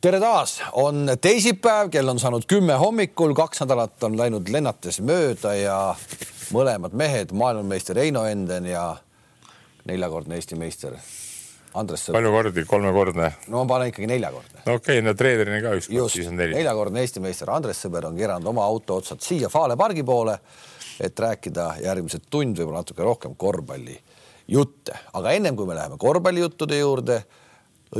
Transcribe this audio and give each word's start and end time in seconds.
tere 0.00 0.20
taas, 0.20 0.62
on 0.80 1.10
teisipäev, 1.20 1.90
kell 1.92 2.08
on 2.08 2.18
saanud 2.20 2.46
kümme 2.48 2.76
hommikul, 2.80 3.34
kaks 3.36 3.60
nädalat 3.60 4.04
on 4.08 4.14
läinud 4.16 4.48
lennates 4.48 4.96
mööda 5.04 5.52
ja 5.58 5.78
mõlemad 6.54 6.94
mehed, 6.96 7.34
maailmameister 7.36 8.00
Heino 8.00 8.22
Enden 8.28 8.70
ja 8.70 8.84
neljakordne 9.90 10.38
Eesti 10.40 10.56
meister 10.60 10.96
Andres 11.76 12.06
Sõber. 12.06 12.16
palju 12.16 12.32
kordi, 12.32 12.64
kolmekordne? 12.70 13.28
no 13.52 13.60
ma 13.60 13.74
panen 13.74 13.92
ikkagi 13.92 14.08
neljakordne. 14.08 14.62
no 14.64 14.78
okei 14.80 15.02
okay,, 15.02 15.04
no 15.04 15.14
treenerina 15.14 15.60
ka 15.66 15.74
üks 15.76 15.90
kord, 15.92 16.14
siis 16.16 16.32
on 16.32 16.40
neli. 16.40 16.56
neljakordne 16.56 17.04
Eesti 17.04 17.24
meister 17.26 17.52
Andres 17.52 17.84
Sõber 17.84 18.08
on 18.08 18.16
keeranud 18.16 18.48
oma 18.54 18.64
auto 18.64 19.02
otsad 19.02 19.20
siia 19.24 19.52
Fale 19.52 19.76
pargi 19.80 20.06
poole, 20.06 20.38
et 20.96 21.24
rääkida 21.26 21.74
järgmised 21.84 22.24
tund, 22.32 22.56
võib-olla 22.56 22.86
natuke 22.86 23.04
rohkem 23.04 23.36
korvpallijutte, 23.36 24.96
aga 25.20 25.36
ennem 25.36 25.60
kui 25.60 25.68
me 25.68 25.76
läheme 25.76 26.00
korvpallijuttude 26.00 26.80
juurde, 26.80 27.22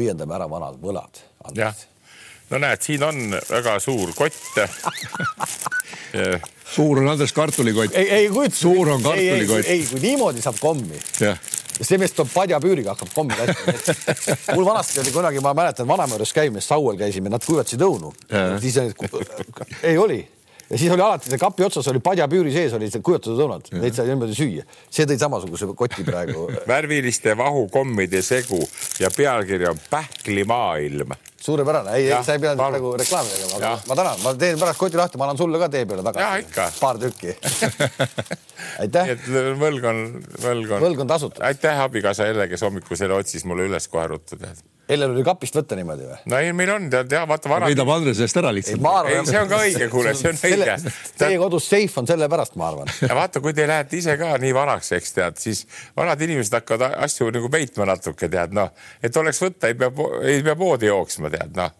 õiendame 0.00 0.40
ära 0.40 0.48
vanad 0.48 0.80
võlad. 0.80 1.24
jah 1.54 1.76
no 2.50 2.58
näed, 2.58 2.82
siin 2.82 3.02
on 3.06 3.36
väga 3.50 3.78
suur 3.82 4.14
kott 4.16 4.56
suur 6.74 6.98
on 6.98 7.08
Andres 7.08 7.32
kartulikott. 7.32 7.94
ei, 7.94 8.10
ei 8.10 8.28
kujuta. 8.28 8.56
suur 8.56 8.88
on 8.88 9.02
kartulikott. 9.02 9.66
ei, 9.66 9.86
kui 9.90 10.00
niimoodi 10.00 10.42
saab 10.42 10.58
kommi. 10.60 10.98
ja 11.20 11.36
see 11.80 11.98
mees 12.00 12.12
toob 12.16 12.28
padjapüüriga 12.32 12.94
hakkab 12.94 13.14
kommi 13.14 13.38
laskma. 13.38 13.96
mul 14.56 14.66
vanasti 14.68 15.00
oli 15.04 15.14
kunagi, 15.14 15.40
ma 15.44 15.54
mäletan 15.56 15.88
vanaema 15.88 16.18
juures 16.18 16.34
käimes, 16.36 16.68
Sauel 16.68 16.98
käisime, 17.00 17.32
nad 17.32 17.44
kuivatasid 17.46 17.86
õunu. 17.86 18.12
siis 18.60 18.78
ei 19.82 19.98
oli 19.98 20.20
ja 20.70 20.78
siis 20.78 20.92
oli 20.92 21.02
alati 21.02 21.30
see 21.30 21.38
kapi 21.38 21.64
otsas 21.66 21.88
oli 21.90 22.02
padjapüüri 22.04 22.52
sees 22.54 22.74
olid 22.76 22.94
kujutatud 23.02 23.40
õunad, 23.42 23.72
neid 23.74 23.96
sai 23.96 24.10
niimoodi 24.10 24.36
süüa. 24.38 24.66
see 24.90 25.08
tõi 25.08 25.18
samasuguse 25.18 25.70
koti 25.74 26.06
praegu 26.06 26.46
värviliste 26.70 27.34
vahukommide 27.38 28.22
segu 28.22 28.60
ja 29.02 29.10
pealkiri 29.16 29.66
on 29.70 29.82
Pähklimaailm 29.90 31.16
suurepärane, 31.40 31.94
ei, 31.96 32.08
ei, 32.10 32.24
sa 32.24 32.36
ei 32.36 32.42
pidanud 32.42 32.60
praegu 32.60 32.92
reklaami 33.00 33.30
tegema, 33.34 33.60
aga 33.60 33.72
ma 33.88 33.98
tänan, 34.00 34.24
ma 34.24 34.34
teen 34.42 34.58
pärast 34.60 34.82
koti 34.82 35.00
lahti, 35.00 35.20
ma 35.20 35.28
annan 35.28 35.40
sulle 35.40 35.60
ka 35.62 35.70
tee 35.72 35.86
peale 35.88 36.04
tagasi. 36.06 36.66
paar 36.80 37.00
tükki 37.00 37.36
aitäh. 38.84 39.14
et 39.14 39.30
võlg 39.60 39.88
on, 39.92 40.02
võlg 40.42 40.76
on. 40.76 40.84
võlg 40.84 41.06
on 41.06 41.14
tasutud. 41.14 41.40
aitäh, 41.48 41.80
abikaasa 41.86 42.28
Elle, 42.30 42.48
kes 42.50 42.66
hommikul 42.66 43.00
selle 43.00 43.16
otsis 43.16 43.48
mulle 43.48 43.70
üles 43.70 43.88
kohe 43.88 44.06
ruttu 44.12 44.36
tead 44.40 44.60
Hellel 44.90 45.12
oli 45.14 45.22
kapist 45.22 45.54
võtta 45.54 45.76
niimoodi 45.78 46.06
või? 46.08 46.16
no 46.32 46.38
ei, 46.42 46.50
meil 46.56 46.72
on 46.74 46.88
tead 46.90 47.12
ja 47.14 47.22
vaata 47.28 47.50
vana. 47.50 47.68
võidab 47.70 47.90
Andrese 47.94 48.26
eest 48.26 48.38
ära 48.40 48.50
lihtsalt. 48.54 48.82
ei, 49.06 49.20
see 49.28 49.38
on 49.38 49.50
ka 49.50 49.60
õige, 49.62 49.86
kuule, 49.92 50.14
see 50.18 50.32
on 50.32 50.40
õige. 50.48 50.94
Teie 51.20 51.36
kodus 51.38 51.68
seif 51.70 51.94
on 52.00 52.08
sellepärast, 52.10 52.56
ma 52.58 52.70
arvan. 52.72 52.90
ja 53.04 53.14
vaata, 53.14 53.42
kui 53.44 53.54
te 53.54 53.68
lähete 53.70 54.00
ise 54.00 54.16
ka 54.18 54.32
nii 54.42 54.54
vanaks, 54.56 54.90
eks 54.98 55.14
tead, 55.14 55.38
siis 55.42 55.62
vanad 55.98 56.22
inimesed 56.26 56.58
hakkavad 56.58 56.98
asju 57.06 57.30
nagu 57.36 57.50
peitma 57.52 57.86
natuke 57.92 58.28
tead 58.32 58.56
noh, 58.56 58.72
et 59.02 59.20
oleks 59.22 59.42
võtta, 59.44 59.70
ei 59.70 59.78
pea, 59.78 59.92
ei 60.26 60.42
pea 60.46 60.56
poodi 60.58 60.90
jooksma 60.90 61.29
tead 61.32 61.56
noh 61.56 61.72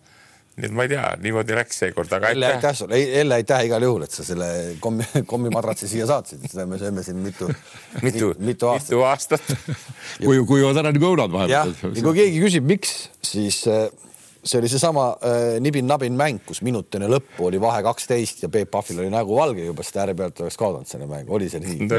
nii 0.61 0.69
et 0.69 0.75
ma 0.77 0.84
ei 0.84 0.91
tea, 0.93 1.06
niimoodi 1.23 1.55
läks 1.56 1.79
seekord, 1.83 2.12
aga 2.17 2.27
aitäh. 2.33 2.56
aitäh 2.56 2.75
sulle, 2.77 2.95
Elle 3.20 3.34
aitäh 3.41 3.61
igal 3.69 3.83
juhul, 3.87 4.03
et 4.06 4.15
sa 4.15 4.23
selle 4.27 4.48
kommi, 4.83 5.05
kommimadratsi 5.31 5.87
siia 5.89 6.06
saatsid, 6.11 6.41
seda 6.51 6.65
me 6.69 6.77
sööme 6.81 7.03
siin 7.06 7.19
mitu, 7.25 7.45
mitu, 8.06 8.27
mitu 8.39 8.65
aastat, 8.73 8.91
mitu 8.91 9.01
aastat. 9.06 9.45
kui, 10.27 10.37
kuivad 10.48 10.77
ära 10.83 10.91
nagu 10.95 11.06
õunad 11.12 11.31
vahepeal. 11.33 11.71
ja 11.97 12.03
kui 12.05 12.15
keegi 12.19 12.39
küsib, 12.45 12.65
miks, 12.69 12.91
siis 13.25 13.56
äh, 13.71 13.87
see 14.43 14.59
oli 14.61 14.69
seesama 14.73 15.05
äh, 15.17 15.21
nibin-nabin 15.65 16.15
mäng, 16.19 16.39
kus 16.47 16.61
minut 16.67 16.89
enne 16.98 17.09
lõppu 17.12 17.41
oli 17.48 17.59
vahe 17.62 17.81
kaksteist 17.87 18.37
ja 18.45 18.48
Peep 18.53 18.71
Pahvil 18.75 19.01
oli 19.05 19.12
nägu 19.12 19.33
valge 19.39 19.62
juba, 19.65 19.81
sest 19.87 19.97
ääre 20.03 20.15
pealt 20.19 20.37
oleks 20.45 20.59
kaotanud 20.61 20.89
selle 20.91 21.06
mängu, 21.11 21.31
oli 21.39 21.47
see 21.53 21.61
nii? 21.65 21.78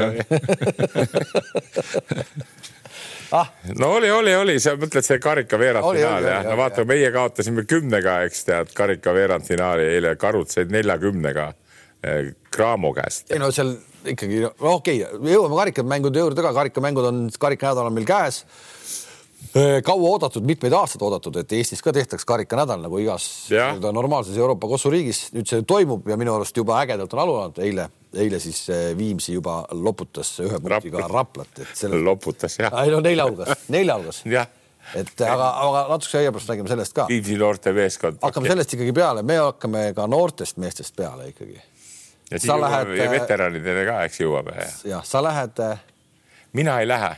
ah.. 3.32 3.52
no 3.78 3.92
oli, 3.98 4.10
oli, 4.10 4.34
oli, 4.36 4.58
sa 4.62 4.74
mõtled 4.80 5.06
see 5.06 5.20
karika 5.22 5.60
veerandfinaal 5.60 6.28
jah, 6.28 6.44
no 6.48 6.58
vaata, 6.60 6.84
meie 6.88 7.10
kaotasime 7.14 7.66
kümnega, 7.68 8.20
eks 8.28 8.44
tead, 8.48 8.74
karika 8.76 9.14
veerandfinaali 9.16 9.88
eile, 9.96 10.16
karud 10.20 10.52
said 10.52 10.72
neljakümnega 10.74 11.48
eh, 12.02 12.34
Cramo 12.52 12.92
käest. 12.96 13.30
ei 13.32 13.40
no 13.42 13.50
seal 13.54 13.74
ikkagi, 14.12 14.42
no 14.44 14.76
okei 14.76 15.02
okay,, 15.04 15.32
jõuame 15.32 15.58
karikamängude 15.58 16.22
juurde 16.22 16.44
ka, 16.44 16.52
karikammängud 16.56 17.08
on, 17.08 17.24
karikanädal 17.40 17.90
on 17.90 17.96
meil 17.96 18.08
käes. 18.08 18.44
Kaua 19.52 20.12
oodatud, 20.14 20.44
mitmeid 20.46 20.72
aastaid 20.72 21.02
oodatud, 21.02 21.34
et 21.40 21.50
Eestis 21.52 21.82
ka 21.84 21.92
tehtaks 21.92 22.24
karikanädal 22.24 22.80
nagu 22.80 23.00
igas 23.02 23.26
normaalses 23.82 24.38
Euroopa 24.38 24.70
kossuriigis. 24.70 25.26
nüüd 25.34 25.50
see 25.50 25.64
toimub 25.66 26.06
ja 26.08 26.16
minu 26.16 26.36
arust 26.36 26.56
juba 26.56 26.78
ägedalt 26.80 27.12
on 27.12 27.20
alanud. 27.24 27.58
eile, 27.58 27.88
eile 28.14 28.40
siis 28.40 28.66
Viimsi 28.98 29.36
juba 29.36 29.62
loputas 29.72 30.34
ühe 30.44 30.58
punktiga 30.60 31.06
Raplat, 31.08 31.62
et 31.62 31.70
selle.... 31.74 32.02
loputas 32.04 32.58
jah. 32.58 32.74
ei 32.84 32.92
no 32.92 33.00
nelja 33.00 33.28
hulgas, 33.28 33.64
nelja 33.72 33.96
hulgas 34.00 34.22
et 35.00 35.24
aga, 35.26 35.48
aga 35.62 35.82
natukese 35.92 36.22
aja 36.22 36.32
pärast 36.34 36.52
räägime 36.52 36.72
sellest 36.72 36.96
ka. 36.96 37.06
Viimsi 37.08 37.36
noortemeeskond. 37.40 38.22
hakkame 38.22 38.52
sellest 38.52 38.76
ikkagi 38.76 38.94
peale, 38.96 39.22
me 39.26 39.38
hakkame 39.40 39.88
ka 39.96 40.06
noortest 40.10 40.60
meestest 40.62 40.96
peale 40.96 41.30
ikkagi. 41.32 41.58
ja 42.30 42.38
siis 42.38 42.48
jõuame 42.50 42.70
lähed... 42.70 43.10
veteranidele 43.16 43.84
ka, 43.88 43.98
eks 44.08 44.22
jõuame. 44.24 44.56
jah, 44.88 45.04
sa 45.06 45.22
lähed. 45.24 45.62
mina 46.52 46.80
ei 46.80 46.88
lähe 46.88 47.14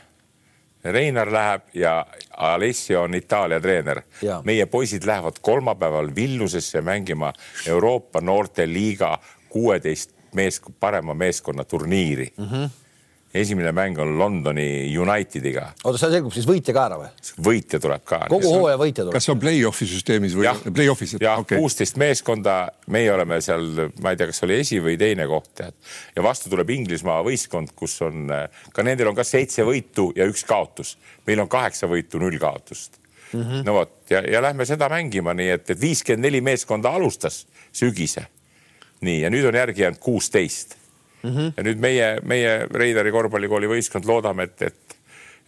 Reinar 0.85 1.31
läheb 1.33 1.63
ja 1.81 2.07
Alessio 2.37 3.03
on 3.03 3.15
Itaalia 3.15 3.61
treener. 3.61 4.03
meie 4.45 4.67
poisid 4.67 5.07
lähevad 5.07 5.41
kolmapäeval 5.41 6.11
Vilniusesse 6.15 6.81
mängima 6.81 7.33
Euroopa 7.67 8.21
noorteliiga 8.21 9.19
kuueteist 9.49 10.14
mees, 10.35 10.61
parema 10.81 11.15
meeskonna 11.15 11.65
turniiri 11.65 12.33
mm. 12.37 12.49
-hmm 12.49 12.73
esimene 13.35 13.73
mäng 13.73 13.99
on 13.99 14.19
Londoni 14.19 14.99
Unitediga. 14.99 15.73
oota, 15.85 15.99
seal 15.99 16.13
selgub 16.15 16.33
siis 16.35 16.47
võitja 16.47 16.75
ka 16.77 16.85
ära 16.87 16.99
või? 17.01 17.09
võitja 17.49 17.81
tuleb 17.83 18.05
ka. 18.07 18.21
kogu 18.31 18.53
hooaja 18.55 18.79
võitja 18.79 19.03
tuleb? 19.03 19.17
kas 19.17 19.27
see 19.27 19.35
on 19.35 19.41
play-off'i 19.43 19.89
süsteemis 19.91 20.37
või? 20.39 20.47
Play-off'is. 20.71 21.17
jah, 21.19 21.43
kuusteist 21.49 21.97
okay. 21.97 22.05
meeskonda, 22.07 22.57
meie 22.95 23.11
oleme 23.13 23.41
seal, 23.45 23.67
ma 24.05 24.15
ei 24.15 24.21
tea, 24.21 24.31
kas 24.31 24.43
oli 24.47 24.61
esi 24.63 24.79
või 24.85 24.95
teine 25.01 25.27
koht 25.31 25.51
tead. 25.59 25.75
ja 26.15 26.23
vastu 26.23 26.53
tuleb 26.53 26.71
Inglismaa 26.77 27.21
võistkond, 27.27 27.75
kus 27.75 27.99
on 28.07 28.31
ka 28.73 28.87
nendel 28.87 29.11
on 29.11 29.19
ka 29.19 29.27
seitse 29.27 29.67
võitu 29.67 30.13
ja 30.17 30.29
üks 30.31 30.47
kaotus. 30.47 30.95
meil 31.27 31.43
on 31.43 31.51
kaheksa 31.51 31.91
võitu, 31.91 32.23
null 32.23 32.39
kaotust 32.39 33.01
mm. 33.33 33.43
-hmm. 33.43 33.67
no 33.67 33.75
vot 33.81 34.11
ja, 34.11 34.23
ja 34.31 34.43
lähme 34.43 34.67
seda 34.67 34.89
mängima, 34.89 35.35
nii 35.35 35.51
et, 35.59 35.71
et 35.71 35.81
viiskümmend 35.81 36.23
neli 36.29 36.41
meeskonda 36.41 36.95
alustas 36.95 37.47
sügise. 37.73 38.27
Nii 39.05 39.21
ja 39.25 39.31
nüüd 39.33 39.47
on 39.49 39.61
järgi 39.61 39.87
jäänud 39.87 40.01
kuusteist 40.03 40.77
mm. 41.23 41.31
-hmm. 41.31 41.53
ja 41.57 41.63
nüüd 41.69 41.81
meie, 41.81 42.11
meie 42.23 42.59
Reidari 42.71 43.13
korvpallikooli 43.13 43.71
võistkond 43.71 44.09
loodame, 44.09 44.49
et, 44.51 44.63
et, 44.63 44.99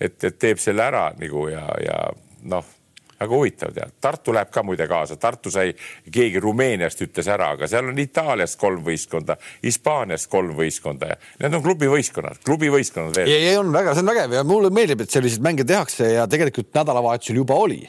et, 0.00 0.24
et 0.24 0.38
teeb 0.38 0.62
selle 0.62 0.84
ära 0.84 1.10
nagu 1.18 1.48
ja, 1.52 1.66
ja 1.84 2.00
noh 2.42 2.76
väga 3.20 3.32
huvitav 3.34 3.72
tead, 3.72 3.92
Tartu 4.00 4.32
läheb 4.36 4.50
ka 4.52 4.62
muide 4.66 4.86
kaasa, 4.88 5.16
Tartu 5.16 5.50
sai, 5.50 5.72
keegi 6.12 6.40
Rumeeniast 6.42 7.00
ütles 7.06 7.28
ära, 7.32 7.50
aga 7.56 7.68
seal 7.70 7.88
on 7.90 7.98
Itaaliast 7.98 8.58
kolm 8.60 8.82
võistkonda, 8.84 9.38
Hispaaniast 9.64 10.28
kolm 10.32 10.56
võistkonda 10.58 11.12
ja 11.14 11.18
need 11.40 11.56
on 11.56 11.64
klubivõistkonnad, 11.64 12.42
klubivõistkonnad 12.44 13.16
veel. 13.16 13.30
ei, 13.32 13.52
ei 13.52 13.60
on 13.60 13.72
väga, 13.72 13.94
see 13.94 14.04
on 14.04 14.12
vägev 14.12 14.36
ja 14.36 14.44
mulle 14.44 14.72
meeldib, 14.74 15.06
et 15.06 15.16
selliseid 15.16 15.44
mänge 15.44 15.64
tehakse 15.64 16.12
ja 16.12 16.26
tegelikult 16.30 16.74
nädalavahetusel 16.76 17.40
juba 17.40 17.56
oli 17.56 17.80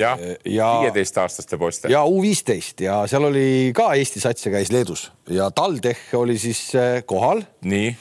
jah 0.00 0.20
ja,, 0.44 0.68
viieteistaastaste 0.82 1.58
poiste. 1.60 1.90
ja 1.92 2.04
U 2.04 2.20
viisteist 2.22 2.80
ja 2.84 3.02
seal 3.10 3.28
oli 3.28 3.72
ka 3.76 3.92
Eesti 3.94 4.22
sats 4.22 4.46
ja 4.46 4.52
käis 4.54 4.72
Leedus 4.74 5.08
ja 5.32 5.50
TalTech 5.50 6.14
oli 6.18 6.38
siis 6.38 6.68
äh, 6.74 7.02
kohal. 7.06 7.42
nii. 7.64 7.96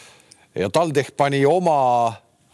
ja 0.56 0.70
TalTech 0.70 1.16
pani 1.18 1.46
oma 1.46 1.78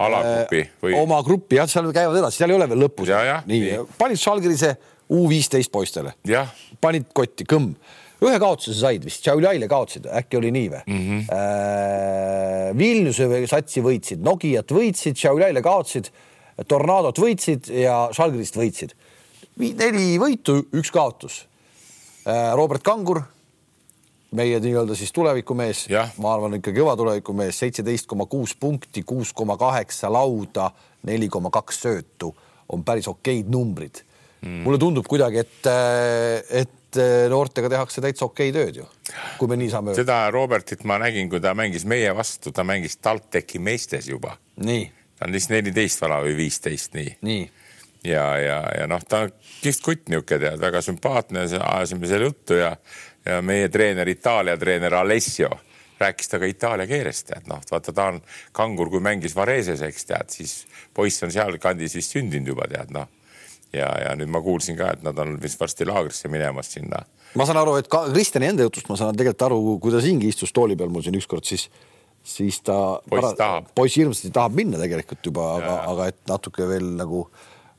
alagrupi 0.01 0.63
äh, 0.65 0.75
või? 0.83 0.95
oma 1.01 1.21
gruppi 1.25 1.59
jah, 1.59 1.69
seal 1.69 1.91
käivad 1.93 2.19
edasi, 2.21 2.41
seal 2.41 2.53
ei 2.53 2.59
ole 2.59 2.69
veel 2.71 2.85
lõpus. 2.87 3.13
nii, 3.49 3.79
panid 3.99 4.21
Žalgirise 4.21 4.75
U 5.11 5.25
viisteist 5.27 5.71
poistele. 5.71 6.13
panid 6.81 7.09
kotti, 7.13 7.43
kõmm 7.43 7.73
ühe 8.21 8.37
kaotuse 8.41 8.75
said 8.77 9.05
vist, 9.05 9.23
Tšauliaile 9.25 9.67
kaotasid, 9.69 10.05
äkki 10.19 10.37
oli 10.37 10.51
nii 10.53 10.67
või 10.69 10.81
mm? 10.85 11.05
-hmm. 11.05 11.21
Äh, 11.37 12.67
Vilniuse 12.77 13.27
satsi 13.49 13.81
võitsid, 13.83 14.21
Nokiat 14.23 14.71
võitsid, 14.71 15.17
Tšauliaile 15.17 15.63
kaotasid, 15.65 16.11
Tornadot 16.67 17.17
võitsid 17.17 17.71
ja 17.73 18.03
Žalgirist 18.13 18.57
võitsid 18.59 18.93
neli 19.61 20.17
võitu, 20.21 20.57
üks 20.77 20.91
kaotus. 20.93 21.45
Äh, 22.25 22.51
Robert 22.57 22.83
Kangur, 22.85 23.21
meie 24.37 24.59
nii-öelda 24.63 24.95
siis 24.95 25.11
tulevikumees, 25.15 25.87
ma 26.21 26.35
arvan 26.35 26.59
ikka 26.59 26.73
kõva 26.75 26.95
tulevikumees, 26.99 27.57
seitseteist 27.63 28.07
koma 28.09 28.27
kuus 28.31 28.55
punkti, 28.55 29.03
kuus 29.07 29.33
koma 29.33 29.57
kaheksa 29.59 30.11
lauda, 30.11 30.69
neli 31.07 31.29
koma 31.31 31.51
kaks 31.53 31.83
söötu 31.85 32.31
on 32.71 32.83
päris 32.87 33.07
okeid 33.11 33.49
numbrid 33.51 34.03
mm.. 34.41 34.61
mulle 34.65 34.79
tundub 34.79 35.07
kuidagi, 35.09 35.43
et, 35.43 35.69
äh, 35.69 36.61
et 36.61 36.99
äh, 36.99 37.27
noortega 37.31 37.69
tehakse 37.71 38.03
täitsa 38.03 38.27
okei 38.27 38.53
tööd 38.55 38.81
ju, 38.81 38.87
kui 39.39 39.51
me 39.51 39.57
nii 39.59 39.71
saame 39.73 39.95
seda 39.97 40.23
Robertit 40.33 40.85
ma 40.87 40.99
nägin, 41.01 41.29
kui 41.31 41.41
ta 41.43 41.55
mängis 41.57 41.85
meie 41.89 42.13
vastu, 42.17 42.53
ta 42.55 42.65
mängis 42.67 42.97
TalTechi 43.01 43.59
meestes 43.59 44.09
juba. 44.11 44.37
ta 44.55 45.27
on 45.27 45.35
vist 45.35 45.51
neliteist 45.53 46.01
vana 46.01 46.21
või 46.23 46.37
viisteist, 46.39 46.95
nii. 46.97 47.17
nii 47.27 47.43
ja, 48.07 48.25
ja, 48.41 48.61
ja 48.79 48.87
noh, 48.89 49.03
ta 49.07 49.27
kihvt 49.61 49.83
kutt 49.85 50.09
niisugune 50.09 50.39
tead, 50.45 50.61
väga 50.61 50.81
sümpaatne, 50.85 51.45
ajasime 51.59 52.09
selle 52.09 52.31
juttu 52.31 52.57
ja, 52.59 52.75
ja 53.25 53.41
meie 53.45 53.69
treener, 53.69 54.09
Itaalia 54.09 54.57
treener 54.57 54.95
Alessio 55.01 55.51
rääkis 56.01 56.31
temaga 56.31 56.47
itaalia 56.49 56.87
keeles, 56.89 57.19
tead 57.27 57.45
noh, 57.45 57.61
vaata, 57.71 57.93
ta 57.93 58.07
on 58.09 58.15
kangur, 58.57 58.89
kui 58.89 59.01
mängis 59.05 59.35
Vareses, 59.37 59.83
eks 59.85 60.07
tead, 60.09 60.31
siis 60.33 60.55
poiss 60.97 61.21
on 61.21 61.33
sealkandis 61.33 61.93
vist 61.99 62.15
sündinud 62.15 62.55
juba 62.55 62.65
tead 62.71 62.93
noh 62.95 63.09
ja, 63.73 63.87
ja 64.05 64.15
nüüd 64.19 64.31
ma 64.31 64.41
kuulsin 64.43 64.77
ka, 64.79 64.91
et 64.95 65.05
nad 65.05 65.17
on 65.21 65.37
vist 65.41 65.59
varsti 65.59 65.87
laagrisse 65.87 66.31
minemas 66.31 66.73
sinna. 66.73 67.03
ma 67.37 67.47
saan 67.47 67.61
aru, 67.61 67.77
et 67.79 67.87
ka 67.91 68.03
Kristjani 68.11 68.51
enda 68.51 68.67
jutust 68.67 68.89
ma 68.91 68.97
saan 68.99 69.15
tegelikult 69.17 69.47
aru, 69.47 69.61
kui 69.83 69.93
ta 69.93 70.03
siingi 70.03 70.31
istus 70.31 70.53
tooli 70.55 70.77
peal 70.79 70.91
mul 70.93 71.05
siin 71.05 71.17
ükskord, 71.19 71.47
siis, 71.47 71.69
siis 72.23 72.59
ta. 72.67 72.99
poiss 73.09 73.37
tahab. 73.39 73.71
poiss 73.75 73.97
hirmsasti 74.01 74.33
tahab 74.35 74.57
minna 74.57 74.81
tegelikult 74.81 75.31
juba, 75.31 75.47
aga, 75.59 75.77
aga 75.93 76.11
et 76.11 76.21
natuke 76.31 76.67
veel 76.67 76.93
nagu 76.99 77.25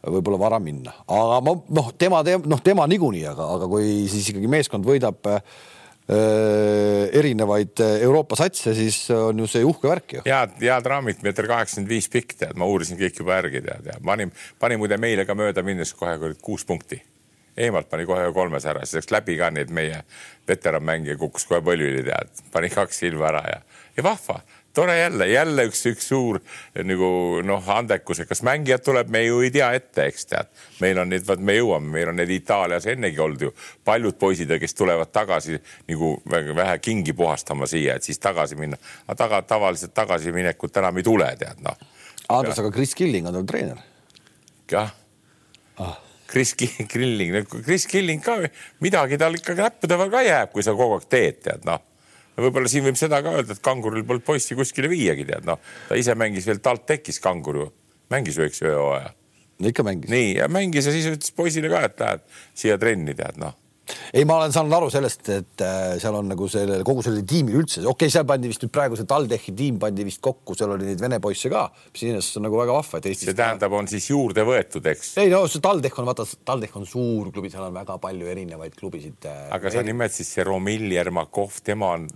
võib-olla 0.02 0.38
vara 0.40 0.58
minna, 0.62 0.94
aga 1.06 1.38
ma 1.46 1.54
noh, 1.78 1.93
tema, 1.99 2.22
noh, 2.25 2.62
tema 2.64 2.87
niikuinii, 2.90 3.26
aga, 3.31 3.46
aga 3.56 3.69
kui 3.70 4.08
siis 4.10 4.32
ikkagi 4.32 4.50
meeskond 4.50 4.87
võidab 4.87 5.28
äh, 5.31 5.38
erinevaid 7.19 7.78
Euroopa 8.02 8.38
satse, 8.40 8.75
siis 8.75 9.04
on 9.14 9.44
ju 9.44 9.46
see 9.50 9.62
uhke 9.66 9.90
värk 9.90 10.16
ju. 10.19 10.25
head, 10.26 10.58
head 10.64 10.90
raamid, 10.90 11.22
meeter 11.22 11.46
kaheksakümmend 11.50 11.94
viis 11.94 12.10
pikk, 12.10 12.34
tead, 12.40 12.58
ma 12.58 12.66
uurisin 12.66 12.99
kõik 12.99 13.22
juba 13.22 13.38
järgi, 13.38 13.62
tead, 13.69 13.88
ja 13.93 14.00
panin, 14.04 14.34
panin 14.58 14.82
muide 14.82 14.99
meile 14.99 15.26
ka 15.28 15.38
mööda 15.38 15.62
minnes 15.66 15.94
kohe 15.94 16.34
kuus 16.43 16.66
punkti. 16.66 17.02
eemalt 17.56 17.88
pani 17.88 18.06
kohe 18.08 18.32
kolmes 18.32 18.64
ära, 18.66 18.82
siis 18.87 18.96
läks 19.02 19.12
läbi 19.12 19.37
ka 19.37 19.50
neid 19.52 19.70
meie 19.70 20.02
veteranmängija 20.49 21.19
kukkus 21.20 21.46
kohe 21.46 21.60
põlvili, 21.62 22.02
tead, 22.08 22.43
pani 22.52 22.72
kaks 22.72 23.04
silma 23.04 23.28
ära 23.31 23.44
ja, 23.46 23.62
ja 23.96 24.02
vahva 24.02 24.40
tore 24.75 24.99
jälle, 24.99 25.27
jälle 25.27 25.65
üks, 25.69 25.83
üks 25.87 26.09
suur 26.09 26.39
nagu 26.85 27.09
noh, 27.45 27.69
andekus, 27.75 28.23
et 28.23 28.29
kas 28.29 28.43
mängijad 28.47 28.85
tuleb, 28.85 29.11
me 29.13 29.25
ju 29.25 29.41
ei 29.45 29.51
tea 29.53 29.69
ette, 29.77 30.07
eks 30.09 30.29
tead. 30.31 30.53
meil 30.81 30.99
on 31.03 31.13
neid, 31.13 31.27
vaat 31.29 31.43
me 31.45 31.57
jõuame, 31.57 31.91
meil 31.97 32.13
on 32.13 32.19
neid 32.21 32.33
Itaalias 32.33 32.87
ennegi 32.91 33.21
olnud 33.21 33.47
ju 33.49 33.53
paljud 33.85 34.17
poisid, 34.19 34.53
kes 34.61 34.75
tulevad 34.79 35.13
tagasi 35.13 35.59
nagu 35.91 36.15
vähe 36.27 36.79
kingi 36.79 37.13
puhastama 37.13 37.69
siia, 37.71 37.97
et 37.97 38.09
siis 38.09 38.19
tagasi 38.19 38.57
minna. 38.57 38.79
aga 39.07 39.19
taga, 39.25 39.43
tavaliselt 39.55 39.95
tagasiminekut 39.95 40.81
enam 40.83 40.97
ei 40.97 41.07
tule, 41.07 41.29
tead 41.39 41.61
noh. 41.65 41.77
Andres, 42.33 42.59
aga 42.59 42.73
Chris 42.73 42.95
Killing 42.95 43.29
on 43.29 43.41
tal 43.41 43.47
treener. 43.47 43.85
jah 44.71 44.95
ah.. 45.79 46.01
Chris 46.33 46.55
Killing, 46.57 47.45
Chris 47.61 47.85
Killing 47.87 48.23
ka 48.25 48.39
midagi 48.81 49.19
tal 49.21 49.35
ikka 49.37 49.53
näppude 49.53 49.99
peal 50.01 50.13
ka 50.15 50.23
jääb, 50.25 50.53
kui 50.55 50.65
sa 50.65 50.73
kogu 50.73 50.97
aeg 50.97 51.11
teed, 51.13 51.43
tead 51.45 51.67
noh 51.69 51.92
võib-olla 52.37 52.70
siin 52.70 52.87
võib 52.87 52.99
seda 53.00 53.23
ka 53.25 53.37
öelda, 53.38 53.56
et 53.56 53.64
kanguril 53.64 54.05
polnud 54.08 54.26
poissi 54.26 54.56
kuskile 54.58 54.90
viiagi, 54.93 55.26
tead 55.29 55.49
noh, 55.49 55.61
ta 55.88 55.99
ise 55.99 56.17
mängis 56.19 56.46
veel 56.49 56.62
TalTechis 56.64 57.20
kangur 57.23 57.61
ju, 57.61 57.67
mängis 58.12 58.38
ju 58.38 58.46
eks 58.46 58.62
ühe 58.64 58.76
hooaja. 58.76 59.12
ikka 59.62 59.84
mängis. 59.87 60.11
nii 60.11 60.37
ja 60.40 60.49
mängis 60.49 60.87
ja 60.88 60.94
siis 60.94 61.11
ütles 61.11 61.34
poisile 61.37 61.70
ka, 61.73 61.84
et 61.88 62.00
lähed 62.00 62.25
siia 62.55 62.79
trenni 62.81 63.14
tead 63.19 63.40
noh 63.40 63.58
ei, 64.12 64.25
ma 64.29 64.38
olen 64.38 64.55
saanud 64.55 64.76
aru 64.76 64.88
sellest, 64.93 65.29
et 65.34 65.64
äh, 65.64 65.94
seal 66.02 66.17
on 66.19 66.31
nagu 66.32 66.49
selle 66.50 66.81
kogu 66.87 67.05
sellele 67.05 67.25
tiimile 67.29 67.62
üldse, 67.62 67.82
okei 67.82 67.93
okay,, 67.93 68.14
seal 68.14 68.26
pandi 68.29 68.50
vist 68.50 68.64
nüüd 68.64 68.73
praegu 68.75 68.99
see 68.99 69.08
TalTechi 69.11 69.55
tiim 69.58 69.79
pandi 69.82 70.06
vist 70.06 70.23
kokku, 70.25 70.56
seal 70.58 70.75
oli 70.76 70.88
neid 70.90 71.02
vene 71.02 71.20
poisse 71.23 71.50
ka, 71.52 71.67
mis 71.93 72.06
iseenesest 72.06 72.40
on 72.40 72.46
nagu 72.49 72.61
väga 72.62 72.76
vahva, 72.79 73.00
et 73.00 73.11
Eestis. 73.11 73.31
see 73.31 73.38
tähendab, 73.38 73.79
on 73.79 73.90
siis 73.90 74.08
juurde 74.12 74.46
võetud, 74.49 74.90
eks? 74.94 75.14
ei 75.23 75.32
no 75.32 75.44
see 75.50 75.64
TalTech 75.64 76.02
on 76.02 76.11
vaata, 76.11 76.26
TalTech 76.52 76.81
on 76.81 76.88
suur 76.88 77.32
klubi, 77.34 77.52
seal 77.52 77.67
on 77.69 77.76
väga 77.76 77.99
palju 78.02 78.31
erinevaid 78.32 78.76
klubisid. 78.79 79.19
Äh, 79.29 79.49
aga 79.58 79.73
sa 79.75 79.85
nimetasid 79.87 80.31
see 80.31 80.46
Romil 80.46 80.88
Jermakov, 80.94 81.61
tema 81.67 81.94
on 81.99 82.08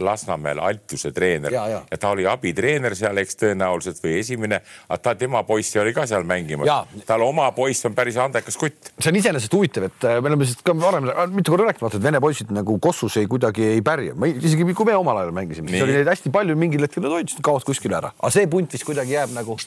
Lasnamäel 0.00 0.58
Altuse 0.58 1.12
treener 1.12 1.52
ja, 1.52 1.66
ja. 1.68 1.80
ja 1.90 1.98
ta 2.00 2.10
oli 2.14 2.26
abitreener 2.28 2.96
seal, 2.98 3.18
eks 3.22 3.38
tõenäoliselt 3.40 4.02
või 4.04 4.18
esimene, 4.20 4.60
aga 4.88 5.00
ta, 5.02 5.14
tema 5.18 5.42
poissi 5.46 5.78
oli 5.82 5.94
ka 5.96 6.06
seal 6.10 6.26
mängimas. 6.28 6.70
tal 7.06 7.24
oma 7.26 7.50
poiss 7.56 7.86
on 7.86 7.94
päris 7.94 8.18
andekas 8.20 8.58
kutt. 8.60 8.92
see 8.98 9.12
on 9.12 9.20
iseenesest 9.20 9.54
huvitav, 9.54 9.88
et 9.90 10.08
äh, 10.08 10.20
me 10.20 10.32
oleme 10.32 10.46
lihtsalt 10.46 10.64
ka 10.66 10.76
varem 10.80 11.08
mitu 11.34 11.54
korda 11.54 11.70
rääkinud, 11.70 11.98
et 11.98 12.06
vene 12.08 12.20
poisid 12.24 12.52
nagu 12.54 12.78
Kossus 12.82 13.18
ei 13.20 13.30
kuidagi 13.30 13.66
ei 13.76 13.82
pärja, 13.82 14.16
isegi 14.34 14.66
kui 14.74 14.88
me 14.88 14.96
omal 14.98 15.22
ajal 15.22 15.34
mängisime, 15.36 15.72
siis 15.72 15.86
oli 15.86 15.98
neid 15.98 16.10
hästi 16.10 16.32
palju, 16.34 16.56
mingil 16.58 16.86
hetkel 16.86 17.04
nad 17.04 17.16
hoidsid, 17.16 17.42
kaovad 17.44 17.66
kuskile 17.66 18.00
ära, 18.00 18.14
aga 18.18 18.32
see 18.34 18.48
punt 18.50 18.74
vist 18.74 18.86
kuidagi 18.88 19.16
jääb 19.16 19.34
nagu 19.36 19.58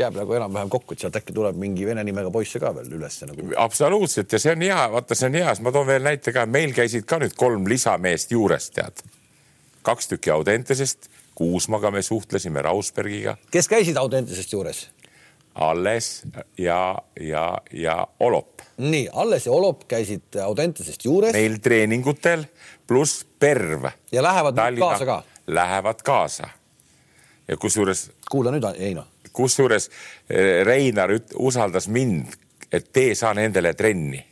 jääb 0.00 0.16
nagu 0.16 0.34
enam-vähem 0.38 0.70
kokku, 0.72 0.94
et 0.94 1.04
sealt 1.04 1.16
äkki 1.20 1.34
tuleb 1.36 1.56
mingi 1.60 1.86
vene 1.86 2.04
nimega 2.06 2.30
poisse 2.32 2.60
ka 2.62 2.72
veel 2.76 2.92
ülesse 2.98 3.28
nagu. 3.28 3.46
absoluutselt 3.60 4.32
ja 4.32 4.42
see 4.42 4.54
on 4.54 4.66
hea, 4.66 4.82
vaata, 4.92 5.18
see 5.18 5.30
on 5.30 5.38
hea, 5.40 5.54
siis 5.54 5.64
ma 5.66 5.72
toon 5.74 5.88
veel 5.88 6.04
näite 6.06 6.34
ka, 6.36 6.46
meil 6.46 6.74
käisid 6.76 7.06
ka 7.08 7.20
nüüd 7.22 7.36
kolm 7.38 7.66
lisameest 7.70 8.36
juures, 8.36 8.70
tead 8.76 9.02
kaks 9.82 10.08
tükki 10.08 10.30
Audentesest, 10.30 11.08
Kuusmaga 11.34 11.90
me 11.90 12.02
suhtlesime, 12.02 12.62
Rausbergiga. 12.62 13.36
kes 13.50 13.68
käisid 13.68 13.96
Audentesest 13.96 14.52
juures? 14.52 14.90
Alles 15.54 16.22
ja, 16.58 16.98
ja, 17.20 17.58
ja 17.72 18.06
Olop. 18.20 18.60
nii, 18.78 19.08
Alles 19.12 19.46
ja 19.46 19.52
Olop 19.52 19.82
käisid 19.88 20.36
Audentesest 20.44 21.04
juures. 21.04 21.32
meil 21.32 21.58
treeningutel 21.58 22.44
pluss 22.86 23.26
Perv. 23.38 23.84
ja 24.12 24.22
lähevad 24.22 24.54
Tallinna, 24.54 24.86
kaasa 24.86 25.06
ka? 25.06 25.22
Lähevad 25.46 26.02
kaasa. 26.04 26.48
ja 27.48 27.56
kusjuures. 27.56 28.10
kuula 28.30 28.50
nüüd, 28.50 28.78
Heino. 28.78 29.04
kusjuures 29.32 29.90
eh, 30.30 30.64
Reinar 30.66 31.10
usaldas 31.34 31.88
mind, 31.88 32.26
et 32.72 32.92
tee 32.92 33.14
sa 33.14 33.34
nendele 33.34 33.74
trenni 33.74 34.29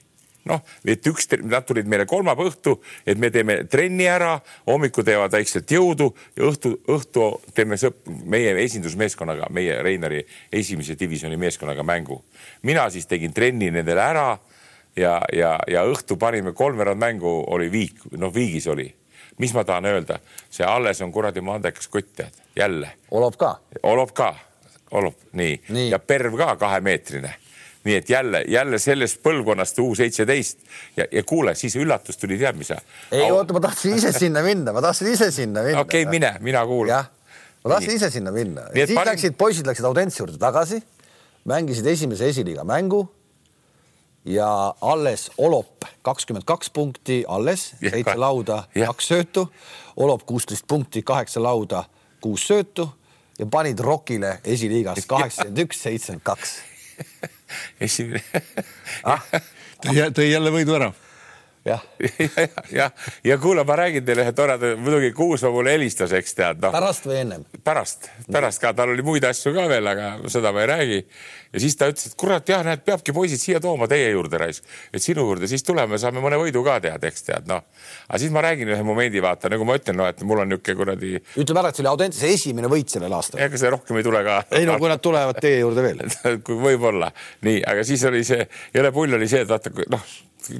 noh, 0.49 0.63
et 0.89 1.07
üks, 1.11 1.29
nad 1.45 1.67
tulid 1.69 1.89
meile 1.91 2.07
kolmapäeva 2.09 2.51
õhtu, 2.51 2.77
et 3.07 3.19
me 3.21 3.31
teeme 3.35 3.61
trenni 3.71 4.09
ära, 4.09 4.35
hommikul 4.67 5.07
teevad 5.07 5.33
väikselt 5.35 5.71
jõudu 5.73 6.11
ja 6.37 6.49
õhtu, 6.49 6.75
õhtu 6.89 7.29
teeme 7.57 7.79
sõp-, 7.81 8.05
meie 8.25 8.55
esindusmeeskonnaga, 8.65 9.51
meie 9.55 9.81
Reinari 9.85 10.25
esimese 10.53 10.99
divisjoni 10.99 11.39
meeskonnaga 11.41 11.85
mängu. 11.87 12.23
mina 12.63 12.91
siis 12.91 13.07
tegin 13.07 13.33
trenni 13.33 13.71
nendele 13.71 14.03
ära 14.03 14.39
ja, 14.97 15.21
ja, 15.33 15.59
ja 15.69 15.85
õhtu 15.85 16.19
panime 16.19 16.53
kolmveerand 16.53 17.01
mängu 17.01 17.45
oli 17.55 17.71
viik, 17.73 18.05
noh, 18.17 18.35
viigis 18.35 18.67
oli 18.67 18.95
mis 19.39 19.55
ma 19.55 19.63
tahan 19.65 19.87
öelda, 19.87 20.19
see 20.51 20.67
alles 20.67 20.99
on 21.05 21.13
kuradi 21.15 21.41
mandekas 21.41 21.87
kutt, 21.89 22.11
tead, 22.17 22.35
jälle. 22.57 22.91
Olop 23.15 23.37
ka? 23.39 23.53
Olop 23.87 24.11
ka, 24.11 24.35
Olop, 24.91 25.15
nii, 25.33 25.61
nii., 25.69 25.91
ja 25.91 25.99
Perv 25.99 26.37
ka 26.37 26.57
kahemeetrine 26.57 27.35
nii 27.89 27.99
et 28.03 28.11
jälle, 28.13 28.43
jälle 28.49 28.79
sellest 28.79 29.23
põlvkonnast 29.25 29.81
U 29.83 29.95
seitseteist. 29.97 30.61
Ja, 30.97 31.07
ja 31.13 31.23
kuule, 31.25 31.55
siis 31.59 31.77
üllatus 31.81 32.21
tuli, 32.21 32.39
tead, 32.41 32.59
mis 32.61 32.73
ei 32.73 33.31
oota, 33.33 33.57
ma 33.57 33.63
tahtsin 33.65 33.97
ise 33.97 34.13
sinna 34.13 34.43
minna, 34.45 34.75
ma 34.77 34.83
tahtsin 34.85 35.13
ise 35.13 35.31
sinna 35.35 35.65
minna. 35.65 35.81
okei 35.81 36.05
okay,, 36.05 36.11
mine, 36.11 36.35
mina 36.45 36.65
kuulan. 36.69 37.09
ma 37.65 37.75
tahtsin 37.77 37.97
ise 37.97 38.11
sinna 38.15 38.33
minna, 38.35 38.69
siis 38.75 38.93
panin... 38.95 39.13
läksid 39.13 39.39
poisid 39.41 39.71
läksid 39.71 39.89
Audentse 39.89 40.23
juurde 40.23 40.39
tagasi, 40.41 40.83
mängisid 41.49 41.87
esimese 41.87 42.29
esiliiga 42.29 42.65
mängu 42.69 43.07
ja 44.29 44.75
alles 44.81 45.31
Olop 45.39 45.89
kakskümmend 46.03 46.45
kaks 46.45 46.71
punkti, 46.71 47.25
alles 47.29 47.73
seitse 47.81 48.17
lauda, 48.17 48.63
kaks 48.75 49.09
söötu. 49.09 49.49
Olop 49.97 50.27
kuusteist 50.27 50.67
punkti, 50.69 51.03
kaheksa 51.03 51.43
lauda, 51.43 51.85
kuus 52.21 52.47
söötu 52.47 52.89
ja 53.39 53.47
panid 53.47 53.81
Rokile 53.81 54.39
esiliigas 54.45 55.07
kaheksakümmend 55.13 55.65
üks, 55.65 55.83
seitsekümmend 55.83 56.27
kaks 56.27 56.59
esimene 57.87 58.23
ah? 59.05 59.23
tõi 60.17 60.31
jälle 60.31 60.53
võidu 60.55 60.77
ära 60.79 60.93
jah, 61.65 61.83
ja, 62.37 62.47
ja, 62.73 62.91
ja, 63.25 63.39
kuule, 63.39 63.65
ma 63.65 63.77
räägin 63.77 64.05
teile 64.05 64.25
ühe 64.27 64.33
toreda, 64.37 64.75
muidugi 64.79 65.11
Kuusma 65.17 65.51
mulle 65.53 65.75
helistas, 65.75 66.13
eks 66.17 66.37
tead 66.39 66.63
no.. 66.63 66.71
pärast 66.75 67.09
või 67.09 67.21
ennem? 67.23 67.45
pärast, 67.65 68.09
pärast 68.31 68.63
ka, 68.63 68.73
tal 68.77 68.93
oli 68.93 69.05
muid 69.07 69.27
asju 69.29 69.53
ka 69.57 69.67
veel, 69.71 69.91
aga 69.91 70.11
seda 70.31 70.53
ma 70.55 70.63
ei 70.65 70.71
räägi. 70.71 71.01
ja 71.53 71.63
siis 71.65 71.77
ta 71.81 71.89
ütles, 71.91 72.11
et 72.11 72.17
kurat 72.21 72.49
jah, 72.49 72.63
näed, 72.67 72.85
peabki 72.87 73.15
poisid 73.17 73.43
siia 73.43 73.61
tooma 73.65 73.89
teie 73.91 74.11
juurde 74.13 74.41
raisk, 74.41 74.69
et 74.93 75.03
sinu 75.03 75.27
juurde, 75.27 75.49
siis 75.51 75.67
tuleme, 75.67 75.99
saame 75.99 76.23
mõne 76.25 76.39
võidu 76.41 76.63
ka 76.67 76.79
tead, 76.85 77.09
eks 77.11 77.27
tead 77.27 77.51
noh. 77.51 77.65
aga 78.07 78.23
siis 78.23 78.33
ma 78.35 78.45
räägin 78.45 78.73
ühe 78.75 78.87
momendi, 78.87 79.23
vaata 79.25 79.51
nagu 79.53 79.67
ma 79.69 79.79
ütlen, 79.81 79.99
no 79.99 80.09
et 80.09 80.23
mul 80.23 80.45
on 80.45 80.53
niisugune 80.53 80.79
kuradi. 80.79 81.15
ütleme 81.37 81.65
ära, 81.65 81.73
et 81.73 81.79
see 81.81 81.85
oli 81.85 81.93
Audentese 81.93 82.33
esimene 82.39 82.71
võit 82.71 82.95
sellel 82.95 83.19
aastal. 83.19 83.43
ega 83.45 83.61
see 83.61 83.75
rohkem 83.75 84.01
ei 84.01 84.07
tule 84.07 84.23
ka. 84.27 84.41
ei 84.55 84.69
no 84.69 84.79
kui 84.79 84.93
nad 84.93 85.03
tulevad 85.03 85.43
teie 85.43 85.61
juurde 85.65 85.85
veel 85.85 86.07
võib-olla 86.69 87.13
nii, 87.47 87.61
aga 87.67 87.85
siis 87.87 88.05
oli 88.09 88.25
see, 88.27 88.49
jõle 88.75 88.95
pull 88.95 89.19
oli 89.19 89.29
see, 89.31 89.45
et 89.45 89.51
vaata 89.51 89.75
noh 89.91 90.09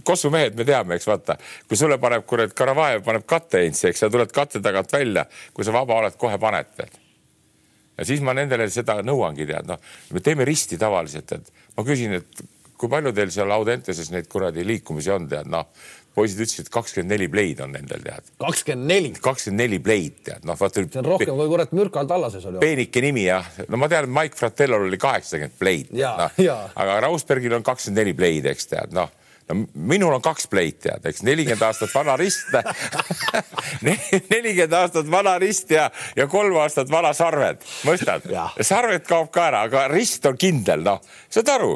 Kossu 0.05 0.31
mehed, 0.35 0.57
me 0.59 0.67
teame, 0.69 0.99
eks 0.99 1.09
vaata, 1.09 1.39
kui 1.69 1.79
sulle 1.81 1.99
paneb 2.03 2.27
kurat 2.29 2.55
Karavajev 2.57 3.05
paneb 3.07 3.27
katteinsi, 3.29 3.89
eks 3.91 4.05
sa 4.05 4.11
tuled 4.13 4.33
katte 4.35 4.63
tagant 4.65 4.93
välja, 4.93 5.27
kui 5.55 5.67
sa 5.67 5.75
vaba 5.75 6.01
oled, 6.03 6.19
kohe 6.21 6.39
paned 6.41 6.75
tead. 6.77 7.01
ja 7.99 8.05
siis 8.07 8.21
ma 8.23 8.35
nendele 8.37 8.69
seda 8.71 9.01
nõuangi 9.03 9.47
tead, 9.49 9.67
noh, 9.67 9.81
me 10.15 10.23
teeme 10.25 10.47
risti 10.47 10.79
tavaliselt, 10.79 11.33
et 11.33 11.53
ma 11.77 11.85
küsin, 11.87 12.19
et 12.21 12.45
kui 12.79 12.91
palju 12.91 13.13
teil 13.13 13.31
seal 13.35 13.51
Audenteses 13.51 14.13
neid 14.15 14.29
kuradi 14.31 14.65
liikumisi 14.67 15.11
on, 15.11 15.27
tead, 15.31 15.51
noh 15.51 15.67
poisid 16.19 16.43
ütlesid, 16.43 16.67
et 16.67 16.73
kakskümmend 16.75 17.15
neli 17.15 17.29
pleid 17.31 17.61
on 17.65 17.75
nendel 17.77 18.03
tead. 18.03 18.33
kakskümmend 18.43 18.91
neli? 18.91 19.13
kakskümmend 19.23 19.63
neli 19.63 19.79
pleid 19.83 20.19
tead, 20.27 20.47
noh 20.49 20.59
vaata. 20.59 20.83
see 20.83 21.01
on 21.03 21.11
rohkem 21.13 21.39
kui 21.39 21.53
kurat 21.53 21.75
Mürkal 21.77 22.11
Tallases 22.11 22.49
oli. 22.49 22.63
peenike 22.63 23.03
nimi 23.05 23.29
jah, 23.29 23.47
no 23.69 23.81
ma 23.81 23.91
tean, 23.93 24.11
Mike 24.15 24.39
Fratellol 24.39 24.89
oli 24.89 24.99
kaheksakümmend 25.01 25.59
pleid. 25.59 25.95
No. 25.99 26.29
aga 26.83 26.99
Rausbergil 27.07 27.55
on 27.59 27.67
kakskümmend 27.67 28.03
neli 28.03 28.17
pleid, 28.19 28.49
eks 28.51 28.71
tead, 28.73 28.95
noh 28.97 29.15
no 29.49 29.65
minul 29.75 30.15
on 30.17 30.23
kaks 30.25 30.49
pleit 30.51 30.81
tead, 30.85 31.05
eks 31.09 31.23
nelikümmend 31.27 31.65
aastat 31.69 31.93
vana 31.95 32.17
rist 32.21 32.53
nelikümmend 34.33 34.77
aastat 34.81 35.11
vana 35.11 35.37
rist 35.43 35.71
ja, 35.75 35.89
ja 36.17 36.29
kolm 36.31 36.57
aastat 36.63 36.91
vana 36.93 37.13
sarved, 37.17 37.65
mõistad? 37.89 38.29
sarved 38.61 39.07
kaob 39.09 39.33
ka 39.35 39.49
ära, 39.51 39.65
aga 39.69 39.87
rist 39.93 40.27
on 40.29 40.39
kindel, 40.41 40.85
noh, 40.87 41.01
saad 41.33 41.51
aru, 41.57 41.73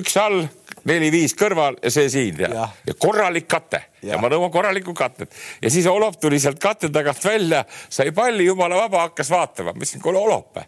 üks 0.00 0.16
all, 0.20 0.42
neli-viis 0.88 1.34
kõrval 1.36 1.76
ja 1.82 1.92
see 1.92 2.08
siin 2.12 2.40
ja, 2.40 2.50
ja. 2.54 2.66
ja 2.88 2.96
korralik 2.98 3.48
kate 3.50 3.82
ja. 4.00 4.14
ja 4.14 4.20
ma 4.22 4.30
nõuan 4.32 4.52
korralikku 4.52 4.94
katet 4.96 5.34
ja 5.60 5.72
siis 5.72 5.88
Olop 5.90 6.16
tuli 6.20 6.40
sealt 6.40 6.60
katte 6.62 6.88
tagant 6.92 7.24
välja, 7.24 7.64
sai 7.88 8.14
palli, 8.16 8.46
jumala 8.48 8.86
vaba, 8.86 9.08
hakkas 9.10 9.32
vaatama, 9.32 9.74
ma 9.74 9.82
ütlesin, 9.82 10.02
kuule 10.04 10.22
Olop 10.22 10.62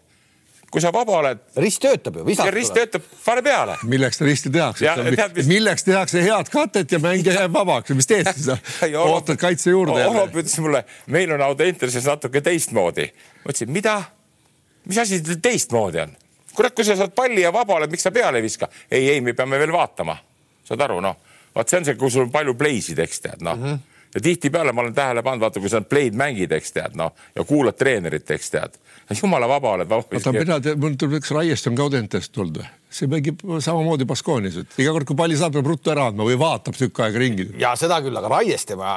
kui 0.73 0.81
sa 0.81 0.89
vaba 0.93 1.19
oled. 1.19 1.41
rist 1.61 1.81
töötab 1.83 2.15
ju, 2.17 2.23
visata. 2.25 2.51
rist 2.53 2.73
töötab, 2.73 3.05
pane 3.25 3.43
peale. 3.45 3.75
milleks 3.85 4.17
ta 4.17 4.25
risti 4.25 4.49
tehakse? 4.53 4.95
Mis... 5.35 5.47
milleks 5.51 5.85
tehakse 5.85 6.23
head 6.25 6.49
katet 6.53 6.95
ja 6.95 6.99
mängija 7.03 7.35
jääb 7.43 7.53
vabaks, 7.53 7.93
mis 7.93 8.09
teed 8.09 8.31
siis? 8.33 8.49
ootad 9.03 9.37
kaitse 9.41 9.69
juurde? 9.69 10.01
Olop 10.09 10.33
ütles 10.33 10.57
mulle, 10.65 10.81
meil 11.13 11.35
on 11.37 11.45
Audentases 11.45 12.09
natuke 12.09 12.41
teistmoodi. 12.41 13.05
ma 13.43 13.53
ütlesin, 13.53 13.73
mida? 13.75 13.99
mis 14.89 14.97
asi 14.97 15.21
teistmoodi 15.21 16.01
on? 16.07 16.17
kurat, 16.57 16.73
kui 16.73 16.85
sa 16.85 16.97
saad 16.97 17.13
palli 17.13 17.45
ja 17.45 17.53
vaba 17.53 17.77
oled, 17.77 17.93
miks 17.93 18.09
sa 18.09 18.11
peale 18.11 18.41
ei 18.41 18.47
viska? 18.49 18.71
ei, 18.89 19.11
ei, 19.13 19.21
me 19.21 19.37
peame 19.37 19.61
veel 19.61 19.73
vaatama. 19.77 20.17
saad 20.65 20.87
aru, 20.89 20.99
noh, 21.05 21.21
vaat 21.53 21.69
see 21.69 21.83
on 21.83 21.89
see, 21.91 22.01
kui 22.01 22.09
sul 22.09 22.25
on 22.25 22.33
palju 22.33 22.57
play'sid, 22.57 23.05
eks 23.05 23.27
tead, 23.27 23.45
noh 23.45 23.59
mm 23.59 23.69
-hmm 23.69 23.89
ja 24.13 24.21
tihtipeale 24.21 24.73
ma 24.73 24.81
olen 24.81 24.93
tähele 24.93 25.23
pannud, 25.23 25.41
vaata, 25.41 25.59
kui 25.63 25.71
sa 25.71 25.81
play'd 25.81 26.17
mängid, 26.17 26.51
eks 26.51 26.75
tead, 26.75 26.97
noh 26.99 27.13
ja 27.35 27.45
kuulad 27.47 27.77
treenerit, 27.79 28.29
eks 28.31 28.53
tead 28.53 28.79
jumala 29.21 29.47
vaba 29.49 29.77
oled. 29.77 29.91
oota, 29.91 30.35
mina 30.35 30.59
tean, 30.61 30.79
mul 30.79 30.97
tuleb 30.99 31.19
üks 31.21 31.33
Raiest 31.35 31.67
on 31.69 31.77
ka 31.79 31.87
Audentest 31.87 32.33
tulnud 32.35 32.61
või? 32.61 32.71
See 32.93 33.09
mängib 33.09 33.41
samamoodi 33.63 34.05
Baskoonis, 34.09 34.57
et 34.61 34.77
iga 34.81 34.93
kord, 34.95 35.07
kui 35.09 35.17
palli 35.17 35.37
saab, 35.39 35.55
peab 35.55 35.69
ruttu 35.71 35.91
ära 35.93 36.07
andma 36.11 36.27
või 36.27 36.37
vaatab 36.39 36.77
tükk 36.77 37.01
aega 37.05 37.21
ringi. 37.21 37.47
ja 37.61 37.73
seda 37.79 37.99
küll, 38.05 38.17
aga 38.19 38.31
Raieste 38.35 38.77
ma 38.79 38.95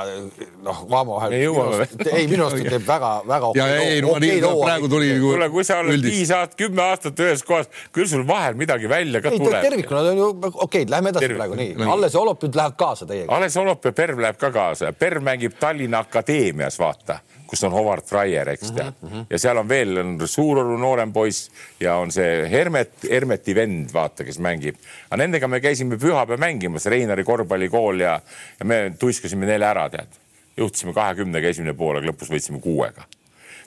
noh, 0.64 0.82
Vaamo 0.90 1.16
vahel. 1.18 1.36
ei 1.36 1.46
jõua 1.46 1.66
või? 1.72 1.88
ei, 2.10 2.26
minu 2.30 2.46
arust 2.48 2.68
teeb 2.68 2.86
väga-väga 2.86 3.50
okei. 3.52 3.62
ja 3.62 3.84
ei, 3.84 4.02
no 4.04 4.14
ma 4.14 4.22
nii, 4.22 4.40
praegu 4.42 4.90
tuli 4.92 5.12
nagu. 5.14 5.30
kuule, 5.32 5.50
kui 5.54 5.66
sa 5.68 5.80
oled 5.84 6.04
viis 6.06 6.32
aastat, 6.34 6.58
kümme 6.60 6.84
aastat 6.86 7.24
ühes 7.26 7.44
kohas, 7.46 7.70
küll 7.96 8.10
sul 8.10 8.26
vahel 8.28 8.58
midagi 8.58 8.90
välja 8.90 9.22
ka 9.24 9.32
ei, 9.32 9.40
tuleb. 9.42 9.62
tervikuna 9.64 10.04
on 10.12 10.20
ju 10.22 10.28
okei 10.34 10.58
okay,, 10.66 10.90
lähme 10.90 11.14
edasi 11.14 11.26
Tervik. 11.26 11.40
praegu 11.42 11.60
nii. 11.62 11.88
Alles 11.96 12.18
Olop 12.18 12.44
nüüd 12.44 12.58
läheb 12.58 12.76
kaasa 12.80 13.08
teiega. 13.08 13.30
Alles 13.36 13.56
Olop 13.60 13.84
ja 13.84 13.92
Perv 13.96 14.20
läheb 14.20 14.38
ka 14.40 14.52
kaasa. 14.52 14.92
Perv 14.96 15.24
mängib 15.24 15.56
Tallinna 15.60 16.04
Akadeemias, 16.04 16.78
vaata 16.80 17.20
kus 17.46 17.64
on 17.64 17.74
Howard 17.74 18.06
Fryer, 18.06 18.48
eks 18.54 18.70
tead 18.72 18.94
mm. 19.00 19.08
-hmm. 19.08 19.26
ja 19.30 19.38
seal 19.38 19.60
on 19.62 19.68
veel 19.68 19.98
on 20.02 20.28
Suuroru 20.28 20.78
noorem 20.78 21.12
poiss 21.12 21.50
ja 21.80 21.96
on 21.96 22.12
see 22.12 22.46
Hermet, 22.50 22.92
Hermeti 23.10 23.54
vend, 23.54 23.92
vaata, 23.92 24.24
kes 24.24 24.38
mängib. 24.38 24.76
aga 25.10 25.22
nendega 25.22 25.48
me 25.48 25.60
käisime 25.60 25.96
pühapäev 25.96 26.40
mängimas, 26.40 26.86
Reinari 26.86 27.24
korvpallikool 27.24 28.00
ja, 28.00 28.20
ja 28.58 28.64
me 28.64 28.94
tuiskasime 28.98 29.46
neile 29.46 29.66
ära, 29.66 29.88
tead. 29.90 30.18
juhtisime 30.56 30.92
kahekümnega 30.92 31.48
esimene 31.48 31.74
pool, 31.74 31.96
aga 31.96 32.10
lõpus 32.10 32.32
võitsime 32.32 32.60
kuuega 32.60 33.04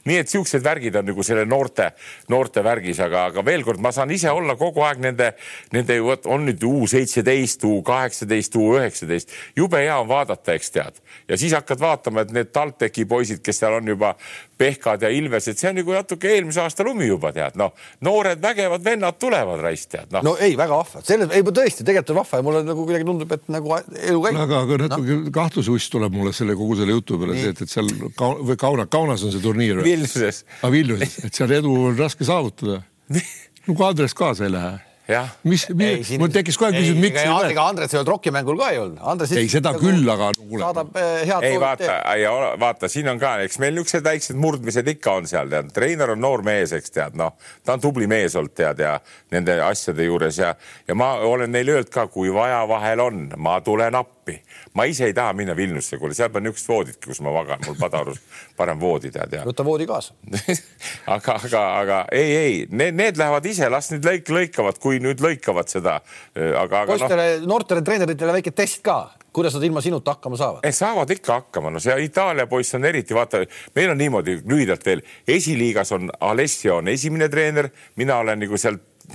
nii 0.07 0.19
et 0.21 0.31
siuksed 0.31 0.63
värgid 0.63 0.95
on 0.99 1.07
nagu 1.09 1.23
selle 1.25 1.45
noorte, 1.49 1.91
noorte 2.31 2.63
värgis, 2.63 2.99
aga, 3.03 3.25
aga 3.31 3.43
veel 3.45 3.63
kord, 3.67 3.81
ma 3.83 3.91
saan 3.95 4.11
ise 4.15 4.31
olla 4.31 4.55
kogu 4.59 4.83
aeg 4.85 5.01
nende, 5.03 5.31
nende 5.75 5.99
vot 6.05 6.27
on 6.29 6.47
nüüd 6.47 6.63
U 6.69 6.87
seitseteist, 6.89 7.65
U 7.67 7.81
kaheksateist, 7.85 8.55
U 8.59 8.73
üheksateist, 8.77 9.33
jube 9.57 9.81
hea 9.83 9.97
on 9.99 10.09
vaadata, 10.09 10.55
eks 10.55 10.71
tead. 10.75 11.01
ja 11.27 11.37
siis 11.37 11.53
hakkad 11.57 11.81
vaatama, 11.81 12.21
et 12.25 12.35
need 12.35 12.53
TalTechi 12.53 13.05
poisid, 13.09 13.43
kes 13.43 13.63
seal 13.63 13.79
on 13.79 13.87
juba 13.87 14.15
Pehkad 14.59 15.05
ja 15.05 15.09
Ilvesed, 15.13 15.57
see 15.59 15.69
on 15.71 15.77
nagu 15.79 15.95
natuke 15.95 16.33
eelmise 16.33 16.61
aasta 16.63 16.83
lumi 16.83 17.07
juba 17.07 17.31
tead, 17.35 17.55
noh, 17.59 17.71
noored 18.05 18.41
vägevad 18.43 18.83
vennad 18.83 19.19
tulevad 19.21 19.61
raisk 19.63 19.93
tead 19.93 20.11
noh. 20.15 20.25
no 20.25 20.35
ei, 20.39 20.57
väga 20.59 20.81
vahva, 20.81 21.03
selles 21.05 21.31
ei 21.35 21.45
tõesti, 21.47 21.85
tegelikult 21.87 22.13
on 22.15 22.19
vahva 22.21 22.41
ja 22.41 22.47
mulle 22.47 22.63
nagu 22.67 22.85
kuidagi 22.87 23.07
tundub, 23.07 23.31
et 23.37 23.47
nagu 23.55 23.77
elu 23.79 24.25
käib. 24.25 24.41
aga, 24.43 24.63
aga 24.65 24.81
natuke 24.83 25.17
no. 25.21 25.33
kahtlususs 25.39 25.93
tuleb 25.93 26.19
mulle 26.19 26.35
selle 26.35 26.57
kogu 26.59 26.75
selle 26.81 26.97
jutu 26.97 27.21
peale, 27.21 27.39
et, 27.53 27.63
et 27.63 27.71
seal 27.71 27.87
ka, 28.19 28.33
või 28.51 28.59
Kauna, 28.59 28.89
Kaunas 28.91 29.23
on 29.23 29.33
see 29.33 29.43
turniir. 29.43 29.79
Vilniuses. 29.85 30.43
aa, 30.59 30.67
ah, 30.67 30.73
Vilniuses, 30.73 31.17
et 31.29 31.39
seal 31.39 31.55
edu 31.55 31.73
on 31.87 31.97
raske 31.99 32.27
saavutada. 32.27 32.81
no 33.65 33.73
kui 33.73 33.87
Andres 33.87 34.17
kaasa 34.17 34.47
ei 34.49 34.55
lähe 34.57 34.77
mis, 35.43 35.65
mis, 35.73 36.11
mul 36.21 36.29
tekkis 36.33 36.57
kohe 36.59 36.69
küsimus, 36.75 37.01
miks 37.01 37.21
ei 37.23 37.29
lähe. 37.29 37.51
ega 37.53 37.65
Andres 37.71 37.93
ei 37.93 37.99
olnud 37.99 38.11
rokimängul 38.13 38.59
ka 38.59 38.69
ei 38.73 38.79
olnud. 38.81 38.99
Andres 39.13 39.33
ei, 39.33 39.49
seda 39.51 39.73
nagu 39.73 39.81
küll, 39.81 40.03
aga 40.13 40.29
no, 40.35 40.43
kuule. 40.43 40.61
saadab 40.61 40.99
eh, 41.01 41.09
head. 41.29 41.47
ei 41.49 41.59
vaata, 41.61 41.95
vaata, 42.61 42.91
siin 42.91 43.09
on 43.09 43.21
ka, 43.21 43.33
eks 43.45 43.57
meil 43.63 43.77
niisugused 43.77 44.05
väiksed 44.05 44.39
murdmised 44.39 44.91
ikka 44.93 45.17
on 45.21 45.29
seal, 45.31 45.49
tead. 45.51 45.73
treener 45.73 46.13
on 46.13 46.21
noor 46.21 46.45
mees, 46.45 46.75
eks 46.77 46.93
tead, 46.95 47.17
noh, 47.19 47.35
ta 47.65 47.77
on 47.77 47.83
tubli 47.83 48.09
mees 48.11 48.37
olnud, 48.39 48.53
tead, 48.57 48.83
ja 48.85 48.95
nende 49.33 49.57
asjade 49.65 50.05
juures 50.05 50.39
ja, 50.41 50.53
ja 50.87 50.97
ma 50.97 51.15
olen 51.25 51.51
neile 51.53 51.77
öelnud 51.79 51.93
ka, 51.93 52.05
kui 52.13 52.33
vaja 52.33 52.61
vahel 52.69 53.05
on, 53.07 53.25
ma 53.41 53.57
tulen 53.65 53.97
appi 53.97 54.37
ma 54.79 54.87
ise 54.87 55.09
ei 55.09 55.13
taha 55.15 55.33
minna 55.35 55.55
Vilniusse, 55.57 55.99
kuule, 55.99 56.15
seal 56.15 56.31
pole 56.31 56.47
niisugust 56.47 56.71
vooditki, 56.71 57.11
kus 57.11 57.19
ma 57.25 57.33
magan, 57.35 57.59
mul 57.67 57.77
Padarus 57.79 58.21
parem 58.57 58.79
voodi 58.79 59.11
tead 59.11 59.35
ja. 59.35 59.43
võta 59.47 59.65
voodi 59.67 59.87
kaasa 59.89 60.15
aga, 61.15 61.35
aga, 61.35 61.63
aga 61.81 62.01
ei, 62.15 62.35
ei, 62.35 62.57
need, 62.71 62.95
need 62.99 63.19
lähevad 63.19 63.49
ise, 63.51 63.67
las 63.71 63.91
nüüd 63.91 64.07
lõik, 64.07 64.31
lõikavad, 64.35 64.79
kui 64.81 65.01
nüüd 65.03 65.23
lõikavad 65.23 65.71
seda. 65.71 65.99
aga, 66.35 66.85
aga. 66.85 66.85
poistele 66.93 67.31
no..., 67.41 67.55
noortele 67.55 67.83
treeneritele 67.85 68.39
väike 68.39 68.55
test 68.55 68.83
ka 68.85 69.01
kuidas 69.33 69.53
nad 69.53 69.63
ilma 69.63 69.81
sinuta 69.81 70.15
hakkama 70.15 70.37
saavad? 70.37 70.71
saavad 70.73 71.11
ikka 71.13 71.33
hakkama, 71.33 71.69
no 71.73 71.79
see 71.83 71.95
Itaalia 72.03 72.47
poiss 72.49 72.75
on 72.75 72.85
eriti, 72.85 73.15
vaata, 73.15 73.43
meil 73.75 73.93
on 73.93 73.99
niimoodi 73.99 74.39
lühidalt 74.47 74.85
veel, 74.85 75.03
esiliigas 75.27 75.91
on 75.95 76.09
Alessio 76.31 76.79
on 76.79 76.87
esimene 76.87 77.29
treener, 77.29 77.69
mina 77.95 78.17
olen 78.23 78.39
nagu 78.41 78.57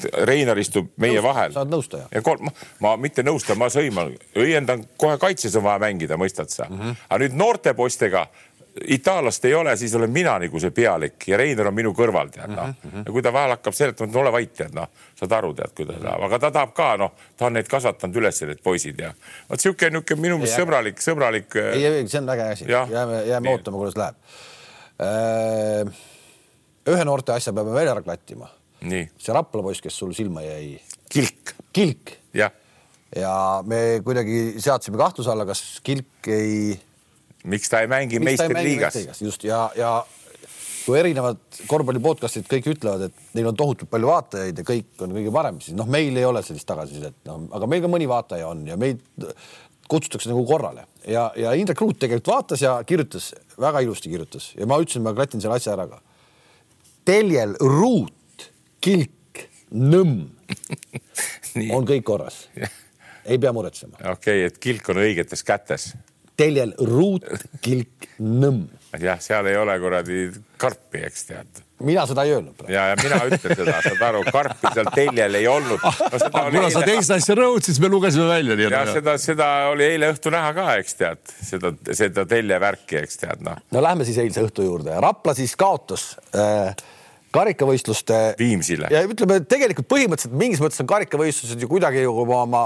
sealt 0.01 0.27
Reinar 0.29 0.59
istub 0.59 0.91
meie 0.97 1.19
Nõust, 1.19 1.27
vahel. 1.29 1.53
sa 1.53 1.63
oled 1.65 1.75
nõustaja? 1.75 2.09
ja 2.13 2.23
kolm, 2.23 2.51
ma 2.85 2.97
mitte 3.01 3.25
nõustaja, 3.27 3.59
ma 3.59 3.69
sõiman, 3.73 4.15
õiendan, 4.37 4.87
kohe 5.01 5.19
kaitses 5.23 5.57
on 5.57 5.67
vaja 5.67 5.83
mängida, 5.83 6.19
mõistad 6.21 6.51
sa 6.53 6.69
mm? 6.69 6.81
-hmm. 6.81 7.07
aga 7.09 7.23
nüüd 7.25 7.39
noorte 7.39 7.75
poistega 7.75 8.27
itaallast 8.89 9.45
ei 9.45 9.55
ole, 9.55 9.77
siis 9.77 9.95
olen 9.95 10.11
mina 10.11 10.39
nagu 10.39 10.61
see 10.61 10.71
pealik 10.75 11.29
ja 11.29 11.37
Reinar 11.39 11.69
on 11.71 11.75
minu 11.75 11.93
kõrval, 11.95 12.31
tead 12.35 12.51
noh 12.51 12.67
mm 12.67 12.91
-hmm.. 12.91 13.05
ja 13.07 13.13
kui 13.13 13.23
ta 13.23 13.33
vahel 13.33 13.55
hakkab 13.55 13.75
seletama, 13.75 14.11
et 14.11 14.17
ole 14.17 14.33
vait, 14.33 14.55
tead 14.55 14.75
noh, 14.75 14.89
saad 15.15 15.33
aru, 15.33 15.53
tead, 15.55 15.75
kuidas 15.77 16.01
ta, 16.03 16.17
aga 16.27 16.39
ta 16.39 16.51
tahab 16.51 16.73
ka 16.75 16.97
noh, 16.97 17.13
ta 17.37 17.47
on 17.47 17.53
neid 17.53 17.69
kasvatanud 17.71 18.17
üles, 18.17 18.43
need 18.43 18.63
poisid 18.63 18.99
ja 19.01 19.13
vot 19.51 19.61
sihuke 19.61 19.91
niisugune 19.91 20.21
minu 20.21 20.39
meelest 20.39 20.59
sõbralik, 20.59 20.99
sõbralik. 20.99 21.57
ei, 21.57 21.87
ei, 21.87 22.09
see 22.09 22.21
on 22.21 22.29
hea 22.29 22.51
asi, 22.51 22.67
jääme, 22.69 23.23
jääme 23.27 23.49
Nii. 23.49 23.55
ootama, 23.55 23.79
kuidas 23.79 23.97
läheb. 23.97 24.17
Äh, 25.03 25.95
ühe 26.89 27.05
noorte 27.05 27.33
asja 27.33 27.53
peame 27.53 27.75
veel 27.75 27.89
ära 27.89 28.03
klattima 28.03 28.51
see 29.19 29.37
Rapla 29.37 29.65
poiss, 29.65 29.83
kes 29.85 29.97
sul 29.99 30.13
silma 30.17 30.45
jäi. 30.45 30.75
Kilk. 31.13 31.55
Kilk. 31.75 32.17
jah. 32.35 32.53
ja 33.15 33.63
me 33.67 34.01
kuidagi 34.05 34.61
seadsime 34.63 34.99
kahtluse 34.99 35.31
alla, 35.31 35.47
kas 35.47 35.63
Kilk 35.87 36.29
ei. 36.33 36.75
miks 37.45 37.71
ta 37.71 37.85
ei 37.85 37.91
mängi 37.91 38.21
meistriliigas? 38.23 39.23
just 39.23 39.45
ja, 39.47 39.69
ja 39.79 39.99
kui 40.85 40.99
erinevad 41.01 41.41
korvpalli 41.69 42.01
podcast'id 42.05 42.49
kõik 42.49 42.67
ütlevad, 42.75 43.07
et 43.09 43.37
neil 43.37 43.49
on 43.49 43.57
tohutult 43.57 43.89
palju 43.91 44.11
vaatajaid 44.11 44.59
ja 44.61 44.65
kõik 44.69 45.05
on 45.05 45.15
kõige 45.17 45.33
parem, 45.33 45.61
siis 45.65 45.77
noh, 45.79 45.89
meil 45.91 46.17
ei 46.19 46.27
ole 46.29 46.43
sellist 46.45 46.69
tagasisidet, 46.69 47.23
no 47.29 47.39
aga 47.57 47.69
meil 47.71 47.85
ka 47.85 47.91
mõni 47.93 48.09
vaataja 48.11 48.51
on 48.51 48.67
ja 48.69 48.77
meid 48.81 49.01
kutsutakse 49.89 50.31
nagu 50.31 50.45
korrale 50.49 50.87
ja, 51.09 51.29
ja 51.37 51.53
Indrek 51.57 51.81
Ruut 51.81 51.99
tegelikult 52.01 52.33
vaatas 52.33 52.65
ja 52.65 52.77
kirjutas, 52.89 53.33
väga 53.61 53.85
ilusti 53.85 54.13
kirjutas 54.13 54.51
ja 54.59 54.69
ma 54.69 54.81
ütlesin, 54.83 55.05
ma 55.05 55.15
klatin 55.17 55.45
selle 55.45 55.59
asja 55.61 55.75
ära 55.77 55.89
ka. 55.91 56.01
Teljel 57.05 57.57
Ruut 57.61 58.14
kilk, 58.85 59.45
nõmm 59.75 60.27
on 61.77 61.87
kõik 61.89 62.05
korras. 62.07 62.45
ei 63.31 63.41
pea 63.41 63.53
muretsema. 63.57 63.97
okei 64.01 64.45
okay,, 64.45 64.49
et 64.51 64.59
kilk 64.63 64.91
on 64.93 65.03
õigetes 65.05 65.45
kätes. 65.47 65.93
teljel 66.37 66.75
ruut, 66.79 67.27
kilk, 67.65 68.11
nõmm. 68.19 68.67
jah, 69.01 69.21
seal 69.23 69.49
ei 69.51 69.57
ole 69.61 69.79
kuradi 69.81 70.27
karpi, 70.61 71.05
eks 71.09 71.31
tead 71.31 71.65
mina 71.85 72.07
seda 72.07 72.23
ei 72.25 72.33
öelnud. 72.33 72.65
ja, 72.69 72.87
ja 72.87 72.97
mina 73.03 73.19
ütlen 73.29 73.57
seda, 73.59 73.75
saad 73.83 74.03
aru, 74.09 74.23
karpi 74.33 74.71
seal 74.75 74.91
teljel 74.95 75.39
ei 75.39 75.47
olnud 75.51 75.83
no,. 75.83 75.93
kuna 76.55 76.71
sa 76.73 76.83
teist 76.87 77.15
asja 77.17 77.37
rõhutasid, 77.39 77.73
siis 77.73 77.83
me 77.83 77.91
lugesime 77.93 78.29
välja. 78.31 78.57
ja 78.71 78.85
seda, 78.93 79.17
seda 79.21 79.51
oli 79.73 79.87
eile 79.95 80.13
õhtu 80.15 80.33
näha 80.35 80.53
ka, 80.57 80.69
eks 80.83 80.99
tead, 81.01 81.23
seda, 81.35 81.75
seda 81.93 82.27
teljevärki, 82.31 83.01
eks 83.03 83.23
tead 83.25 83.45
noh. 83.47 83.59
no 83.75 83.85
lähme 83.85 84.07
siis 84.09 84.21
eilse 84.23 84.45
õhtu 84.47 84.67
juurde. 84.67 84.95
Rapla 85.03 85.35
siis 85.37 85.57
kaotas 85.59 86.13
äh, 86.37 86.75
karikavõistluste. 87.35 88.21
Viimsile. 88.39 88.91
ja 88.93 89.05
ütleme 89.09 89.41
tegelikult 89.49 89.89
põhimõtteliselt 89.91 90.37
mingis 90.39 90.63
mõttes 90.63 90.83
on 90.83 90.91
karikavõistlused 90.91 91.61
ju 91.61 91.71
kuidagi 91.71 92.05
ju 92.05 92.15
oma, 92.25 92.43
oma 92.47 92.63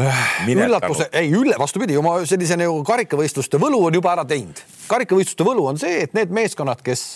äh, 0.00 0.48
üllatuse, 0.50 1.08
ei 1.16 1.30
ülle, 1.34 1.56
vastupidi, 1.60 1.96
oma 2.00 2.18
sellise 2.28 2.58
nagu 2.58 2.82
karikavõistluste 2.86 3.60
võlu 3.62 3.84
on 3.88 3.96
juba 3.96 4.14
ära 4.16 4.26
teinud. 4.28 4.60
karikavõistluste 4.90 5.46
võlu 5.46 5.68
on 5.70 5.80
see, 5.80 6.02
et 6.06 6.16
need 6.16 6.34
meeskonnad, 6.34 6.82
kes 6.84 7.06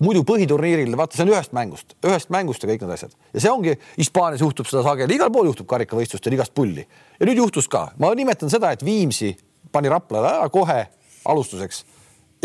muidu 0.00 0.24
põhiturniiril, 0.28 0.96
vaata, 0.96 1.18
see 1.18 1.26
on 1.26 1.34
ühest 1.34 1.54
mängust, 1.56 1.94
ühest 2.08 2.32
mängust 2.32 2.64
ja 2.64 2.70
kõik 2.70 2.84
need 2.84 2.94
asjad 2.96 3.14
ja 3.34 3.44
see 3.44 3.52
ongi 3.52 3.76
Hispaanias 3.98 4.42
juhtub 4.44 4.68
seda 4.68 4.84
sageli, 4.86 5.18
igal 5.18 5.32
pool 5.32 5.50
juhtub 5.52 5.68
karikavõistlustel 5.70 6.36
igast 6.38 6.54
pulli 6.56 6.86
ja 6.86 7.28
nüüd 7.28 7.42
juhtus 7.44 7.68
ka, 7.70 7.90
ma 8.00 8.12
nimetan 8.16 8.52
seda, 8.52 8.72
et 8.72 8.84
Viimsi 8.84 9.34
pani 9.72 9.92
Raplale 9.92 10.32
ära 10.40 10.48
kohe 10.52 10.82
alustuseks 11.28 11.84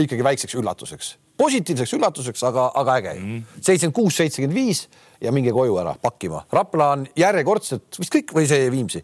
ikkagi 0.04 0.28
väikseks 0.28 0.60
üllatuseks 0.60 1.16
positiivseks 1.38 1.94
üllatuseks, 1.98 2.44
aga, 2.48 2.72
aga 2.76 2.98
äge. 3.02 3.14
Mhm. 3.20 3.44
seitsekümmend 3.60 3.96
kuus, 3.96 4.18
seitsekümmend 4.18 4.56
viis 4.56 4.88
ja 5.22 5.32
minge 5.32 5.52
koju 5.52 5.78
ära 5.82 5.96
pakkima. 6.02 6.46
Rapla 6.52 6.92
on 6.96 7.08
järjekordselt 7.16 8.00
vist 8.00 8.14
kõik 8.14 8.34
või 8.36 8.48
see 8.48 8.72
Viimsi 8.72 9.04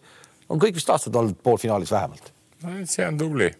on 0.51 0.59
kõik 0.59 0.77
vist 0.77 0.89
aastad 0.91 1.15
olnud 1.15 1.39
poolfinaalis 1.43 1.91
vähemalt. 1.91 2.31
see 2.85 3.05
on 3.07 3.17
tubli 3.17 3.51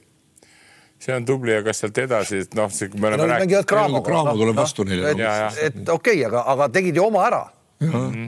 see 1.02 1.16
on 1.16 1.26
tubli 1.26 1.54
ja 1.56 1.64
kas 1.66 1.80
sealt 1.82 1.98
edasi, 1.98 2.44
et 2.46 2.54
noh, 2.58 2.70
me 2.94 3.08
oleme 3.08 3.24
no, 3.24 3.30
rääkinud. 3.32 3.66
Cramo 3.66 4.02
tuleb 4.06 4.56
vastu 4.56 4.86
neile. 4.86 5.16
et, 5.16 5.58
et 5.66 5.90
okei 5.90 6.20
okay,, 6.20 6.26
aga, 6.28 6.44
aga 6.54 6.70
tegid 6.70 7.00
ju 7.00 7.06
oma 7.08 7.26
ära. 7.26 7.42
Mm 7.82 7.92
-hmm. 7.92 8.28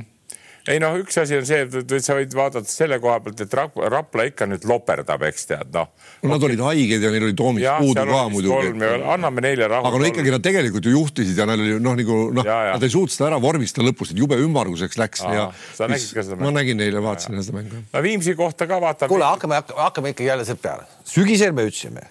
Ei 0.71 0.79
noh, 0.79 0.93
üks 1.01 1.17
asi 1.19 1.35
on 1.35 1.43
see, 1.47 1.65
et 1.65 1.93
sa 2.05 2.15
võid 2.15 2.33
vaadata 2.37 2.69
selle 2.71 2.99
koha 3.03 3.17
pealt, 3.23 3.41
et 3.43 3.55
Rapla 3.55 4.27
ikka 4.29 4.47
nüüd 4.47 4.63
loperdab, 4.69 5.25
eks 5.27 5.49
tead, 5.49 5.73
noh. 5.75 5.89
no 6.23 6.31
nad 6.31 6.45
olid 6.47 6.61
haiged 6.63 7.03
ja 7.03 7.11
neil 7.11 7.25
oli 7.27 7.35
Toomis 7.37 7.67
puudu 7.81 8.05
ka 8.07 8.21
muidugi. 8.31 8.71
anname 9.15 9.43
neile 9.43 9.67
rahu. 9.71 9.89
aga 9.89 9.99
no 9.99 10.07
ikkagi 10.07 10.31
nad 10.31 10.45
tegelikult 10.45 10.87
ju 10.87 10.95
juhtisid 10.95 11.39
ja 11.39 11.47
neil 11.49 11.65
oli 11.65 11.75
noh, 11.83 11.97
nagu 11.99 12.19
noh, 12.39 12.47
nad 12.47 12.87
ei 12.87 12.93
suutnud 12.93 13.15
seda 13.15 13.27
ära 13.33 13.41
vormistada 13.43 13.89
lõpus, 13.89 14.13
et 14.13 14.23
jube 14.23 14.39
ümmarguseks 14.39 14.99
läks 15.01 15.25
Aa, 15.27 15.35
ja. 15.35 15.45
sa 15.75 15.89
nägid 15.91 16.15
ka 16.15 16.23
seda 16.23 16.39
mängu? 16.39 16.47
ma 16.47 16.55
nägin 16.61 16.85
eile, 16.87 17.03
vaatasin 17.03 17.43
seda 17.43 17.59
mängu. 17.59 17.83
no 17.91 18.03
Viimsi 18.07 18.37
kohta 18.39 18.67
ka 18.69 18.79
vaatame. 18.83 19.11
kuule, 19.11 19.27
hakkame, 19.27 19.59
hakkame 19.83 20.15
ikkagi 20.15 20.31
jälle 20.31 20.47
sealt 20.47 20.63
peale. 20.63 20.87
Sügisel 21.07 21.51
me 21.55 21.65
ütlesime, 21.67 22.05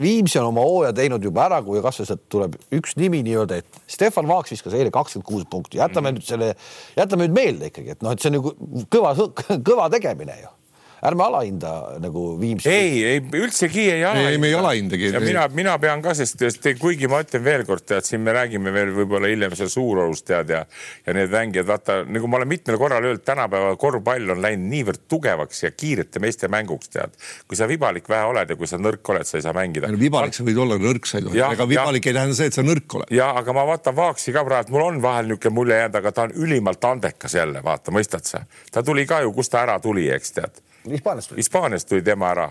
Viimsi 0.00 0.40
on 0.40 0.50
oma 0.50 0.64
hooaja 0.66 0.94
teinud 0.96 1.24
juba 1.24 1.46
ära, 1.46 1.60
kui 1.64 1.82
kasvõi 1.84 2.08
sealt 2.08 2.24
tuleb 2.32 2.58
üks 2.74 2.96
nimi 3.00 3.22
nii-öelda, 3.26 3.60
et 3.62 3.80
Stefan 3.90 4.28
Vaaks 4.28 4.54
viskas 4.54 4.74
eile 4.76 4.92
kakskümmend 4.94 5.28
kuus 5.28 5.46
punkti, 5.50 5.78
jätame 5.78 6.10
mm 6.10 6.18
nüüd 6.18 6.26
selle, 6.26 6.50
jätame 6.98 7.28
nüüd 7.28 7.36
meelde 7.36 7.70
ikkagi, 7.70 7.94
et 7.96 8.04
noh, 8.04 8.14
et 8.14 8.22
see 8.22 8.30
on 8.32 8.38
nagu 8.38 8.54
kõva, 8.92 9.14
kõva 9.66 9.88
tegemine 9.92 10.36
ju 10.42 10.52
ärme 11.04 11.24
alahinda 11.24 11.72
nagu 12.00 12.40
Viimsi. 12.40 12.68
ei, 12.68 13.04
ei 13.04 13.20
üldsegi 13.20 13.82
ei 13.92 14.04
alahinda. 14.04 14.30
ei, 14.30 14.38
me 14.38 14.48
ei 14.48 14.54
alahindagi. 14.54 15.10
ja 15.12 15.20
mina, 15.20 15.46
mina 15.52 15.76
pean 15.78 16.02
ka, 16.02 16.14
sest 16.16 16.40
kuigi 16.80 17.08
ma 17.10 17.20
ütlen 17.24 17.44
veelkord, 17.44 17.84
tead, 17.84 18.06
siin 18.08 18.22
me 18.24 18.32
räägime 18.32 18.72
veel 18.72 18.92
võib-olla 18.96 19.28
hiljem 19.28 19.56
seal 19.58 19.68
Suurorust 19.72 20.24
tead 20.28 20.52
ja 20.54 20.62
ja 21.06 21.16
need 21.16 21.32
mängijad, 21.32 21.68
vaata 21.68 21.98
nagu 22.08 22.30
ma 22.30 22.40
olen 22.40 22.48
mitmel 22.48 22.78
korral 22.80 23.04
öelnud, 23.04 23.24
tänapäeva 23.26 23.74
korvpall 23.80 24.32
on 24.32 24.42
läinud 24.44 24.70
niivõrd 24.72 25.04
tugevaks 25.10 25.64
ja 25.66 25.72
kiirete 25.76 26.22
meeste 26.24 26.48
mänguks, 26.52 26.92
tead. 26.96 27.16
kui 27.48 27.60
sa 27.60 27.68
vibalik 27.68 28.08
vähe 28.08 28.24
oled 28.32 28.54
ja 28.54 28.56
kui 28.56 28.70
sa 28.70 28.80
nõrk 28.80 29.12
oled, 29.12 29.28
sa 29.28 29.38
ei 29.38 29.44
saa 29.44 29.56
mängida. 29.56 29.92
vibalik 30.00 30.36
sa 30.36 30.46
võid 30.46 30.60
olla, 30.64 30.80
nõrk 30.80 31.08
sa 31.10 31.20
ei 31.20 31.28
tohi, 31.28 31.42
ega 31.44 31.68
vibalik 31.68 32.08
ja, 32.08 32.14
ei 32.14 32.20
tähenda 32.20 32.38
see, 32.40 32.48
et 32.52 32.56
sa 32.56 32.64
nõrk 32.64 32.98
oled. 33.00 33.12
ja 33.12 33.28
aga 33.36 33.56
ma 33.56 33.68
vaatan 33.68 33.92
Vaaksi 33.94 34.32
ka 34.32 34.42
praegu, 34.46 34.72
mul 34.74 34.88
on 34.88 35.02
vahel 35.04 35.28
niisugune 35.28 35.54
mulje 35.54 35.76
jäänud, 35.82 35.98
aga 36.00 36.12
ta 36.16 36.28
on 36.28 36.38
ülimalt 36.46 36.84
andekas 36.88 37.36
jälle, 37.36 37.60
vaata, 37.64 37.92
mõistad 37.94 38.24
sa? 38.24 38.46
ta 38.72 38.82
tuli 38.82 39.04
ka 39.06 39.20
ju, 39.22 39.34
kust 39.36 39.52
ta 39.52 39.66
ära 39.66 39.76
tuli, 39.82 40.08
eks 40.14 40.38
tead 40.38 40.64
Hispaaniast 40.90 41.28
tuli. 41.28 41.38
Hispaaniast 41.38 41.88
tuli 41.88 42.02
tema 42.02 42.30
ära 42.34 42.50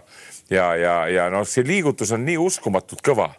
ja, 0.50 0.76
ja, 0.76 0.96
ja 1.08 1.30
noh, 1.34 1.46
see 1.48 1.66
liigutus 1.68 2.12
on 2.16 2.26
nii 2.26 2.38
uskumatult 2.42 3.04
kõva 3.06 3.30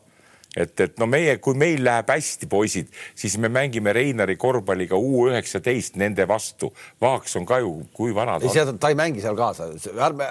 et, 0.57 0.75
et 0.81 0.99
no 1.03 1.09
meie, 1.11 1.37
kui 1.43 1.57
meil 1.59 1.83
läheb 1.85 2.11
hästi, 2.15 2.49
poisid, 2.51 2.91
siis 3.19 3.37
me 3.43 3.51
mängime 3.53 3.93
Reinari 3.95 4.37
korvpalliga 4.41 4.99
U 4.99 5.27
üheksateist 5.29 5.99
nende 6.01 6.27
vastu. 6.31 6.71
Vaaks 7.03 7.37
on 7.41 7.47
ka 7.49 7.61
ju, 7.63 7.75
kui 7.97 8.15
vana 8.17 8.39
ta 8.41 8.51
on? 8.51 8.79
ta 8.81 8.91
ei 8.93 8.99
mängi 8.99 9.23
seal 9.25 9.37
kaasa, 9.39 9.69
ärme, 10.07 10.29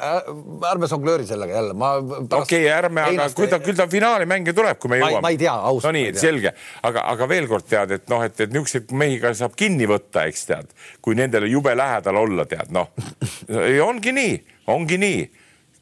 ärme 0.69 0.89
songlööri 0.91 1.27
sellega 1.27 1.57
jälle, 1.59 1.75
ma. 1.77 1.93
okei 2.39 2.65
ärme, 2.71 3.05
aga 3.13 3.29
küll 3.35 3.51
ta, 3.51 3.59
küll 3.63 3.79
ta 3.79 3.87
finaali 3.91 4.27
mänge 4.29 4.55
tuleb, 4.55 4.79
kui 4.81 4.93
me 4.93 5.01
jõuame. 5.01 5.23
ma 5.25 5.33
ei 5.33 5.39
tea, 5.41 5.53
ausalt. 5.53 5.89
no 5.89 5.95
nii, 5.97 6.15
selge, 6.19 6.55
aga, 6.87 7.05
aga 7.13 7.29
veel 7.31 7.49
kord 7.51 7.67
tead, 7.69 7.95
et 7.99 8.09
noh, 8.11 8.23
et, 8.25 8.35
et 8.39 8.53
niisuguseid 8.53 8.95
mehi 9.03 9.19
ka 9.23 9.33
saab 9.37 9.57
kinni 9.59 9.87
võtta, 9.89 10.27
eks 10.31 10.49
tead, 10.49 10.73
kui 11.03 11.17
nendele 11.19 11.51
jube 11.51 11.75
lähedal 11.77 12.23
olla, 12.23 12.47
tead 12.49 12.73
noh 12.75 12.91
ongi 13.89 14.15
nii, 14.15 14.35
ongi 14.73 14.99
nii 15.01 15.23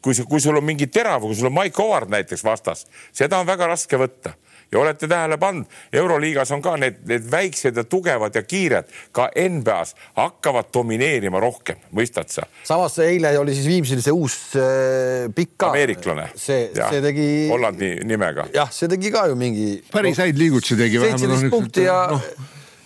kui, 0.01 0.15
kui 0.29 0.41
sul 0.41 0.57
on 0.57 0.65
mingi 0.65 0.87
terav, 0.87 1.21
kui 1.25 1.37
sul 1.37 1.51
on 1.51 1.57
Mike 1.57 1.81
Howard 1.81 2.11
näiteks 2.13 2.43
vastas, 2.43 2.87
seda 3.13 3.41
on 3.41 3.49
väga 3.49 3.69
raske 3.71 3.99
võtta 4.01 4.35
ja 4.71 4.79
olete 4.79 5.07
tähele 5.07 5.37
pannud, 5.37 5.65
Euroliigas 5.93 6.51
on 6.55 6.61
ka 6.63 6.77
need, 6.79 7.01
need 7.07 7.25
väiksed 7.31 7.77
ja 7.77 7.83
tugevad 7.83 8.35
ja 8.35 8.43
kiired 8.43 8.87
ka 9.11 9.27
NBA-s 9.35 9.95
hakkavad 10.15 10.71
domineerima 10.73 11.41
rohkem, 11.43 11.81
mõistad 11.95 12.31
sa? 12.31 12.45
samas 12.67 12.95
eile 13.03 13.33
oli 13.39 13.55
siis 13.57 13.67
Viimsil 13.67 14.03
see 14.03 14.15
uus 14.15 14.37
äh, 14.55 15.27
pikk 15.35 15.67
ameeriklane. 15.67 16.29
see, 16.35 16.69
see 16.77 17.03
tegi. 17.03 17.27
Hollandi 17.51 17.93
nimega. 18.07 18.47
jah, 18.55 18.71
see 18.71 18.87
tegi 18.91 19.11
ka 19.11 19.27
ju 19.31 19.35
mingi. 19.39 19.81
päris 19.91 20.23
häid 20.23 20.39
liigutusi 20.39 20.79
tegi. 20.79 21.03
seitseteist 21.03 21.51
punkti 21.51 21.87
ja 21.89 21.99
no. 22.13 22.21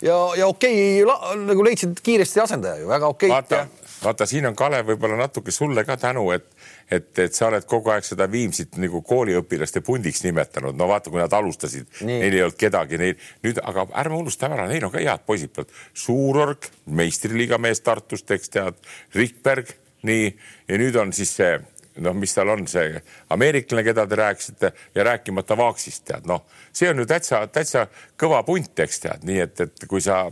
ja, 0.01 0.19
ja 0.41 0.49
okei 0.49 1.03
okay,, 1.03 1.39
nagu 1.45 1.69
leidsid 1.69 2.01
kiiresti 2.01 2.41
asendaja 2.47 2.81
ju, 2.81 2.89
väga 2.89 3.13
okei 3.13 3.29
okay,. 3.29 3.61
vaata, 3.61 3.91
vaata, 4.01 4.29
siin 4.29 4.49
on 4.49 4.57
Kalev 4.57 4.89
võib-olla 4.89 5.21
natuke 5.21 5.53
sulle 5.53 5.85
ka 5.85 6.01
tänu, 6.01 6.31
et 6.33 6.49
et, 6.91 7.09
et 7.19 7.33
sa 7.33 7.49
oled 7.49 7.65
kogu 7.69 7.91
aeg 7.93 8.05
seda 8.05 8.27
Viimsit 8.31 8.77
nagu 8.81 9.01
kooliõpilaste 9.05 9.81
pundiks 9.85 10.23
nimetanud, 10.25 10.77
no 10.77 10.89
vaata, 10.89 11.11
kui 11.13 11.21
nad 11.21 11.33
alustasid, 11.33 11.87
neil 12.05 12.27
ei 12.29 12.43
olnud 12.45 12.57
kedagi, 12.59 12.99
neil 13.01 13.15
nüüd, 13.45 13.61
aga 13.63 13.87
ärme 14.03 14.19
unustame 14.19 14.57
ära, 14.57 14.67
neil 14.69 14.85
on 14.85 14.93
ka 14.93 15.03
head 15.03 15.25
poisid. 15.25 15.53
Pealt. 15.55 15.71
Suurorg, 15.97 16.69
meistriliiga 16.85 17.59
mees 17.61 17.81
Tartust, 17.85 18.31
eks 18.31 18.51
tead, 18.53 18.77
Rikberg, 19.15 19.71
nii, 20.05 20.27
ja 20.69 20.81
nüüd 20.81 20.97
on 21.01 21.13
siis 21.15 21.33
see 21.39 21.55
noh, 22.03 22.15
mis 22.17 22.33
tal 22.35 22.49
on 22.51 22.65
see 22.67 22.99
ameeriklane, 23.31 23.83
keda 23.87 24.03
te 24.07 24.17
rääkisite 24.19 24.71
ja 24.95 25.05
rääkimata 25.07 25.57
Vaaksist 25.57 26.03
tead, 26.09 26.27
noh, 26.27 26.43
see 26.75 26.89
on 26.91 26.99
ju 26.99 27.05
täitsa, 27.07 27.45
täitsa 27.47 27.85
kõva 28.19 28.41
punt, 28.47 28.73
eks 28.83 28.99
tead, 29.05 29.23
nii 29.27 29.39
et, 29.45 29.61
et 29.63 29.87
kui 29.89 30.03
sa 30.03 30.25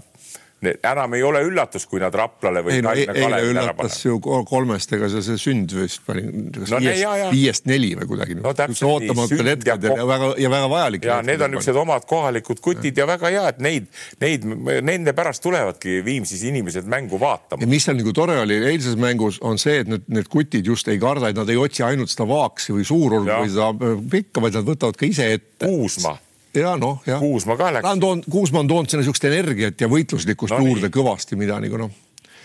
enam 0.71 1.13
ei 1.17 1.23
ole 1.25 1.41
üllatus, 1.45 1.85
kui 1.89 2.01
nad 2.01 2.13
Raplale 2.15 2.63
või 2.65 2.77
ei, 2.77 2.83
no, 2.85 2.93
e- 2.95 3.05
eile 3.13 3.39
üllatas 3.49 3.99
ju 4.05 4.19
kolmest, 4.21 4.93
ega 4.97 5.09
see, 5.11 5.23
see 5.25 5.39
sünd 5.41 5.73
vist 5.77 6.03
pani 6.07 6.25
no, 6.29 6.79
viiest, 6.83 7.05
viiest 7.33 7.69
neli 7.69 7.93
või 7.99 8.09
kuidagi 8.13 8.37
no,. 8.39 8.53
ootamatul 8.53 9.51
hetkel 9.51 9.73
ja, 9.73 9.93
ja 9.99 10.07
väga 10.09 10.31
ja 10.43 10.51
väga 10.53 10.71
vajalik. 10.73 11.07
ja 11.09 11.19
need 11.25 11.43
on 11.43 11.55
niisugused 11.55 11.81
omad 11.83 12.07
kohalikud 12.09 12.61
kutid 12.63 12.97
ja 12.97 13.07
väga 13.09 13.31
hea, 13.33 13.45
et 13.53 13.63
neid, 13.63 13.87
neid, 14.23 14.47
nende 14.85 15.15
pärast 15.17 15.43
tulevadki 15.45 16.01
Viimsis 16.05 16.43
inimesed 16.49 16.89
mängu 16.89 17.19
vaatama. 17.21 17.63
ja 17.63 17.69
mis 17.69 17.87
seal 17.87 17.99
nagu 17.99 18.13
tore 18.15 18.39
oli 18.43 18.59
eilses 18.73 18.97
mängus, 18.99 19.39
on 19.41 19.61
see, 19.61 19.81
et 19.83 19.91
need, 19.91 20.05
need 20.11 20.29
kutid 20.31 20.67
just 20.67 20.87
ei 20.91 21.01
karda, 21.01 21.31
et 21.31 21.39
nad 21.39 21.49
ei 21.49 21.59
otsi 21.59 21.85
ainult 21.85 22.11
seda 22.13 22.27
vaaksi 22.29 22.75
või 22.75 22.87
suurorgu 22.87 23.31
või 23.31 23.51
seda 23.53 23.95
pikka, 24.17 24.43
vaid 24.43 24.59
nad 24.59 24.67
võtavad 24.67 24.99
ka 24.99 25.09
ise 25.09 25.33
ette. 25.37 25.67
Kuusma 25.67 26.17
ja 26.57 26.73
noh, 26.79 27.01
jah. 27.07 27.21
Kuusma 27.23 27.57
ka 27.59 27.71
läks. 27.73 27.85
ta 27.85 27.93
on 27.95 28.03
toonud, 28.03 28.29
Kuusma 28.31 28.63
on 28.63 28.71
toonud 28.71 28.89
sinna 28.89 29.03
niisugust 29.03 29.29
energiat 29.29 29.81
ja 29.81 29.89
võitluslikkust 29.91 30.55
no, 30.55 30.65
juurde 30.67 30.89
nii. 30.89 30.95
kõvasti, 30.97 31.39
mida 31.39 31.59
nagu 31.63 31.79
noh, 31.85 31.95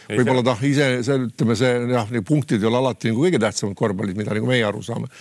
võib-olla 0.08 0.44
ta 0.46 0.56
ise, 0.64 0.88
see 1.06 1.26
ütleme, 1.26 1.58
see 1.58 1.74
jah, 1.92 2.14
punktid 2.26 2.62
ei 2.62 2.70
ole 2.70 2.80
alati 2.80 3.12
nagu 3.12 3.26
kõige 3.26 3.42
tähtsamad 3.42 3.76
korvpallis, 3.78 4.16
mida 4.18 4.36
nagu 4.36 4.48
meie 4.48 4.64
aru 4.68 4.82
saame 4.84 5.12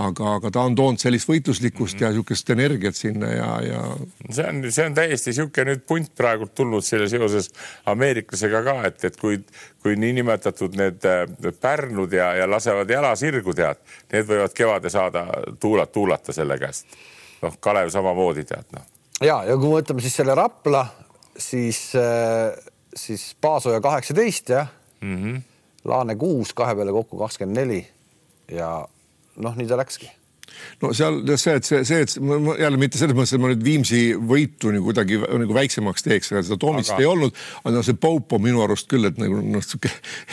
aga, 0.00 0.36
aga 0.38 0.50
ta 0.52 0.64
on 0.64 0.74
toonud 0.76 1.00
sellist 1.00 1.28
võitluslikkust 1.28 1.94
mm 1.94 1.98
-hmm. 1.98 2.04
ja 2.04 2.10
niisugust 2.10 2.50
energiat 2.50 2.96
sinna 2.96 3.32
ja, 3.32 3.48
ja. 3.66 3.82
see 4.30 4.48
on, 4.48 4.72
see 4.72 4.86
on 4.86 4.94
täiesti 4.94 5.30
niisugune 5.30 5.70
nüüd 5.70 5.84
punt 5.86 6.12
praegult 6.16 6.54
tulnud 6.54 6.84
selle 6.84 7.08
seoses 7.08 7.50
ameeriklasega 7.86 8.62
ka, 8.62 8.76
et, 8.88 9.04
et 9.04 9.16
kui, 9.16 9.40
kui 9.82 9.96
niinimetatud 9.96 10.76
need 10.80 11.08
Pärnud 11.60 12.12
ja, 12.12 12.34
ja 12.34 12.50
lasevad 12.50 12.90
jala 12.90 13.14
sirgu 13.16 13.54
tead, 13.54 13.80
need 14.12 14.28
võivad 14.28 14.54
kevade 14.54 14.90
saada 14.90 15.26
tuulat, 15.60 15.92
tuulata 15.92 16.32
selle 16.32 16.58
käest 16.58 16.86
noh, 17.42 17.56
Kalev 17.60 17.90
samamoodi 17.94 18.44
tead 18.48 18.76
noh. 18.76 18.86
ja, 19.20 19.42
ja 19.48 19.56
kui 19.56 19.68
me 19.68 19.80
võtame 19.80 20.04
siis 20.04 20.16
selle 20.20 20.36
Rapla, 20.38 20.84
siis, 21.36 21.84
äh, 21.98 22.54
siis 22.94 23.32
Paasoja 23.40 23.80
kaheksateist 23.84 24.54
jah 24.54 24.70
mm, 25.00 25.16
-hmm. 25.16 25.42
Laane 25.84 26.14
kuus, 26.14 26.52
kahe 26.54 26.74
peale 26.78 26.92
kokku 26.94 27.18
kakskümmend 27.18 27.58
neli 27.58 27.86
ja 28.50 28.86
noh, 29.36 29.56
nii 29.56 29.66
ta 29.66 29.76
läkski 29.80 30.10
no 30.82 30.92
seal 30.96 31.20
see, 31.40 31.56
et 31.58 31.68
see, 31.68 31.82
see, 31.88 32.00
et 32.04 32.16
ma 32.22 32.56
jälle 32.58 32.80
mitte 32.80 33.00
selles 33.00 33.16
mõttes, 33.16 33.34
et 33.36 33.42
ma 33.42 33.52
nüüd 33.52 33.64
Viimsi 33.66 34.02
võitu 34.16 34.72
nagu 34.74 34.88
kuidagi 34.88 35.20
nagu 35.22 35.56
väiksemaks 35.56 36.06
teeks, 36.06 36.32
aga 36.34 36.44
seda 36.46 36.58
Toomist 36.62 36.94
aga... 36.94 37.04
ei 37.04 37.08
olnud. 37.08 37.36
aga 37.62 37.74
noh, 37.76 37.86
see 37.86 37.98
Pope 38.02 38.38
on 38.38 38.44
minu 38.44 38.62
arust 38.64 38.88
küll, 38.90 39.06
et 39.08 39.18
nagu 39.20 39.40
noh, 39.40 39.66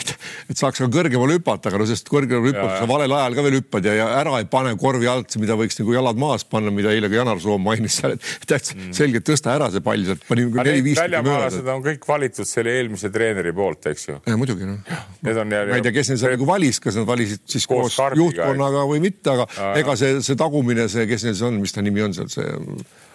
et, 0.00 0.14
et 0.50 0.60
saaks 0.60 0.82
ka 0.82 0.90
kõrgemale 0.92 1.38
hüpata, 1.38 1.70
aga 1.70 1.80
no 1.82 1.88
sest 1.88 2.10
kõrgemale 2.10 2.52
hüppata 2.52 2.80
sa 2.82 2.88
valel 2.90 3.16
ajal 3.16 3.38
ka 3.38 3.46
veel 3.46 3.58
hüppad 3.60 3.88
ja, 3.90 3.96
ja 4.00 4.08
ära 4.20 4.36
ei 4.40 4.48
pane 4.50 4.74
korvi 4.80 5.08
alt, 5.10 5.36
mida 5.42 5.56
võiks 5.58 5.78
nagu 5.80 5.94
jalad 5.96 6.20
maas 6.20 6.46
panna, 6.48 6.72
mida 6.74 6.92
eile 6.94 7.10
ka 7.10 7.20
Janar 7.20 7.40
Soom 7.42 7.64
mainis 7.66 8.00
seal, 8.00 8.16
et 8.16 8.48
täitsa 8.48 8.76
mm. 8.76 8.92
selgelt 8.96 9.26
tõsta 9.28 9.54
ära 9.54 9.70
see 9.72 9.84
pall 9.84 10.04
sealt, 10.06 10.24
pani 10.28 10.46
neli-viis. 10.50 10.98
väljamaalased 11.00 11.70
on 11.74 11.84
kõik 11.84 12.06
valitud 12.08 12.48
selle 12.48 12.74
eelmise 12.78 13.10
treeneri 13.14 13.52
poolt, 13.56 13.90
eks 13.92 14.08
ju. 14.08 14.18
muidugi 14.40 14.68
noh. 14.68 14.80
ma 15.22 15.78
ei 15.78 15.84
tea, 15.84 15.94
kes 15.94 16.12
neil 16.12 16.20
seal 16.22 16.34
nagu 16.36 16.48
valis, 16.48 16.80
kas 16.82 16.98
nad 17.00 17.08
valisid 17.08 17.44
siis 17.50 17.66
koos, 17.70 17.96
koos 17.96 18.18
juhtkonnaga 18.20 18.84
või 18.88 19.02
mitte, 19.04 19.34
aga 19.34 19.74
ega 19.80 19.96
see, 19.98 20.09
see 20.24 20.38
tagumine, 20.38 20.88
see, 20.92 21.06
kes 21.10 21.26
neil 21.26 21.38
see 21.38 21.46
on, 21.46 21.60
mis 21.62 21.74
ta 21.76 21.84
nimi 21.84 22.02
on 22.04 22.16
seal, 22.16 22.28
see 22.32 22.48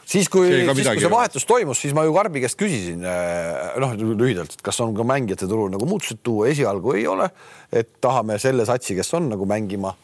siis 0.06 0.30
kui, 0.30 0.50
siis 0.50 0.88
kui 0.88 1.04
see 1.04 1.12
vahetus 1.12 1.48
toimus, 1.50 1.82
siis 1.82 1.96
ma 1.98 2.06
ju 2.06 2.14
Karbi 2.16 2.44
käest 2.44 2.58
küsisin, 2.60 3.04
eh, 3.10 3.78
noh 3.82 3.96
lühidalt, 3.98 4.56
et 4.58 4.66
kas 4.66 4.80
on 4.86 4.96
ka 4.98 5.06
mängijate 5.08 5.50
turul 5.50 5.72
nagu 5.74 5.90
muutused 5.90 6.22
tuua, 6.26 6.50
esialgu 6.54 6.96
ei 6.98 7.08
ole, 7.10 7.30
et 7.74 7.98
tahame 8.04 8.38
selle 8.42 8.68
satsi, 8.70 8.98
kes 8.98 9.14
on 9.18 9.32
nagu 9.34 9.48
mängima, 9.50 9.96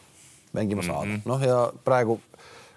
mängima 0.58 0.84
saada 0.84 1.06
mm 1.06 1.16
-hmm. 1.16 1.28
noh, 1.30 1.46
ja 1.46 1.58
praegu 1.84 2.20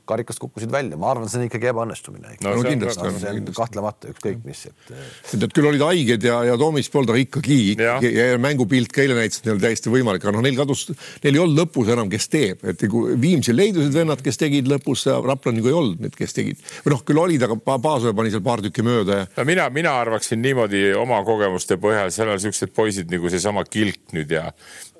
karikast 0.10 0.42
kukkusid 0.42 0.72
välja, 0.74 0.98
ma 1.00 1.12
arvan, 1.14 1.30
see 1.32 1.42
on 1.42 1.48
ikkagi 1.48 1.70
ebaõnnestumine. 1.72 2.36
no, 2.46 2.54
no 2.56 2.64
kindlasti 2.66 3.08
on, 3.08 3.18
see 3.22 3.34
on 3.34 3.50
kahtlemata 3.56 4.12
ükskõik 4.14 4.44
mis, 4.46 4.66
et. 4.70 4.94
Nad 5.42 5.56
küll 5.56 5.70
olid 5.70 5.84
haiged 5.86 6.28
ja, 6.28 6.40
ja 6.50 6.58
Toomis 6.60 6.90
polnud, 6.94 7.14
aga 7.14 7.22
ikkagi 7.24 7.60
ja, 7.80 7.98
ja 8.04 8.40
mängupilt 8.42 8.94
ka 8.96 9.04
eile 9.04 9.18
näitas, 9.18 9.42
et 9.42 9.50
neil 9.50 9.58
oli 9.58 9.66
täiesti 9.66 9.94
võimalik, 9.94 10.26
aga 10.26 10.36
noh, 10.38 10.46
neil 10.46 10.58
kadus, 10.60 10.88
neil 11.24 11.40
ei 11.40 11.44
olnud 11.44 11.62
lõpus 11.64 11.92
enam, 11.96 12.12
kes 12.12 12.30
teeb, 12.32 12.64
et 12.72 12.86
kui 12.92 13.18
Viimsil 13.22 13.58
leidusid 13.58 13.96
vennad, 13.96 14.24
kes 14.26 14.42
tegid 14.42 14.70
lõpus, 14.72 15.06
Rapla 15.26 15.54
nagu 15.56 15.72
ei 15.72 15.78
olnud 15.78 16.02
need, 16.06 16.16
kes 16.18 16.36
tegid. 16.38 16.62
või 16.86 16.96
noh, 16.96 17.06
küll 17.08 17.22
olid, 17.22 17.46
aga 17.48 17.60
Paasoja 17.76 18.16
pani 18.18 18.34
seal 18.34 18.44
paar 18.46 18.64
tükki 18.64 18.86
mööda 18.86 19.22
ja. 19.22 19.30
no 19.38 19.48
mina, 19.48 19.70
mina 19.74 19.96
arvaksin 20.02 20.42
niimoodi 20.44 20.88
oma 21.00 21.22
kogemuste 21.28 21.80
põhjal, 21.82 22.12
seal 22.14 22.34
on 22.34 22.42
siuksed 22.42 22.74
poisid 22.76 23.12
nagu 23.12 23.32
seesama 23.32 23.66
Kilk 23.68 24.14
nüüd 24.16 24.32
ja 24.32 24.50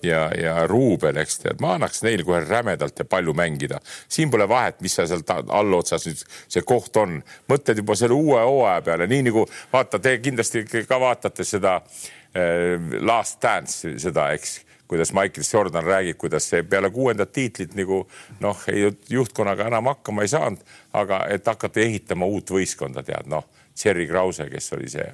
ja, 0.04 0.26
ja 0.38 0.68
Ruubel, 0.68 1.18
eks 1.22 1.40
tead, 1.44 1.62
ma 1.64 1.76
annaks 1.76 2.04
neil 2.06 2.24
kohe 2.26 2.42
rämedalt 2.44 3.00
ja 3.00 3.06
palju 3.06 3.34
mängida. 3.34 3.80
siin 4.08 4.32
pole 4.32 4.50
vahet, 4.50 4.82
mis 4.82 4.96
seal 4.96 5.24
allotsas 5.48 6.08
nüüd 6.08 6.26
see 6.48 6.62
koht 6.62 6.98
on. 6.98 7.22
mõtled 7.52 7.82
juba 7.82 7.96
selle 7.96 8.18
uue 8.18 8.42
hooaja 8.42 8.82
peale, 8.82 9.08
nii 9.08 9.30
nagu 9.30 9.48
vaata, 9.74 10.00
te 10.00 10.18
kindlasti 10.20 10.66
ka 10.88 11.00
vaatate 11.00 11.44
seda 11.44 11.82
Last 13.00 13.42
Dance 13.42 13.96
seda, 14.00 14.32
eks 14.36 14.60
kuidas 14.88 15.14
Michael 15.14 15.46
Jordan 15.54 15.84
räägib, 15.84 16.18
kuidas 16.18 16.52
peale 16.70 16.90
kuuendat 16.90 17.32
tiitlit 17.32 17.74
nagu 17.76 18.08
noh, 18.40 18.64
ei 18.68 18.92
juhtkonnaga 19.10 19.68
enam 19.68 19.86
hakkama 19.86 20.22
ei 20.22 20.28
saanud, 20.28 20.62
aga 20.94 21.26
et 21.30 21.48
hakata 21.48 21.80
ehitama 21.80 22.26
uut 22.26 22.52
võistkonda, 22.52 23.04
tead 23.04 23.30
noh, 23.32 23.48
Cherry 23.76 24.08
Krause, 24.08 24.50
kes 24.50 24.74
oli 24.78 24.90
see 24.90 25.08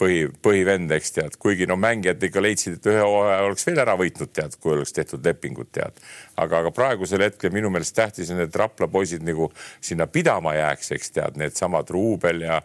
põhi, 0.00 0.26
põhivend, 0.42 0.92
eks 0.96 1.14
tead, 1.14 1.36
kuigi 1.40 1.66
no 1.68 1.76
mängijad 1.80 2.22
ikka 2.28 2.42
leidsid, 2.42 2.78
et 2.78 2.88
ühe 2.90 3.02
hooaja 3.02 3.46
oleks 3.46 3.66
veel 3.68 3.82
ära 3.82 3.94
võitnud, 3.98 4.32
tead, 4.34 4.56
kui 4.62 4.74
oleks 4.74 4.94
tehtud 4.96 5.24
lepingud, 5.24 5.70
tead. 5.74 5.98
aga, 6.36 6.62
aga 6.62 6.72
praegusel 6.74 7.22
hetkel 7.26 7.54
minu 7.54 7.70
meelest 7.74 7.96
tähtis 7.96 8.32
on, 8.34 8.42
et 8.44 8.56
Rapla 8.56 8.88
poisid 8.90 9.26
nagu 9.26 9.50
sinna 9.80 10.08
pidama 10.10 10.54
jääks, 10.56 10.94
eks 10.96 11.14
tead, 11.14 11.38
needsamad 11.40 11.90
Ruubel 11.94 12.42
ja, 12.46 12.60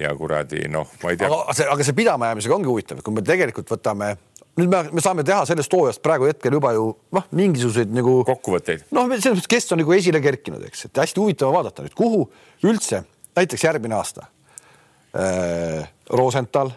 ja 0.00 0.14
kuradi 0.16 0.66
noh, 0.72 0.90
ma 1.02 1.14
ei 1.14 1.20
tea. 1.20 1.30
aga 1.30 1.56
see, 1.56 1.68
aga 1.76 1.86
see 1.86 1.96
pidama 2.00 2.32
jäämisega 2.32 2.58
ongi 2.58 2.70
huvitav, 2.70 3.04
kui 3.04 3.16
me 3.16 3.24
tegelikult 3.26 3.72
võtame 3.76 4.14
nüüd 4.60 4.70
me, 4.70 4.82
me 4.96 5.04
saame 5.04 5.24
teha 5.26 5.44
sellest 5.48 5.72
hooajast 5.72 6.02
praegu 6.04 6.28
hetkel 6.28 6.56
juba 6.58 6.72
ju 6.76 6.90
noh, 7.16 7.28
mingisuguseid 7.36 7.92
nagu 7.94 8.18
kokkuvõtteid. 8.28 8.88
noh, 8.96 9.08
selles 9.14 9.38
mõttes, 9.38 9.50
kes 9.50 9.72
on 9.72 9.80
nagu 9.82 9.94
esile 9.96 10.20
kerkinud, 10.24 10.64
eks, 10.68 10.88
et 10.90 11.02
hästi 11.04 11.22
huvitav 11.22 11.54
vaadata 11.54 11.86
nüüd, 11.86 11.96
kuhu 11.96 12.26
üldse 12.68 13.04
näiteks 13.38 13.64
järgmine 13.64 13.96
aasta 13.96 14.26
äh, 15.14 15.88
Rosenthal 16.10 16.70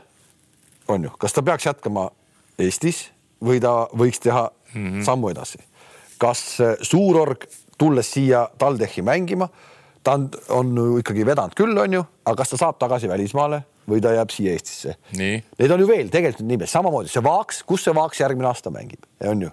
on 0.87 1.03
ju, 1.03 1.11
kas 1.19 1.33
ta 1.33 1.41
peaks 1.41 1.65
jätkama 1.65 2.09
Eestis 2.59 3.07
või 3.43 3.61
ta 3.63 3.87
võiks 3.97 4.21
teha 4.21 4.49
mm 4.73 4.87
-hmm. 4.87 5.05
sammu 5.05 5.29
edasi? 5.29 5.59
kas 6.17 6.61
äh, 6.61 6.75
Suurorg, 6.81 7.45
tulles 7.77 8.11
siia 8.11 8.47
TalTechi 8.57 9.01
mängima, 9.01 9.49
ta 10.03 10.13
on, 10.13 10.29
on 10.49 10.99
ikkagi 10.99 11.25
vedanud 11.25 11.55
küll, 11.57 11.77
on 11.77 11.93
ju, 11.93 12.03
aga 12.25 12.35
kas 12.35 12.49
ta 12.49 12.57
saab 12.57 12.77
tagasi 12.79 13.09
välismaale 13.09 13.63
või 13.89 14.01
ta 14.01 14.13
jääb 14.13 14.29
siia 14.31 14.51
Eestisse? 14.51 14.95
Neid 15.59 15.71
on 15.71 15.79
ju 15.79 15.87
veel 15.87 16.09
tegelikult 16.09 16.47
nimesid, 16.47 16.71
samamoodi 16.71 17.09
see 17.09 17.23
Vaaks, 17.23 17.63
kus 17.63 17.83
see 17.83 17.95
Vaaks 17.95 18.19
järgmine 18.19 18.47
aasta 18.47 18.71
mängib, 18.71 19.03
on 19.27 19.41
ju. 19.41 19.49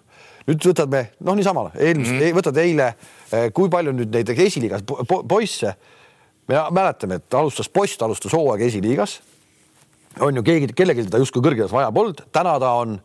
nüüd 0.46 0.66
võtad 0.66 0.90
me 0.90 1.10
noh, 1.20 1.34
niisama 1.34 1.70
eelmist 1.74 2.12
mm, 2.12 2.20
-hmm. 2.20 2.36
võtad 2.38 2.56
eile, 2.58 2.94
äh, 3.32 3.48
kui 3.52 3.70
palju 3.70 3.92
nüüd 3.92 4.14
neid 4.14 4.28
esiliigas 4.28 4.82
poisse 5.28 5.74
me 6.48 6.62
mäletame, 6.70 7.14
et 7.14 7.34
alustas 7.34 7.68
Post, 7.68 8.02
alustas 8.02 8.32
hooaeg 8.32 8.62
esiliigas 8.66 9.20
on 10.18 10.36
ju 10.36 10.42
keegi, 10.42 10.72
kellelgi 10.76 11.06
teda 11.06 11.20
justkui 11.22 11.44
kõrgemas 11.44 11.72
vaja 11.74 11.92
polnud, 11.94 12.24
täna 12.34 12.56
ta 12.62 12.74
on 12.80 12.98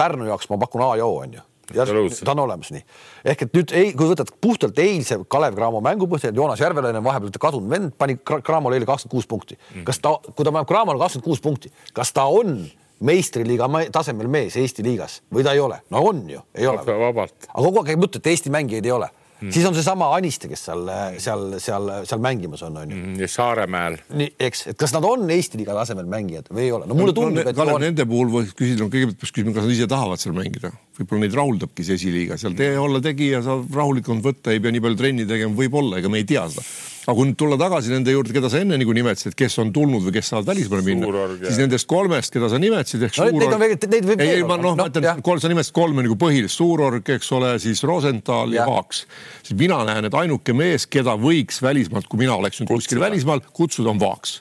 Pärnu 0.00 0.24
jaoks, 0.30 0.48
ma 0.48 0.56
pakun 0.62 0.82
A 0.86 0.94
ja 0.96 1.06
O 1.06 1.20
on 1.20 1.34
ju. 1.34 1.42
ja 1.74 1.84
ta 2.24 2.32
on 2.32 2.38
olemas 2.46 2.72
nii. 2.74 2.82
ehk 3.24 3.42
et 3.42 3.52
nüüd 3.54 3.72
ei, 3.76 3.92
kui 3.94 4.08
võtad 4.10 4.32
puhtalt 4.40 4.78
eilse 4.82 5.20
Kalev 5.30 5.54
Cramo 5.54 5.82
mängu 5.84 6.08
põhjal, 6.10 6.34
Joonas 6.34 6.60
Järvelaine 6.60 6.98
on 6.98 7.04
vahepeal 7.04 7.36
kadunud 7.38 7.70
vend, 7.70 7.92
pani 7.98 8.16
Cramole 8.18 8.78
eile 8.78 8.88
kakskümmend 8.88 9.14
kuus 9.14 9.28
punkti. 9.30 9.58
Mhm. 9.74 9.84
kas 9.86 10.02
ta, 10.02 10.16
kui 10.34 10.44
ta 10.44 10.50
paneb 10.50 10.68
Cramole 10.68 10.98
kakskümmend 10.98 11.28
kuus 11.28 11.40
punkti, 11.44 11.72
kas 11.94 12.12
ta 12.16 12.26
on 12.26 12.64
meistriliiga 13.00 13.68
tasemel 13.92 14.28
mees 14.28 14.56
Eesti 14.56 14.82
liigas 14.84 15.20
või 15.32 15.44
ta 15.46 15.54
ei 15.54 15.60
ole? 15.60 15.80
no 15.90 16.02
on 16.10 16.24
ju, 16.30 16.42
ei 16.54 16.66
ole. 16.66 16.82
aga 16.82 17.62
kogu 17.62 17.78
aeg 17.78 17.92
käib 17.92 18.06
jutt, 18.08 18.16
et 18.16 18.32
Eesti 18.34 18.50
mängijaid 18.50 18.90
ei 18.90 18.96
ole 18.96 19.10
mm.. 19.40 19.52
siis 19.54 19.66
on 19.68 19.76
seesama 19.76 20.10
Aniste, 20.16 20.50
kes 20.50 20.62
seal, 20.68 20.84
seal, 21.22 21.46
seal, 21.62 21.90
seal 22.08 22.22
mängimas 22.22 22.64
on, 22.66 22.78
on 22.82 22.92
ju 22.92 22.98
mm,. 22.98 23.16
ja 23.20 23.30
Saaremäel. 23.30 23.98
nii, 24.20 24.34
eks, 24.48 24.66
et 24.72 24.80
kas 24.80 24.94
nad 24.96 25.06
on 25.06 25.26
Eesti 25.30 25.60
liiga 25.60 25.76
tasemel 25.78 26.08
mängijad 26.10 26.50
või 26.52 26.66
ei 26.66 26.74
ole? 26.76 26.88
no 26.90 26.98
mulle 26.98 27.16
tundub 27.16 27.42
no,, 27.42 27.48
et 27.50 27.58
Kalev, 27.58 27.80
nende 27.82 28.06
puhul 28.10 28.32
võiks 28.34 28.54
küsida, 28.58 28.84
no 28.84 28.92
kõigepealt 28.92 29.20
peaks 29.20 29.34
küsima, 29.36 29.56
kas 29.56 29.66
nad 29.66 29.76
ise 29.76 29.90
tahavad 29.90 30.22
seal 30.22 30.36
mängida. 30.36 30.72
võib-olla 31.00 31.24
neid 31.26 31.40
rahuldabki 31.40 31.86
see 31.86 31.98
esiliiga, 32.00 32.38
seal 32.40 32.56
tee 32.58 32.72
olla 32.78 33.02
tegija 33.04 33.42
saab 33.46 33.68
rahulikult 33.80 34.24
võtta, 34.24 34.54
ei 34.54 34.62
pea 34.62 34.74
nii 34.74 34.84
palju 34.86 35.00
trenni 35.00 35.28
tegema, 35.28 35.56
võib-olla, 35.56 36.00
ega 36.00 36.12
me 36.12 36.22
ei 36.22 36.28
tea 36.28 36.46
seda 36.52 36.66
aga 37.10 37.18
kui 37.18 37.28
nüüd 37.30 37.38
tulla 37.40 37.56
tagasi 37.60 37.92
nende 37.92 38.14
juurde, 38.14 38.32
keda 38.34 38.50
sa 38.52 38.60
enne 38.62 38.78
nagu 38.80 38.94
nimetasid, 38.94 39.34
kes 39.38 39.58
on 39.62 39.72
tulnud 39.74 40.04
või 40.06 40.14
kes 40.14 40.30
saavad 40.30 40.50
välismaale 40.52 40.86
minna, 40.86 41.24
siis 41.42 41.58
nendest 41.60 41.88
kolmest, 41.90 42.34
keda 42.34 42.50
sa 42.52 42.60
nimetasid, 42.62 43.06
ehk 43.08 43.16
no, 43.16 43.30
Suurorg. 43.30 43.86
ei, 44.14 44.28
ei, 44.36 44.44
ma 44.46 44.58
noh 44.60 44.76
no,, 44.76 44.84
ma 44.84 44.88
ütlen, 44.90 45.24
kolm, 45.26 45.42
sa 45.42 45.50
nimetasid 45.52 45.76
kolme 45.76 46.06
nagu 46.06 46.18
põhilist, 46.20 46.54
Suurorg, 46.60 47.10
eks 47.16 47.32
ole, 47.36 47.54
siis 47.62 47.82
Rosenthal 47.88 48.54
ja, 48.54 48.62
ja 48.62 48.68
Vaaks. 48.70 49.02
siis 49.42 49.58
mina 49.58 49.82
näen, 49.88 50.06
et 50.06 50.20
ainuke 50.22 50.54
mees, 50.56 50.86
keda 50.90 51.16
võiks 51.20 51.58
välismaalt, 51.64 52.06
kui 52.10 52.22
mina 52.22 52.38
oleks 52.38 52.62
nüüd 52.62 52.70
kuskil 52.70 53.02
välismaal, 53.02 53.42
kutsuda 53.56 53.92
on 53.92 54.00
Vaaks 54.02 54.40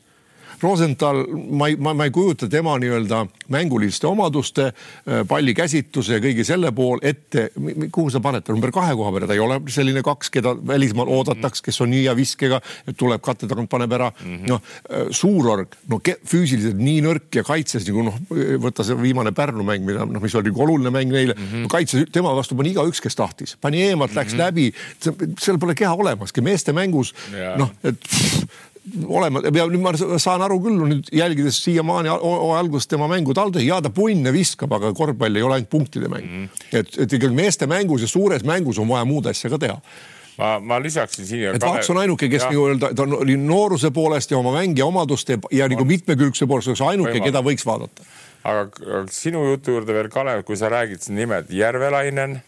Rosenthal, 0.64 1.24
ma 1.52 1.68
ei, 1.70 1.76
ma, 1.76 1.94
ma 1.94 2.08
ei 2.08 2.14
kujuta 2.14 2.50
tema 2.52 2.76
nii-öelda 2.82 3.24
mänguliste 3.54 4.08
omaduste, 4.08 4.70
äh, 4.70 5.22
pallikäsitluse 5.28 6.18
ja 6.18 6.24
kõige 6.24 6.46
selle 6.48 6.72
pool 6.76 7.02
ette, 7.06 7.50
kuhu 7.92 8.10
sa 8.14 8.22
paned 8.24 8.46
ta? 8.46 8.54
Number 8.54 8.74
kahe 8.76 8.96
koha 8.98 9.14
peale, 9.16 9.30
ta 9.30 9.38
ei 9.38 9.44
ole 9.44 9.60
selline 9.72 10.04
kaks, 10.06 10.32
keda 10.34 10.56
välismaal 10.68 11.12
oodataks, 11.20 11.64
kes 11.66 11.82
on 11.86 11.92
nii 11.94 12.04
hea 12.06 12.16
viskega, 12.18 12.62
et 12.88 12.98
tuleb 13.00 13.24
katte 13.26 13.50
tagant, 13.50 13.70
paneb 13.72 13.94
ära. 13.98 14.12
Mm 14.12 14.36
-hmm.. 14.36 14.50
noh, 14.50 14.62
äh, 14.90 15.08
suurorg, 15.12 15.78
no 15.90 16.02
füüsiliselt 16.04 16.80
nii 16.80 17.04
nõrk 17.06 17.40
ja 17.40 17.44
kaitses 17.48 17.88
nagu 17.88 18.06
noh, 18.10 18.20
võta 18.62 18.86
see 18.86 18.98
viimane 19.00 19.32
Pärnu 19.36 19.64
mäng, 19.64 19.86
mida 19.86 20.06
noh, 20.06 20.22
mis 20.22 20.36
oli 20.36 20.52
nagu 20.52 20.64
oluline 20.66 20.92
mäng 20.94 21.12
neile. 21.14 21.36
Mm, 21.38 21.52
-hmm. 21.52 21.68
kaitses 21.72 22.10
tema 22.12 22.34
vastu 22.36 22.56
pani 22.56 22.74
igaüks, 22.74 23.02
kes 23.02 23.16
tahtis, 23.16 23.56
pani 23.62 23.82
eemalt, 23.88 24.16
läks 24.16 24.34
mm 24.34 24.40
-hmm. 24.40 24.46
läbi, 24.46 24.74
seal 25.40 25.60
pole 25.60 25.76
keha 25.76 25.94
olemaski, 25.94 26.42
meeste 26.42 26.74
mängus 26.74 27.14
noh, 27.58 27.72
et 27.84 28.00
pff, 28.00 28.44
olema 29.08 29.42
ja 29.46 29.66
nüüd 29.70 29.84
ma 29.84 29.94
saan 30.20 30.44
aru 30.46 30.60
küll 30.64 30.78
nüüd 30.80 31.10
jälgides 31.16 31.62
siiamaani 31.64 32.12
algusest 32.58 32.90
tema 32.94 33.10
mängu 33.12 33.34
TalTech, 33.34 33.66
ja 33.66 33.82
ta 33.82 33.92
punne 33.94 34.34
viskab, 34.34 34.74
aga 34.78 34.94
korvpall 34.98 35.36
ei 35.36 35.46
ole 35.46 35.60
ainult 35.60 35.70
punktide 35.70 36.12
mäng 36.12 36.26
mm. 36.26 36.46
-hmm. 36.46 36.80
et, 36.80 36.96
et 37.06 37.18
ikkagi 37.20 37.36
meeste 37.36 37.68
mängus 37.68 38.02
ja 38.02 38.08
suures 38.08 38.44
mängus 38.44 38.80
on 38.80 38.88
vaja 38.88 39.06
muud 39.06 39.30
asja 39.30 39.50
ka 39.50 39.60
teha 39.60 39.82
ma, 40.40 40.60
ma 40.60 40.80
lisaksin 40.82 41.28
siia. 41.28 41.54
et 41.54 41.66
Vaks 41.66 41.90
on 41.90 42.00
ainuke, 42.02 42.30
kes 42.32 42.48
nii-öelda, 42.50 42.94
ta 42.96 43.06
oli 43.20 43.36
nooruse 43.38 43.92
poolest 43.96 44.32
ja 44.32 44.40
oma 44.40 44.54
mängija 44.56 44.88
omaduste 44.88 45.40
ja 45.52 45.68
nagu 45.72 45.86
mitmekülgse 45.86 46.48
poolest 46.48 46.72
oleks 46.72 46.86
ainuke, 46.88 47.20
keda 47.24 47.44
võiks 47.46 47.68
vaadata. 47.68 48.08
aga 48.48 49.04
sinu 49.12 49.44
jutu 49.52 49.76
juurde 49.78 49.96
veel, 49.96 50.10
Kalev, 50.14 50.44
kui 50.48 50.58
sa 50.58 50.72
räägid 50.72 51.04
siin 51.04 51.20
nimed 51.20 51.52
Järvelainen, 51.54 52.40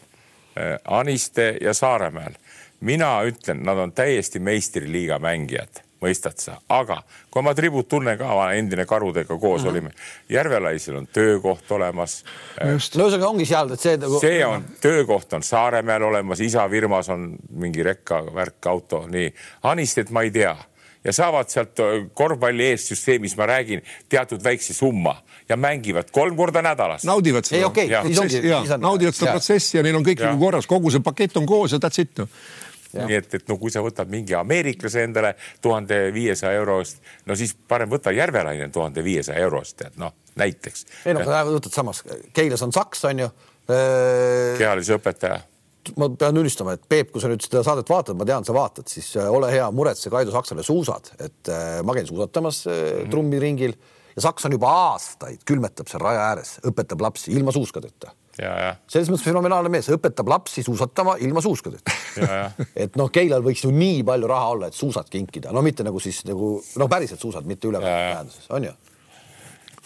äh, 0.55 0.77
Aniste 0.87 1.57
ja 1.61 1.73
Saaremäel. 1.73 2.39
mina 2.79 3.19
ütlen, 3.27 3.63
nad 3.63 3.77
on 3.77 3.91
täiesti 3.91 4.39
meistriliiga 4.39 5.19
mängijad 5.19 5.83
mõistad 6.01 6.37
sa, 6.41 6.57
aga 6.69 7.01
kui 7.31 7.43
ma 7.45 7.53
tribut 7.57 7.87
tunnen 7.89 8.17
ka, 8.19 8.31
endine 8.57 8.85
Karudega 8.89 9.37
koos 9.37 9.61
mm 9.61 9.67
-hmm. 9.67 9.71
olime, 9.71 9.91
Järvelaisel 10.29 10.95
on 10.95 11.07
töökoht 11.07 11.71
olemas. 11.71 12.23
no 12.61 13.07
ühesõnaga 13.07 13.27
ongi 13.27 13.45
seal, 13.45 13.73
et 13.73 13.79
see 13.79 13.97
nagu.... 13.97 14.19
see 14.19 14.45
on, 14.45 14.65
töökoht 14.81 15.33
on 15.33 15.43
Saaremäel 15.43 16.03
olemas, 16.03 16.39
isa 16.39 16.69
firmas 16.69 17.09
on 17.09 17.35
mingi 17.49 17.83
rekka, 17.83 18.23
värk, 18.33 18.65
auto, 18.65 19.07
nii. 19.07 19.33
Anistet 19.63 20.09
ma 20.09 20.21
ei 20.21 20.31
tea. 20.31 20.57
Ja 21.03 21.13
saavad 21.13 21.49
sealt 21.49 21.79
korvpalli 22.13 22.65
eestsüsteemis, 22.65 23.33
ma 23.37 23.45
räägin, 23.45 23.81
teatud 24.09 24.43
väikse 24.43 24.73
summa. 24.73 25.15
Ja 25.49 25.57
mängivad 25.57 26.11
kolm 26.11 26.35
korda 26.37 26.61
nädalas. 26.61 27.03
naudivad 27.03 27.45
seda. 27.45 27.67
Okay, 27.67 27.89
naudivad 28.77 29.13
seda 29.13 29.31
protsessi 29.31 29.77
ja 29.77 29.83
neil 29.83 29.95
on 29.95 30.05
kõik 30.05 30.21
nagu 30.21 30.39
korras, 30.39 30.67
kogu 30.67 30.91
see 30.91 31.01
pakett 31.01 31.37
on 31.37 31.45
koos 31.45 31.71
ja 31.71 31.77
that's 31.77 32.01
it 32.01 32.17
no 32.17 32.27
nii 32.97 33.19
et, 33.19 33.37
et 33.39 33.47
no 33.49 33.57
kui 33.61 33.71
sa 33.73 33.83
võtad 33.85 34.09
mingi 34.11 34.35
ameeriklase 34.37 35.05
endale 35.07 35.35
tuhande 35.61 36.03
viiesaja 36.15 36.59
euro 36.59 36.79
eest, 36.81 37.01
no 37.25 37.37
siis 37.39 37.53
parem 37.55 37.91
võta 37.91 38.13
Järvelaine 38.15 38.69
tuhande 38.73 39.03
viiesaja 39.05 39.39
euro 39.45 39.61
eest, 39.63 39.77
tead 39.81 40.01
noh, 40.01 40.13
näiteks. 40.41 40.85
ei 41.05 41.15
no 41.17 41.23
sa 41.27 41.45
võtad 41.47 41.71
samas, 41.75 42.03
Keilas 42.33 42.65
on 42.67 42.75
Saks, 42.75 43.05
on 43.09 43.25
ju. 43.25 43.31
kehalise 44.57 44.97
õpetaja 44.97 45.41
ma 45.97 46.07
pean 46.13 46.35
tunnistama, 46.35 46.75
et 46.77 46.83
Peep, 46.89 47.09
kui 47.13 47.23
sa 47.23 47.29
nüüd 47.31 47.41
seda 47.41 47.63
saadet 47.65 47.89
vaatad, 47.89 48.17
ma 48.17 48.25
tean, 48.27 48.45
sa 48.45 48.53
vaatad, 48.53 48.85
siis 48.91 49.07
äh, 49.17 49.29
ole 49.33 49.49
hea, 49.53 49.65
muretse 49.73 50.11
Kaido 50.13 50.33
Saksale 50.33 50.65
suusad, 50.65 51.13
et 51.17 51.49
äh, 51.49 51.79
ma 51.85 51.95
käin 51.97 52.07
suusatamas 52.07 52.65
-hmm. 52.67 53.09
trummiringil 53.09 53.73
ja 54.15 54.21
Saks 54.21 54.45
on 54.45 54.57
juba 54.57 54.71
aastaid 54.91 55.41
külmetab 55.45 55.89
seal 55.89 56.03
raja 56.03 56.27
ääres, 56.29 56.59
õpetab 56.67 57.01
lapsi 57.01 57.31
ilma 57.31 57.51
suuskadeta 57.51 58.13
selles 58.37 59.09
mõttes 59.11 59.25
fenomenaalne 59.25 59.71
mees, 59.73 59.89
õpetab 59.93 60.29
lapsi 60.31 60.63
suusatama 60.65 61.17
ilma 61.25 61.43
suuskadeta. 61.43 61.95
et 62.85 62.95
noh, 62.99 63.11
Keilal 63.13 63.43
võiks 63.45 63.65
ju 63.65 63.73
nii 63.75 64.03
palju 64.07 64.29
raha 64.31 64.53
olla, 64.55 64.71
et 64.71 64.77
suusad 64.77 65.09
kinkida, 65.11 65.51
no 65.55 65.63
mitte 65.65 65.85
nagu 65.87 65.99
siis 66.03 66.23
nagu 66.29 66.53
noh, 66.61 66.91
päriselt 66.91 67.21
suusad, 67.21 67.47
mitte 67.49 67.69
üleväärtuses, 67.71 68.47
on 68.55 68.69
ju 68.69 68.77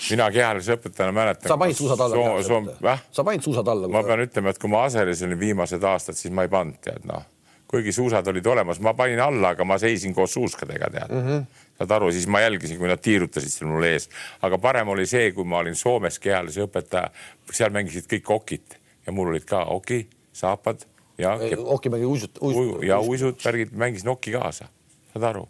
mina 0.09 0.25
kehalise 0.27 0.75
õpetajana 0.75 1.13
mäletan. 1.15 1.47
sa 1.47 1.55
panid 1.57 1.77
suusad 1.77 2.01
alla? 2.03 2.97
sa 3.15 3.23
panid 3.23 3.45
suusad 3.45 3.69
alla? 3.71 3.87
ma 3.87 4.03
pean 4.03 4.25
ütlema, 4.25 4.51
et 4.51 4.59
kui 4.59 4.71
ma 4.71 4.83
Aseris 4.89 5.23
olin 5.23 5.39
viimased 5.39 5.87
aastad, 5.87 6.19
siis 6.19 6.33
ma 6.35 6.43
ei 6.43 6.51
pannud, 6.51 6.81
tead 6.83 7.07
noh 7.07 7.23
kuigi 7.67 7.91
suusad 7.91 8.27
olid 8.27 8.45
olemas, 8.45 8.79
ma 8.79 8.93
panin 8.93 9.19
alla, 9.19 9.53
aga 9.55 9.65
ma 9.65 9.77
seisin 9.81 10.13
koos 10.13 10.33
suuskadega, 10.33 10.89
tead 10.93 11.11
mm. 11.11 11.27
-hmm. 11.27 11.45
saad 11.77 11.91
aru, 11.91 12.11
siis 12.11 12.27
ma 12.27 12.41
jälgisin, 12.41 12.77
kui 12.77 12.87
nad 12.87 13.01
tiirutasid 13.01 13.51
seal 13.51 13.69
mul 13.69 13.83
ees, 13.83 14.09
aga 14.41 14.57
parem 14.57 14.87
oli 14.93 15.05
see, 15.05 15.31
kui 15.31 15.43
ma 15.43 15.57
olin 15.63 15.75
Soomes 15.75 16.19
kehalise 16.19 16.65
õpetaja, 16.67 17.09
seal 17.51 17.73
mängisid 17.73 18.09
kõik 18.11 18.29
okid 18.37 18.77
ja 19.05 19.11
mul 19.11 19.33
olid 19.33 19.45
ka 19.49 19.63
oki, 19.73 20.05
saapad 20.33 20.85
ja. 21.17 21.37
oki 21.65 21.89
mängib 21.89 22.09
uisut, 22.09 22.37
uisut. 22.41 22.83
ja 22.83 22.99
uisud, 22.99 23.41
värgid, 23.45 23.73
mängisin 23.73 24.13
oki 24.13 24.31
kaasa, 24.31 24.69
saad 25.13 25.29
aru. 25.33 25.49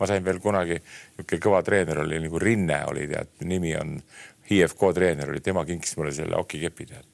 ma 0.00 0.06
sain 0.10 0.24
veel 0.24 0.40
kunagi, 0.42 0.80
niisugune 1.16 1.40
kõva 1.40 1.62
treener 1.62 2.00
oli 2.02 2.18
nagu 2.20 2.38
Rinne 2.38 2.80
oli 2.90 3.06
tead, 3.08 3.28
nimi 3.46 3.76
on 3.78 3.96
IFK 4.50 4.88
treener 4.94 5.30
oli, 5.30 5.40
tema 5.40 5.64
kinkis 5.64 5.96
mulle 5.96 6.12
selle 6.12 6.36
okikepi 6.36 6.86
tead 6.86 7.13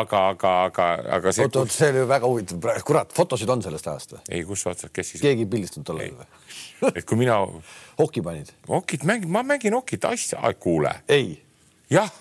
aga, 0.00 0.22
aga, 0.32 0.52
aga, 0.66 0.88
aga 1.18 1.32
see. 1.32 1.46
oot, 1.46 1.56
oot, 1.62 1.72
see 1.72 1.88
oli 1.92 2.04
väga 2.08 2.28
huvitav, 2.30 2.68
kurat, 2.86 3.14
fotosid 3.16 3.50
on 3.52 3.64
sellest 3.64 3.88
ajast 3.92 4.14
või? 4.16 4.22
ei, 4.30 4.44
kus 4.48 4.66
otsas, 4.66 4.92
kes 4.92 5.14
siis? 5.14 5.24
keegi 5.24 5.46
ei 5.46 5.50
pildistanud 5.56 5.88
tol 5.88 6.02
ajal 6.04 6.20
või? 6.20 6.92
et 6.92 7.04
kui 7.08 7.18
mina. 7.20 7.40
oki 8.06 8.22
panid? 8.24 8.52
okit 8.68 9.08
mängin, 9.08 9.32
ma 9.32 9.44
mängin 9.46 9.74
okit 9.78 10.04
asja, 10.10 10.42
kuule. 10.60 10.92
ei. 11.08 11.34
jah 11.90 12.12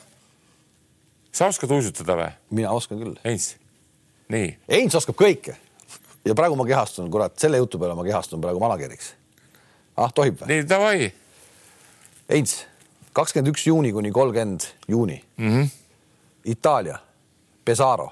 sa 1.35 1.49
oskad 1.51 1.71
uisutada 1.75 2.15
või? 2.19 2.31
mina 2.61 2.71
oskan 2.75 2.99
küll. 3.01 3.15
Heinz, 3.25 3.53
nii. 4.31 4.49
Heinz 4.71 4.95
oskab 4.97 5.17
kõike 5.19 5.57
ja 6.25 6.35
praegu 6.38 6.57
ma 6.57 6.65
kehastun, 6.67 7.09
kurat, 7.13 7.35
selle 7.41 7.59
jutu 7.61 7.79
peale 7.81 7.97
ma 7.97 8.05
kehastun 8.07 8.43
praegu 8.43 8.61
manager'iks. 8.63 9.13
ah, 9.97 10.11
tohib 10.15 10.39
või? 10.41 10.51
nii, 10.53 10.67
davai. 10.69 11.09
Heinz, 12.31 12.61
kakskümmend 13.15 13.51
üks 13.51 13.67
juuni 13.67 13.91
kuni 13.95 14.13
kolmkümmend 14.15 14.69
juuni 14.88 15.19
mm. 15.38 15.51
-hmm. 15.51 15.73
Itaalia, 16.45 16.99
Pesaro. 17.65 18.12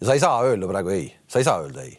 ja 0.00 0.06
sa 0.06 0.12
ei 0.12 0.20
saa 0.20 0.42
öelda 0.42 0.68
praegu 0.68 0.88
ei, 0.88 1.16
sa 1.28 1.38
ei 1.38 1.44
saa 1.44 1.60
öelda 1.62 1.82
ei. 1.82 1.98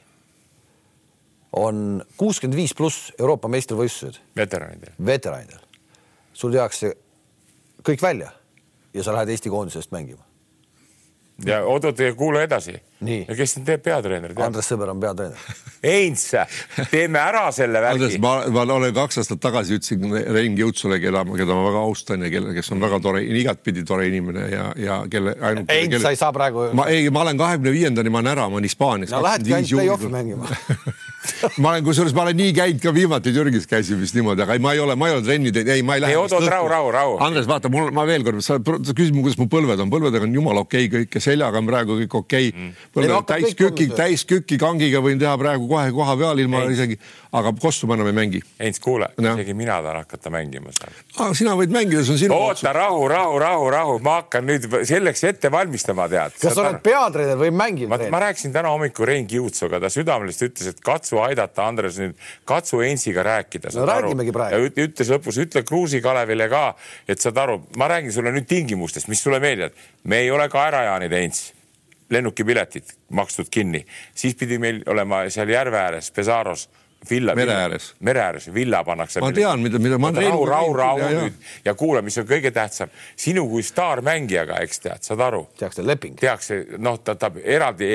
on 1.55 2.03
kuuskümmend 2.17 2.55
viis 2.55 2.75
pluss 2.75 3.13
Euroopa 3.19 3.47
meistrivõistlused. 3.47 4.19
veteranidel. 4.35 4.93
veteranidel. 5.05 5.59
sul 6.33 6.51
tehakse 6.51 6.95
kõik 7.83 8.01
välja 8.01 8.31
ja 8.93 9.03
sa 9.03 9.13
lähed 9.13 9.29
Eesti 9.29 9.49
koondisest 9.49 9.91
mängima. 9.91 10.28
Ja 11.45 11.63
oodata 11.63 12.03
ja 12.03 12.13
kuula 12.15 12.43
edasi. 12.43 12.75
ja 13.27 13.35
kes 13.35 13.53
sind 13.55 13.67
teeb 13.67 13.83
peatreener? 13.83 14.33
Andres 14.43 14.67
Sõber 14.71 14.91
on 14.91 14.99
peatreener 14.99 15.37
Heinz, 15.83 16.25
teeme 16.91 17.19
ära 17.21 17.45
selle 17.55 17.79
värgi. 17.81 18.17
ma, 18.19 18.33
ma 18.51 18.65
olen 18.75 18.93
kaks 18.95 19.21
aastat 19.21 19.39
tagasi 19.43 19.77
ütlesin 19.79 20.17
Rein 20.33 20.57
Kiutsule, 20.57 20.99
keda, 20.99 21.23
keda 21.23 21.55
ma 21.55 21.67
väga 21.69 21.83
austan 21.87 22.25
ja 22.27 22.31
kelle, 22.33 22.51
kes 22.57 22.73
on 22.75 22.83
väga 22.83 22.99
tore, 23.03 23.23
igatpidi 23.23 23.85
tore 23.87 24.09
inimene 24.09 24.49
ja, 24.51 24.65
ja 24.75 24.99
kelle 25.11 25.37
ainult. 25.39 25.71
Heinz 25.71 25.93
kelle..., 25.95 26.03
sa 26.03 26.11
ei 26.15 26.19
saa 26.19 26.33
praegu. 26.35 26.69
ma 26.75 26.89
ei, 26.91 27.07
ma 27.13 27.23
olen 27.23 27.39
kahekümne 27.39 27.71
viiendani, 27.75 28.11
ma 28.11 28.19
olen 28.19 28.33
ära, 28.33 28.49
ma 28.49 28.59
olen 28.59 28.67
Hispaanias. 28.67 29.15
no 29.15 29.23
lähedki 29.23 29.55
ainult 29.55 29.77
play-off'i 29.77 30.11
mängima 30.11 30.49
ma 31.61 31.73
olen, 31.73 31.83
kusjuures 31.83 32.13
ma 32.15 32.23
olen 32.23 32.37
nii 32.39 32.53
käinud 32.55 32.81
ka 32.83 32.93
viimati 32.95 33.33
Türgis 33.35 33.67
käisin 33.69 33.99
vist 33.99 34.15
niimoodi, 34.15 34.43
aga 34.45 34.55
ei, 34.55 34.61
ma 34.63 34.73
ei 34.75 34.79
ole, 34.83 34.95
ma 34.99 35.09
ei 35.09 35.15
ole 35.17 35.23
trenni 35.25 35.51
teinud, 35.55 35.71
ei, 35.73 35.83
ma 35.85 35.97
ei 35.97 36.03
lähe. 36.03 36.15
ei, 36.15 36.19
oot-oot, 36.19 36.47
rahu, 36.51 36.67
rahu, 36.71 36.91
rahu. 36.95 37.17
Andres, 37.25 37.47
vaata 37.49 37.71
mul, 37.71 37.91
ma 37.95 38.05
veel 38.07 38.23
kord, 38.27 38.41
sa, 38.45 38.59
küsid 38.59 39.15
mu, 39.15 39.23
kuidas 39.25 39.39
mu 39.41 39.49
põlved 39.51 39.83
on, 39.83 39.91
põlvedega 39.91 40.27
on 40.27 40.35
jumala 40.35 40.63
okei 40.63 40.87
okay, 40.87 41.03
kõik 41.03 41.19
ja 41.19 41.23
seljaga 41.27 41.59
on 41.59 41.69
praegu 41.69 41.97
kõik 42.03 42.17
okei 42.21 42.51
okay. 42.51 42.67
mm.. 42.69 42.87
põlved 42.95 43.27
täis 43.33 43.57
küki, 43.59 43.89
täis 43.95 44.25
küki 44.29 44.59
kangiga 44.61 45.03
võin 45.03 45.19
teha 45.21 45.35
praegu 45.41 45.67
kohe 45.69 45.91
koha 45.95 46.15
peal 46.19 46.43
ilma 46.43 46.63
Heinz. 46.63 46.77
isegi, 46.77 46.99
aga 47.35 47.53
kostuma 47.61 47.99
enam 47.99 48.11
ei 48.11 48.17
mängi. 48.21 48.43
Heinz, 48.61 48.79
kuule, 48.83 49.11
isegi 49.19 49.57
mina 49.57 49.81
tahan 49.83 50.03
hakata 50.03 50.33
mängima 50.33 50.73
seal. 50.75 51.35
sina 51.37 51.57
võid 51.59 51.73
mängida, 51.75 52.05
see 52.07 52.15
on 52.15 52.21
sinu. 52.23 52.39
oota, 52.47 52.73
rahu, 52.75 53.03
rahu, 53.11 53.39
rahu, 53.43 53.69
rahu, 53.75 53.99
ma 54.05 54.19
hakkan 54.21 54.47
nüüd 54.47 54.69
selleks 54.87 55.27
ette 55.27 55.51
valmistama, 55.51 56.07
tead. 56.11 56.39
kas 56.39 56.55
sa 56.55 56.63
oled 56.63 56.81
peatreener 56.85 57.39
või 57.39 57.51
treener? 57.51 58.11
ma 58.13 58.23
rääkisin 58.23 58.53
täna 58.55 58.71
hommikul 58.73 59.07
Rein 59.09 59.27
Kiutsuga, 59.27 59.79
ta 59.81 59.89
südameliselt 59.93 60.51
ütles, 60.51 60.71
et 60.73 60.81
katsu 60.83 61.08
aidata 61.17 61.65
Andres 61.65 61.97
nüüd 61.97 62.15
katsu 62.45 62.83
Heinziga 62.83 63.23
rääkida. 63.25 63.73
no 63.73 63.85
räägimegi 63.89 64.33
praegu. 64.35 64.69
ütles 64.85 65.09
lõpus, 65.09 65.39
ütle 65.41 65.63
Kruusi 65.65 66.01
Kalevile 66.01 66.49
ka, 66.49 66.75
et 67.07 67.19
saad 67.19 67.37
aru, 67.37 67.63
ma 67.77 67.89
räägin 67.89 68.13
sulle 68.13 68.31
nüüd 68.35 68.45
tingimustest, 68.47 69.07
mis 69.07 69.23
sulle 69.23 69.39
meeldivad. 69.39 69.73
me 70.03 70.19
ei 70.25 70.31
ole 70.31 70.49
kaerajaanid, 70.49 71.11
Heinz. 71.11 71.53
lennukipiletid 72.09 72.83
makstud 73.09 73.49
kinni, 73.51 73.85
siis 74.15 74.35
pidi 74.35 74.57
meil 74.57 74.83
olema 74.89 75.29
seal 75.29 75.49
järve 75.49 75.77
ääres, 75.77 76.11
Pesaros 76.11 76.69
villa. 77.09 77.35
mere 77.35 77.53
ääres. 77.53 77.93
mere 77.99 78.21
ääres, 78.21 78.53
villa 78.53 78.83
pannakse. 78.83 79.19
ma 79.19 79.31
tean, 79.31 79.59
mida, 79.59 79.79
mida 79.79 79.97
ma. 79.97 80.11
rahu, 80.11 80.45
rahu, 80.45 80.73
rahu 80.73 80.99
ja, 80.99 81.09
nüüd 81.09 81.33
ja 81.65 81.73
kuula, 81.73 82.01
mis 82.01 82.17
on 82.19 82.27
kõige 82.27 82.51
tähtsam, 82.51 82.91
sinu 83.15 83.45
kui 83.49 83.63
staarmängijaga, 83.63 84.59
eks 84.65 84.83
tead, 84.83 85.03
saad 85.05 85.23
aru. 85.23 85.45
tehakse 85.59 85.85
leping. 85.85 86.17
tehakse, 86.19 86.59
noh, 86.77 86.99
ta, 87.03 87.15
ta 87.19 87.31
eraldi, 87.43 87.89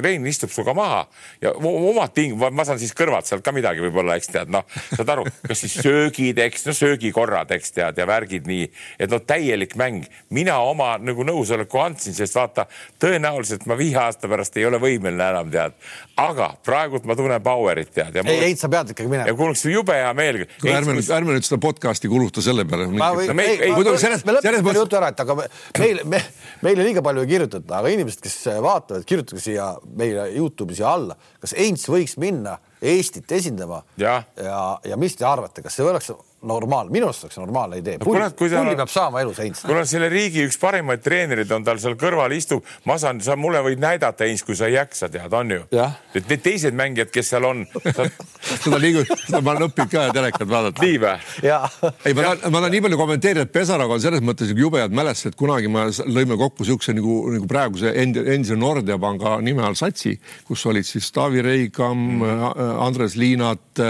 Rein 0.00 0.26
istub 0.26 0.52
sinuga 0.52 0.74
maha 0.76 1.00
ja 1.42 1.52
omad 1.54 2.14
ting-, 2.16 2.36
ma 2.36 2.64
saan 2.68 2.80
siis 2.82 2.92
kõrvalt 2.96 3.28
sealt 3.28 3.44
ka 3.44 3.54
midagi 3.56 3.82
võib-olla, 3.84 4.16
eks 4.20 4.32
tead, 4.32 4.52
noh, 4.52 4.66
saad 4.92 5.14
aru, 5.16 5.26
kas 5.46 5.64
siis 5.64 5.78
söögid, 5.80 6.38
eks, 6.44 6.66
no 6.68 6.76
söögikorrad, 6.76 7.52
eks 7.56 7.76
tead 7.76 8.00
ja 8.00 8.08
värgid 8.08 8.48
nii, 8.50 8.68
et 9.00 9.12
noh, 9.12 9.22
täielik 9.24 9.76
mäng. 9.80 10.04
mina 10.30 10.58
oma 10.64 10.92
nagu 11.00 11.24
nõusoleku 11.26 11.80
andsin, 11.82 12.14
sest 12.16 12.36
vaata, 12.36 12.66
tõenäoliselt 13.00 13.66
ma 13.70 13.76
viie 13.78 13.96
aasta 14.00 14.28
pärast 14.28 14.56
ei 14.56 14.66
ole 14.68 14.80
võimeline 14.82 15.30
enam 15.32 15.50
tead, 15.50 15.76
aga 16.20 16.52
praegult 16.64 17.08
ma 17.08 17.16
tunnen 17.16 17.42
power'it 17.42 17.92
tead 17.94 18.16
ja 18.16 18.24
mul... 18.26 18.36
ei, 18.36 18.49
ei, 18.50 18.58
sa 18.60 18.70
pead 18.72 18.92
ikkagi 18.94 19.10
minema. 19.10 19.28
ja 19.30 19.36
kuule, 19.38 19.56
see 19.58 19.74
jube 19.74 19.96
hea 19.96 20.12
meel. 20.16 20.40
ärme 20.60 20.96
nüüd, 20.96 21.10
ärme 21.16 21.36
nüüd 21.36 21.46
seda 21.46 21.60
podcast'i 21.62 22.10
kuluta 22.10 22.44
selle 22.44 22.66
peale. 22.68 22.88
me 22.92 24.36
lõpetame 24.36 24.76
jutu 24.76 25.00
ära, 25.00 25.12
et 25.14 25.22
aga 25.24 25.36
meil, 25.78 26.02
me, 26.10 26.22
meile 26.66 26.86
liiga 26.88 27.04
palju 27.06 27.26
ei 27.26 27.32
kirjutata, 27.34 27.80
aga 27.80 27.92
inimesed, 27.96 28.22
kes 28.24 28.40
vaatavad, 28.64 29.06
kirjutage 29.08 29.44
siia 29.44 29.70
meile 29.96 30.30
Youtube'i 30.34 30.78
siia 30.78 30.90
alla, 30.94 31.18
kas 31.42 31.56
Heinz 31.58 31.86
võiks 31.90 32.18
minna 32.20 32.58
Eestit 32.80 33.30
esindama 33.36 33.82
ja, 34.00 34.22
ja, 34.40 34.60
ja 34.88 34.96
mis 35.00 35.16
te 35.18 35.26
arvate, 35.28 35.64
kas 35.64 35.76
see 35.76 35.84
oleks 35.84 36.12
normaalne, 36.42 36.92
minu 36.92 37.08
arust 37.10 37.26
oleks 37.26 37.36
normaalne 37.38 37.78
idee 37.80 37.98
no,. 37.98 38.04
pulli, 38.04 38.24
pulli 38.38 38.76
peab 38.78 38.90
saama 38.90 39.20
elus 39.20 39.38
Heinz. 39.42 39.60
kuule, 39.66 39.82
selle 39.88 40.08
riigi 40.12 40.44
üks 40.48 40.56
parimaid 40.60 41.02
treenereid 41.04 41.50
on 41.52 41.64
tal 41.66 41.80
seal 41.82 41.96
kõrval 42.00 42.32
istub, 42.36 42.64
ma 42.88 42.96
saan, 43.00 43.20
sa 43.24 43.36
mulle 43.36 43.60
võid 43.66 43.82
näidata, 43.82 44.24
Heinz, 44.24 44.44
kui 44.46 44.56
sa 44.56 44.70
ei 44.70 44.78
jaksa, 44.78 45.10
tead, 45.12 45.32
on 45.36 45.52
ju. 45.52 45.66
et 46.14 46.30
need 46.30 46.44
teised 46.44 46.76
mängijad, 46.76 47.12
kes 47.12 47.32
seal 47.34 47.48
on 47.48 47.66
sa... 47.84 48.06
seda 48.64 48.80
liigub, 48.80 49.10
seda 49.26 49.42
ma 49.44 49.54
olen 49.54 49.68
õppinud 49.68 49.92
ka 49.92 50.06
telekat 50.16 50.46
vaadata. 50.48 50.84
nii 50.86 51.02
või? 51.02 51.14
ei, 51.44 52.14
ma 52.16 52.24
tahan, 52.24 52.46
ma 52.46 52.64
tahan 52.64 52.74
nii 52.76 52.84
palju 52.86 53.00
kommenteerida, 53.02 53.44
et 53.44 53.54
Pesaraga 53.54 53.98
on 53.98 54.04
selles 54.04 54.24
mõttes 54.24 54.54
jube 54.56 54.80
head 54.80 54.96
mälestused, 54.96 55.36
kunagi 55.40 55.68
me 55.72 55.88
lõime 56.08 56.40
kokku 56.40 56.64
siukse 56.68 56.96
nagu, 56.96 57.18
nagu 57.36 57.50
praeguse 57.50 57.92
endise 58.00 58.56
Nordea 58.56 58.96
panga 59.02 59.36
nime 59.44 59.64
all 59.66 59.76
satsi, 59.78 60.16
kus 60.48 60.64
olid 60.70 60.88
siis 60.88 61.12
Taavi 61.12 61.44
Reikam 61.44 62.00
mm., 62.16 62.58
Andres 62.80 63.18
Liinat 63.20 63.84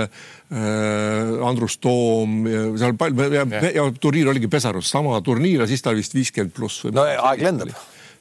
Andrus 0.51 1.77
Toom, 1.79 2.43
seal 2.81 2.97
palju 2.99 3.29
ja, 3.31 3.45
ja, 3.47 3.71
ja 3.77 3.85
turniir 4.03 4.33
oligi 4.33 4.51
Pesarus, 4.51 4.91
sama 4.91 5.21
turniir 5.23 5.63
ja 5.63 5.71
siis 5.71 5.85
ta 5.85 5.95
vist 5.95 6.17
viiskümmend 6.17 6.55
pluss. 6.57 6.89
no 6.91 7.07
aeg 7.07 7.45
lendab 7.47 7.71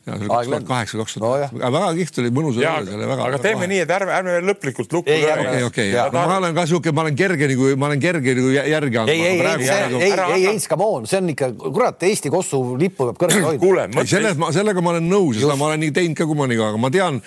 kaheksa, 0.08 0.98
kaks 0.98 1.14
tuhat, 1.18 1.54
väga 1.54 1.90
kihvt 1.98 2.20
oli, 2.22 2.32
mõnus 2.34 2.58
oli 2.58 2.66
seal 2.66 3.02
väga. 3.10 3.26
aga 3.28 3.40
teeme 3.44 3.68
nii, 3.70 3.82
et 3.84 3.92
ärme, 3.94 4.14
ärme 4.16 4.36
lõplikult 4.48 4.94
lukku 4.96 5.12
okei, 5.12 5.64
okei, 5.68 5.90
ma 6.16 6.38
olen 6.38 6.56
ka 6.56 6.66
siuke, 6.70 6.94
ma 6.96 7.04
olen 7.06 7.18
kerge 7.20 7.50
nagu, 7.52 7.70
ma 7.80 7.90
olen 7.90 8.02
kerge 8.04 8.36
nagu 8.38 8.54
järgi 8.56 9.02
andma. 9.02 9.14
ei, 9.14 9.26
ei, 9.28 9.42
ei, 9.44 9.70
ei, 10.00 10.14
ei, 10.14 10.48
ei, 10.54 10.62
come 10.72 10.88
on, 10.88 11.08
see 11.10 11.20
on 11.22 11.34
ikka, 11.34 11.52
kurat, 11.60 12.08
Eesti 12.10 12.32
Kossu 12.34 12.62
lippu 12.80 13.10
peab 13.10 13.20
kõrgel 13.26 13.46
hoidma. 13.50 14.06
selles 14.10 14.40
ma, 14.40 14.54
sellega 14.56 14.84
ma 14.86 14.96
olen 14.96 15.10
nõus 15.12 15.40
ja 15.40 15.46
seda 15.46 15.58
ma 15.60 15.70
olen 15.70 15.84
nii 15.86 15.94
teinud 16.00 16.18
ka 16.20 16.30
Kumaniga, 16.30 16.72
aga 16.72 16.82
ma 16.82 16.92
tean, 16.94 17.20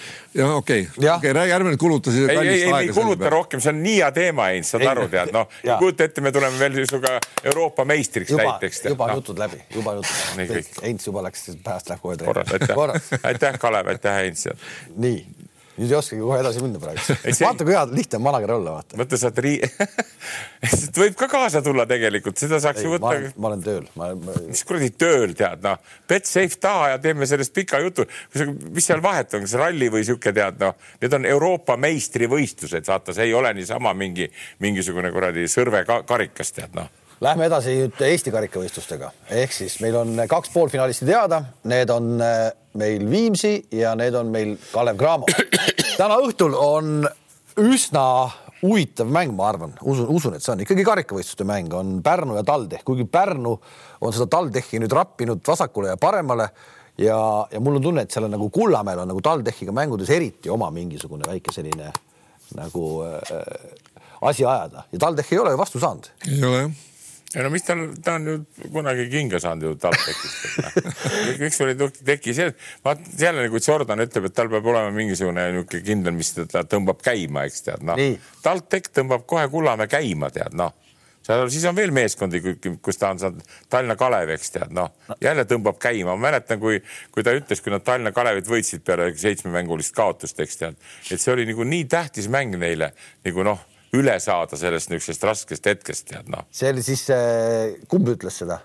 okei, 0.49 0.89
okei, 0.97 1.37
räägi, 1.37 1.57
ärme 1.59 1.75
nüüd 1.75 1.83
kuluta 1.83 2.15
siis. 2.15 2.29
ei, 2.33 2.57
ei, 2.57 2.65
ei 2.81 2.93
kuluta 2.97 3.31
rohkem, 3.33 3.63
see 3.63 3.75
on 3.75 3.83
nii 3.85 3.99
hea 4.01 4.11
teema, 4.17 4.49
Heinz, 4.53 4.73
saad 4.75 4.87
aru, 4.95 5.07
tead, 5.13 5.33
noh, 5.37 5.49
kujuta 5.83 6.09
ette, 6.09 6.25
me 6.25 6.33
tuleme 6.35 6.59
veel 6.61 6.81
sinuga 6.83 7.19
Euroopa 7.45 7.87
meistriks 7.89 8.33
näiteks. 8.39 8.85
juba 8.91 9.13
jutud 9.13 9.39
läbi, 9.39 9.61
juba 9.75 9.97
jutud 10.01 10.41
läbi. 10.41 10.65
Heinz 10.83 11.07
juba 11.07 11.27
läks, 11.29 11.51
pääst 11.65 11.93
läheb 11.93 12.03
kohe. 12.03 12.17
korras, 12.23 12.53
aitäh 12.71 13.43
aitäh, 13.43 13.59
Kalev, 13.61 13.87
aitäh, 13.93 14.15
Heinz. 14.15 14.47
nii, 14.97 15.25
nüüd 15.79 15.91
ei 15.91 15.97
oskagi 15.97 16.21
kohe 16.21 16.39
edasi 16.43 16.63
minna 16.63 16.81
praegu. 16.83 17.17
vaata, 17.47 17.65
kui 17.65 17.75
hea, 17.75 17.83
lihtne 17.91 18.19
on 18.19 18.25
manager 18.27 18.55
olla, 18.57 18.75
vaata. 18.77 18.99
mõtle, 19.01 19.19
sa 19.19 19.31
oled 19.31 19.41
rii- 19.47 19.71
võib 21.03 21.17
ka 21.19 21.29
kaasa 21.33 21.63
tulla 21.65 21.87
tegelikult, 21.91 22.39
seda 22.41 22.61
saaks 22.63 22.85
ju 22.85 22.95
võtta. 22.95 23.33
ma 23.37 23.51
olen 23.51 23.65
tööl 23.65 23.91
ma.... 23.99 24.13
mis 24.47 24.65
kuradi 24.69 24.93
tööl 24.95 25.35
tead, 25.39 25.65
noh, 25.65 25.81
Betsafe 26.09 26.61
taha 26.63 26.93
ja 26.95 27.03
teeme 27.03 27.29
sellest 27.29 27.55
pika 27.57 27.81
jutu. 27.83 28.07
mis 28.71 28.87
seal 28.87 29.03
vahet 29.05 29.35
on, 29.35 29.47
kas 29.47 29.57
ralli 29.61 29.91
või 29.93 30.07
sihuke 30.07 30.35
tead, 30.37 30.61
noh, 30.63 30.77
need 31.03 31.19
on 31.19 31.29
Euroopa 31.35 31.79
meistrivõistlused, 31.81 32.89
vaata, 32.89 33.17
see 33.17 33.31
ei 33.31 33.37
ole 33.37 33.55
niisama 33.57 33.95
mingi 33.97 34.29
mingisugune 34.63 35.13
kuradi 35.15 35.49
sõrve 35.51 35.87
karikas 35.89 36.55
tead, 36.57 36.77
noh 36.79 37.02
Lähme 37.23 37.47
edasi 37.47 37.77
nüüd 37.79 38.01
Eesti 38.03 38.33
karikavõistlustega, 38.35 39.13
ehk 39.31 39.53
siis 39.55 39.77
meil 39.79 39.95
on 39.95 40.17
kaks 40.27 40.51
poolfinalisti 40.51 41.07
teada, 41.07 41.39
need 41.71 41.93
on 41.95 42.17
äh, 42.19 42.49
meil 42.81 43.05
Viimsi 43.07 43.53
ja 43.79 43.93
need 43.95 44.17
on 44.19 44.33
meil 44.35 44.57
Kalev 44.73 44.99
Cramo. 44.99 45.29
täna 46.01 46.17
õhtul 46.19 46.57
on 46.59 47.07
üsna 47.63 48.03
huvitav 48.65 49.15
mäng, 49.15 49.37
ma 49.39 49.47
arvan, 49.53 49.79
usun, 49.87 50.11
usun, 50.11 50.35
et 50.35 50.43
see 50.43 50.57
on 50.57 50.67
ikkagi 50.67 50.89
karikavõistluste 50.91 51.47
mäng, 51.47 51.71
on 51.79 51.95
Pärnu 52.03 52.41
ja 52.41 52.43
TalTech, 52.49 52.83
kuigi 52.91 53.07
Pärnu 53.07 53.55
on 54.03 54.19
seda 54.19 54.27
TalTechi 54.35 54.83
nüüd 54.83 54.99
rappinud 54.99 55.47
vasakule 55.47 55.95
ja 55.95 56.03
paremale 56.03 56.51
ja, 56.99 57.23
ja 57.55 57.63
mul 57.63 57.79
on 57.79 57.87
tunne, 57.91 58.03
et 58.03 58.11
seal 58.11 58.27
on 58.27 58.35
nagu 58.35 58.51
Kullamäel 58.51 59.07
on 59.07 59.15
nagu 59.15 59.23
TalTechiga 59.23 59.71
mängudes 59.79 60.11
eriti 60.11 60.51
oma 60.51 60.75
mingisugune 60.75 61.31
väike 61.31 61.55
selline 61.55 61.95
nagu 62.59 62.89
äh, 63.07 63.77
asi 64.27 64.43
ajada. 64.43 64.89
Ja 64.91 65.07
TalTech 65.07 65.37
ei 65.37 65.47
ole 65.47 65.55
ju 65.55 65.69
vastu 65.69 65.79
saanud. 65.79 66.17
ei 66.27 66.43
ole 66.43 66.67
jah 66.67 66.81
ei 67.37 67.45
no 67.45 67.51
mis 67.53 67.65
tal, 67.65 67.87
ta 68.05 68.17
on 68.19 68.29
ju 68.29 68.35
kunagi 68.73 69.07
kinga 69.13 69.41
saanud 69.41 69.71
ju 69.71 69.77
TalTechist. 69.81 71.39
miks 71.41 71.57
sul 71.61 71.73
ei 71.73 71.89
teki 72.05 72.35
see, 72.37 72.53
vaat 72.85 73.07
jälle 73.19 73.47
nagu 73.47 73.63
Jordan 73.67 74.05
ütleb, 74.05 74.29
et 74.29 74.37
tal 74.37 74.51
peab 74.53 74.69
olema 74.73 74.93
mingisugune 74.95 75.49
niisugune 75.55 75.83
kindel, 75.87 76.17
mis 76.19 76.35
ta 76.37 76.65
tõmbab 76.69 77.01
käima, 77.05 77.47
eks 77.49 77.67
tead, 77.69 77.89
noh. 77.89 78.01
TalTech 78.45 78.93
tõmbab 79.01 79.25
kohe 79.29 79.49
Kullamäe 79.53 79.91
käima, 79.91 80.31
tead, 80.35 80.57
noh. 80.59 80.75
Seal 81.23 81.47
siis 81.55 81.63
on 81.71 81.77
veel 81.79 81.93
meeskondi, 81.95 82.41
kus 82.83 82.99
ta 82.99 83.13
on 83.15 83.21
saanud 83.23 83.51
Tallinna 83.71 83.95
Kalev, 83.97 84.33
eks 84.35 84.57
tead, 84.57 84.73
noh. 84.75 84.91
Jälle 85.23 85.47
tõmbab 85.49 85.79
käima, 85.81 86.17
ma 86.17 86.29
mäletan, 86.29 86.61
kui, 86.61 86.83
kui 87.15 87.25
ta 87.25 87.33
ütles, 87.39 87.63
kui 87.63 87.73
nad 87.73 87.85
Tallinna 87.87 88.13
Kalevit 88.13 88.51
võitsid 88.51 88.83
peale 88.85 89.13
seitsmemängulist 89.17 89.95
kaotust, 89.97 90.41
eks 90.43 90.65
tead, 90.65 90.81
et 91.09 91.23
see 91.23 91.33
oli 91.33 91.47
nagu 91.49 91.65
nii 91.65 91.87
tähtis 91.89 92.29
mäng 92.33 92.59
neile 92.59 92.93
nagu 93.25 93.47
noh 93.47 93.69
üle 93.97 94.15
saada 94.23 94.59
sellest 94.59 94.93
niisugusest 94.93 95.27
raskest 95.29 95.69
hetkest, 95.69 96.07
tead 96.11 96.31
noh. 96.33 96.47
see 96.55 96.71
oli 96.73 96.85
siis, 96.87 97.07
kumb 97.91 98.13
ütles 98.15 98.43
seda? 98.43 98.63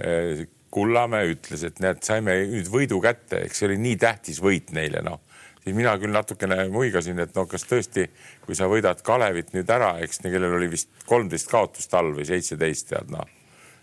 Äh, 0.00 0.46
Kullamäe 0.70 1.32
ütles, 1.32 1.64
et 1.66 1.80
näed, 1.82 1.98
saime 2.06 2.36
nüüd 2.46 2.68
võidu 2.70 3.00
kätte, 3.02 3.40
eks 3.42 3.58
see 3.58 3.66
oli 3.66 3.80
nii 3.82 3.96
tähtis 3.98 4.38
võit 4.42 4.70
neile, 4.76 5.02
noh 5.02 5.18
siis 5.60 5.74
mina 5.76 5.92
küll 6.00 6.14
natukene 6.14 6.68
muigasin, 6.72 7.18
et 7.20 7.34
no 7.36 7.44
kas 7.50 7.66
tõesti, 7.68 8.06
kui 8.46 8.56
sa 8.56 8.70
võidad 8.70 9.02
Kalevit 9.04 9.52
nüüd 9.52 9.68
ära, 9.70 9.96
eks 10.00 10.22
kellel 10.24 10.56
oli 10.56 10.70
vist 10.72 10.88
kolmteist 11.10 11.50
kaotust 11.50 11.94
all 11.98 12.14
või 12.16 12.24
seitseteist, 12.28 12.88
tead 12.94 13.12
noh 13.12 13.28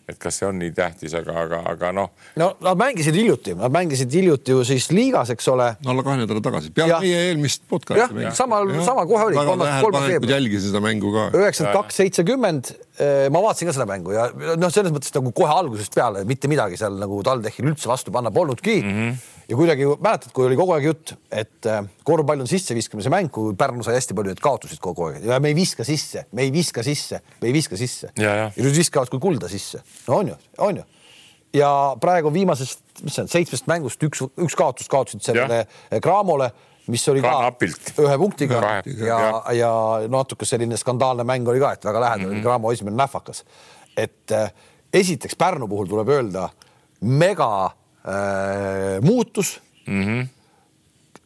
et 0.07 0.17
kas 0.21 0.37
see 0.39 0.47
on 0.47 0.55
nii 0.55 0.71
tähtis, 0.75 1.11
aga, 1.19 1.33
aga, 1.41 1.57
aga 1.67 1.91
noh. 1.95 2.11
no 2.39 2.49
nad 2.63 2.79
mängisid 2.79 3.15
hiljuti, 3.17 3.55
nad 3.59 3.73
mängisid 3.73 4.13
hiljuti 4.15 4.53
ju 4.55 4.63
siis 4.67 4.87
liigas, 4.95 5.33
eks 5.35 5.49
ole. 5.51 5.73
no 5.83 5.91
alla 5.91 6.05
kahe 6.05 6.21
nädala 6.21 6.43
tagasi, 6.45 6.71
peale 6.75 7.01
meie 7.03 7.25
eelmist 7.29 7.65
podcast'i. 7.67 8.23
jah, 8.23 8.35
samal, 8.37 8.71
sama 8.87 9.03
kohe 9.09 9.27
oli. 9.31 9.35
kolmas 9.35 10.07
veebruar. 10.07 10.33
jälgisin 10.37 10.71
seda 10.71 10.83
mängu 10.83 11.11
ka. 11.11 11.27
üheksakümmend 11.35 11.81
kaks, 11.81 11.99
seitsekümmend. 12.03 12.71
Ma 12.97 13.41
vaatasin 13.43 13.69
ka 13.69 13.73
seda 13.75 13.85
mängu 13.85 14.13
ja 14.15 14.23
noh, 14.57 14.71
selles 14.73 14.89
mõttes 14.89 15.13
nagu 15.13 15.29
kohe 15.37 15.53
algusest 15.53 15.93
peale 15.93 16.23
mitte 16.25 16.49
midagi 16.49 16.79
seal 16.79 16.95
nagu 16.97 17.19
TalTechil 17.25 17.67
üldse 17.69 17.91
vastu 17.91 18.13
panna 18.15 18.31
polnudki 18.33 18.79
mm. 18.81 18.95
-hmm 18.95 19.35
ja 19.47 19.55
kuidagi 19.55 19.85
mäletad, 20.03 20.31
kui 20.35 20.45
oli 20.47 20.57
kogu 20.59 20.75
aeg 20.75 20.87
jutt, 20.89 21.13
et 21.31 21.67
äh, 21.71 21.79
korvpall 22.07 22.43
on 22.43 22.49
sisseviskamise 22.49 23.11
mäng, 23.11 23.31
kui 23.33 23.55
Pärnu 23.57 23.85
sai 23.85 23.95
hästi 23.97 24.15
palju, 24.17 24.35
et 24.35 24.43
kaotusid 24.43 24.81
kogu 24.83 25.07
aeg 25.07 25.27
ja 25.27 25.39
me 25.43 25.51
ei 25.53 25.57
viska 25.57 25.85
sisse, 25.87 26.25
me 26.35 26.43
ei 26.47 26.51
viska 26.53 26.83
sisse, 26.85 27.21
me 27.41 27.49
ei 27.49 27.55
viska 27.55 27.79
sisse. 27.79 28.11
ja, 28.19 28.35
ja. 28.41 28.47
ja 28.51 28.65
nüüd 28.65 28.75
viskavad 28.75 29.11
kui 29.13 29.23
kulda 29.23 29.49
sisse. 29.51 29.81
no 30.07 30.19
on 30.21 30.33
ju, 30.33 30.37
on 30.67 30.81
ju. 30.81 30.87
ja 31.61 31.71
praegu 32.03 32.31
viimasest, 32.33 32.83
mis 33.03 33.15
see 33.15 33.23
on, 33.23 33.31
seitsmest 33.31 33.71
mängust 33.71 34.03
üks, 34.03 34.25
üks 34.35 34.57
kaotus 34.59 34.91
kaotasid 34.91 35.23
sellele 35.29 35.63
Cramole 36.03 36.51
mis 36.87 37.07
oli 37.11 37.21
ka, 37.23 37.33
ka 37.59 38.03
ühe 38.05 38.17
punktiga 38.19 38.61
ja, 38.85 39.07
ja, 39.07 39.19
ja 39.55 39.71
natuke 40.11 40.47
selline 40.47 40.77
skandaalne 40.79 41.25
mäng 41.27 41.47
oli 41.49 41.61
ka, 41.63 41.73
et 41.75 41.85
väga 41.85 42.03
lähedal 42.03 42.25
mm 42.25 42.31
-hmm. 42.31 42.37
oli 42.39 42.45
Cramo 42.45 42.71
esimene 42.71 42.97
nähvakas. 42.97 43.43
et 43.97 44.31
äh, 44.31 44.51
esiteks 44.93 45.35
Pärnu 45.35 45.67
puhul 45.67 45.87
tuleb 45.87 46.09
öelda 46.09 46.49
mega 47.01 47.65
äh, 47.65 49.01
muutus 49.01 49.61
mm. 49.87 50.03
-hmm. 50.03 50.27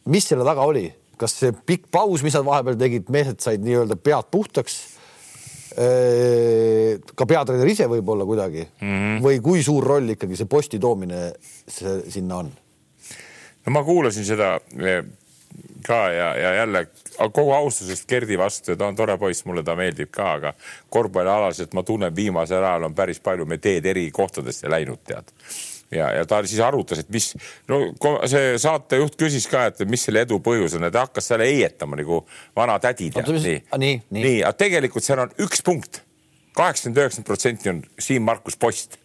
mis 0.04 0.28
selle 0.28 0.44
taga 0.44 0.62
oli, 0.62 0.94
kas 1.16 1.38
see 1.40 1.52
pikk 1.52 1.90
paus, 1.90 2.22
mis 2.22 2.34
nad 2.34 2.44
vahepeal 2.44 2.76
tegid, 2.76 3.08
mehed 3.08 3.40
said 3.40 3.62
nii-öelda 3.62 3.96
pead 3.96 4.30
puhtaks 4.30 4.80
äh,. 5.78 6.98
ka 7.14 7.26
peatreener 7.26 7.68
ise 7.68 7.86
võib-olla 7.86 8.26
kuidagi 8.26 8.68
mm 8.80 8.96
-hmm. 8.98 9.22
või 9.22 9.40
kui 9.40 9.62
suur 9.62 9.84
roll 9.84 10.08
ikkagi 10.08 10.36
see 10.36 10.46
posti 10.46 10.78
toomine 10.78 11.32
see, 11.68 12.10
sinna 12.10 12.36
on? 12.36 12.52
no 13.66 13.72
ma 13.72 13.84
kuulasin 13.84 14.24
seda 14.24 14.58
ka 15.86 15.98
ja, 16.12 16.28
ja 16.36 16.54
jälle 16.54 16.86
kogu 17.32 17.52
austusest 17.52 18.08
Gerdi 18.08 18.38
vastu 18.38 18.72
ja 18.72 18.76
ta 18.76 18.86
on 18.86 18.96
tore 18.96 19.18
poiss, 19.18 19.44
mulle 19.44 19.62
ta 19.66 19.76
meeldib 19.76 20.10
ka, 20.14 20.32
aga 20.38 20.54
korvpallialaselt 20.88 21.74
ma 21.74 21.82
tunnen, 21.82 22.14
viimasel 22.16 22.64
ajal 22.64 22.88
on 22.88 22.94
päris 22.94 23.20
palju 23.20 23.46
me 23.46 23.58
teed 23.58 23.86
eri 23.86 24.10
kohtadesse 24.14 24.70
läinud, 24.70 25.02
tead 25.06 25.34
ja, 25.92 26.10
ja 26.12 26.26
ta 26.26 26.40
siis 26.46 26.60
arutas, 26.64 27.02
et 27.02 27.10
mis, 27.12 27.32
no 27.68 27.80
see 28.30 28.54
saatejuht 28.62 29.18
küsis 29.20 29.46
ka, 29.50 29.66
et 29.70 29.82
mis 29.90 30.06
selle 30.06 30.24
edu 30.26 30.38
põhjus 30.44 30.78
on 30.78 30.88
ja 30.88 30.92
ta 30.94 31.06
hakkas 31.06 31.28
seal 31.32 31.44
heietama 31.44 31.98
nagu 32.00 32.22
vana 32.56 32.78
tädi 32.82 33.10
tead. 33.12 33.28
nii, 33.28 33.58
nii, 33.76 34.00
nii., 34.08 34.24
nii, 34.24 34.40
aga 34.42 34.56
tegelikult 34.64 35.04
seal 35.04 35.26
on 35.26 35.36
üks 35.42 35.64
punkt, 35.66 36.02
kaheksakümmend, 36.56 37.02
üheksakümmend 37.02 37.28
protsenti 37.28 37.72
on 37.72 37.84
Siim-Markus 38.00 38.58
Post 38.60 39.01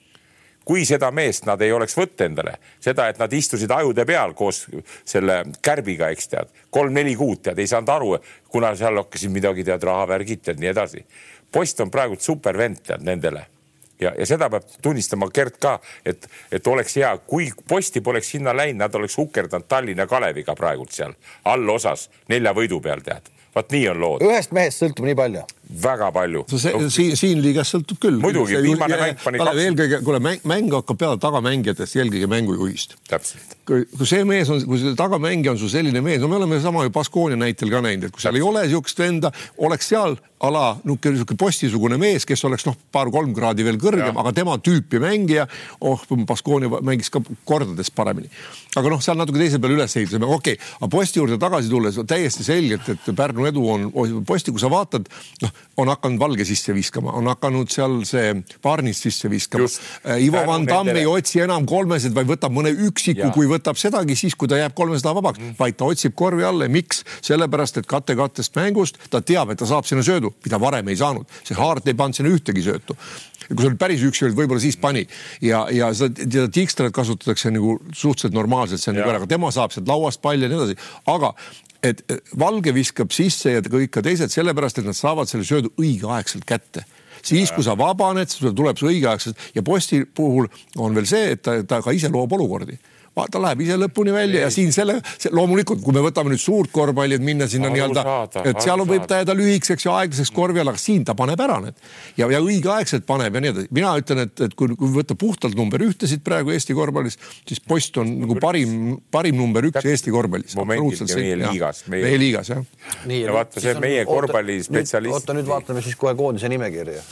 kui 0.67 0.85
seda 0.85 1.11
meest 1.15 1.45
nad 1.47 1.61
ei 1.63 1.71
oleks 1.71 1.95
võtta 1.95 2.27
endale, 2.27 2.57
seda, 2.83 3.07
et 3.07 3.19
nad 3.21 3.33
istusid 3.33 3.71
ajude 3.71 4.03
peal 4.05 4.33
koos 4.35 4.65
selle 5.07 5.39
kärbiga, 5.63 6.11
eks 6.11 6.31
tead, 6.33 6.51
kolm-neli 6.75 7.15
kuud 7.15 7.45
tead, 7.45 7.59
ei 7.59 7.69
saanud 7.71 7.93
aru, 7.93 8.15
kuna 8.51 8.73
seal 8.75 8.99
hakkasid 9.03 9.31
midagi 9.31 9.63
tead, 9.67 9.83
rahavärgid 9.87 10.43
tead, 10.49 10.59
nii 10.63 10.73
edasi. 10.73 11.05
post 11.51 11.79
on 11.79 11.91
praegu 11.91 12.17
supervend 12.19 12.83
tead 12.83 13.05
nendele 13.07 13.45
ja, 13.99 14.13
ja 14.17 14.25
seda 14.25 14.49
peab 14.49 14.67
tunnistama 14.81 15.29
Gert 15.33 15.57
ka, 15.61 15.77
et, 16.05 16.27
et 16.51 16.67
oleks 16.67 16.97
hea, 16.99 17.13
kui 17.27 17.49
posti 17.67 18.01
poleks 18.01 18.31
sinna 18.35 18.53
läinud, 18.55 18.81
nad 18.83 18.95
oleks 18.95 19.17
hukerdanud 19.17 19.67
Tallinna 19.67 20.07
Kaleviga 20.07 20.55
praegult 20.55 20.91
seal 20.95 21.15
allosas 21.45 22.09
nelja 22.29 22.53
võidu 22.57 22.81
peal, 22.83 23.01
tead. 23.05 23.31
vot 23.55 23.71
nii 23.71 23.87
on 23.89 24.01
lood. 24.01 24.27
ühest 24.27 24.51
mehest 24.51 24.83
sõltub 24.83 25.07
nii 25.07 25.17
palju 25.17 25.45
väga 25.67 26.11
palju. 26.11 26.45
see 26.47 26.71
no, 26.73 26.89
siin, 26.93 27.15
siin 27.19 27.41
liigas 27.43 27.73
sõltub 27.73 27.99
küll. 28.01 28.19
muidugi, 28.23 28.55
viimane 28.63 28.99
mäng 29.01 29.19
pani 29.23 29.41
kaks. 29.41 29.61
eelkõige, 29.65 29.99
kuule 30.05 30.21
mäng, 30.23 30.45
mäng 30.47 30.71
hakkab 30.71 30.99
peale 31.01 31.19
tagamängijatest, 31.21 31.97
eelkõige 31.99 32.29
mängujuhist. 32.31 32.95
täpselt. 33.09 33.57
kui, 33.67 33.83
kui 33.97 34.07
see 34.07 34.23
mees 34.27 34.49
on, 34.53 34.63
kui 34.67 34.79
see 34.81 34.95
tagamängija 34.97 35.55
on 35.55 35.59
sul 35.59 35.71
selline 35.71 36.01
mees, 36.05 36.21
no 36.23 36.31
me 36.31 36.39
oleme 36.39 36.61
sama 36.63 36.85
ju 36.87 36.93
Baskoonia 36.95 37.39
näitel 37.39 37.71
ka 37.73 37.83
näinud, 37.83 38.07
et 38.07 38.15
kui 38.15 38.23
seal 38.23 38.39
ei 38.39 38.45
ole 38.47 38.63
niisugust 38.63 39.03
venda, 39.03 39.31
oleks 39.67 39.91
seal 39.91 40.15
ala 40.39 40.77
niisugune, 40.83 41.17
niisugune 41.17 41.41
postisugune 41.41 41.99
mees, 41.99 42.25
kes 42.29 42.45
oleks 42.47 42.67
noh, 42.67 42.77
paar-kolm 42.93 43.33
kraadi 43.35 43.65
veel 43.67 43.79
kõrgem, 43.81 44.15
aga 44.21 44.33
tema 44.37 44.55
tüüpi 44.63 45.01
mängija, 45.03 45.47
oh, 45.81 46.03
Baskoonia 46.29 46.81
mängis 46.85 47.11
ka 47.13 47.21
kordades 47.47 47.91
paremini. 47.91 48.29
aga 48.77 48.93
noh, 48.93 49.01
seal 49.03 49.17
natuke 49.17 49.41
teise 49.41 49.59
peale 49.59 49.75
üles 49.79 49.97
ehitasime, 49.97 50.29
okei 50.29 50.55
okay., 50.55 50.73
aga 50.79 50.91
posti 50.93 51.19
juurde 51.19 51.39
tagasi 51.41 51.71
tulles 51.71 51.97
täiesti 52.07 52.45
selgelt, 52.45 52.87
et 52.93 53.11
Pärnu 53.17 53.47
edu 53.49 53.63
on 53.67 53.89
posti, 54.27 54.53
kui 54.53 54.61
sa 54.61 54.69
vaatad, 54.69 55.09
noh, 55.41 55.56
on 55.77 55.91
hakanud 55.91 56.19
Valge 56.19 56.45
sisse 56.47 56.73
viskama, 56.73 57.13
on 57.17 57.29
hakanud 57.29 57.69
seal 57.71 57.99
see 58.09 58.33
Barnis 58.63 59.01
sisse 59.05 59.29
viskama. 59.29 59.69
Äh, 60.05 60.23
Ivo 60.25 60.41
Van 60.47 60.65
Damm 60.67 60.89
ei 60.95 61.05
otsi 61.09 61.43
enam 61.45 61.67
kolmesid, 61.69 62.15
vaid 62.17 62.29
võtab 62.29 62.53
mõne 62.55 62.73
üksiku, 62.87 63.29
kui 63.35 63.49
võtab 63.49 63.77
sedagi 63.79 64.17
siis, 64.17 64.35
kui 64.35 64.49
ta 64.49 64.59
jääb 64.59 64.75
kolmesada 64.77 65.13
vabaks. 65.17 65.41
Mm., 65.41 65.57
vaid 65.59 65.77
ta 65.77 65.89
otsib 65.89 66.17
korvi 66.17 66.45
alla 66.47 66.67
ja 66.67 66.73
miks? 66.73 67.03
sellepärast, 67.27 67.77
et 67.81 67.87
kate-kattest 67.89 68.57
mängust 68.57 68.97
ta 69.11 69.21
teab, 69.21 69.51
et 69.51 69.59
ta 69.61 69.67
saab 69.69 69.85
sinna 69.87 70.03
söödu, 70.05 70.33
mida 70.45 70.59
varem 70.61 70.87
ei 70.89 70.97
saanud, 70.97 71.27
see 71.45 71.57
Haart 71.57 71.87
ei 71.87 71.97
pannud 71.97 72.17
sinna 72.17 72.31
ühtegi 72.33 72.63
söötu. 72.65 72.97
Kui 73.47 73.61
sa 73.61 73.69
olid 73.69 73.79
päris 73.79 74.01
üksi 74.03 74.25
olid, 74.27 74.35
võib-olla 74.35 74.59
siis 74.59 74.75
pani 74.81 75.05
ja, 75.45 75.61
ja 75.71 75.91
seda, 75.95 76.25
seda 76.25 76.47
tikstrat 76.51 76.91
kasutatakse 76.95 77.51
nagu 77.53 77.77
suhteliselt 77.93 78.35
normaalselt, 78.35 78.81
see 78.81 78.91
on 78.91 78.99
nagu 78.99 79.13
ära, 79.13 79.21
aga 79.21 79.29
tema 79.31 79.51
saab 79.55 79.71
sealt 79.75 79.87
lauast 79.87 80.19
palli 80.23 80.43
ja 80.43 80.51
nii 80.51 80.59
edasi, 80.59 80.75
aga 81.13 81.31
et 81.85 82.03
Valge 82.39 82.73
viskab 82.75 83.13
sisse 83.15 83.53
ja 83.57 83.63
kõik 83.63 83.91
ka 83.93 84.03
teised 84.05 84.33
sellepärast, 84.33 84.81
et 84.81 84.87
nad 84.87 84.97
saavad 84.97 85.29
selle 85.29 85.47
söödu 85.47 85.73
õigeaegselt 85.77 86.45
kätte. 86.47 86.85
Siis, 87.25 87.51
kui 87.51 87.65
sa 87.65 87.75
vabaned, 87.77 88.29
sul 88.29 88.53
tuleb 88.55 88.77
see 88.79 88.91
õigeaegselt 88.93 89.49
ja 89.55 89.63
posti 89.65 90.03
puhul 90.05 90.47
on 90.77 90.95
veel 90.95 91.09
see, 91.09 91.33
et 91.35 91.41
ta, 91.43 91.57
ta 91.67 91.81
ka 91.83 91.95
ise 91.95 92.11
loob 92.13 92.37
olukordi 92.37 92.77
ta 93.31 93.41
läheb 93.41 93.63
ise 93.65 93.77
lõpuni 93.79 94.13
välja 94.13 94.45
ja 94.45 94.49
siin 94.53 94.71
selle, 94.75 94.99
loomulikult, 95.33 95.81
kui 95.83 95.95
me 95.95 96.03
võtame 96.05 96.33
nüüd 96.33 96.41
suurt 96.41 96.71
korvpalli, 96.73 97.17
et 97.17 97.25
minna 97.25 97.47
sinna 97.49 97.71
nii-öelda, 97.73 98.03
et 98.43 98.61
seal 98.63 98.83
on, 98.83 98.89
võib 98.89 99.07
ta 99.09 99.21
jääda 99.21 99.35
lühikeseks 99.37 99.87
ja 99.87 99.97
aeglaseks 100.01 100.31
korvi 100.35 100.61
all, 100.61 100.71
aga 100.71 100.81
siin 100.81 101.05
ta 101.07 101.15
paneb 101.17 101.41
ära 101.43 101.59
need 101.63 101.77
ja, 102.19 102.29
ja 102.31 102.41
õigeaegselt 102.43 103.07
paneb 103.09 103.37
ja 103.37 103.43
nii 103.43 103.53
edasi. 103.53 103.71
mina 103.75 103.93
ütlen, 103.99 104.23
et, 104.27 104.45
et 104.47 104.55
kui, 104.57 104.71
kui 104.79 104.93
võtta 104.93 105.17
puhtalt 105.19 105.57
number 105.57 105.83
ühtesid 105.85 106.23
praegu 106.25 106.53
Eesti 106.53 106.77
korvpallis, 106.77 107.19
siis 107.47 107.61
post 107.63 107.97
on 108.01 108.13
nagu 108.23 108.37
parim, 108.41 108.97
parim 109.11 109.39
number 109.39 109.65
üks 109.67 109.79
Täpselt. 109.79 109.93
Eesti 109.97 110.13
korvpallis. 110.15 110.57
meie 111.17 111.39
liigas. 111.43 111.83
meie 111.91 112.17
liigas 112.21 112.53
jah. 112.53 112.65
ja 113.11 113.35
vaata 113.35 113.63
see 113.63 113.77
meie 113.81 114.05
korvpallispetsialist. 114.07 115.13
oota 115.13 115.37
nüüd 115.37 115.49
vaatame 115.49 115.85
siis 115.85 115.97
kohe 115.99 116.15
koondise 116.17 116.49
nimekirja. 116.51 117.05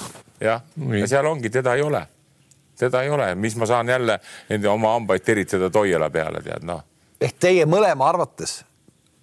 jah, 0.44 0.66
ja 1.00 1.10
seal 1.10 1.32
ongi, 1.32 1.54
teda 1.54 1.78
ei 1.80 1.86
ole 1.86 2.06
teda 2.80 3.04
ei 3.04 3.10
ole, 3.10 3.32
mis 3.36 3.56
ma 3.56 3.66
saan 3.66 3.90
jälle 3.90 4.20
enda 4.50 4.72
oma 4.72 4.94
hambaid 4.98 5.26
teritada 5.26 5.70
Toiala 5.70 6.10
peale, 6.10 6.44
tead 6.46 6.64
noh. 6.68 6.84
ehk 7.22 7.38
teie 7.40 7.66
mõlema 7.70 8.10
arvates 8.10 8.62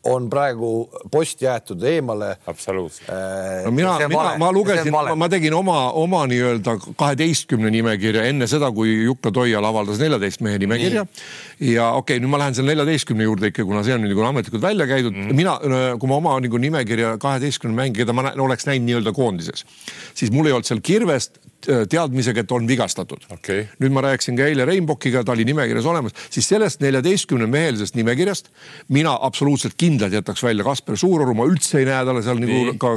on 0.04 0.26
praegu 0.30 0.70
post 1.10 1.42
jäetud 1.42 1.82
eemale. 1.86 2.36
absoluutselt 2.46 3.08
äh,. 3.08 3.64
no 3.64 3.70
mina, 3.70 3.94
mina, 4.08 4.34
ma 4.38 4.50
lugesin, 4.52 4.94
ma 5.16 5.28
tegin 5.30 5.54
oma, 5.54 5.92
oma 5.98 6.24
nii-öelda 6.30 6.76
kaheteistkümne 6.96 7.70
nimekirja 7.70 8.24
enne 8.30 8.46
seda, 8.50 8.72
kui 8.74 8.94
Jukka 9.04 9.32
Toial 9.32 9.64
avaldas 9.64 10.02
neljateist 10.02 10.42
mehe 10.42 10.58
nimekirja. 10.58 11.06
Ja 11.62 11.92
okei 11.94 12.16
okay,, 12.16 12.22
nüüd 12.22 12.32
ma 12.32 12.40
lähen 12.42 12.56
selle 12.58 12.72
neljateistkümne 12.72 13.26
juurde 13.28 13.52
ikka, 13.52 13.66
kuna 13.68 13.84
see 13.86 13.94
on 13.94 14.04
nagu 14.06 14.26
ametlikult 14.26 14.64
välja 14.64 14.88
käidud 14.90 15.14
mm. 15.14 15.28
-hmm. 15.28 15.38
mina, 15.38 15.94
kui 16.00 16.10
ma 16.10 16.18
oma 16.18 16.34
nagu 16.42 16.58
nimekirja 16.58 17.14
kaheteistkümne 17.22 17.76
mängija, 17.78 18.02
keda 18.04 18.16
ma 18.16 18.32
oleks 18.44 18.66
näinud 18.66 18.88
nii-öelda 18.88 19.14
koondises, 19.16 19.66
siis 20.14 20.32
mul 20.34 20.50
ei 20.50 20.56
olnud 20.56 20.68
seal 20.68 20.82
Kirvest, 20.82 21.38
Äh, 21.70 21.84
teadmisega, 21.86 22.42
et 22.42 22.52
on 22.52 22.64
vigastatud 22.66 23.22
okay.. 23.30 23.68
nüüd 23.78 23.92
ma 23.94 24.02
rääkisin 24.02 24.34
ka 24.34 24.48
eile 24.50 24.64
Reinbokiga, 24.66 25.20
ta 25.22 25.30
oli 25.36 25.44
nimekirjas 25.46 25.86
olemas, 25.86 26.14
siis 26.32 26.48
sellest 26.50 26.80
neljateistkümne 26.82 27.46
mehelisest 27.46 27.94
nimekirjast 27.94 28.48
mina 28.90 29.12
absoluutselt 29.28 29.76
kindlalt 29.78 30.16
jätaks 30.16 30.42
välja 30.42 30.66
Kasper 30.66 30.98
Suuroru, 30.98 31.36
ma 31.38 31.46
üldse 31.46 31.78
ei 31.78 31.86
näe 31.86 32.00
talle 32.08 32.24
seal 32.26 32.42
nagu 32.42 32.74
ka 32.82 32.90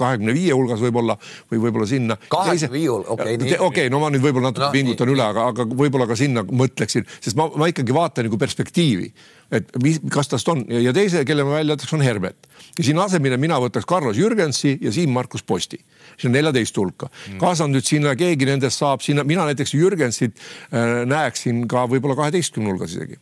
kahekümne 0.00 0.34
viie 0.34 0.56
hulgas 0.56 0.82
võib-olla 0.82 1.14
või 1.52 1.62
võib-olla 1.68 1.86
sinna. 1.86 2.16
kahekümne 2.32 2.72
viie 2.74 2.88
hulgas, 2.90 3.12
okei 3.14 3.36
okay,. 3.36 3.46
okei 3.52 3.68
okay,, 3.68 3.92
no 3.94 4.02
ma 4.02 4.10
nüüd 4.10 4.26
võib-olla 4.26 4.50
natuke 4.50 4.66
no, 4.66 4.74
pingutan 4.74 5.06
nii, 5.06 5.14
üle, 5.14 5.28
aga, 5.28 5.46
aga 5.54 5.68
võib-olla 5.70 6.10
ka 6.10 6.18
sinna 6.18 6.42
mõtleksin, 6.50 7.06
sest 7.20 7.38
ma, 7.38 7.46
ma 7.54 7.70
ikkagi 7.70 7.94
vaatan 8.00 8.28
nagu 8.28 8.40
perspektiivi 8.40 9.12
et 9.54 9.70
mis, 9.82 9.98
kas 10.12 10.30
tast 10.30 10.48
on. 10.50 10.62
Ja 10.70 10.92
teise, 10.96 11.24
kelle 11.28 11.44
ma 11.46 11.58
välja 11.58 11.76
jätaks, 11.76 11.94
on 11.96 12.04
Herbert. 12.04 12.50
Ja 12.78 12.86
siin 12.86 13.00
asemele 13.02 13.38
mina 13.40 13.58
võtaks 13.62 13.88
Carlos 13.88 14.18
Jürgensi 14.18 14.76
ja 14.80 14.92
Siim-Markus 14.94 15.42
Posti. 15.46 15.80
See 16.16 16.30
on 16.30 16.36
neljateist 16.36 16.76
hulka. 16.78 17.10
Mm.. 17.10 17.40
kaasa 17.42 17.66
nüüd 17.70 17.86
sinna 17.86 18.14
keegi 18.18 18.48
nendest 18.48 18.80
saab 18.80 19.02
sinna, 19.04 19.26
mina 19.26 19.48
näiteks 19.48 19.74
Jürgensit 19.74 20.38
äh, 20.38 21.02
näeksin 21.08 21.66
ka 21.70 21.88
võib-olla 21.90 22.18
kaheteistkümne 22.22 22.72
hulgas 22.72 22.94
isegi. 22.94 23.18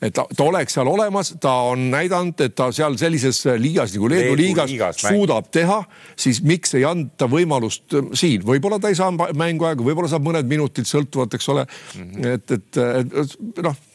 Et 0.00 0.14
ta, 0.16 0.22
ta 0.32 0.44
oleks 0.48 0.72
seal 0.72 0.88
olemas, 0.88 1.34
ta 1.44 1.50
on 1.68 1.82
näidanud, 1.92 2.38
et 2.40 2.54
ta 2.56 2.70
seal 2.72 2.94
sellises 2.96 3.42
liigas 3.60 3.92
nagu 3.92 4.08
Leedu, 4.08 4.30
Leedu 4.30 4.38
liigas, 4.40 4.70
liigas 4.72 5.02
suudab 5.04 5.44
mäng. 5.44 5.50
teha, 5.58 5.76
siis 6.16 6.40
miks 6.40 6.72
ei 6.78 6.86
anta 6.88 7.28
võimalust 7.28 7.98
äh, 7.98 8.08
siin, 8.16 8.46
võib-olla 8.48 8.80
ta 8.80 8.88
ei 8.88 8.96
saa 8.96 9.12
mänguaega, 9.12 9.84
võib-olla 9.84 10.08
saab 10.08 10.24
mõned 10.24 10.48
minutid 10.48 10.88
sõltuvalt, 10.88 11.36
eks 11.36 11.52
ole. 11.52 11.68
Mm. 11.68 12.10
-hmm. 12.16 12.32
et, 12.32 12.56
et, 12.56 12.82
et 13.04 13.62
noh 13.68 13.86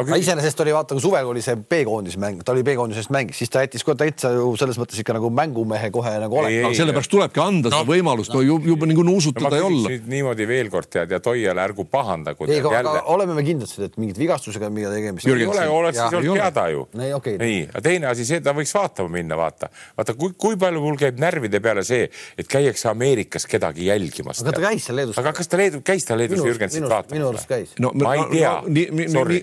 aga 0.00 0.18
iseenesest 0.20 0.60
oli 0.64 0.74
vaata, 0.74 0.96
kui 0.96 1.02
suvel 1.02 1.30
oli 1.30 1.42
see 1.44 1.56
B-koondise 1.58 2.20
mäng, 2.22 2.42
ta 2.46 2.54
oli 2.54 2.62
B-koondises 2.66 3.10
mängis, 3.14 3.40
siis 3.40 3.50
ta 3.52 3.64
jättis 3.64 3.84
kohe 3.86 3.98
täitsa 3.98 4.32
ju 4.34 4.52
selles 4.60 4.78
mõttes 4.80 5.00
ikka 5.02 5.16
nagu 5.16 5.30
mängumehe 5.34 5.90
kohe 5.94 6.12
nagu 6.22 6.40
olema. 6.40 6.68
No, 6.68 6.72
sellepärast 6.76 7.10
tulebki 7.12 7.42
anda 7.42 7.72
no, 7.72 7.80
seda 7.80 7.88
võimalust 7.90 8.34
no, 8.34 8.42
juba, 8.46 8.70
juba 8.70 8.88
nagu 8.90 9.04
nuusutada 9.06 9.50
no, 9.54 9.58
ei 9.58 9.66
olla. 9.66 9.94
niimoodi 10.14 10.46
veel 10.50 10.70
kord 10.72 10.90
tead 10.92 11.14
ja 11.14 11.20
Toiale 11.24 11.64
ärgu 11.64 11.86
pahandagu. 11.90 12.46
ei, 12.50 12.62
aga 12.62 13.02
oleme 13.12 13.36
me 13.38 13.44
kindlad, 13.46 13.74
et 13.86 13.98
mingit 14.00 14.20
vigastusega 14.20 14.70
midagi 14.72 15.00
tegemist 15.00 15.30
ei 15.30 15.46
ole, 15.46 15.66
oleks 15.80 15.98
siis 15.98 16.18
olnud 16.20 16.38
teada 16.38 16.66
ju. 16.72 16.86
nii 17.00 17.12
okay., 17.16 17.36
nii, 17.40 17.60
teine 17.82 18.10
asi, 18.12 18.26
see, 18.28 18.42
ta 18.44 18.54
võiks 18.56 18.72
vaatama 18.76 19.12
minna, 19.16 19.38
vaata, 19.40 19.70
vaata, 19.98 20.14
kui, 20.18 20.34
kui 20.38 20.58
palju 20.60 20.82
mul 20.84 20.98
käib 21.00 21.20
närvide 21.22 21.60
peale 21.64 21.84
see, 21.86 22.06
et 22.38 22.50
käiakse 22.50 22.90
Ameerikas 22.92 23.46
kedagi 23.50 23.90
jälgimas. 23.90 24.42
aga 24.44 24.54
ta 24.56 24.64
käis 24.68 24.86
seal 24.86 25.00
Leedus. 25.00 25.18
aga 25.20 25.34
kas 25.36 25.50
ta 25.50 25.60
Leedu, 25.60 25.82
käis 25.86 26.06
ta 26.06 26.18
Leedus 26.18 26.44
Jürgensit 26.44 26.86
vaatamas? 26.86 27.16
minu 27.16 27.30
arust 27.32 27.50
käis. 27.50 27.74
no 27.82 27.92
ma 27.98 28.14
ei 28.18 28.26
tea. 28.32 28.54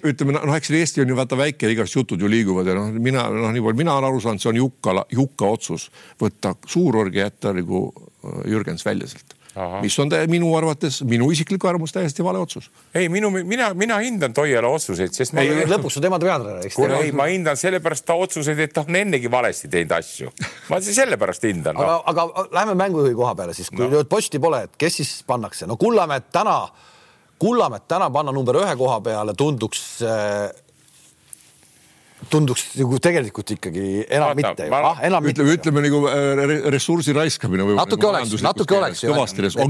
Ütleme, 0.04 0.36
noh, 0.38 0.56
eks 0.58 0.72
Eesti 0.72 1.04
on 1.04 1.14
ju 1.14 1.18
vaata 1.18 1.40
väike, 1.40 1.70
igast 1.74 1.96
jutud 1.96 2.22
ju 2.22 2.30
liiguvad 2.32 2.70
ja 2.70 2.76
noh, 2.78 2.92
mina 2.94 3.28
noh, 3.34 3.50
nii 3.54 3.64
palju 3.66 3.82
mina 3.84 3.96
olen 3.98 4.12
aru 4.12 4.22
saanud, 4.24 4.44
see 4.44 4.52
on 4.52 4.62
Jukka, 4.62 5.00
Jukka 5.14 5.50
otsus 5.58 5.90
võtta 6.22 6.54
suurorg 6.68 7.16
ja 7.18 7.28
jätta 7.30 7.56
nagu 7.58 7.88
äh, 7.90 8.46
Jürgens 8.54 8.86
välja 8.86 9.10
sealt. 9.12 9.38
Aha. 9.58 9.80
mis 9.82 9.96
on 10.00 10.12
minu 10.30 10.52
arvates, 10.54 11.00
minu 11.08 11.32
isiklik 11.34 11.64
arvamus 11.66 11.90
täiesti 11.96 12.22
vale 12.22 12.38
otsus. 12.38 12.68
ei, 12.94 13.08
minu, 13.10 13.32
mina, 13.32 13.72
mina 13.74 13.98
hindan 13.98 14.34
Toiala 14.34 14.70
otsuseid, 14.70 15.16
sest 15.18 15.34
ma. 15.34 15.42
ei, 15.42 15.64
lõpuks 15.66 15.98
on 15.98 16.06
tema 16.06 16.20
peatreener, 16.22 16.60
eks. 16.68 16.76
kuule, 16.78 17.00
ei, 17.02 17.14
ma 17.16 17.26
hindan 17.32 17.58
sellepärast 17.58 18.06
ta 18.06 18.14
otsuseid, 18.22 18.60
et 18.62 18.76
ta 18.76 18.84
on 18.86 19.00
ennegi 19.00 19.32
valesti 19.32 19.70
teinud 19.74 19.96
asju. 19.98 20.30
ma 20.70 20.78
sellepärast 20.86 21.50
hindan 21.50 21.80
no.. 21.80 21.88
aga, 21.88 22.28
aga 22.28 22.46
lähme 22.60 22.78
mängujuhi 22.84 23.18
koha 23.18 23.34
peale 23.40 23.58
siis, 23.58 23.72
kui 23.74 23.90
no. 23.90 24.04
posti 24.10 24.42
pole, 24.44 24.62
et 24.68 24.78
kes 24.78 25.00
siis 25.02 25.16
pannakse, 25.26 25.66
no 25.66 25.80
Kullamäed 25.82 26.30
täna, 26.34 26.60
Kullamäed 27.40 27.86
täna 27.88 28.10
panna 28.10 28.32
number 28.32 28.58
ühe 28.58 28.76
koha 28.76 29.02
peale 29.02 29.34
tunduks 29.38 30.02
äh, 30.02 30.50
tunduks 32.32 32.64
nagu 32.78 33.00
tegelikult 33.04 33.54
ikkagi 33.56 33.86
enam 34.06 34.32
Vaata, 34.32 34.38
mitte. 34.40 34.68
Ah, 34.78 35.00
enam 35.08 35.28
ütleme, 35.32 35.56
ütleme 35.58 35.84
nagu 35.86 36.02
äh, 36.12 36.42
ressursi 36.74 37.16
raiskamine 37.16 37.66
või. 37.68 37.78
natuke 37.80 38.08
nagu 38.08 38.14
oleks, 38.14 38.44
natuke 38.46 38.78
oleks 38.78 39.04
ju. 39.04 39.16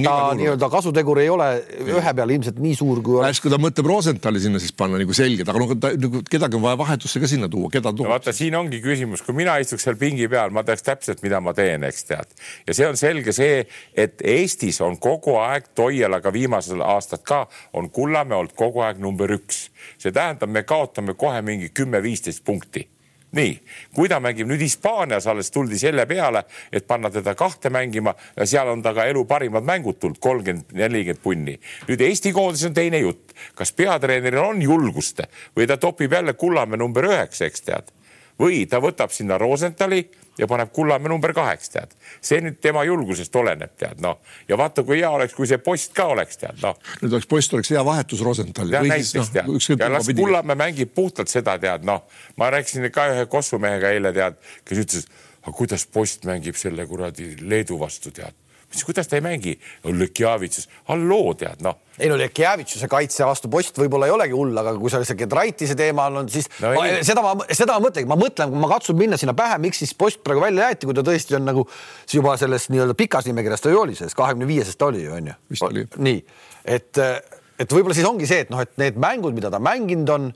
ta 0.03 0.15
nii-öelda 0.37 0.69
kasutegur 0.71 1.21
ei 1.21 1.29
ole 1.33 1.49
ühe 1.85 2.13
peale 2.19 2.37
ilmselt 2.37 2.59
nii 2.63 2.75
suur 2.77 3.01
kui. 3.05 3.21
kui 3.43 3.53
ta 3.53 3.59
mõtleb 3.61 3.89
Rosenthali 3.91 4.41
sinna 4.43 4.61
siis 4.63 4.73
panna 4.77 4.99
nagu 5.01 5.15
selgelt, 5.17 5.49
aga 5.49 5.63
noh, 5.63 5.73
nagu 6.05 6.23
kedagi 6.29 6.59
on 6.59 6.65
vaja 6.65 6.79
vahetusse 6.81 7.21
ka 7.23 7.29
sinna 7.29 7.49
tuua, 7.51 7.71
keda 7.73 7.93
tuua. 7.93 8.15
vaata, 8.15 8.33
siin 8.35 8.57
ongi 8.59 8.81
küsimus, 8.83 9.23
kui 9.25 9.37
mina 9.37 9.57
istuks 9.63 9.87
seal 9.87 9.99
pingi 9.99 10.29
peal, 10.31 10.53
ma 10.55 10.65
teaks 10.67 10.85
täpselt, 10.87 11.23
mida 11.25 11.41
ma 11.43 11.53
teen, 11.57 11.85
eks 11.87 12.09
tead. 12.09 12.35
ja 12.67 12.77
see 12.77 12.89
on 12.89 12.99
selge 12.99 13.35
see, 13.35 13.63
et 13.97 14.23
Eestis 14.27 14.81
on 14.85 14.97
kogu 15.01 15.37
aeg 15.41 15.71
Toialaga 15.77 16.33
viimasel 16.33 16.81
aastat 16.85 17.25
ka 17.27 17.45
on 17.77 17.91
Kullamäe 17.93 18.37
olnud 18.37 18.55
kogu 18.57 18.83
aeg 18.85 19.01
number 19.03 19.31
üks. 19.35 19.67
see 19.97 20.11
tähendab, 20.11 20.49
me 20.51 20.63
kaotame 20.67 21.13
kohe 21.17 21.41
mingi 21.45 21.69
kümme-viisteist 21.75 22.43
punkti. 22.47 22.87
Nii, 23.35 23.57
kui 23.91 24.07
ta 24.07 24.21
mängib 24.23 24.47
nüüd 24.47 24.61
Hispaanias, 24.63 25.25
alles 25.27 25.51
tuldi 25.51 25.75
selle 25.79 26.05
peale, 26.07 26.45
et 26.71 26.85
panna 26.87 27.09
teda 27.11 27.33
kahte 27.35 27.67
mängima 27.73 28.13
ja 28.37 28.45
seal 28.47 28.71
on 28.71 28.81
ta 28.81 28.93
ka 28.95 29.03
elu 29.11 29.25
parimad 29.27 29.67
mängud 29.67 29.99
tulnud, 29.99 30.21
kolmkümmend, 30.23 30.71
nelikümmend 30.71 31.23
punni. 31.23 31.57
nüüd 31.89 32.03
Eesti 32.07 32.31
koondises 32.31 32.69
on 32.69 32.77
teine 32.77 33.03
jutt, 33.03 33.35
kas 33.55 33.75
peatreeneril 33.75 34.39
on 34.45 34.63
julgust 34.63 35.19
või 35.57 35.67
ta 35.67 35.75
topib 35.77 36.15
jälle 36.15 36.37
Kullamäe 36.39 36.79
number 36.79 37.09
üheksa, 37.11 37.51
eks 37.51 37.67
tead, 37.67 37.91
või 38.39 38.65
ta 38.69 38.79
võtab 38.83 39.11
sinna 39.13 39.37
Rosenthali 39.37 40.03
ja 40.37 40.47
paneb 40.47 40.71
Kullamäe 40.73 41.09
number 41.09 41.33
kaheks, 41.33 41.69
tead. 41.73 41.93
see 42.21 42.39
nüüd 42.41 42.59
tema 42.61 42.83
julgusest 42.85 43.35
oleneb, 43.35 43.73
tead 43.79 44.01
noh, 44.03 44.19
ja 44.49 44.57
vaata, 44.57 44.83
kui 44.85 44.99
hea 44.99 45.09
oleks, 45.09 45.33
kui 45.33 45.49
see 45.49 45.57
post 45.63 45.93
ka 45.97 46.07
oleks, 46.13 46.37
tead 46.41 46.61
noh. 46.61 46.77
nüüd 47.01 47.17
oleks 47.17 47.29
post 47.29 47.53
oleks 47.57 47.73
hea 47.73 47.83
vahetus 47.85 48.21
Rosenthali. 48.25 48.75
jah, 48.75 48.85
näiteks 48.85 49.13
no, 49.17 49.27
tead, 49.33 49.79
ja 49.81 49.91
las 49.91 50.11
Kullamäe 50.15 50.59
mängib 50.59 50.93
puhtalt 50.95 51.33
seda, 51.33 51.57
tead 51.61 51.87
noh, 51.87 52.05
ma 52.37 52.51
rääkisin 52.53 52.89
ka 52.93 53.09
ühe 53.13 53.25
Kossu 53.31 53.59
mehega 53.61 53.93
eile 53.95 54.13
tead, 54.13 54.37
kes 54.65 54.83
ütles, 54.85 55.07
aga 55.41 55.55
kuidas 55.57 55.87
post 55.89 56.27
mängib 56.29 56.59
selle 56.59 56.85
kuradi 56.89 57.33
Leedu 57.41 57.79
vastu, 57.81 58.13
tead 58.13 58.35
siis 58.71 58.83
kuidas 58.85 59.07
ta 59.07 59.15
ei 59.17 59.23
mängi? 59.23 59.53
Lekjavitsus, 59.87 60.67
halloo, 60.89 61.33
tead 61.39 61.61
noh. 61.65 61.77
ei 61.99 62.09
no 62.11 62.17
Lekjavitsuse 62.19 62.89
kaitse 62.91 63.25
vastu 63.25 63.49
post 63.51 63.79
võib-olla 63.79 64.09
ei 64.09 64.13
olegi 64.13 64.35
hull, 64.35 64.57
aga 64.59 64.73
kui 64.77 64.91
seal 64.91 65.05
see 65.07 65.19
Gedraitise 65.21 65.77
teema 65.79 66.09
on, 66.11 66.27
siis 66.31 66.49
no, 66.63 66.73
ma, 66.75 66.87
seda 67.07 67.23
ma, 67.23 67.47
seda 67.49 67.77
ma 67.77 67.85
mõtlengi, 67.87 68.09
ma 68.11 68.19
mõtlen, 68.19 68.51
kui 68.51 68.63
ma 68.63 68.71
katsun 68.73 68.99
minna 68.99 69.19
sinna 69.19 69.35
pähe, 69.37 69.59
miks 69.63 69.81
siis 69.83 69.95
post 69.97 70.21
praegu 70.25 70.43
välja 70.43 70.67
jäeti, 70.67 70.89
kui 70.89 70.97
ta 70.97 71.05
tõesti 71.07 71.39
on 71.39 71.47
nagu 71.47 71.65
juba 72.13 72.35
selles 72.41 72.67
nii-öelda 72.73 72.97
pikas 72.99 73.29
nimekirjas 73.29 73.63
ta 73.63 73.73
ju 73.73 73.81
oli, 73.85 73.95
selles 73.99 74.17
kahekümne 74.17 74.49
viieses 74.49 74.77
ta 74.77 74.91
oli 74.91 75.05
ju 75.05 75.15
onju. 75.17 75.37
nii, 76.09 76.21
et, 76.77 77.03
et 77.57 77.79
võib-olla 77.79 77.97
siis 77.97 78.09
ongi 78.09 78.29
see, 78.29 78.43
et 78.45 78.53
noh, 78.53 78.61
et 78.63 78.75
need 78.81 78.99
mängud, 79.01 79.35
mida 79.37 79.53
ta 79.53 79.63
mänginud 79.63 80.15
on 80.17 80.31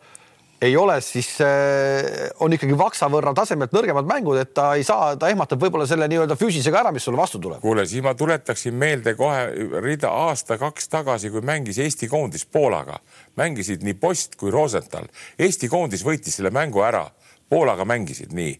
ei 0.61 0.77
ole, 0.77 1.01
siis 1.01 1.29
äh, 1.41 2.29
on 2.39 2.53
ikkagi 2.53 2.75
vaksa 2.77 3.09
võrra 3.11 3.33
tasemelt 3.37 3.73
nõrgemad 3.73 4.07
mängud, 4.09 4.37
et 4.41 4.53
ta 4.53 4.71
ei 4.77 4.85
saa, 4.85 5.15
ta 5.17 5.31
ehmatab 5.31 5.61
võib-olla 5.61 5.87
selle 5.89 6.05
nii-öelda 6.11 6.37
füüsisega 6.37 6.83
ära, 6.83 6.91
mis 6.93 7.07
sulle 7.07 7.17
vastu 7.17 7.41
tuleb. 7.41 7.61
kuule, 7.63 7.85
siis 7.89 8.03
ma 8.05 8.13
tuletaksin 8.17 8.75
meelde 8.77 9.15
kohe 9.17 9.47
rida 9.81 10.11
aasta-kaks 10.27 10.91
tagasi, 10.93 11.31
kui 11.33 11.41
mängis 11.45 11.81
Eesti 11.81 12.09
koondis 12.11 12.45
Poolaga, 12.45 12.99
mängisid 13.41 13.85
nii 13.85 13.97
Post 14.01 14.37
kui 14.37 14.53
Rosenthal. 14.53 15.09
Eesti 15.39 15.69
koondis 15.71 16.05
võitis 16.05 16.37
selle 16.37 16.53
mängu 16.53 16.85
ära, 16.85 17.07
Poolaga 17.49 17.87
mängisid 17.87 18.35
nii 18.37 18.59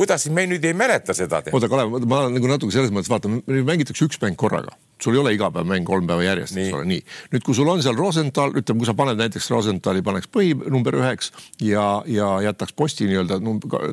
kuidas 0.00 0.24
me 0.32 0.46
nüüd 0.48 0.64
ei 0.64 0.72
mäleta 0.72 1.12
seda? 1.16 1.42
oota, 1.52 1.68
Kalev, 1.68 1.98
ma 2.08 2.22
olen 2.22 2.38
nagu 2.38 2.48
natuke 2.48 2.72
selles 2.72 2.92
mõttes 2.94 3.12
vaata, 3.12 3.28
mängitakse 3.28 4.06
üks 4.06 4.20
mäng 4.22 4.38
korraga 4.40 4.76
sul 5.02 5.16
ei 5.16 5.22
ole 5.22 5.34
iga 5.36 5.50
päev 5.54 5.68
mäng 5.68 5.86
kolm 5.86 6.06
päeva 6.08 6.24
järjest, 6.24 6.56
eks 6.56 6.74
ole, 6.76 6.86
nii. 6.90 7.02
nüüd, 7.34 7.44
kui 7.46 7.56
sul 7.56 7.68
on 7.72 7.82
seal 7.84 7.96
Rosenthal, 7.98 8.54
ütleme, 8.56 8.82
kui 8.82 8.88
sa 8.88 8.94
paned 8.98 9.20
näiteks 9.20 9.50
Rosenthali, 9.52 10.04
paneks 10.06 10.30
põhi 10.32 10.54
number 10.60 10.96
üheks 11.00 11.32
ja, 11.64 11.86
ja 12.10 12.30
jätaks 12.44 12.74
posti 12.76 13.08
nii-öelda 13.10 13.40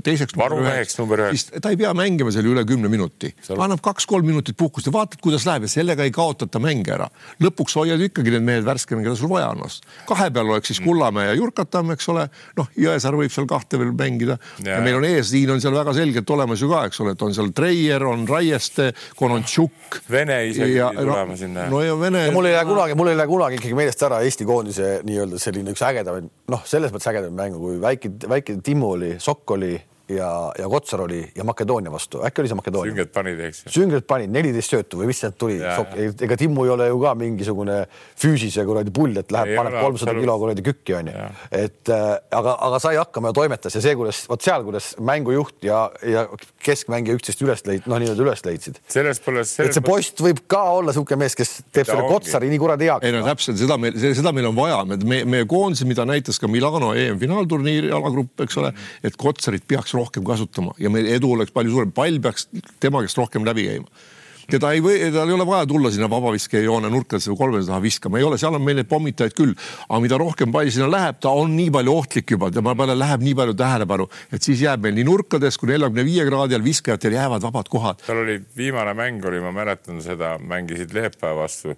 teiseks. 0.06 0.38
varumeheks 0.38 0.98
number 1.02 1.26
üheks. 1.28 1.48
ta 1.62 1.74
ei 1.74 1.80
pea 1.80 1.94
mängima 1.98 2.34
seal 2.36 2.50
üle 2.52 2.66
kümne 2.68 2.92
minuti 2.92 3.34
annab 3.58 3.82
kaks-kolm 3.86 4.28
minutit 4.28 4.58
puhkust 4.58 4.90
ja 4.90 4.94
vaatad, 4.96 5.22
kuidas 5.24 5.48
läheb 5.48 5.68
ja 5.68 5.72
sellega 5.72 6.06
ei 6.08 6.14
kaotata 6.16 6.62
mänge 6.64 6.94
ära. 6.96 7.10
lõpuks 7.44 7.78
hoiad 7.80 8.02
ikkagi 8.10 8.34
need 8.36 8.46
mehed 8.48 8.68
värskena, 8.68 9.04
keda 9.06 9.16
sul 9.20 9.32
vaja 9.32 9.52
on. 9.54 9.64
kahe 10.08 10.30
peal 10.34 10.50
oleks 10.52 10.72
siis 10.72 10.82
Kullamäe 10.84 11.32
ja 11.32 11.38
Jurkatamm, 11.38 11.92
eks 11.96 12.10
ole, 12.14 12.28
noh, 12.58 12.70
Jõesaar 12.78 13.18
võib 13.20 13.34
seal 13.34 13.48
kahte 13.50 13.80
veel 13.80 13.94
mängida 13.98 14.38
ja, 14.64 14.78
ja 14.78 14.82
meil 14.86 15.00
on 15.00 15.08
eesliin 15.08 15.52
on 15.56 15.62
seal 15.64 15.76
väga 15.76 15.94
selgelt 15.98 16.30
olemas 16.36 16.62
ju 16.62 16.70
ka, 16.72 16.86
eks 16.90 17.02
ole, 17.04 17.16
et 17.16 17.26
on 17.26 17.36
seal 17.36 17.52
Treier, 17.56 18.06
on 18.08 18.28
Raieste, 18.30 18.92
Konontšuk. 19.18 20.02
Vene 20.12 20.40
isegi 20.52 20.78
ja, 20.78 20.92
tulema 21.04 21.34
no, 21.34 21.38
sinna. 21.40 21.68
no 21.72 21.82
ja 21.84 21.98
Vene. 22.00 22.24
mul 22.36 22.50
ei 22.50 22.56
lähe 22.56 22.66
kunagi, 22.70 22.98
mul 23.00 23.12
ei 23.12 23.20
lähe 23.20 23.30
kunagi 23.30 23.60
ikkagi 23.62 23.78
meelest 23.78 24.04
ära 24.08 24.22
Eesti 24.26 24.48
koondise 24.48 24.90
nii-öelda 25.08 25.42
selline 25.42 25.76
üks 25.76 25.84
ägedamaid, 25.88 26.32
noh, 26.54 26.66
selles 26.70 26.94
mõttes 26.94 27.12
ägedamaid 27.12 27.38
mänge, 27.38 27.62
kui 27.62 27.78
väike, 27.84 28.14
väike 28.30 28.58
Timmu 28.64 28.92
oli, 28.98 29.14
Sokk 29.24 29.56
oli 29.58 29.76
ja, 30.10 30.52
ja 30.60 30.70
Kotsar 30.70 31.02
oli 31.02 31.32
ja 31.36 31.44
Makedoonia 31.44 31.92
vastu, 31.92 32.22
äkki 32.26 32.42
oli 32.42 32.52
see 32.52 32.58
Makedoonia? 32.60 32.94
sünged 32.94 33.12
panid, 33.14 33.42
eks 33.48 33.64
sünged 33.74 34.06
panid 34.08 34.32
neliteist 34.32 34.74
söötu 34.74 35.02
või 35.02 35.10
mis 35.12 35.20
sealt 35.24 35.38
tuli, 35.40 35.58
ega 35.60 36.38
Timmu 36.40 36.64
ei 36.68 36.72
ole 36.74 36.88
ju 36.88 37.00
ka 37.02 37.14
mingisugune 37.20 37.80
füüsise 38.20 38.64
kuradi 38.68 38.94
pull, 38.96 39.16
et 39.20 39.34
läheb, 39.34 39.54
paneb 39.60 39.78
kolmsada 39.82 40.16
kilo 40.18 40.38
kuradi 40.40 40.64
kükki 40.66 40.96
onju. 41.02 41.26
et 41.52 41.92
äh, 41.94 42.06
aga, 42.40 42.56
aga 42.70 42.80
sai 42.84 42.96
hakkama 43.00 43.34
ja 43.34 43.38
toimetas 43.42 43.76
ja 43.76 43.84
see, 43.84 43.96
kuidas 44.00 44.24
vot 44.30 44.48
seal, 44.48 44.64
kuidas 44.68 44.94
mängujuht 45.04 45.68
ja, 45.68 45.84
ja 46.08 46.26
keskmängija 46.64 47.20
üksteist 47.20 47.44
üles 47.44 47.66
leid-, 47.68 47.90
noh, 47.90 48.00
nii-öelda 48.00 48.26
üles 48.26 48.46
leidsid. 48.48 48.80
selles 48.88 49.20
pole. 49.24 49.44
et 49.44 49.76
see 49.76 49.86
post 49.86 50.24
võib 50.24 50.44
ka 50.48 50.64
olla 50.78 50.94
niisugune 50.94 51.26
mees, 51.26 51.36
kes 51.38 51.58
teeb 51.76 51.90
selle 51.90 52.08
Kotsari 52.08 52.52
nii 52.54 52.62
kuradi 52.64 52.88
heaks. 52.88 53.08
ei 53.08 53.16
no 53.16 53.26
täpselt 53.28 53.60
seda 53.60 53.80
meil, 53.82 54.00
seda 54.00 54.32
meil 54.36 54.48
on 54.54 54.56
vaja, 54.58 54.80
me, 54.88 55.22
meie 55.28 55.50
koondise, 55.50 55.88
mida 55.90 56.08
näitas 56.08 56.40
ka 56.40 56.48
Milano 56.52 56.94
EM-finaalturniiri 56.96 57.92
alagrupp, 57.92 58.48
eks 58.48 58.62
ole, 58.64 58.72
et 59.04 59.20
Kotsarit 59.20 59.68
peaks 59.68 59.97
rohkem 59.98 60.26
kasutama 60.28 60.76
ja 60.82 60.92
meil 60.94 61.10
edu 61.18 61.34
oleks 61.36 61.56
palju 61.56 61.74
suurem, 61.74 61.96
pall 61.96 62.22
peaks 62.24 62.50
tema 62.84 63.04
käest 63.06 63.20
rohkem 63.20 63.48
läbi 63.48 63.68
käima. 63.72 64.06
Teda 64.48 64.70
ei 64.72 64.80
või, 64.80 64.96
tal 65.12 65.28
ei 65.28 65.36
ole 65.36 65.44
vaja 65.44 65.66
tulla 65.68 65.90
sinna 65.92 66.08
vabaviskejoone 66.08 66.88
nurkadesse 66.92 67.34
või 67.34 67.40
kolmese 67.42 67.68
taha 67.68 67.82
viskama, 67.84 68.20
ei 68.22 68.24
ole, 68.24 68.38
seal 68.40 68.56
on 68.56 68.64
meil 68.64 68.78
neid 68.80 68.88
pommitajaid 68.88 69.36
küll. 69.36 69.52
aga 69.90 70.00
mida 70.00 70.20
rohkem 70.22 70.54
pall 70.56 70.72
sinna 70.72 70.88
läheb, 70.88 71.20
ta 71.20 71.34
on 71.36 71.52
nii 71.58 71.68
palju 71.76 71.96
ohtlik 72.00 72.32
juba, 72.32 72.48
tema 72.56 72.72
peale 72.80 72.96
läheb 72.96 73.26
nii 73.28 73.36
palju 73.36 73.58
tähelepanu, 73.60 74.08
et 74.32 74.48
siis 74.48 74.64
jääb 74.64 74.88
meil 74.88 74.96
nii 74.96 75.04
nurkades 75.10 75.60
kui 75.60 75.74
neljakümne 75.74 76.08
viie 76.08 76.24
kraadi 76.30 76.56
all 76.56 76.64
viskajatel 76.64 77.18
jäävad 77.20 77.44
vabad 77.44 77.72
kohad. 77.74 78.00
tal 78.08 78.24
oli 78.24 78.40
viimane 78.56 78.96
mäng 78.96 79.28
oli, 79.28 79.44
ma 79.44 79.52
mäletan 79.52 80.00
seda, 80.06 80.38
mängisid 80.40 80.96
Leepa 80.96 81.36
vastu 81.36 81.76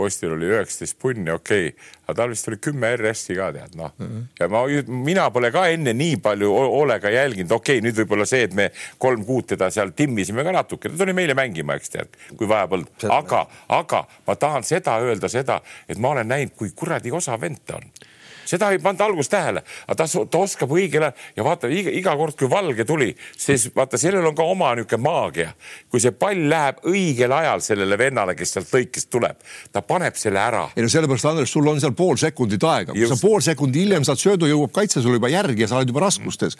postil 0.00 0.34
oli 0.34 0.48
üheksateist 0.50 0.98
punni, 1.00 1.30
okei. 1.32 1.70
Okay., 1.70 1.88
aga 2.10 2.16
tal 2.18 2.32
vist 2.32 2.48
oli 2.50 2.58
kümme 2.58 2.90
RS-i 2.96 3.36
ka 3.38 3.50
tead 3.54 3.76
noh. 3.78 3.92
Mm 3.98 4.06
-hmm. 4.06 4.28
ja 4.40 4.48
ma, 4.48 4.64
mina 5.06 5.28
pole 5.30 5.52
ka 5.54 5.66
enne 5.70 5.94
nii 5.94 6.16
palju 6.24 6.52
hoolega 6.74 7.10
jälginud, 7.14 7.52
okei 7.52 7.78
okay,, 7.78 7.86
nüüd 7.86 8.00
võib-olla 8.02 8.26
see, 8.26 8.42
et 8.48 8.54
me 8.54 8.70
kolm 8.98 9.24
kuud 9.24 9.46
teda 9.54 9.70
seal 9.70 9.94
timmisime 9.96 10.44
ka 10.44 10.52
natuke, 10.52 10.88
ta 10.88 11.04
tuli 11.04 11.14
meile 11.16 11.34
mängima, 11.34 11.76
eks 11.78 11.90
tead, 11.96 12.16
kui 12.36 12.48
vaja 12.48 12.68
polnud, 12.68 13.08
aga, 13.08 13.46
aga 13.68 14.04
ma 14.26 14.36
tahan 14.36 14.66
seda 14.66 14.98
öelda 15.00 15.28
seda, 15.28 15.60
et 15.88 15.98
ma 15.98 16.16
olen 16.16 16.28
näinud, 16.28 16.56
kui 16.56 16.72
kuradi 16.74 17.12
osav 17.12 17.40
vend 17.40 17.62
ta 17.66 17.76
on 17.76 17.92
seda 18.50 18.70
ei 18.74 18.80
pannud 18.82 19.02
alguses 19.04 19.30
tähele, 19.30 19.62
aga 19.86 19.96
ta, 20.00 20.24
ta 20.30 20.42
oskab 20.42 20.72
õigel 20.74 21.06
ajal 21.06 21.36
ja 21.36 21.46
vaata 21.46 21.70
iga, 21.72 21.92
iga 22.00 22.14
kord, 22.18 22.36
kui 22.38 22.50
valge 22.50 22.86
tuli, 22.88 23.10
siis 23.38 23.68
vaata, 23.76 24.00
sellel 24.00 24.26
on 24.30 24.36
ka 24.36 24.46
oma 24.46 24.72
niisugune 24.78 25.02
maagia. 25.04 25.52
kui 25.90 26.02
see 26.02 26.14
pall 26.16 26.48
läheb 26.50 26.80
õigel 26.88 27.32
ajal 27.34 27.62
sellele 27.64 27.98
vennale, 27.98 28.34
kes 28.38 28.56
sealt 28.56 28.72
lõikest 28.74 29.10
tuleb, 29.12 29.38
ta 29.72 29.82
paneb 29.86 30.18
selle 30.18 30.40
ära. 30.42 30.66
ei 30.76 30.86
no 30.86 30.92
sellepärast, 30.92 31.28
Andres, 31.30 31.52
sul 31.52 31.68
on 31.70 31.80
seal 31.82 31.94
pool 31.96 32.18
sekundit 32.20 32.64
aega, 32.64 32.96
kui 32.96 33.10
sa 33.10 33.18
pool 33.20 33.44
sekundit 33.44 33.84
hiljem 33.84 34.06
saad 34.06 34.22
söödu, 34.22 34.48
jõuab 34.50 34.74
kaitse 34.74 35.02
sulle 35.02 35.20
juba 35.20 35.30
järgi 35.32 35.66
ja 35.66 35.70
sa 35.70 35.80
oled 35.80 35.92
juba 35.92 36.06
raskustes 36.06 36.58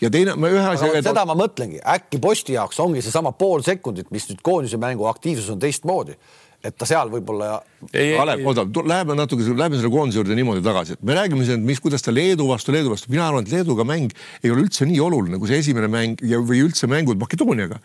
ja 0.00 0.10
teine, 0.10 0.34
ühe 0.34 0.66
asja. 0.72 0.90
seda 1.02 1.24
ma 1.28 1.36
mõtlengi, 1.38 1.80
äkki 1.96 2.20
posti 2.22 2.58
jaoks 2.58 2.78
ongi 2.82 3.02
seesama 3.04 3.32
pool 3.38 3.64
sekundit, 3.66 4.10
mis 4.14 4.28
nüüd 4.30 4.42
koondise 4.46 4.80
mängu 4.80 5.08
aktiivsus 5.10 5.50
on 5.54 5.62
teistmoodi 5.62 6.18
et 6.64 6.74
ta 6.74 6.86
seal 6.88 7.10
võib-olla. 7.12 7.58
Kalev, 7.92 8.42
oota, 8.50 8.64
läheme 8.90 9.14
natuke, 9.14 9.44
läheme 9.46 9.78
selle 9.78 9.90
koondise 9.92 10.18
juurde 10.18 10.34
niimoodi 10.34 10.64
tagasi, 10.64 10.96
et 10.96 11.04
me 11.06 11.14
räägime 11.14 11.46
siin, 11.46 11.62
mis, 11.66 11.78
kuidas 11.82 12.02
ta 12.02 12.14
Leedu 12.14 12.48
vastu, 12.48 12.74
Leedu 12.74 12.90
vastu, 12.90 13.10
mina 13.12 13.28
arvan, 13.28 13.46
et 13.46 13.52
Leeduga 13.54 13.86
mäng 13.86 14.14
ei 14.42 14.50
ole 14.50 14.64
üldse 14.66 14.88
nii 14.88 14.98
oluline 15.04 15.38
kui 15.38 15.50
see 15.50 15.60
esimene 15.62 15.90
mäng 15.92 16.24
ja, 16.26 16.40
või 16.42 16.64
üldse 16.66 16.90
mängud 16.90 17.20
Makedooniaga. 17.22 17.78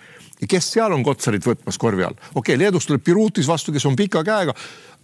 kes 0.50 0.72
seal 0.74 0.92
on 0.92 1.06
Kotsarit 1.06 1.46
võtmas 1.46 1.78
korvi 1.78 2.08
all? 2.08 2.18
okei 2.34 2.56
okay,, 2.56 2.58
Leedust 2.64 2.90
tuleb 2.90 3.06
Birutis 3.06 3.48
vastu, 3.48 3.72
kes 3.72 3.86
on 3.86 3.96
pika 4.00 4.26
käega 4.26 4.58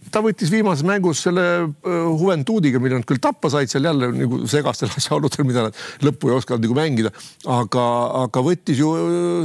ta 0.10 0.22
võttis 0.24 0.50
viimases 0.52 0.86
mängus 0.88 1.22
selle 1.26 1.43
Juventudiga, 1.84 2.80
mille 2.82 3.00
nad 3.00 3.08
küll 3.08 3.22
tappa 3.22 3.52
said 3.52 3.72
seal 3.72 3.86
jälle 3.89 4.12
nagu 4.16 4.41
segastel 4.50 4.91
asjaoludel, 4.97 5.45
mida 5.47 5.68
nad 5.68 5.84
lõppu 6.06 6.32
ei 6.32 6.38
osanud 6.39 6.66
nagu 6.66 6.78
mängida. 6.78 7.14
aga, 7.45 7.86
aga 8.24 8.43
võttis 8.45 8.80
ju 8.80 8.93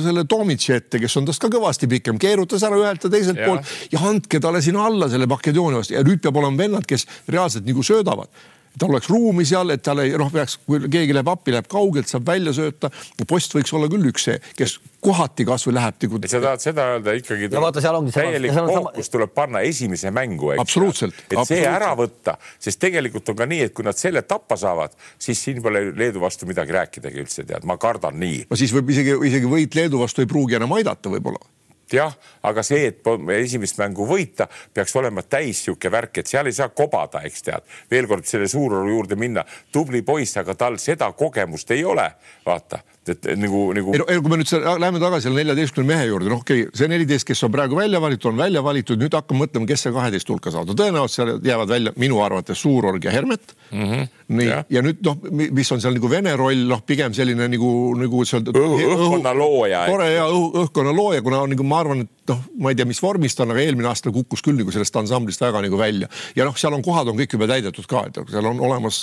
selle 0.05 0.27
Tomitši 0.31 0.77
ette, 0.79 1.03
kes 1.03 1.21
on 1.21 1.29
tast 1.29 1.43
ka 1.43 1.51
kõvasti 1.53 1.91
pikem, 1.91 2.19
keerutas 2.23 2.65
ära 2.67 2.79
ühelt 2.81 3.05
ja 3.05 3.13
teiselt 3.13 3.41
poolt 3.43 3.77
ja 3.93 4.03
andke 4.09 4.41
talle 4.41 4.63
sinna 4.65 4.87
alla 4.89 5.11
selle 5.13 5.29
Makedoonia 5.31 5.83
vastu. 5.83 5.99
Ja 5.99 6.05
nüüd 6.07 6.23
peab 6.25 6.39
olema 6.41 6.65
vennad, 6.65 6.89
kes 6.89 7.09
reaalselt 7.29 7.67
nagu 7.69 7.85
söödavad 7.85 8.31
tal 8.79 8.91
oleks 8.91 9.09
ruumi 9.11 9.45
seal, 9.47 9.71
et 9.75 9.83
tal 9.85 10.03
ei 10.03 10.15
noh, 10.19 10.31
peaks, 10.33 10.59
kui 10.67 10.81
keegi 10.91 11.15
läheb 11.15 11.31
appi, 11.31 11.55
läheb 11.55 11.69
kaugelt, 11.71 12.11
saab 12.11 12.27
välja 12.27 12.55
sööta. 12.57 12.91
post 13.29 13.55
võiks 13.55 13.73
olla 13.77 13.89
küll 13.93 14.11
üks 14.11 14.27
see, 14.29 14.41
kes 14.59 14.79
kohati 15.05 15.47
kasvõi 15.47 15.75
läheb 15.77 16.01
nagu. 16.05 16.21
sa 16.31 16.41
tahad 16.43 16.65
seda 16.65 16.89
öelda 16.95 17.15
ikkagi. 17.19 17.49
no 17.55 17.63
vaata, 17.65 17.83
seal 17.85 17.99
ongi. 17.99 18.15
täielik 18.15 18.55
fookus 18.57 19.13
tuleb 19.15 19.35
panna 19.37 19.65
esimese 19.67 20.11
mängu. 20.15 20.55
absoluutselt. 20.59 21.15
et 21.15 21.37
absoluutselt. 21.37 21.55
see 21.55 21.71
ära 21.71 21.93
võtta, 21.99 22.37
sest 22.59 22.83
tegelikult 22.83 23.31
on 23.33 23.41
ka 23.43 23.49
nii, 23.51 23.69
et 23.69 23.77
kui 23.77 23.87
nad 23.87 23.99
selle 23.99 24.25
tappa 24.27 24.59
saavad, 24.61 24.95
siis 25.19 25.43
siin 25.47 25.63
pole 25.65 25.87
Leedu 25.95 26.23
vastu 26.23 26.49
midagi 26.51 26.75
rääkidagi 26.75 27.23
üldse 27.25 27.47
tead, 27.47 27.67
ma 27.69 27.79
kardan 27.81 28.19
nii. 28.21 28.47
no 28.51 28.59
siis 28.59 28.75
võib 28.75 28.91
isegi, 28.95 29.19
isegi 29.31 29.51
võit 29.51 29.79
Leedu 29.79 30.03
vastu 30.03 30.25
ei 30.25 30.31
pruugi 30.31 30.59
enam 30.59 30.75
aidata 30.79 31.13
võib-olla 31.13 31.43
jah, 31.93 32.15
aga 32.43 32.63
see, 32.63 32.87
et 32.89 33.07
esimest 33.37 33.79
mängu 33.79 34.07
võita, 34.09 34.49
peaks 34.75 34.97
olema 34.97 35.23
täis 35.23 35.65
sihuke 35.65 35.91
värk, 35.91 36.19
et 36.19 36.31
seal 36.31 36.47
ei 36.47 36.57
saa 36.57 36.69
kobada, 36.69 37.23
eks 37.25 37.43
tead. 37.43 37.69
veel 37.91 38.09
kord 38.09 38.25
selle 38.25 38.49
Suuroru 38.49 38.91
juurde 38.91 39.17
minna, 39.17 39.45
tubli 39.73 40.03
poiss, 40.03 40.37
aga 40.37 40.55
tal 40.55 40.79
seda 40.79 41.13
kogemust 41.13 41.71
ei 41.71 41.85
ole, 41.85 42.11
vaata 42.47 42.83
et 43.13 43.27
nagu, 43.37 43.61
nagu. 43.77 43.93
ei 43.93 44.01
no, 44.01 44.07
kui 44.09 44.33
me 44.33 44.39
nüüd 44.41 44.51
läheme 44.81 45.01
tagasi 45.03 45.29
selle 45.29 45.43
neljateistkümne 45.43 45.91
mehe 45.93 46.07
juurde, 46.09 46.31
noh, 46.33 46.41
okei 46.41 46.65
okay,, 46.65 46.77
see 46.79 46.89
neliteist, 46.89 47.27
kes 47.29 47.43
on 47.47 47.53
praegu 47.53 47.77
välja 47.77 48.01
valitud, 48.01 48.31
on 48.31 48.41
välja 48.41 48.63
valitud, 48.65 49.01
nüüd 49.01 49.17
hakkame 49.17 49.45
mõtlema, 49.45 49.69
kes 49.69 49.85
see 49.87 49.95
kaheteist 49.95 50.31
hulka 50.33 50.53
saavad 50.55 50.73
no,. 50.73 50.77
tõenäoliselt 50.79 51.19
seal 51.19 51.33
jäävad 51.45 51.73
välja 51.75 51.95
minu 52.01 52.21
arvates 52.25 52.63
Suurorg 52.65 53.05
ja 53.05 53.13
Hermet 53.13 53.55
mm. 53.71 53.85
-hmm. 53.91 54.09
nii, 54.39 54.49
ja, 54.73 54.85
nüüd 54.85 55.03
noh, 55.05 55.21
mis 55.31 55.73
on 55.75 55.83
seal 55.85 55.97
nagu 55.99 56.11
vene 56.11 56.33
roll, 56.41 56.65
noh, 56.71 56.81
pigem 56.87 57.13
selline 57.17 57.49
nagu, 57.53 57.73
nagu 58.01 58.25
õh,. 58.25 58.45
õhkkonna 58.55 59.35
looja. 59.37 59.85
tore 59.91 60.11
ja 60.15 60.25
õh, 60.31 60.49
õhkkonna 60.65 60.97
looja, 60.97 61.23
kuna 61.27 61.45
nagu 61.53 61.69
ma 61.75 61.83
arvan, 61.83 62.05
et 62.07 62.31
noh, 62.31 62.47
ma 62.63 62.73
ei 62.73 62.79
tea, 62.79 62.87
mis 62.89 63.03
vormis 63.03 63.35
ta 63.35 63.43
on, 63.45 63.55
aga 63.55 63.65
eelmine 63.65 63.91
aasta 63.91 64.15
kukkus 64.15 64.45
küll 64.47 64.59
nagu 64.61 64.73
sellest 64.75 65.03
ansamblist 65.03 65.43
väga 65.43 65.65
nagu 65.67 65.81
välja 65.81 66.11
ja 66.39 66.47
noh, 66.47 66.57
seal 66.59 66.77
on 66.77 66.87
kohad 66.87 67.11
on 67.11 67.19
kõik 67.19 67.35
juba 67.37 67.51
täidetud 67.51 67.91
ka, 67.91 68.07
et 68.09 68.23
seal 68.31 68.53
on 68.53 68.63
olemas 68.65 69.03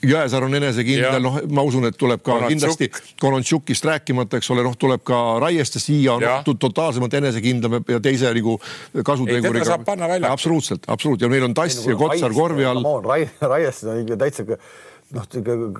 Jõesaar 0.00 0.46
on 0.46 0.54
enesekindel, 0.56 1.18
noh, 1.20 1.34
ma 1.52 1.62
usun, 1.66 1.84
et 1.90 1.96
tuleb 2.00 2.22
ka 2.22 2.32
Konantšuk. 2.32 2.52
kindlasti 2.54 3.16
Konontšukist 3.20 3.84
rääkimata, 3.84 4.38
eks 4.40 4.48
ole, 4.54 4.62
noh, 4.64 4.72
tuleb 4.80 5.02
ka 5.04 5.18
Raieste 5.42 5.82
siia 5.82 6.14
on 6.14 6.24
no, 6.24 6.54
totaalsemalt 6.56 7.18
enesekindlam 7.20 7.82
ja 7.84 8.00
teise 8.00 8.30
nagu 8.32 8.56
kasuteguriga. 9.04 9.76
absoluutselt, 10.30 10.88
absoluutselt 10.88 11.28
ja 11.28 11.32
meil 11.34 11.44
on 11.50 11.56
Tass 11.58 11.84
ja 11.84 11.98
Kotsar 12.00 12.32
korvi 12.32 12.64
all. 12.64 12.80
Raieste 13.44 13.92
on 13.92 14.00
ikka 14.06 14.16
täitsa 14.24 14.46
noh, 15.16 15.26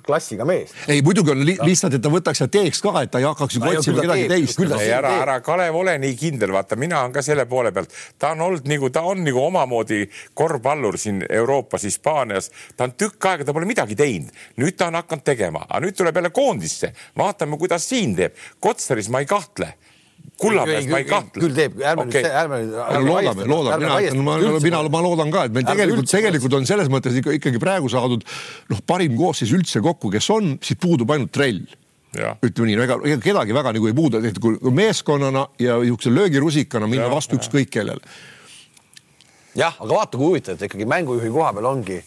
klassiga 0.04 0.44
mees. 0.48 0.72
ei, 0.88 1.02
muidugi 1.06 1.32
on 1.34 1.42
li 1.44 1.56
lihtsalt, 1.62 1.94
et 1.96 2.02
ta 2.02 2.12
võtaks 2.12 2.42
ja 2.42 2.48
teeks 2.50 2.82
ka, 2.84 2.94
et 3.04 3.12
ta 3.12 3.20
ei 3.22 3.26
hakkaks 3.28 3.56
ju 3.56 3.62
otsima 3.70 4.02
kedagi 4.02 4.28
teist. 4.30 4.62
ei, 4.78 4.90
ära, 4.94 5.12
ära 5.22 5.36
Kalev 5.44 5.76
ole 5.80 5.96
nii 6.02 6.16
kindel, 6.18 6.54
vaata, 6.56 6.78
mina 6.80 7.02
olen 7.04 7.14
ka 7.14 7.24
selle 7.24 7.46
poole 7.50 7.72
pealt, 7.74 7.94
ta 8.18 8.32
on 8.34 8.46
olnud 8.48 8.70
nagu, 8.70 8.90
ta 8.94 9.04
on 9.06 9.22
nagu 9.26 9.44
omamoodi 9.44 10.02
korvpallur 10.34 10.98
siin 11.00 11.22
Euroopas, 11.28 11.86
Hispaanias, 11.86 12.50
ta 12.76 12.88
on 12.88 12.96
tükk 12.98 13.30
aega, 13.30 13.46
ta 13.46 13.56
pole 13.56 13.68
midagi 13.70 13.98
teinud, 13.98 14.34
nüüd 14.60 14.78
ta 14.78 14.90
on 14.90 14.98
hakanud 15.00 15.26
tegema, 15.26 15.66
aga 15.68 15.84
nüüd 15.86 15.98
tuleb 15.98 16.20
jälle 16.20 16.34
koondisse, 16.34 16.94
vaatame, 17.18 17.58
kuidas 17.60 17.86
siin 17.88 18.16
teeb. 18.18 18.36
Kotsaris 18.60 19.08
ma 19.12 19.22
ei 19.22 19.30
kahtle 19.30 19.74
Kullamäes 20.40 20.86
ma 20.88 21.00
ei 21.02 21.04
kahtle. 21.08 21.42
küll 21.42 21.56
teeb, 21.56 21.74
ärme 21.84 22.06
okay. 22.06 22.22
nüüd, 22.24 22.36
ärme 22.40 22.58
nüüd. 22.62 22.76
loodame, 23.04 23.46
loodame, 23.48 23.90
mina, 23.90 24.22
ma, 24.24 24.36
mina, 24.64 24.80
ma 24.94 25.02
loodan 25.04 25.32
ka, 25.34 25.44
et 25.48 25.54
meil 25.56 25.66
tegelikult, 25.68 26.08
tegelikult 26.08 26.56
on 26.56 26.68
selles 26.68 26.88
mõttes 26.92 27.18
ikka, 27.20 27.34
ikkagi 27.36 27.60
praegu 27.60 27.90
saadud 27.92 28.24
noh, 28.72 28.80
parim 28.88 29.18
koosseis 29.18 29.52
üldse 29.56 29.82
kokku, 29.84 30.08
kes 30.14 30.30
on, 30.32 30.54
siis 30.64 30.80
puudub 30.80 31.12
ainult 31.12 31.32
trell. 31.36 31.60
ütleme 32.16 32.70
nii, 32.70 32.78
ega, 32.86 32.96
ega 33.06 33.20
kedagi 33.22 33.54
väga 33.54 33.74
nagu 33.76 33.90
ei 33.90 33.94
puudu, 33.94 34.22
et 34.26 34.40
kui 34.42 34.72
meeskonnana 34.74 35.44
ja 35.62 35.76
niisuguse 35.82 36.14
löögirusikana 36.14 36.88
minna 36.90 37.06
ja, 37.06 37.12
vastu 37.12 37.36
ükskõik 37.36 37.70
kellele. 37.76 38.00
jah, 39.60 39.76
aga 39.76 39.92
vaata, 39.92 40.16
kui 40.16 40.32
huvitav, 40.32 40.56
et 40.56 40.66
ikkagi 40.70 40.88
mängujuhi 40.88 41.30
koha 41.36 41.52
peal 41.58 41.68
ongi, 41.74 42.00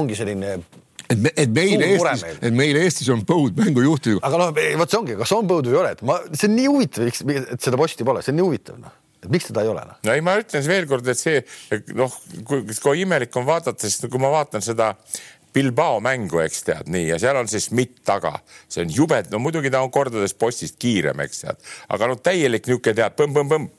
ongi 0.00 0.16
selline 0.16 0.56
et 1.10 1.18
me, 1.18 1.32
et 1.36 1.50
meil 1.54 1.82
Eestis, 1.86 2.26
et 2.40 2.54
meil 2.54 2.78
Eestis 2.80 3.10
on 3.14 3.24
põud 3.26 3.56
mängujuhtidega. 3.60 4.22
aga 4.26 4.42
noh, 4.42 4.52
vot 4.80 4.92
see 4.92 5.00
ongi, 5.00 5.18
kas 5.22 5.34
on 5.36 5.50
põud 5.50 5.70
või 5.70 5.76
ei 5.76 5.82
ole, 5.82 5.96
et 5.96 6.06
ma, 6.06 6.20
see 6.32 6.50
on 6.50 6.56
nii 6.58 6.70
huvitav, 6.70 7.10
et 7.10 7.58
seda 7.62 7.80
posti 7.80 8.06
pole, 8.06 8.24
see 8.24 8.34
on 8.34 8.40
nii 8.40 8.48
huvitav 8.48 8.80
noh 8.82 9.02
et 9.26 9.32
miks 9.32 9.48
teda 9.48 9.64
ei 9.64 9.70
ole 9.70 9.82
noh? 9.86 9.98
no 10.06 10.14
ei, 10.14 10.22
ma 10.24 10.36
ütlen 10.40 10.64
veel 10.66 10.86
kord, 10.90 11.06
et 11.10 11.18
see 11.18 11.42
noh, 11.98 12.12
kui, 12.46 12.62
kui 12.68 13.02
imelik 13.02 13.36
on 13.38 13.46
vaadata, 13.48 13.76
sest 13.82 14.08
kui 14.12 14.22
ma 14.22 14.30
vaatan 14.34 14.64
seda 14.64 14.92
Bilbao 15.56 16.00
mängu, 16.04 16.42
eks 16.44 16.66
tead 16.66 16.90
nii, 16.92 17.06
ja 17.14 17.16
seal 17.20 17.38
on 17.40 17.48
see 17.48 17.62
Schmidt 17.64 18.02
taga, 18.04 18.34
see 18.68 18.84
on 18.84 18.92
jube, 18.92 19.22
no 19.32 19.40
muidugi 19.40 19.72
ta 19.72 19.80
on 19.80 19.92
kordades 19.94 20.36
postist 20.36 20.76
kiirem, 20.82 21.22
eks 21.24 21.44
tead, 21.46 21.62
aga 21.96 22.10
no 22.10 22.18
täielik 22.20 22.68
niisugune 22.68 22.98
tead 22.98 23.16
põmm-põmm-põmm 23.16 23.70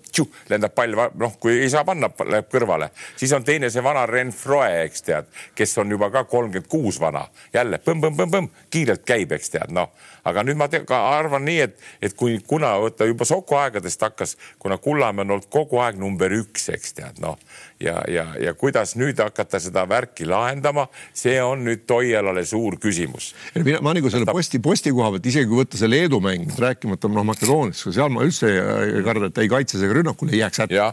lendab 0.50 0.74
pall, 0.74 0.96
noh, 1.22 1.36
kui 1.38 1.60
ei 1.62 1.70
saa 1.70 1.84
panna, 1.86 2.10
läheb 2.26 2.48
kõrvale, 2.50 2.88
siis 3.20 3.30
on 3.38 3.44
teine 3.46 3.70
see 3.70 3.84
vana 3.86 4.08
Renfroe, 4.10 4.88
eks 4.88 5.06
tead, 5.06 5.30
kes 5.54 5.78
on 5.84 5.94
juba 5.94 6.10
ka 6.10 6.24
kolmkümmend 6.26 6.70
kuus 6.72 6.98
vana, 7.04 7.28
jälle 7.54 7.78
põmm-põmm-põmm-põmm, 7.86 8.50
kiirelt 8.74 9.06
käib, 9.06 9.36
eks 9.38 9.54
tead, 9.54 9.76
noh, 9.78 9.92
aga 10.26 10.42
nüüd 10.48 10.58
ma 10.58 10.70
te, 10.72 10.82
arvan 10.98 11.46
nii, 11.46 11.60
et, 11.68 11.78
et 12.02 12.18
kui, 12.18 12.40
kuna 12.48 12.74
võtta 12.82 13.06
juba 13.06 13.28
Soku 13.30 13.60
aegadest 13.60 14.02
hakkas, 14.02 14.34
kuna 14.58 14.80
Kullamäe 14.82 15.28
on 15.28 15.38
olnud 15.38 15.50
kogu 15.54 15.84
aeg 15.84 16.02
number 16.02 16.34
üks, 16.42 16.72
eks 16.74 16.98
tead, 16.98 17.22
noh 17.22 17.38
ja, 17.80 18.02
ja, 18.08 18.26
ja 18.42 18.54
kuidas 18.58 18.96
nüüd 18.98 19.20
hakata 19.22 19.60
seda 19.62 19.84
värki 19.90 20.26
lahendama, 20.28 20.88
see 21.14 21.38
on 21.44 21.64
nüüd 21.68 21.86
Toialale 21.88 22.44
suur 22.46 22.78
küsimus. 22.82 23.34
mina, 23.56 23.82
ma 23.86 23.94
nagu 23.96 24.10
selle 24.12 24.26
posti, 24.30 24.60
posti 24.64 24.94
koha 24.96 25.12
pealt, 25.14 25.30
isegi 25.30 25.50
kui 25.50 25.62
võtta 25.62 25.80
see 25.80 25.90
Leedu 25.90 26.20
mäng, 26.24 26.50
rääkimata 26.58 27.10
noh, 27.12 27.26
Makedooniast, 27.28 27.88
seal 27.94 28.12
ma 28.14 28.26
üldse 28.26 28.50
ei 28.50 29.04
karda, 29.06 29.30
et 29.30 29.42
ei 29.44 29.52
kaitses 29.52 29.84
ega 29.86 30.00
rünnakul 30.00 30.34
ei 30.34 30.42
jääks 30.42 30.64
hätta. 30.64 30.90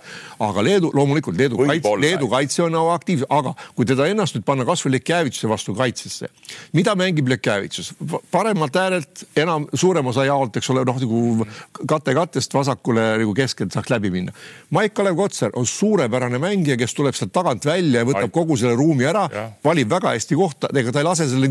aga 0.48 0.64
Leedu, 0.66 0.92
loomulikult 0.94 1.38
Leedu 1.40 1.62
kaitse, 1.62 1.94
Leedu 2.00 2.28
kaitse 2.32 2.64
on 2.66 2.76
nagu 2.76 2.92
aktiivne, 2.94 3.28
aga 3.32 3.54
kui 3.74 3.88
teda 3.88 4.08
ennast 4.10 4.36
nüüd 4.36 4.46
panna 4.46 4.68
kasvõi 4.68 4.96
Lekjävitsuse 4.98 5.50
vastu 5.50 5.74
kaitsesse, 5.78 6.30
mida 6.76 6.96
mängib 6.98 7.32
Lekjävitsus? 7.32 7.94
paremalt 8.30 8.76
äärelt 8.76 9.24
enam, 9.36 9.66
suurem 9.74 10.06
osa 10.12 10.24
jaolt, 10.28 10.56
eks 10.58 10.70
ole, 10.72 10.84
noh 10.84 11.00
nagu 11.00 11.46
kate 11.88 12.14
kattest 12.16 12.54
vasakule 12.54 13.06
nagu 13.20 13.34
keskelt 13.36 13.74
saaks 13.74 13.90
läbi 13.92 14.10
minna. 14.12 14.34
Maik-Kalev 14.74 15.16
Kotsar 15.18 15.54
on 15.58 15.66
suurepärane 15.66 16.38
mängija 16.42 16.73
mängija, 16.74 16.86
kes 16.86 16.94
tuleb 16.94 17.14
sealt 17.14 17.32
tagant 17.32 17.64
välja 17.64 18.02
ja 18.02 18.08
võtab 18.08 18.28
Ai. 18.28 18.34
kogu 18.34 18.56
selle 18.56 18.74
ruumi 18.76 19.06
ära, 19.06 19.28
valib 19.64 19.90
väga 19.90 20.14
hästi 20.14 20.34
kohta, 20.36 20.68
ega 20.74 20.92
ta 20.92 21.00
ei 21.00 21.04
lase 21.04 21.28
selle 21.28 21.48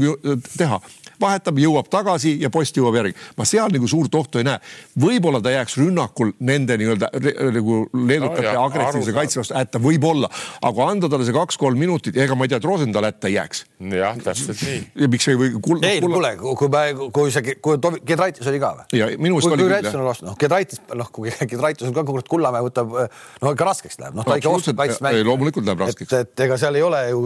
teha 0.58 0.80
vahetab, 1.24 1.60
jõuab 1.62 1.90
tagasi 1.92 2.36
ja 2.42 2.50
post 2.54 2.78
jõuab 2.78 2.98
järgi. 2.98 3.16
ma 3.38 3.46
seal 3.48 3.72
nagu 3.74 3.88
suurt 3.90 4.16
ohtu 4.16 4.42
ei 4.42 4.48
näe. 4.48 4.60
võib-olla 5.00 5.42
ta 5.44 5.54
jääks 5.54 5.78
rünnakul 5.80 6.34
nende 6.40 6.78
nii-öelda 6.80 7.10
nagu 7.58 7.80
leedukate 7.94 8.48
no, 8.50 8.66
agressiivse 8.68 9.16
kaitse 9.16 9.40
vastu 9.42 9.58
hätta, 9.58 9.82
võib-olla, 9.84 10.30
aga 10.62 10.88
anda 10.90 11.10
talle 11.12 11.28
see 11.28 11.36
kaks-kolm 11.36 11.80
minutit, 11.80 12.18
ega 12.18 12.36
ma 12.36 12.48
ei 12.48 12.54
tea, 12.54 12.62
et 12.62 12.68
Rosenthal 12.68 13.08
hätta 13.08 13.30
ei 13.30 13.38
jääks. 13.38 13.66
jah, 13.94 14.18
täpselt 14.24 14.64
nii. 14.66 14.80
ja 15.04 15.12
miks 15.16 15.30
ei 15.32 15.40
või 15.40 15.52
kul,? 15.60 15.84
ei, 15.88 16.02
kuule, 16.04 16.34
kui 16.42 16.72
me, 16.74 16.84
kui 17.16 17.34
see, 17.34 17.58
kui 17.64 17.80
Gedraitis 18.06 18.50
oli 18.50 18.62
ka 18.64 18.74
või? 18.80 19.00
ja 19.00 19.10
minu 19.18 19.38
meelest 19.38 19.58
oli 19.58 19.70
küll. 19.70 20.28
noh, 20.30 20.38
Gedraitis, 20.40 20.84
noh, 20.94 21.12
kui 21.14 21.34
Gedraitis 21.54 21.90
on 21.90 21.96
ka, 21.96 22.06
kurat, 22.08 22.30
Kullamäe 22.34 22.66
võtab, 22.66 22.98
no 23.44 23.54
ikka 23.54 23.70
raskeks 23.70 24.00
läheb, 24.02 24.18
noh, 24.18 24.28
ta 24.28 24.40
ikka 24.42 24.54
oskab 24.54 24.82
kaitset 24.82 25.04
mängida. 25.14 25.30
loomulikult 25.30 25.68
läheb 25.68 25.84
raskeks. 25.84 26.14
et 26.20 26.44
ega 26.46 26.58
seal 26.62 26.78
ei 26.80 26.86
ole 26.86 27.02
ju, 27.10 27.22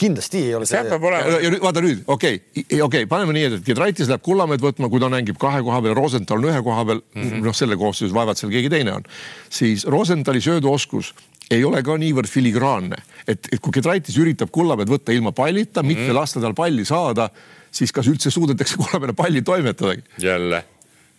kindlasti 0.00 0.44
ei 0.48 0.54
ole. 0.58 0.68
seal 0.68 0.88
peab 0.90 1.06
olema. 1.10 1.40
ja 1.44 1.52
nüüd 1.52 1.64
vaata 1.64 1.84
nüüd, 1.84 2.02
okei 2.06 2.40
okay,, 2.40 2.64
okei 2.64 2.82
okay,, 2.86 3.08
paneme 3.10 3.36
nii, 3.36 3.46
et 3.50 3.66
Gedraitis 3.66 4.10
läheb 4.10 4.24
Kullamäed 4.26 4.64
võtma, 4.64 4.90
kui 4.92 5.02
ta 5.02 5.10
mängib 5.12 5.38
kahe 5.40 5.62
koha 5.66 5.82
peal, 5.84 5.96
Rosenthal 5.98 6.42
on 6.42 6.50
ühe 6.52 6.64
koha 6.66 6.86
peal 6.88 7.02
mm 7.02 7.22
-hmm., 7.22 7.44
noh, 7.46 7.56
selle 7.56 7.78
koosseisus 7.80 8.14
vaevalt 8.16 8.40
seal 8.40 8.52
keegi 8.52 8.72
teine 8.72 8.96
on, 8.98 9.06
siis 9.50 9.86
Rosenthali 9.86 10.40
sööduoskus 10.40 11.14
ei 11.50 11.64
ole 11.66 11.82
ka 11.82 11.96
niivõrd 11.98 12.30
filigraanne, 12.30 12.98
et, 13.26 13.48
et 13.52 13.60
kui 13.60 13.74
Gedraitis 13.74 14.18
üritab 14.22 14.52
Kullamäed 14.54 14.90
võtta 14.90 15.12
ilma 15.12 15.32
pallita 15.32 15.82
mm, 15.82 15.88
-hmm. 15.88 15.96
mitte 15.96 16.12
lasta 16.12 16.40
tal 16.40 16.54
palli 16.54 16.84
saada, 16.84 17.30
siis 17.70 17.92
kas 17.92 18.06
üldse 18.06 18.30
suudetakse 18.30 18.76
Kullamäele 18.76 19.12
palli 19.12 19.42
toimetadagi? 19.42 20.02
jälle 20.18 20.64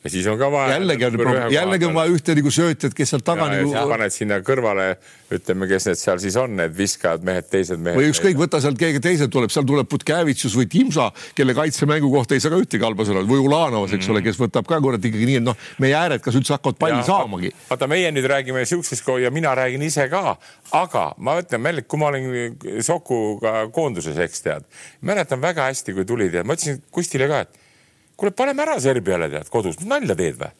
ja 0.03 0.09
siis 0.09 0.27
on 0.27 0.37
ka 0.39 0.49
vaja. 0.51 0.73
jällegi 0.73 1.05
on, 1.05 1.17
jällegi 1.53 1.85
on 1.85 1.93
vaja 1.93 2.11
ühte 2.15 2.33
nagu 2.37 2.51
söötjat, 2.53 2.93
kes 2.97 3.11
sealt 3.13 3.25
taga 3.25 3.47
nagu. 3.51 3.73
paned 3.89 4.13
sinna 4.13 4.39
kõrvale, 4.45 4.87
ütleme, 5.33 5.67
kes 5.69 5.85
need 5.89 5.99
seal 6.01 6.21
siis 6.23 6.37
on, 6.41 6.55
need 6.57 6.73
viskajad 6.77 7.25
mehed, 7.27 7.47
teised 7.51 7.81
mehed. 7.81 7.99
või 7.99 8.09
ükskõik, 8.09 8.39
võta 8.39 8.61
sealt 8.63 8.79
keegi 8.81 9.01
teine 9.03 9.29
tuleb, 9.31 9.53
seal 9.53 9.67
tuleb 9.69 9.89
Putkevitsus 9.91 10.55
või 10.57 10.67
Timsa, 10.71 11.11
kelle 11.37 11.53
kaitsemängu 11.57 12.09
kohta 12.13 12.37
ei 12.37 12.43
saa 12.43 12.53
ka 12.55 12.61
ühtegi 12.63 12.85
halba 12.85 13.05
sõna 13.07 13.23
või 13.27 13.43
Ulanovas, 13.45 13.93
eks 13.93 14.07
mm 14.07 14.11
ole, 14.11 14.23
kes 14.25 14.39
võtab 14.41 14.67
ka 14.67 14.81
kurat 14.83 15.05
ikkagi 15.07 15.27
nii, 15.29 15.37
et 15.39 15.45
noh, 15.45 15.69
meie 15.79 15.95
ääred, 15.95 16.19
kas 16.25 16.35
üldse 16.35 16.55
hakkavad 16.57 16.79
palli 16.81 16.97
ja, 16.97 17.05
saamagi. 17.07 17.53
vaata, 17.69 17.87
meie 17.91 18.09
nüüd 18.11 18.27
räägime 18.27 18.65
siuksest 18.67 19.07
ja 19.21 19.31
mina 19.31 19.53
räägin 19.55 19.85
ise 19.85 20.09
ka, 20.11 20.35
aga 20.75 21.05
ma 21.17 21.37
ütlen, 21.39 21.61
Mellik, 21.61 21.87
kui 21.87 22.01
ma 22.01 22.09
olin 22.09 22.57
Sokuga 22.83 23.69
koonduses, 23.71 24.17
eks 24.19 24.43
tead, 24.43 24.67
mäletan 25.05 25.39
väga 25.41 25.69
hästi, 25.69 25.95
kui 25.95 26.09
tulid 26.09 26.35
ja 26.35 26.43
ma 26.43 26.57
ütlesin 26.57 26.81
Kustile 26.91 27.29
ka, 27.31 27.45
et 27.45 27.60
kuule, 28.21 28.35
paneme 28.37 28.65
ära 28.65 28.77
Serbiale 28.81 29.29
tead 29.31 29.49
kodus, 29.49 29.81
nalja 29.85 30.17
teed 30.17 30.37
või? 30.41 30.51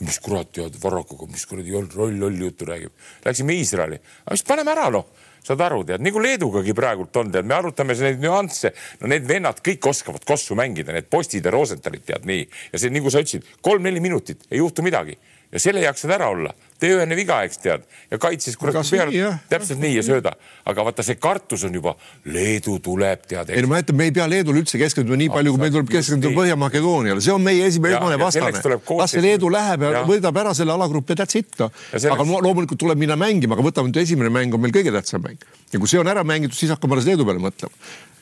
mis 0.00 0.16
kurat 0.24 0.48
tead, 0.56 0.76
Varrakuga, 0.80 1.26
mis 1.28 1.42
kuradi 1.44 1.74
roll 1.76 2.14
lolli 2.16 2.46
juttu 2.46 2.64
räägib. 2.64 2.92
Läksime 3.24 3.52
Iisraeli, 3.60 3.98
aga 4.24 4.36
siis 4.38 4.46
paneme 4.48 4.72
ära 4.72 4.86
noh, 4.94 5.10
saad 5.44 5.60
aru, 5.64 5.82
tead 5.84 6.04
nagu 6.04 6.22
Leedugagi 6.24 6.72
praegult 6.76 7.16
on, 7.20 7.32
tead, 7.34 7.44
me 7.44 7.56
arutame 7.56 7.96
neid 7.98 8.22
nüansse, 8.22 8.72
no 9.02 9.10
need 9.12 9.26
vennad 9.28 9.60
kõik 9.66 9.90
oskavad 9.92 10.24
kossu 10.28 10.56
mängida, 10.56 10.94
need 10.96 11.10
postid 11.12 11.44
ja 11.44 11.52
Rosenthalid 11.52 12.06
tead 12.08 12.24
nii. 12.28 12.46
Ja 12.72 12.80
see 12.80 12.94
nagu 12.94 13.12
sa 13.12 13.20
ütlesid, 13.20 13.44
kolm-neli 13.60 14.00
minutit 14.00 14.48
ei 14.48 14.62
juhtu 14.62 14.86
midagi 14.86 15.18
ja 15.52 15.60
selle 15.62 15.82
jaksad 15.82 16.12
ära 16.14 16.28
olla, 16.30 16.52
tee 16.80 16.92
ühene 16.94 17.16
viga, 17.18 17.40
eks 17.46 17.58
tead, 17.62 17.84
ja 18.10 18.18
kaitses 18.22 18.56
kurat 18.58 18.78
peale, 18.86 19.32
täpselt 19.50 19.80
nii 19.82 19.96
ja 19.98 20.04
sööda. 20.06 20.32
aga 20.70 20.84
vaata, 20.86 21.04
see 21.06 21.18
kartus 21.20 21.64
on 21.66 21.74
juba, 21.74 21.96
Leedu 22.30 22.78
tuleb, 22.84 23.24
tead. 23.28 23.50
ei 23.50 23.64
no 23.64 23.72
ma 23.72 23.80
ütlen, 23.82 23.98
me 23.98 24.08
ei 24.08 24.14
pea 24.14 24.28
Leedule 24.30 24.62
üldse 24.62 24.78
keskenduma 24.80 25.18
nii 25.20 25.30
palju, 25.32 25.54
kui 25.54 25.64
meil 25.64 25.74
tuleb 25.74 25.90
keskenduda 25.90 26.34
Põhja-Makedooniale, 26.36 27.24
see 27.24 27.34
on 27.34 27.42
meie 27.44 27.66
esimene, 27.66 27.98
esmane 27.98 28.20
vastane. 28.20 28.62
las 29.00 29.16
see 29.16 29.24
Leedu 29.24 29.50
läheb 29.52 29.86
ja, 29.88 29.94
ja. 29.98 30.04
võidab 30.08 30.38
ära 30.44 30.54
selle 30.56 30.76
alagrupi 30.76 31.16
ja 31.16 31.22
that's 31.24 31.40
it. 31.40 31.50
No.. 31.58 31.70
Selleks... 31.90 32.12
aga 32.14 32.44
loomulikult 32.46 32.80
tuleb 32.80 33.00
minna 33.00 33.18
mängima, 33.20 33.58
aga 33.58 33.66
võtame 33.66 33.90
nüüd 33.90 34.00
esimene 34.04 34.30
mäng 34.32 34.54
on 34.54 34.62
meil 34.62 34.74
kõige 34.76 34.94
tähtsam 34.94 35.26
mäng. 35.26 35.42
Ja 35.74 35.82
kui 35.82 35.90
see 35.90 36.00
on 36.00 36.08
ära 36.10 36.22
mängitud, 36.26 36.56
siis 36.56 36.70
hakkame 36.72 36.96
alles 36.96 37.10
Leedu 37.10 37.26
peale 37.26 37.42
mõtlema 37.42 37.74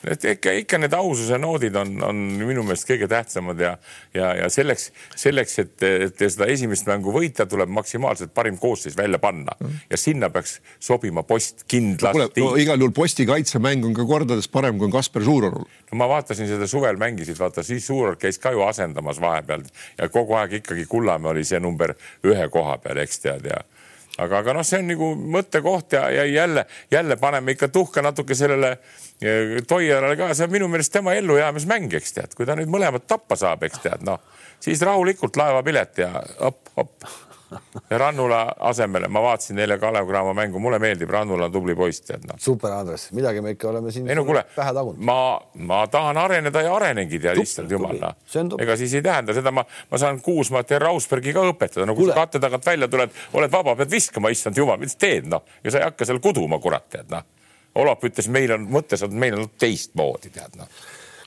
et 0.06 0.24
ikka, 0.34 0.52
ikka 0.62 0.78
need 0.80 0.94
aususe 0.94 1.38
noodid 1.40 1.76
on, 1.78 1.94
on 2.04 2.20
minu 2.38 2.62
meelest 2.66 2.86
kõige 2.88 3.08
tähtsamad 3.10 3.60
ja, 3.62 3.72
ja, 4.14 4.30
ja 4.42 4.48
selleks, 4.52 4.90
selleks, 5.18 5.58
et, 5.64 5.86
et 6.08 6.24
seda 6.24 6.48
esimest 6.52 6.86
mängu 6.88 7.12
võita, 7.14 7.46
tuleb 7.50 7.72
maksimaalselt 7.74 8.34
parim 8.36 8.58
koosseis 8.60 8.96
välja 8.98 9.20
panna 9.22 9.56
ja 9.90 10.00
sinna 10.00 10.30
peaks 10.34 10.58
sobima 10.80 11.24
post 11.26 11.66
kindlasti 11.70 12.42
no,. 12.42 12.52
No, 12.52 12.60
igal 12.60 12.80
juhul 12.80 12.94
posti 12.96 13.26
kaitsemäng 13.28 13.84
on 13.88 13.96
ka 13.96 14.06
kordades 14.08 14.48
parem 14.52 14.78
kui 14.80 14.92
Kasper 14.92 15.24
Suurorul. 15.24 15.66
no 15.90 15.98
ma 16.00 16.08
vaatasin 16.10 16.48
seda 16.50 16.68
suvel 16.70 17.00
mängisid, 17.00 17.38
vaata 17.38 17.64
siis 17.66 17.86
Suuror 17.86 18.16
käis 18.20 18.38
ka 18.42 18.52
ju 18.54 18.62
asendamas 18.66 19.20
vahepeal 19.22 19.66
ja 19.98 20.08
kogu 20.12 20.38
aeg 20.38 20.60
ikkagi 20.62 20.86
Kullamäe 20.88 21.34
oli 21.34 21.44
see 21.48 21.60
number 21.60 21.94
ühe 22.26 22.48
koha 22.52 22.78
peal, 22.82 23.02
eks 23.02 23.24
tead 23.24 23.50
ja 23.50 23.62
aga, 24.18 24.42
aga 24.42 24.56
noh, 24.58 24.66
see 24.66 24.82
on 24.82 24.90
nagu 24.92 25.12
mõttekoht 25.38 25.98
ja, 25.98 26.08
ja 26.12 26.24
jälle, 26.28 26.66
jälle 26.90 27.16
paneme 27.16 27.54
ikka 27.56 27.70
tuhka 27.74 28.02
natuke 28.04 28.34
sellele 28.38 28.76
Toialale 29.66 30.14
ka, 30.14 30.30
see 30.34 30.46
on 30.46 30.52
minu 30.52 30.68
meelest 30.70 30.92
tema 30.94 31.16
ellujäämismäng, 31.18 31.94
eks 31.98 32.12
tead, 32.14 32.36
kui 32.38 32.46
ta 32.46 32.54
nüüd 32.58 32.70
mõlemad 32.70 33.06
tappa 33.10 33.38
saab, 33.38 33.64
eks 33.66 33.82
tead, 33.82 34.04
noh 34.06 34.22
siis 34.60 34.82
rahulikult 34.82 35.36
laevapilet 35.36 35.98
ja 35.98 36.22
ja 36.40 36.52
Rannula 37.90 38.42
asemele, 38.68 39.08
ma 39.08 39.22
vaatasin 39.22 39.58
eile 39.58 39.78
Kalev 39.80 40.06
Cramo 40.08 40.34
mängu, 40.36 40.60
mulle 40.60 40.78
meeldib, 40.82 41.10
Rannula 41.10 41.46
on 41.48 41.52
tubli 41.52 41.74
poiss, 41.76 42.02
tead 42.04 42.26
noh. 42.28 42.36
super, 42.42 42.74
Andres, 42.76 43.08
midagi 43.16 43.40
me 43.44 43.54
ikka 43.54 43.70
oleme 43.70 43.92
siin 43.94 44.08
ei 44.10 44.18
no 44.18 44.24
kuule, 44.28 44.42
ma, 45.08 45.16
ma 45.70 45.78
tahan 45.90 46.20
areneda 46.20 46.62
ja 46.66 46.74
arenengi, 46.76 47.20
tead, 47.22 47.40
issand 47.42 47.72
jumal, 47.72 47.96
noh. 48.02 48.60
ega 48.60 48.76
siis 48.80 48.98
ei 48.98 49.04
tähenda 49.04 49.36
seda, 49.36 49.54
ma, 49.54 49.64
ma 49.90 50.02
saan 50.02 50.20
Kuusmaat 50.24 50.76
ja 50.76 50.82
Rausbergi 50.84 51.32
ka 51.36 51.46
õpetada, 51.48 51.88
no 51.88 51.96
kui 51.96 52.10
sa 52.10 52.18
katte 52.20 52.42
tagant 52.42 52.68
välja 52.68 52.90
tuled, 52.92 53.16
oled 53.40 53.56
vaba, 53.56 53.76
pead 53.80 53.96
viskama, 53.96 54.32
issand 54.34 54.60
jumal, 54.60 54.76
mis 54.82 54.98
teed, 55.00 55.30
noh, 55.32 55.48
ja 55.64 55.72
sa 55.72 55.82
ei 55.82 55.88
hakka 55.88 56.08
seal 56.08 56.20
kuduma, 56.24 56.60
kurat, 56.60 56.88
tead, 56.92 57.08
noh. 57.14 57.24
Olap 57.78 58.04
ütles, 58.04 58.26
meil 58.32 58.52
on 58.52 58.64
mõttes, 58.72 59.04
meil 59.12 59.36
on 59.38 59.50
teistmoodi, 59.60 60.32
tead, 60.34 60.56
noh 60.60 60.68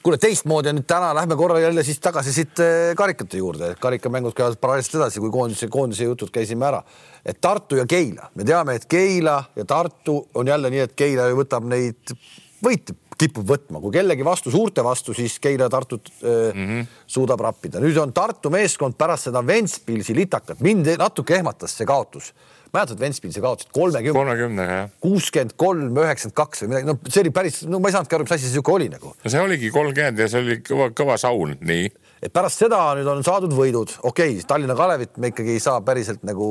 kuule, 0.04 0.18
teistmoodi 0.22 0.72
on 0.72 0.80
nüüd 0.80 0.88
täna, 0.90 1.12
lähme 1.16 1.36
korra 1.40 1.60
jälle 1.62 1.84
siis 1.86 2.00
tagasi 2.02 2.34
siit 2.34 2.60
eh, 2.64 2.94
karikate 2.98 3.42
juurde, 3.42 3.74
karikamängud 3.80 4.36
käivad 4.38 4.58
paralleelselt 4.62 5.00
edasi, 5.02 5.22
kui 5.24 5.32
koondise, 5.34 5.70
koondise 5.72 6.08
jutud 6.10 6.32
käisime 6.34 6.68
ära. 6.68 6.82
et 7.26 7.42
Tartu 7.42 7.78
ja 7.78 7.86
Keila, 7.86 8.32
me 8.36 8.44
teame, 8.48 8.76
et 8.76 8.86
Keila 8.90 9.44
ja 9.56 9.66
Tartu 9.66 10.18
on 10.34 10.48
jälle 10.48 10.70
nii, 10.70 10.86
et 10.88 10.96
Keila 10.98 11.30
ju 11.30 11.38
võtab 11.44 11.68
neid 11.70 12.16
võite 12.64 12.98
kipub 13.22 13.46
võtma, 13.46 13.82
kui 13.82 13.94
kellegi 13.94 14.26
vastu, 14.26 14.52
suurte 14.52 14.84
vastu, 14.84 15.14
siis 15.14 15.38
Keila 15.40 15.70
Tartut 15.70 16.10
mm 16.22 16.66
-hmm. 16.66 16.88
suudab 17.08 17.40
rappida. 17.40 17.80
nüüd 17.80 17.98
on 17.98 18.14
Tartu 18.14 18.50
meeskond 18.50 18.98
pärast 18.98 19.30
seda 19.30 19.46
Ventspilsi 19.48 20.16
litakat, 20.16 20.60
mind 20.60 20.96
natuke 20.98 21.36
ehmatas 21.36 21.78
see 21.78 21.86
kaotus 21.86 22.34
mäletad, 22.74 23.00
Ventspilsi 23.00 23.42
kaotasid 23.44 23.72
kolmekümne. 23.76 24.14
kolmekümnega 24.16 24.76
jah. 24.78 24.92
kuuskümmend 25.04 25.56
kolm, 25.60 25.98
üheksakümmend 25.98 26.38
kaks 26.38 26.64
või 26.64 26.72
midagi, 26.72 26.88
no 26.88 26.98
see 27.08 27.24
oli 27.24 27.34
päris, 27.36 27.62
no 27.68 27.80
ma 27.84 27.92
ei 27.92 27.96
saanudki 27.96 28.18
aru, 28.18 28.28
mis 28.28 28.36
asi 28.38 28.48
see 28.48 28.56
sihuke 28.56 28.74
oli 28.74 28.88
nagu. 28.92 29.12
no 29.12 29.34
see 29.34 29.42
oligi 29.44 29.72
kolmkümmend 29.76 30.22
ja 30.24 30.28
see 30.32 30.44
oli 30.44 30.60
kõva, 30.68 30.88
kõva 30.96 31.18
saun, 31.22 31.56
nii. 31.60 31.90
et 32.24 32.34
pärast 32.34 32.64
seda 32.64 32.80
nüüd 33.00 33.10
on 33.12 33.26
saadud 33.28 33.56
võidud, 33.58 33.98
okei 34.08 34.38
okay,, 34.38 34.46
Tallinna 34.48 34.78
Kalevit 34.80 35.20
me 35.20 35.34
ikkagi 35.34 35.58
ei 35.58 35.64
saa 35.64 35.82
päriselt 35.86 36.24
nagu, 36.28 36.48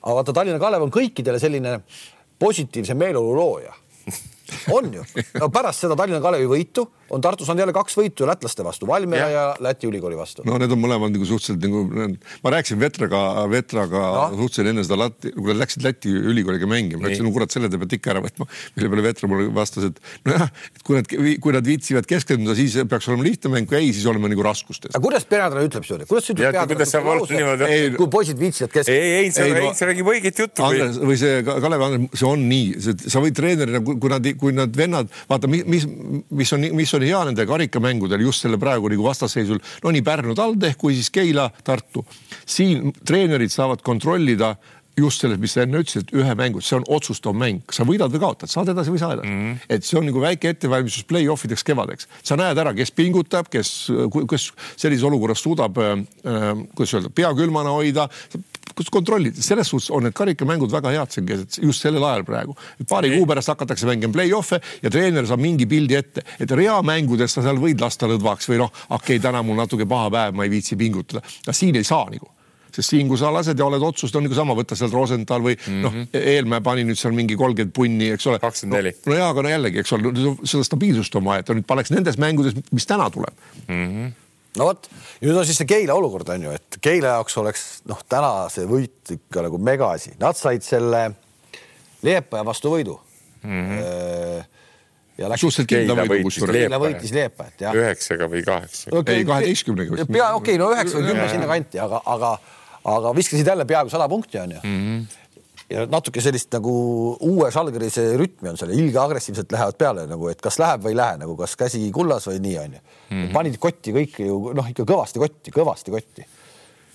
aga 0.00 0.16
vaata, 0.20 0.36
Tallinna 0.40 0.62
Kalev 0.62 0.86
on 0.86 0.94
kõikidele 0.94 1.42
selline 1.42 1.78
positiivse 2.40 2.96
meeleolu 2.96 3.36
looja 3.36 3.76
on 4.76 4.92
ju, 4.94 5.04
no 5.36 5.50
pärast 5.52 5.84
seda 5.84 5.98
Tallinna 5.98 6.24
Kalevi 6.24 6.48
võitu 6.48 6.88
on 7.10 7.22
Tartu 7.24 7.46
saanud 7.46 7.62
jälle 7.62 7.72
kaks 7.76 7.96
võitu 7.98 8.26
lätlaste 8.28 8.64
vastu, 8.64 8.86
Valmiera 8.88 9.28
ja. 9.28 9.40
ja 9.40 9.44
Läti 9.64 9.88
ülikooli 9.88 10.16
vastu. 10.18 10.44
no 10.46 10.58
need 10.60 10.72
on 10.74 10.80
mõlemad 10.82 11.14
nagu 11.14 11.28
suhteliselt 11.28 11.62
nagu, 11.64 12.16
ma 12.44 12.52
rääkisin 12.52 12.80
Vetraga, 12.80 13.20
Vetraga 13.50 14.02
no. 14.04 14.26
suhteliselt 14.42 14.72
enne 14.72 14.84
seda 14.86 14.98
Läti, 15.00 15.32
kui 15.36 15.52
nad 15.52 15.60
läksid 15.62 15.86
Läti 15.86 16.12
ülikooliga 16.12 16.68
mängima, 16.70 17.02
ma 17.02 17.10
ütlesin, 17.10 17.26
no 17.28 17.32
kurat, 17.34 17.54
selle 17.54 17.70
te 17.72 17.80
peate 17.80 17.98
ikka 17.98 18.12
ära 18.14 18.22
võtma. 18.24 18.48
mille 18.76 18.92
peale 18.92 19.06
Vetra 19.08 19.30
mulle 19.30 19.48
vastas, 19.56 19.88
et 19.88 20.02
nojah, 20.28 20.52
et 20.74 20.84
kui 20.86 20.98
nad, 20.98 21.14
kui 21.44 21.56
nad 21.56 21.70
viitsivad 21.72 22.08
keskenduda, 22.08 22.56
siis 22.58 22.76
peaks 22.90 23.08
olema 23.12 23.26
lihtne 23.28 23.52
mäng, 23.54 23.70
kui 23.70 23.80
ei, 23.80 23.92
siis 23.96 24.06
oleme 24.10 24.30
nagu 24.32 24.44
raskustes. 24.44 24.92
aga 24.92 25.04
kuidas 25.04 25.24
peatreener 25.28 25.70
ütleb 25.70 25.88
seda, 25.88 26.08
kuidas 26.08 26.28
ütleb 26.34 26.52
peatreener? 26.58 27.96
kui 27.98 28.10
poisid 28.12 28.40
viitsivad 28.40 28.74
keskenduda. 28.74 29.08
ei, 29.08 29.24
ei, 29.24 29.64
ei, 29.64 29.72
see 29.78 29.88
räägib 29.88 30.12
õiget 30.12 30.44
juttu. 30.44 30.68
või 30.98 31.18
see 31.20 31.40
Kalev 31.46 31.86
Andres, 31.88 32.20
see 32.20 32.28
on 32.28 32.44
nii, 32.50 32.94
sa 33.08 33.22
võid 33.24 33.36
treenerina, 33.38 33.80
kui 33.88 34.12
nad, 34.12 34.30
kui 34.40 34.54
nad 34.56 34.76
vennad, 34.76 35.10
vaata, 35.30 35.50
mis, 35.50 35.86
mis 36.28 36.52
on, 36.56 36.68
mis 36.76 36.94
oli 36.98 37.10
hea 37.10 37.24
nende 37.30 37.46
karikamängudel 37.48 38.26
just 38.26 38.44
selle 38.44 38.58
praegu 38.60 38.90
nagu 38.92 39.06
vastasseisul, 39.06 39.60
no 39.84 39.94
nii 39.94 40.04
Pärnu 40.06 40.36
TalTech 40.38 40.78
kui 40.80 40.96
siis 40.98 41.10
Keila, 41.14 41.48
Tartu. 41.64 42.04
siin 42.46 42.92
treenerid 43.06 43.52
saavad 43.54 43.82
kontrollida 43.86 44.56
just 44.98 45.22
selles, 45.22 45.38
mis 45.40 45.54
sa 45.54 45.62
enne 45.64 45.80
ütlesid, 45.82 46.10
ühe 46.16 46.34
mängu, 46.38 46.62
see 46.64 46.76
on 46.78 46.86
otsustav 46.90 47.36
mäng, 47.38 47.62
sa 47.74 47.86
võidad 47.88 48.12
või 48.12 48.22
kaotad, 48.22 48.50
saad 48.50 48.72
edasi 48.72 48.92
või 48.92 48.98
ei 48.98 49.02
saa 49.04 49.14
edasi 49.16 49.30
mm. 49.30 49.40
-hmm. 49.44 49.74
et 49.76 49.86
see 49.86 49.98
on 50.00 50.08
nagu 50.08 50.22
väike 50.22 50.52
ettevalmistus 50.54 51.06
play-off 51.08 51.46
ideks 51.46 51.64
kevadeks, 51.66 52.08
sa 52.22 52.38
näed 52.40 52.58
ära, 52.58 52.74
kes 52.74 52.92
pingutab, 52.96 53.50
kes, 53.52 53.72
kes 54.30 54.48
sellises 54.76 55.06
olukorras 55.06 55.42
suudab 55.44 55.78
äh,, 55.82 55.94
kuidas 56.74 56.96
öelda, 56.98 57.12
pea 57.14 57.32
külmana 57.38 57.74
hoida, 57.76 58.08
kus 58.78 58.92
kontrollid, 58.94 59.38
selles 59.42 59.68
suhtes 59.72 59.90
on 59.94 60.06
need 60.06 60.16
karikamängud 60.16 60.72
väga 60.72 60.94
head 60.94 61.14
siin 61.14 61.26
keset, 61.28 61.58
just 61.62 61.84
sellel 61.84 62.06
ajal 62.06 62.24
praegu. 62.28 62.56
paari 62.88 63.10
kuu 63.16 63.26
pärast 63.26 63.50
hakatakse 63.52 63.88
mängima 63.88 64.14
play-off'e 64.14 64.60
ja 64.82 64.92
treener 64.94 65.26
saab 65.26 65.42
mingi 65.42 65.66
pildi 65.66 65.98
ette, 65.98 66.24
et 66.38 66.56
reamängudes 66.62 67.34
sa 67.34 67.44
seal 67.44 67.60
võid 67.62 67.82
lasta 67.82 68.10
lõdvaks 68.10 68.50
või 68.52 68.62
noh, 68.64 68.72
okei 68.88 69.18
okay,, 69.18 69.22
täna 69.28 69.42
mul 69.42 69.58
natuke 69.58 69.88
paha 69.88 70.10
päev, 70.14 70.36
ma 70.38 70.46
ei 70.46 70.52
viitsi 70.52 70.78
pingutada, 70.78 71.24
aga 71.44 71.56
siin 71.56 71.78
ei 71.78 71.86
saa 71.86 72.06
nagu 72.12 72.34
sest 72.68 72.92
siin, 72.92 73.08
kui 73.10 73.18
sa 73.18 73.30
lased 73.32 73.58
ja 73.58 73.64
oled 73.66 73.82
otsust, 73.82 74.14
on 74.14 74.26
nagu 74.26 74.36
sama, 74.36 74.54
võtta 74.54 74.76
sealt 74.78 74.92
Rosenthal 74.94 75.42
või 75.42 75.56
mm 75.56 75.64
-hmm. 75.64 75.82
noh, 75.82 76.20
Eelmäe 76.20 76.60
pani 76.62 76.84
nüüd 76.86 77.00
seal 77.00 77.16
mingi 77.16 77.36
kolmkümmend 77.36 77.74
punni, 77.74 78.10
eks 78.14 78.26
ole. 78.30 78.38
kakskümmend 78.38 78.78
neli. 78.78 78.92
no 79.06 79.16
jaa, 79.18 79.30
aga 79.32 79.42
no 79.42 79.52
jällegi, 79.54 79.82
eks 79.82 79.92
ole, 79.96 80.12
seda 80.44 80.64
stabiilsust 80.68 81.16
on 81.18 81.24
vaja, 81.24 81.42
et 81.42 81.48
ta 81.48 81.56
nüüd 81.56 81.66
paneks 81.66 81.90
nendes 81.90 82.20
mängudes, 82.20 82.54
mis 82.70 82.86
täna 82.86 83.10
tuleb 83.10 83.34
mm. 83.66 83.84
-hmm 83.84 84.27
no 84.58 84.68
vot, 84.68 84.88
nüüd 85.22 85.38
on 85.38 85.46
siis 85.48 85.58
see 85.60 85.68
Keila 85.68 85.96
olukord 85.98 86.28
on 86.34 86.48
ju, 86.48 86.54
et 86.58 86.78
Keila 86.84 87.16
jaoks 87.16 87.38
oleks 87.42 87.64
noh, 87.88 88.00
täna 88.10 88.32
see 88.52 88.66
võit 88.68 89.14
ikka 89.14 89.44
nagu 89.46 89.60
megaasi, 89.70 90.16
nad 90.20 90.38
said 90.38 90.66
selle 90.66 91.08
Liepaja 92.06 92.44
vastu 92.46 92.70
võidu 92.70 92.94
mm. 93.42 93.64
-hmm. 93.70 94.44
ja 95.18 95.30
läks. 95.32 95.40
suhteliselt 95.42 95.70
kindla 95.72 95.98
võidu 96.02 96.20
kusjuures. 96.28 96.58
Keila 96.58 96.82
võitis 96.82 97.14
Liepajat 97.14 97.66
jah. 97.66 97.80
üheksaga 97.82 98.30
või 98.30 98.44
kaheksaga 98.46 99.02
okay,. 99.02 99.22
ei, 99.22 99.28
kaheteistkümnega 99.28 99.96
vist. 99.96 100.12
pea 100.12 100.30
okei 100.34 100.54
okay,, 100.54 100.62
no 100.62 100.72
üheksa 100.74 101.00
või 101.00 101.12
kümme 101.12 101.28
sinnakanti, 101.32 101.82
aga, 101.82 102.02
aga, 102.06 102.34
aga 102.96 103.14
viskasid 103.16 103.54
jälle 103.54 103.66
peaaegu 103.68 103.94
sada 103.94 104.08
punkti 104.08 104.42
on 104.42 104.58
ju 104.58 104.60
mm. 104.62 104.84
-hmm 104.84 105.26
ja 105.70 105.84
natuke 105.90 106.22
sellist 106.24 106.52
nagu 106.56 106.72
uue 107.28 107.50
Žalgirise 107.52 108.04
rütmi 108.18 108.52
on 108.52 108.58
seal, 108.60 108.72
ilge 108.76 109.00
agressiivselt 109.02 109.52
lähevad 109.52 109.76
peale 109.80 110.06
nagu, 110.08 110.30
et 110.32 110.40
kas 110.44 110.58
läheb 110.60 110.86
või 110.86 110.94
ei 110.94 111.00
lähe 111.00 111.20
nagu, 111.20 111.36
kas 111.38 111.56
käsi 111.60 111.82
kullas 111.94 112.28
või 112.30 112.40
nii 112.44 112.56
onju 112.62 112.80
mm. 112.80 113.12
-hmm. 113.12 113.34
panid 113.36 113.60
kotti 113.60 113.94
kõik 113.96 114.18
ju 114.24 114.40
noh, 114.56 114.72
ikka 114.72 114.88
kõvasti 114.88 115.22
kotti, 115.22 115.54
kõvasti 115.54 115.94
kotti. 115.94 116.26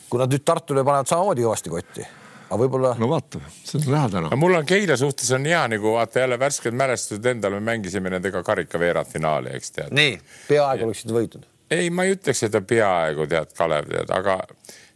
kui 0.09 0.21
nad 0.21 0.34
nüüd 0.34 0.45
Tartule 0.45 0.84
panevad 0.86 1.09
samamoodi 1.09 1.45
kõvasti 1.45 1.74
kotti, 1.74 2.07
aga 2.49 2.59
võib-olla. 2.63 2.95
no 2.97 3.09
vaata, 3.13 3.43
see 3.61 3.80
on 3.84 3.88
näha 3.93 4.09
täna. 4.17 4.36
mul 4.41 4.57
on 4.57 4.65
Keila 4.65 4.97
suhtes 4.97 5.32
on 5.38 5.45
hea 5.45 5.63
nagu 5.67 5.93
vaata 5.93 6.26
jälle 6.26 6.39
värsked 6.39 6.74
mälestused 6.74 7.26
endal, 7.26 7.53
me 7.59 7.59
mängisime 7.71 8.09
nendega 8.09 8.43
karika 8.43 8.82
veerandfinaali, 8.82 9.53
eks 9.53 9.71
tead. 9.71 9.93
nii, 9.93 10.19
peaaegu 10.49 10.89
oleksid 10.89 11.13
võitnud. 11.13 11.45
ei, 11.69 11.89
ma 11.89 12.09
ei 12.09 12.17
ütleks, 12.17 12.45
et 12.49 12.61
peaaegu 12.67 13.30
tead, 13.30 13.53
Kalev 13.57 13.89
tead, 13.93 14.09
aga 14.09 14.41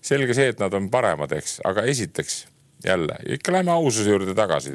selge 0.02 0.34
see, 0.34 0.50
et 0.50 0.60
nad 0.60 0.74
on 0.74 0.90
paremad, 0.90 1.32
eks, 1.38 1.60
aga 1.66 1.86
esiteks 1.86 2.46
jälle 2.86 3.16
ikka 3.30 3.52
lähme 3.52 3.72
aususe 3.72 4.10
juurde 4.10 4.36
tagasi. 4.36 4.72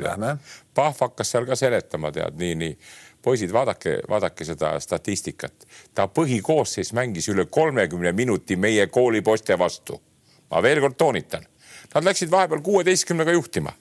Pahv 0.75 0.97
hakkas 1.01 1.31
seal 1.31 1.47
ka 1.47 1.57
seletama, 1.57 2.13
tead 2.13 2.39
nii, 2.39 2.55
nii 2.55 2.79
poisid, 3.23 3.53
vaadake, 3.53 4.01
vaadake 4.09 4.45
seda 4.45 4.81
statistikat. 4.81 5.67
ta 5.95 6.09
põhikoosseis 6.09 6.93
mängis 6.93 7.29
üle 7.29 7.47
kolmekümne 7.47 8.13
minuti 8.13 8.57
meie 8.57 8.87
koolipoiste 8.87 9.59
vastu. 9.59 10.03
ma 10.51 10.63
veel 10.63 10.81
kord 10.81 10.95
toonitan, 10.99 11.47
nad 11.95 12.05
läksid 12.05 12.31
vahepeal 12.31 12.61
kuueteistkümnega 12.61 13.33
juhtima 13.33 13.73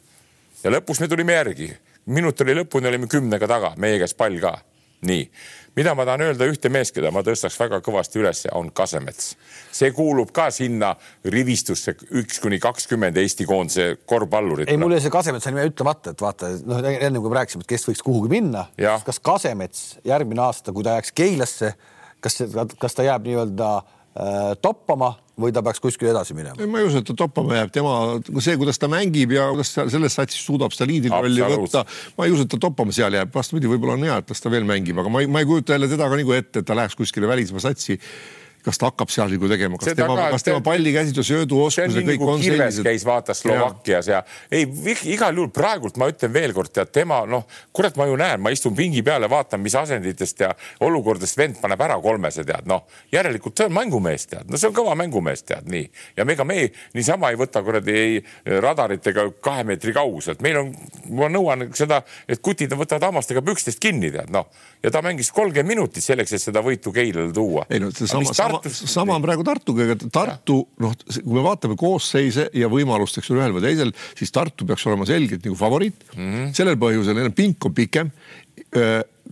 ja 0.63 0.71
lõpus 0.71 1.01
me 1.01 1.07
tulime 1.07 1.33
järgi. 1.33 1.77
minut 2.05 2.41
oli 2.41 2.55
lõpuni, 2.55 2.87
olime 2.87 3.07
kümnega 3.07 3.47
taga, 3.47 3.73
meie 3.77 3.99
käes 3.99 4.13
pall 4.13 4.39
ka. 4.39 4.59
Nii 5.07 5.25
mida 5.75 5.93
ma 5.95 6.05
tahan 6.05 6.25
öelda, 6.25 6.47
ühte 6.51 6.69
meest, 6.73 6.93
keda 6.95 7.11
ma 7.15 7.23
tõstaks 7.25 7.55
väga 7.59 7.79
kõvasti 7.83 8.19
üles, 8.21 8.43
on 8.57 8.71
Kasemets. 8.75 9.35
see 9.71 9.91
kuulub 9.95 10.33
ka 10.35 10.49
sinna 10.51 10.93
rivistusse 11.23 11.95
üks 12.19 12.41
kuni 12.43 12.59
kakskümmend 12.59 13.17
Eesti 13.17 13.47
koondise 13.47 13.95
korvpallurit. 14.05 14.69
ei, 14.69 14.77
mul 14.77 14.95
jäi 14.95 15.05
see 15.05 15.13
Kasemets 15.13 15.47
nime 15.47 15.65
ütlemata, 15.69 16.11
et 16.11 16.21
vaata, 16.21 16.51
noh, 16.67 16.83
enne 16.91 17.23
kui 17.23 17.31
me 17.31 17.39
rääkisime, 17.39 17.63
et 17.63 17.71
kes 17.71 17.87
võiks 17.87 18.03
kuhugi 18.03 18.33
minna, 18.33 18.67
kas 19.05 19.21
Kasemets 19.23 19.87
järgmine 20.07 20.43
aasta, 20.43 20.75
kui 20.75 20.83
ta 20.83 20.97
jääks 20.97 21.15
Keilasse, 21.15 21.73
kas, 22.19 22.41
kas 22.79 22.97
ta 22.97 23.07
jääb 23.07 23.29
nii-öelda 23.29 23.71
äh, 23.77 23.97
toppama 24.61 25.13
või 25.41 25.53
ta 25.55 25.63
peaks 25.63 25.79
kuskile 25.83 26.11
edasi 26.11 26.35
minema? 26.35 26.67
ma 26.67 26.81
ei 26.81 26.87
usu, 26.89 26.99
et 27.01 27.07
ta 27.07 27.15
toppama 27.23 27.55
jääb, 27.55 27.71
tema, 27.73 27.93
see, 28.43 28.57
kuidas 28.59 28.79
ta 28.81 28.89
mängib 28.91 29.31
ja 29.35 29.47
kuidas 29.53 29.71
ta 29.75 29.85
selles 29.91 30.17
satsis 30.19 30.43
suudab 30.45 30.75
seda 30.75 30.89
liidrirolli 30.91 31.45
võtta, 31.63 31.85
ma 32.17 32.27
ei 32.27 32.35
usu, 32.35 32.45
et 32.45 32.51
ta 32.51 32.59
toppama 32.67 32.93
seal 32.95 33.15
jääb, 33.15 33.31
vastupidi, 33.35 33.71
võib-olla 33.71 33.95
on 33.95 34.05
hea, 34.09 34.19
et 34.21 34.33
las 34.33 34.43
ta 34.43 34.51
veel 34.51 34.67
mängib, 34.67 34.99
aga 35.01 35.13
ma 35.13 35.23
ei, 35.23 35.31
ma 35.31 35.43
ei 35.43 35.49
kujuta 35.49 35.77
jälle 35.77 35.89
teda 35.91 36.09
ka 36.11 36.19
nagu 36.19 36.35
ette, 36.35 36.61
et 36.61 36.67
ta 36.67 36.77
läheks 36.77 36.99
kuskile 36.99 37.31
välismaa 37.31 37.63
satsi 37.63 37.97
kas 38.65 38.79
ta 38.81 38.89
hakkab 38.91 39.11
seal 39.11 39.31
nagu 39.33 39.49
tegema, 39.49 39.79
kas 39.81 39.95
tema, 39.97 40.15
kas 40.33 40.45
tema 40.45 40.61
pallikäsitlus, 40.65 41.27
sööduoskus 41.31 41.97
ja 41.97 42.03
kõik 42.05 42.25
on 42.25 42.41
sellised. 42.43 42.85
käis 42.85 43.05
vaatas 43.07 43.41
Slovakkias 43.41 44.09
ja, 44.11 44.21
ja 44.21 44.59
ei, 44.61 44.67
igal 45.13 45.37
juhul 45.37 45.51
praegult 45.53 45.97
ma 46.01 46.09
ütlen 46.11 46.33
veelkord, 46.33 46.71
tead 46.73 46.91
tema 46.93 47.21
noh, 47.29 47.47
kurat, 47.73 47.97
ma 47.99 48.07
ju 48.09 48.17
näen, 48.19 48.41
ma 48.43 48.53
istun 48.53 48.75
pingi 48.77 49.03
peal 49.05 49.25
ja 49.25 49.29
vaatan, 49.31 49.63
mis 49.63 49.75
asenditest 49.77 50.43
ja 50.45 50.51
olukordadest 50.85 51.39
vend 51.39 51.57
paneb 51.61 51.81
ära 51.81 51.97
kolmese, 52.03 52.45
tead 52.47 52.69
noh, 52.69 52.85
järelikult 53.13 53.57
see 53.57 53.69
on 53.69 53.75
mängumees, 53.77 54.27
tead, 54.31 54.49
no 54.51 54.61
see 54.61 54.69
on 54.69 54.77
kõva 54.77 54.95
mängumees, 54.99 55.45
tead 55.47 55.69
nii. 55.71 55.87
ja 56.19 56.27
ega 56.35 56.47
me 56.47 56.59
niisama 56.97 57.31
ei 57.33 57.39
võta 57.39 57.63
kuradi 57.65 57.97
ei 57.97 58.19
radaritega 58.61 59.27
kahe 59.43 59.65
meetri 59.67 59.95
kauguselt, 59.95 60.43
meil 60.45 60.61
on, 60.61 60.73
ma 61.17 61.31
nõuan 61.31 61.69
seda, 61.77 62.01
et 62.29 62.43
kutid 62.43 62.73
võtavad 62.77 63.09
hammastega 63.09 63.43
pükstest 63.45 63.81
kinni, 63.81 64.13
tead 64.13 64.31
noh, 64.33 64.47
ja 64.83 64.91
ta 64.93 65.01
mängis 65.05 65.31
kolmkümmend 65.35 65.69
minutit 65.75 66.03
selleks, 66.05 66.33
et 66.35 66.43
seda 66.43 66.63
võitu 66.65 66.93
Keilale 66.95 67.33
tuua. 67.35 67.65
ei 67.69 67.81
no 67.83 67.91
seesama 67.93 68.33
sama, 68.33 68.61
sama 68.71 69.17
on 69.17 69.25
praegu 69.25 69.45
Tartuga, 69.47 69.85
ega 69.85 70.09
Tartu 70.13 70.61
noh, 70.81 70.95
kui 71.19 71.37
me 71.37 71.45
vaatame 71.45 71.77
koosseise 71.79 72.49
ja 72.57 72.69
võimalust, 72.71 73.21
eks 73.21 73.31
ole, 73.31 73.43
ühel 73.43 73.55
või 73.57 73.65
teisel, 73.67 73.93
siis 74.17 74.33
Tartu 74.33 74.67
peaks 74.69 74.85
olema 74.89 75.07
selgelt 75.09 75.45
nagu 75.45 75.57
favoriit 75.59 76.05
mm. 76.15 76.27
-hmm. 76.27 76.53
sellel 76.57 76.79
põhjusel, 76.81 77.17
neil 77.17 77.31
on 77.31 77.37
pink 77.37 77.69
on 77.69 77.77
pikem 77.77 78.13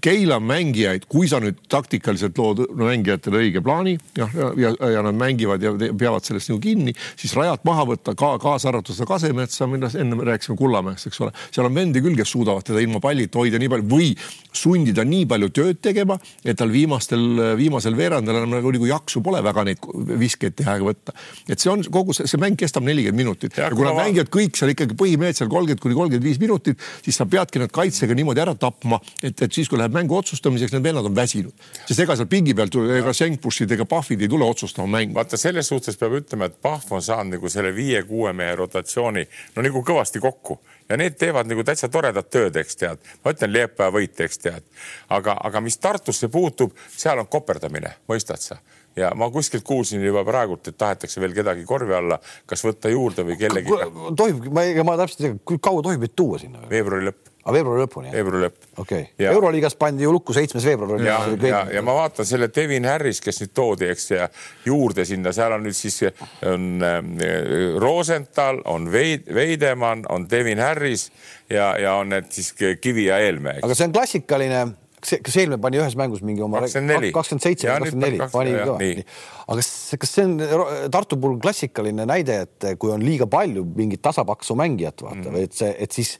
Keila 0.02 0.40
mängijaid, 0.40 1.06
kui 1.12 1.28
sa 1.30 1.40
nüüd 1.44 1.60
taktikaliselt 1.72 2.38
lood 2.40 2.62
mängijatele 2.78 3.42
õige 3.44 3.64
plaani 3.64 3.96
ja, 4.18 4.28
ja, 4.60 4.74
ja 4.96 5.04
nad 5.06 5.18
mängivad 5.18 5.64
ja 5.64 5.74
peavad 5.78 6.26
sellest 6.26 6.52
nagu 6.52 6.62
kinni, 6.64 6.94
siis 7.20 7.34
rajad 7.38 7.66
maha 7.68 7.86
võtta 7.94 8.16
ka 8.18 8.32
kaasa 8.42 8.72
arvatud 8.72 8.96
seda 8.96 9.08
Kasemetsa, 9.10 9.68
millest 9.70 10.00
enne 10.00 10.20
rääkisime 10.28 10.58
Kullamäest, 10.60 11.10
eks 11.10 11.22
ole, 11.26 11.34
seal 11.50 11.68
on 11.68 11.76
vendi 11.76 12.04
küll, 12.04 12.18
kes 12.20 12.32
suudavad 12.36 12.68
teda 12.68 12.84
ilma 12.84 13.02
pallita 13.04 13.42
hoida 13.42 13.60
nii 13.62 13.72
palju 13.74 13.90
või 13.90 14.10
sundida 14.56 15.06
nii 15.08 15.28
palju 15.30 15.52
tööd 15.56 15.82
tegema, 15.84 16.18
et 16.44 16.58
tal 16.60 16.72
viimastel, 16.74 17.26
viimasel 17.60 17.98
veerandil 17.98 18.40
enam 18.40 18.56
nagu, 18.58 18.74
nagu 18.76 18.90
jaksu 18.90 19.24
pole 19.26 19.42
väga 19.46 19.66
neid 19.68 19.90
viskeid 20.20 20.58
teha 20.60 20.78
ja 20.80 20.86
võtta. 20.86 21.16
et 21.48 21.60
see 21.60 21.72
on 21.72 21.84
kogu 21.92 22.16
see, 22.16 22.28
see 22.30 22.42
mäng 22.42 22.58
kestab 22.60 22.86
nelikümmend 22.88 23.20
minutit 23.20 23.58
ja, 23.58 23.68
ja 23.68 23.76
kui 23.76 23.88
nad 23.88 23.98
mängivad 23.98 24.32
kõik 24.34 24.58
seal 24.60 24.74
ikkagi 24.74 24.98
põhimehed 25.00 25.38
seal 25.38 25.50
kolmkümmend 25.52 25.84
kuni 25.84 25.98
kolmkümmend 25.98 26.26
viis 26.26 26.40
minutit, 26.42 26.80
siis 27.06 27.20
sa 27.20 27.28
peadki 27.30 27.62
nad 27.62 27.74
kaitsega 27.74 28.16
niimoodi 28.18 28.44
ära 28.44 28.56
tapma, 28.60 29.00
et, 29.22 29.36
et 29.36 29.54
siis, 29.54 29.70
kui 29.70 29.80
läheb 29.80 29.89
mängu 29.96 30.18
otsustamiseks, 30.18 30.74
need 30.76 30.86
vennad 30.86 31.08
on 31.10 31.16
väsinud, 31.16 31.68
sest 31.86 32.04
ega 32.04 32.18
seal 32.20 32.30
pingi 32.32 32.56
pealt 32.58 32.76
ega 33.00 33.14
Senkbushid 33.16 33.72
ega 33.76 33.88
Pahvid 33.90 34.26
ei 34.26 34.32
tule 34.32 34.48
otsustama 34.48 34.90
mängu. 34.98 35.18
vaata, 35.18 35.38
selles 35.38 35.70
suhtes 35.72 35.98
peab 36.00 36.18
ütlema, 36.22 36.50
et 36.50 36.60
Pahv 36.62 36.92
on 36.96 37.06
saanud 37.06 37.38
nagu 37.38 37.52
selle 37.52 37.74
viie-kuue 37.76 38.34
mehe 38.34 38.56
rotatsiooni 38.60 39.26
no 39.56 39.66
nagu 39.66 39.84
kõvasti 39.86 40.22
kokku 40.24 40.60
ja 40.90 40.98
need 40.98 41.18
teevad 41.22 41.50
nagu 41.50 41.64
täitsa 41.66 41.90
toredat 41.92 42.30
tööd, 42.34 42.58
eks 42.60 42.80
tead. 42.80 43.02
ma 43.24 43.34
ütlen 43.36 43.54
Liepaja 43.54 43.94
võit, 43.94 44.20
eks 44.26 44.42
tead. 44.42 44.66
aga, 45.10 45.38
aga 45.44 45.62
mis 45.62 45.78
Tartusse 45.78 46.30
puutub, 46.34 46.76
seal 46.96 47.22
on 47.22 47.28
koperdamine, 47.28 47.96
mõistad 48.10 48.42
sa? 48.42 48.60
ja 48.98 49.12
ma 49.16 49.30
kuskilt 49.32 49.64
kuulsin 49.64 50.04
juba 50.04 50.24
praegult, 50.28 50.68
et 50.68 50.78
tahetakse 50.78 51.22
veel 51.22 51.34
kedagi 51.38 51.66
korvi 51.68 51.94
alla, 51.96 52.20
kas 52.50 52.66
võtta 52.66 52.92
juurde 52.92 53.24
või 53.28 53.38
kellegi. 53.40 53.82
tohib, 54.18 54.50
ma, 54.54 54.66
ma 54.84 54.98
täpselt 55.00 55.22
ei 55.26 55.30
tea, 55.30 55.42
kui 55.46 55.62
kaua 55.62 55.86
tohib 55.86 56.06
meid 56.06 56.16
tuua 56.18 56.42
sinna? 56.42 56.66
veebruari 56.70 57.10
lõpp 57.10 57.29
aga 57.44 57.56
veebruari 57.56 57.84
lõpuni? 57.84 58.12
veebruari 58.14 58.46
lõpp. 58.46 58.68
okei 58.78 59.06
okay., 59.08 59.28
Euroliigas 59.32 59.78
pandi 59.80 60.04
ju 60.04 60.12
lukku 60.14 60.36
seitsmes 60.36 60.66
veebruar. 60.68 61.02
ja, 61.04 61.20
ja, 61.48 61.62
ja 61.78 61.84
ma 61.86 61.96
vaatan 62.02 62.28
selle 62.28 62.50
Devin 62.56 62.88
Harris, 62.90 63.22
kes 63.24 63.42
nüüd 63.44 63.54
toodi, 63.56 63.88
eks 63.94 64.12
ja 64.12 64.28
juurde 64.66 65.06
sinna, 65.08 65.34
seal 65.36 65.56
on 65.56 65.64
nüüd 65.68 65.78
siis 65.78 66.02
on 66.48 66.68
äh, 66.84 67.00
Rosenthal, 67.80 68.62
on 68.70 68.92
Veid, 68.92 69.30
Veidemann, 69.36 70.06
on 70.10 70.28
Devin 70.30 70.60
Harris 70.64 71.10
ja, 71.50 71.74
ja 71.80 71.96
on 72.02 72.14
need 72.16 72.30
siis 72.36 72.54
Kivi 72.82 73.08
ja 73.08 73.22
Eelmäe. 73.24 73.64
aga 73.64 73.78
see 73.78 73.88
on 73.88 73.96
klassikaline 73.96 74.66
kas, 75.00 75.16
kas 75.24 75.40
Eelmäe 75.40 75.62
pani 75.64 75.80
ühes 75.80 75.96
mängus 76.00 76.22
mingi 76.26 76.44
oma 76.46 76.62
kakskümmend 76.66 77.46
seitse 77.46 77.70
või 77.70 77.86
kakskümmend 77.86 78.06
neli, 78.06 78.30
pani 78.34 78.58
kõva. 78.58 78.92
aga 79.46 79.58
kas, 79.62 79.72
kas 80.04 80.14
see 80.18 80.28
on 80.28 80.36
Tartu 80.92 81.20
puhul 81.22 81.40
klassikaline 81.42 82.06
näide, 82.10 82.44
et 82.46 82.70
kui 82.82 82.92
on 82.94 83.04
liiga 83.06 83.30
palju 83.32 83.64
mingit 83.80 84.04
tasapaksu 84.06 84.58
mängijat, 84.60 85.08
vaata 85.08 85.32
mm., 85.32 85.42
et 85.48 85.60
see, 85.62 85.74
et 85.88 85.96
siis 85.96 86.18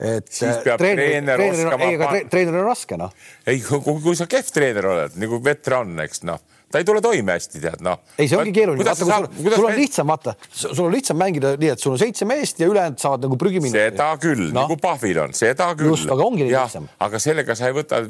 et 0.00 0.30
siis 0.32 0.62
peab 0.64 0.80
treener, 0.80 1.36
treener 1.36 1.66
oskama. 1.68 1.88
ei, 1.88 1.98
aga 1.98 2.30
treeneril 2.32 2.62
on 2.62 2.70
raske, 2.70 3.00
noh. 3.00 3.12
ei, 3.46 3.60
kui 3.64 4.16
sa 4.18 4.28
kehv 4.30 4.54
treener 4.54 4.88
oled 4.94 5.18
nagu 5.20 5.42
veteran, 5.44 5.98
eks 6.06 6.24
noh 6.28 6.40
ta 6.70 6.78
ei 6.78 6.86
tule 6.86 7.00
toime 7.02 7.34
hästi, 7.34 7.60
tead 7.62 7.82
noh. 7.84 7.98
ei, 8.16 8.28
see 8.30 8.38
ongi 8.38 8.52
keeruline, 8.54 8.84
vaata, 8.86 9.04
sul, 9.04 9.26
sul, 9.34 9.54
sul 9.56 9.68
on 9.68 9.76
lihtsam, 9.76 10.10
vaata, 10.10 10.34
sul 10.52 10.84
on 10.86 10.92
lihtsam 10.94 11.18
mängida 11.18 11.52
nii, 11.58 11.72
et 11.74 11.82
sul 11.82 11.96
on 11.96 12.00
seitse 12.00 12.28
meest 12.28 12.62
ja 12.62 12.68
ülejäänud 12.70 13.02
saavad 13.02 13.26
nagu 13.26 13.38
prügiminuti. 13.40 13.74
seda 13.74 14.10
küll 14.22 14.44
no., 14.50 14.62
nagu 14.62 14.76
Pahvil 14.80 15.18
on, 15.24 15.34
seda 15.36 15.70
küll. 15.74 15.90
just, 15.90 16.10
aga 16.10 16.26
ongi 16.26 16.46
ja, 16.46 16.64
lihtsam. 16.64 16.86
aga 17.02 17.22
sellega 17.22 17.56
sa 17.58 17.70
ei 17.70 17.74
võta, 17.74 18.02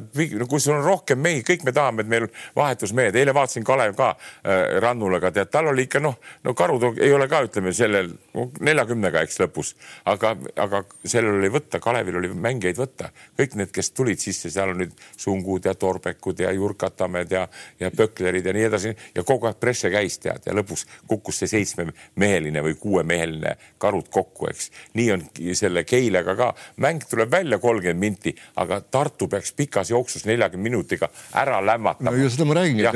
kui 0.50 0.60
sul 0.60 0.76
on 0.76 0.84
rohkem 0.84 1.22
mehi, 1.24 1.44
kõik 1.46 1.64
me 1.64 1.74
tahame, 1.76 2.04
et 2.04 2.12
meil 2.12 2.28
vahetusmehed, 2.58 3.16
eile 3.16 3.34
vaatasin 3.36 3.64
Kalev 3.64 3.96
ka 3.98 4.10
äh, 4.12 4.76
Rannulaga, 4.84 5.32
tead, 5.34 5.52
tal 5.52 5.72
oli 5.72 5.88
ikka 5.88 6.04
noh, 6.04 6.20
no 6.44 6.54
karud 6.58 6.84
ei 7.00 7.14
ole 7.16 7.30
ka, 7.32 7.40
ütleme 7.48 7.72
sellel 7.76 8.12
neljakümnega, 8.60 9.24
eks 9.24 9.40
lõpus, 9.40 9.72
aga, 10.10 10.34
aga 10.60 10.82
sellel 11.04 11.40
oli 11.40 11.50
võtta, 11.52 11.80
Kalevil 11.82 12.20
oli 12.20 12.30
mängijaid 12.34 12.78
võtta, 12.78 13.10
kõik 13.38 13.56
need, 13.58 13.72
kes 13.74 13.92
tulid 13.96 14.20
sisse, 14.20 14.52
seal 14.52 14.74
on 14.74 14.82
nüüd 14.84 14.94
Sungud 15.16 15.66
ja 15.66 15.74
Torbekud 15.78 16.44
ja 16.44 16.52
Jurkatamed 16.54 17.32
ja, 17.32 17.46
ja 17.80 17.90
Pöklerid 17.94 18.46
ja 18.46 18.49
nii 18.56 18.66
edasi 18.68 18.94
ja 19.14 19.24
kogu 19.26 19.48
aeg 19.50 19.58
presse 19.60 19.90
käis 19.92 20.18
tead 20.22 20.46
ja 20.46 20.54
lõpus 20.56 20.86
kukkus 21.08 21.42
see 21.42 21.50
seitsmemeheline 21.54 22.62
või 22.64 22.76
kuuemeheline 22.80 23.56
karud 23.80 24.08
kokku, 24.12 24.50
eks. 24.50 24.70
nii 24.98 25.08
on 25.14 25.24
selle 25.58 25.84
Keilaga 25.88 26.36
ka, 26.38 26.50
mäng 26.82 27.04
tuleb 27.10 27.30
välja 27.32 27.58
kolmkümmend 27.62 28.00
minti, 28.00 28.34
aga 28.60 28.80
Tartu 28.80 29.28
peaks 29.30 29.52
pikas 29.56 29.90
jooksus 29.90 30.26
neljakümne 30.28 30.70
minutiga 30.70 31.08
ära 31.34 31.60
lämmatama 31.64 32.12
no,. 32.16 32.30
seda 32.30 32.46
ma 32.48 32.56
räägingi. 32.60 32.86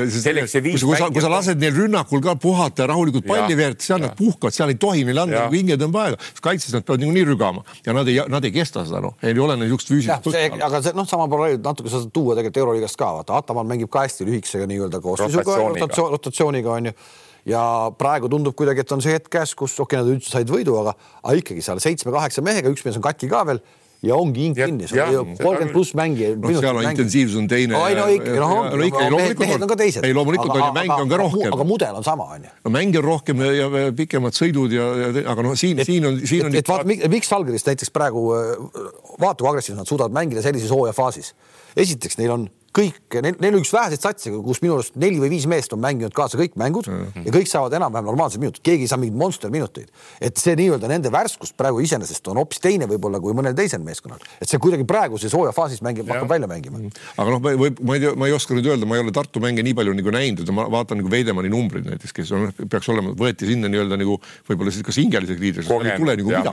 kui 0.85 0.97
sa, 0.97 1.09
kui 1.13 1.23
sa 1.23 1.31
lased 1.31 1.61
neil 1.61 1.75
rünnakul 1.75 2.23
ka 2.23 2.35
puhata 2.39 2.83
ja 2.85 2.89
rahulikult 2.93 3.27
palli 3.27 3.57
veereta, 3.57 3.83
seal 3.85 4.01
nad 4.03 4.15
puhkavad, 4.17 4.55
seal 4.55 4.73
ei 4.73 4.79
tohi 4.81 5.05
neil 5.07 5.23
anda 5.25 5.45
nagu 5.45 5.57
hingetõmbe 5.57 6.01
aega, 6.01 6.19
sest 6.29 6.43
kaitses 6.45 6.75
nad 6.75 6.85
peavad 6.87 7.03
niikuinii 7.03 7.25
rügama 7.31 7.65
ja 7.85 7.95
nad 7.95 8.09
ei, 8.11 8.19
nad 8.31 8.45
ei 8.45 8.53
kesta 8.55 8.85
seda 8.87 9.01
noh, 9.05 9.15
neil 9.23 9.35
ei 9.35 9.43
ole 9.45 9.57
neil 9.59 9.69
niisugust 9.69 9.91
füüsilist. 9.91 10.61
aga 10.67 10.81
see 10.85 10.95
noh, 10.97 11.07
sama 11.09 11.27
paralleeli 11.31 11.61
natuke 11.63 11.91
sa 11.91 12.01
saad 12.01 12.13
tuua 12.15 12.37
tegelikult 12.37 12.61
Euroliigast 12.63 12.99
ka 12.99 13.11
vaata, 13.19 13.39
Ataman 13.41 13.69
mängib 13.69 13.91
ka 13.93 14.05
hästi 14.05 14.27
lühikesega 14.29 14.67
nii-öelda 14.69 15.01
koosseisuga 15.03 15.44
rotatsiooniga, 15.45 16.17
rotatsiooniga 16.17 16.75
on 16.79 16.91
ju 16.91 16.97
ja 17.45 17.61
praegu 17.97 18.29
tundub 18.31 18.57
kuidagi, 18.57 18.81
et 18.81 18.91
on 18.95 19.03
see 19.05 19.15
hetk 19.15 19.29
käes, 19.37 19.53
kus 19.57 19.77
okei 19.77 19.99
okay,, 19.99 20.03
nad 20.03 20.13
üldse 20.17 20.33
said 20.33 20.49
võidu, 20.49 20.79
aga, 20.81 20.95
aga 21.21 21.41
ikkagi 21.41 21.63
seal 21.65 21.81
seitsme-kaheksa 21.83 22.43
mehega, 22.45 22.71
üks 22.73 22.85
mees 22.85 22.97
on 22.97 23.05
katki 23.05 23.29
ka 23.31 23.43
veel 23.47 23.61
ja 24.05 24.17
ongi 24.17 24.45
hing 24.45 24.57
kinni, 24.57 24.87
kolmkümmend 25.39 25.71
pluss 25.73 25.95
mängijaid. 25.97 26.41
noh, 26.41 26.57
seal 26.59 26.79
on 26.79 26.87
intensiivsus 26.89 27.37
on 27.39 27.47
teine. 27.49 27.77
ei 27.77 27.95
no 27.97 28.07
ikka, 28.11 29.05
noh 29.13 29.21
mehed 29.39 29.65
on 29.65 29.71
ka 29.71 29.77
teised. 29.79 30.05
ei, 30.05 30.13
loomulikult 30.17 30.53
on 30.53 30.61
ju, 30.61 30.71
mänge 30.75 30.97
on 30.97 31.13
ka 31.13 31.19
rohkem. 31.21 31.53
aga 31.53 31.67
mudel 31.67 32.01
on 32.01 32.05
sama, 32.05 32.27
on 32.35 32.45
ju. 32.47 32.53
no 32.65 32.73
mänge 32.73 32.99
on 33.01 33.07
rohkem 33.07 33.45
ja 33.45 33.69
pikemad 33.97 34.37
sõidud 34.37 34.75
ja, 34.75 34.89
ja 35.05 35.25
aga 35.33 35.47
noh, 35.47 35.55
siin, 35.59 35.81
siin 35.87 36.05
on, 36.09 36.19
siin 36.27 36.49
on. 36.49 36.59
et 36.59 36.69
vaata, 36.69 37.09
miks 37.13 37.31
Salgerist 37.31 37.69
näiteks 37.71 37.93
praegu 37.95 38.27
vaata, 38.33 39.39
kui 39.41 39.49
agressiivselt 39.53 39.81
nad 39.81 39.89
suudavad 39.89 40.17
mängida 40.17 40.45
sellises 40.45 40.73
hooajafaasis. 40.73 41.33
esiteks, 41.85 42.19
neil 42.21 42.35
on 42.35 42.49
kõik, 42.75 43.19
neil 43.23 43.53
on 43.53 43.61
üks 43.61 43.71
väheseid 43.73 44.03
satse, 44.03 44.31
kus 44.45 44.61
minu 44.63 44.77
arust 44.77 44.97
neli 44.99 45.19
või 45.21 45.31
viis 45.35 45.45
meest 45.49 45.73
on 45.75 45.81
mänginud 45.83 46.13
kaasa 46.15 46.39
kõik 46.39 46.57
mängud 46.59 46.89
mm 46.89 47.01
-hmm. 47.05 47.27
ja 47.27 47.35
kõik 47.35 47.49
saavad 47.49 47.73
enam-vähem 47.77 48.09
normaalsed 48.09 48.41
minutid, 48.41 48.63
keegi 48.65 48.87
ei 48.87 48.91
saa 48.91 48.99
mingeid 49.01 49.17
monster 49.19 49.51
minuteid. 49.51 49.91
et 50.21 50.37
see 50.37 50.55
nii-öelda 50.55 50.87
nende 50.91 51.11
värskus 51.11 51.53
praegu 51.53 51.79
iseenesest 51.79 52.27
on 52.27 52.37
hoopis 52.41 52.59
teine 52.59 52.87
võib-olla 52.89 53.21
kui 53.21 53.33
mõnel 53.33 53.55
teisel 53.55 53.83
meeskonnal, 53.83 54.19
et 54.41 54.49
see 54.49 54.59
kuidagi 54.59 54.83
praeguses 54.83 55.33
hooajafaasis 55.33 55.81
mängib, 55.81 56.09
hakkab 56.09 56.29
välja 56.29 56.47
mängima. 56.47 56.77
-hmm. 56.77 56.91
aga 57.17 57.31
noh, 57.31 57.41
või 57.41 57.71
ma 57.81 57.95
ei 57.95 57.99
tea, 57.99 58.15
ma 58.15 58.27
ei 58.27 58.35
oska 58.35 58.53
nüüd 58.53 58.67
öelda, 58.67 58.85
ma 58.85 58.95
ei 58.95 59.05
ole 59.05 59.11
Tartu 59.15 59.39
mänge 59.39 59.63
nii 59.63 59.73
palju 59.73 59.93
nagu 59.95 60.11
näinud, 60.11 60.51
ma 60.51 60.67
vaatan 60.71 60.99
nagu 60.99 61.11
Veidemanni 61.11 61.49
numbrid 61.49 61.87
näiteks, 61.87 62.13
kes 62.13 62.31
on, 62.35 62.51
peaks 62.69 62.89
olema, 62.91 63.13
võeti 63.15 63.47
sinna 63.47 63.71
nii-öelda 63.71 63.99
nagu 64.01 64.19
võib-olla 64.49 64.73
siis 64.75 64.83
kas 64.85 64.99
hingeliseks 64.99 65.39
liidriks, 65.39 65.71
ei 65.71 65.97
tule 65.97 66.15
nagu 66.19 66.29
midagi. 66.29 66.49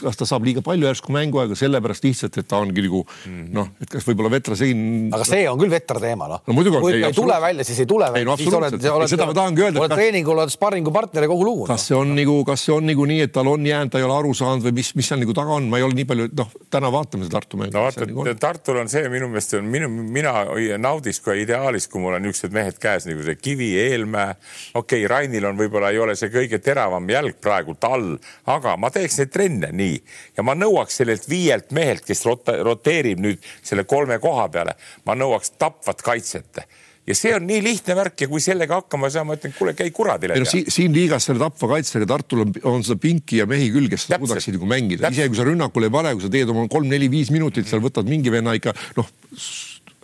kas 0.00 0.18
ta 0.18 0.26
saab 0.28 0.46
liiga 0.48 0.64
palju 0.64 0.88
järsku 0.88 1.14
mänguaega 1.14 1.58
sellepärast 1.58 2.06
lihtsalt, 2.06 2.38
et 2.40 2.48
ta 2.50 2.60
ongi 2.62 2.84
nagu 2.86 3.04
mm 3.04 3.32
-hmm. 3.32 3.52
noh, 3.58 3.70
et 3.80 3.90
kas 3.92 4.06
võib-olla 4.08 4.32
Vetra 4.32 4.56
Sein. 4.56 4.79
Aga 5.14 5.26
see 5.28 5.46
on 5.50 5.60
küll 5.60 5.72
Vetra 5.72 6.00
teema, 6.02 6.28
noh 6.30 6.42
no 6.46 6.56
muidugi 6.56 6.80
kui 6.82 6.94
ei, 6.96 7.04
ei 7.08 7.16
tule 7.16 7.36
välja, 7.42 7.64
siis 7.66 7.82
ei 7.84 7.88
tule 7.90 8.08
välja. 8.12 8.28
No, 8.28 8.36
siis 8.40 8.54
oled, 8.54 8.76
oled, 8.92 9.10
seda 9.10 9.26
ma 9.28 9.36
tahangi 9.36 9.64
öelda. 9.66 9.82
oled 9.82 9.94
treeningul, 9.94 10.38
oled 10.42 10.52
sparringupartner 10.52 11.26
ja 11.26 11.30
kogu 11.30 11.46
lugu. 11.46 11.66
kas 11.68 11.86
see 11.90 11.96
on 11.98 12.14
nagu, 12.16 12.36
kas 12.48 12.64
see 12.66 12.74
on 12.74 12.86
nagu 12.90 13.06
nii, 13.10 13.20
et 13.26 13.34
tal 13.34 13.50
on 13.50 13.66
jäänud, 13.66 13.92
ta 13.92 14.00
ei 14.00 14.06
ole 14.06 14.16
aru 14.16 14.32
saanud 14.36 14.66
või 14.66 14.76
mis, 14.80 14.92
mis 14.98 15.10
seal 15.10 15.22
nagu 15.22 15.36
taga 15.36 15.56
on, 15.56 15.68
ma 15.70 15.80
ei 15.80 15.86
ole 15.86 15.98
nii 15.98 16.08
palju, 16.10 16.28
noh, 16.40 16.52
täna 16.72 16.92
vaatame 16.94 17.26
seda 17.26 17.38
Tartu 17.38 17.60
mängu. 17.60 17.76
no 17.76 17.84
vaata, 17.86 18.08
nagu 18.10 18.36
Tartul 18.40 18.80
on 18.82 18.90
see 18.92 19.04
minu 19.12 19.30
meelest 19.30 19.56
on 19.58 19.70
minu, 19.70 19.90
mina 19.90 20.34
naudiks 20.80 21.22
ka 21.24 21.36
ideaalis, 21.38 21.88
kui 21.90 22.02
mul 22.02 22.18
on 22.18 22.24
niisugused 22.26 22.54
mehed 22.56 22.80
käes 22.82 23.06
nagu 23.08 23.24
see 23.26 23.38
Kivi, 23.40 23.70
Eelmäe. 23.84 24.36
okei 24.74 25.04
okay,, 25.04 25.08
Rainil 25.10 25.48
on 25.50 25.58
võib-olla 25.58 25.92
ei 25.94 26.00
ole 26.02 26.16
see 26.18 26.32
kõige 26.32 26.60
teravam 26.62 27.08
jalg 27.10 27.38
praegult 27.42 27.84
all, 27.88 28.12
aga 28.50 28.76
ma 28.80 28.90
teeks 28.94 29.20
neid 29.20 29.32
trenne 29.34 29.72
nii 29.76 29.98
ja 30.38 30.44
ma 30.46 30.56
nõuaks 30.58 31.00
sellelt 31.00 31.28
viielt 31.30 31.72
mehelt, 31.76 32.04
kes 32.06 32.24
rota, 32.26 32.56
roteerib 32.64 33.22
nüüd 33.22 33.44
selle 33.62 33.84
kolme 33.88 34.18
koha 34.22 34.48
peale, 34.52 34.69
ma 35.06 35.18
nõuaks 35.18 35.56
tapvat 35.58 36.02
kaitset 36.04 36.64
ja 37.10 37.16
see 37.16 37.32
on 37.34 37.46
nii 37.48 37.62
lihtne 37.64 37.96
värk 37.98 38.24
ja 38.24 38.28
kui 38.30 38.42
sellega 38.44 38.80
hakkama 38.80 39.08
ei 39.08 39.14
saa, 39.14 39.24
ma 39.26 39.36
ütlen, 39.38 39.54
kuule, 39.56 39.74
käi 39.78 39.90
kuradile. 39.94 40.36
No, 40.38 40.48
siin, 40.48 40.68
siin 40.70 40.94
liigas 40.94 41.26
selle 41.28 41.42
tapva 41.42 41.72
kaitsega 41.74 42.08
Tartul 42.10 42.44
on, 42.44 42.52
on 42.70 42.84
seda 42.86 43.00
pinki 43.02 43.40
ja 43.40 43.48
mehi 43.50 43.70
küll, 43.74 43.88
kes 43.90 44.06
suudaksid 44.10 44.58
nagu 44.58 44.68
mängida, 44.70 45.10
isegi 45.10 45.32
kui 45.32 45.40
sa 45.40 45.48
rünnakule 45.48 45.90
ei 45.90 45.96
pane, 45.96 46.14
kui 46.16 46.26
sa 46.26 46.32
teed 46.32 46.52
oma 46.52 46.66
kolm-neli-viis 46.70 47.32
minutit 47.34 47.68
seal, 47.70 47.82
võtad 47.84 48.08
mingi 48.10 48.32
venna 48.32 48.54
ikka 48.58 48.76
noh 48.98 49.10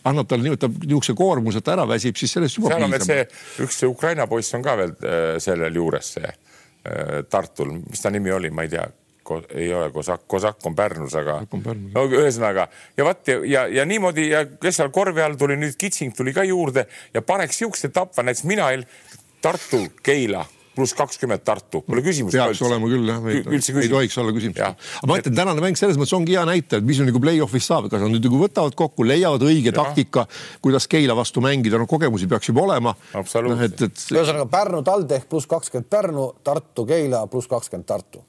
annab 0.07 0.29
talle 0.31 0.47
niimoodi 0.47 0.69
niisuguse 0.85 1.17
koormuse, 1.19 1.63
et 1.63 1.73
ära 1.73 1.87
väsib, 1.89 2.19
siis 2.19 2.37
sellest 2.37 2.61
juba 2.61 2.77
veel 2.79 3.03
see, 3.03 3.25
üks 3.65 3.81
see 3.81 3.91
Ukraina 3.91 4.29
poiss 4.31 4.55
on 4.55 4.63
ka 4.63 4.77
veel 4.79 4.95
äh, 5.03 5.25
sellel 5.43 5.81
juures, 5.81 6.13
see 6.19 6.29
äh, 6.31 7.25
Tartul, 7.31 7.75
mis 7.83 8.03
ta 8.03 8.13
nimi 8.15 8.31
oli, 8.35 8.53
ma 8.55 8.67
ei 8.67 8.71
tea 8.77 8.87
ei 9.55 9.69
ole 9.75 9.91
Kosak, 9.95 10.27
Kosak 10.27 10.67
on 10.67 10.77
Pärnus, 10.79 11.15
aga 11.19 11.39
no 11.95 12.07
ühesõnaga 12.07 12.69
ja 12.97 13.07
vot 13.07 13.31
ja, 13.31 13.39
ja, 13.45 13.67
ja 13.81 13.87
niimoodi 13.89 14.29
ja 14.31 14.45
kes 14.47 14.81
seal 14.81 14.93
korvi 14.95 15.25
all 15.25 15.39
tuli, 15.39 15.59
nüüd 15.61 15.79
Kitsing 15.79 16.17
tuli 16.17 16.35
ka 16.37 16.45
juurde 16.47 16.87
ja 17.15 17.23
paneks 17.23 17.63
siukse 17.63 17.93
tapva, 17.95 18.27
näiteks 18.27 18.47
mina 18.49 18.71
Tartu, 19.43 19.85
Keila 20.03 20.45
pluss 20.77 20.93
kakskümmend 20.97 21.41
Tartu, 21.47 21.81
pole 21.87 22.03
küsimust. 22.05 22.37
peaks 22.37 22.61
olema 22.67 22.89
küll 22.91 23.09
jah, 23.09 23.25
ei 23.33 23.89
tohiks 23.89 24.19
olla 24.21 24.35
küsimust. 24.37 24.61
aga 24.61 25.09
ma 25.09 25.17
ütlen, 25.21 25.37
tänane 25.39 25.65
mäng 25.65 25.81
selles 25.81 25.97
mõttes 26.01 26.13
ongi 26.17 26.37
hea 26.37 26.45
näitaja, 26.49 26.83
et 26.83 26.89
mis 26.89 27.01
nagu 27.01 27.23
play-off'is 27.23 27.69
saab, 27.71 27.89
kas 27.93 28.05
nad 28.05 28.13
nüüd 28.13 28.29
nagu 28.29 28.41
võtavad 28.43 28.77
kokku, 28.77 29.07
leiavad 29.09 29.47
õige 29.49 29.73
ja. 29.73 29.77
taktika, 29.79 30.27
kuidas 30.65 30.89
Keila 30.93 31.17
vastu 31.17 31.41
mängida, 31.45 31.81
no 31.81 31.89
kogemusi 31.89 32.29
peaks 32.31 32.53
juba 32.53 32.67
olema. 32.67 32.93
et, 33.17 33.83
et. 33.89 34.07
ühesõnaga 34.13 34.49
Pärnu, 34.53 34.85
TalTech 34.87 35.29
pluss 35.31 35.49
kakskümmend 35.51 35.89
Pärnu, 35.93 36.31
Tartu, 36.45 36.85
Keila 36.89 37.25
pluss 37.33 37.49
kakskümmend 37.51 37.89
Tartu 37.89 38.25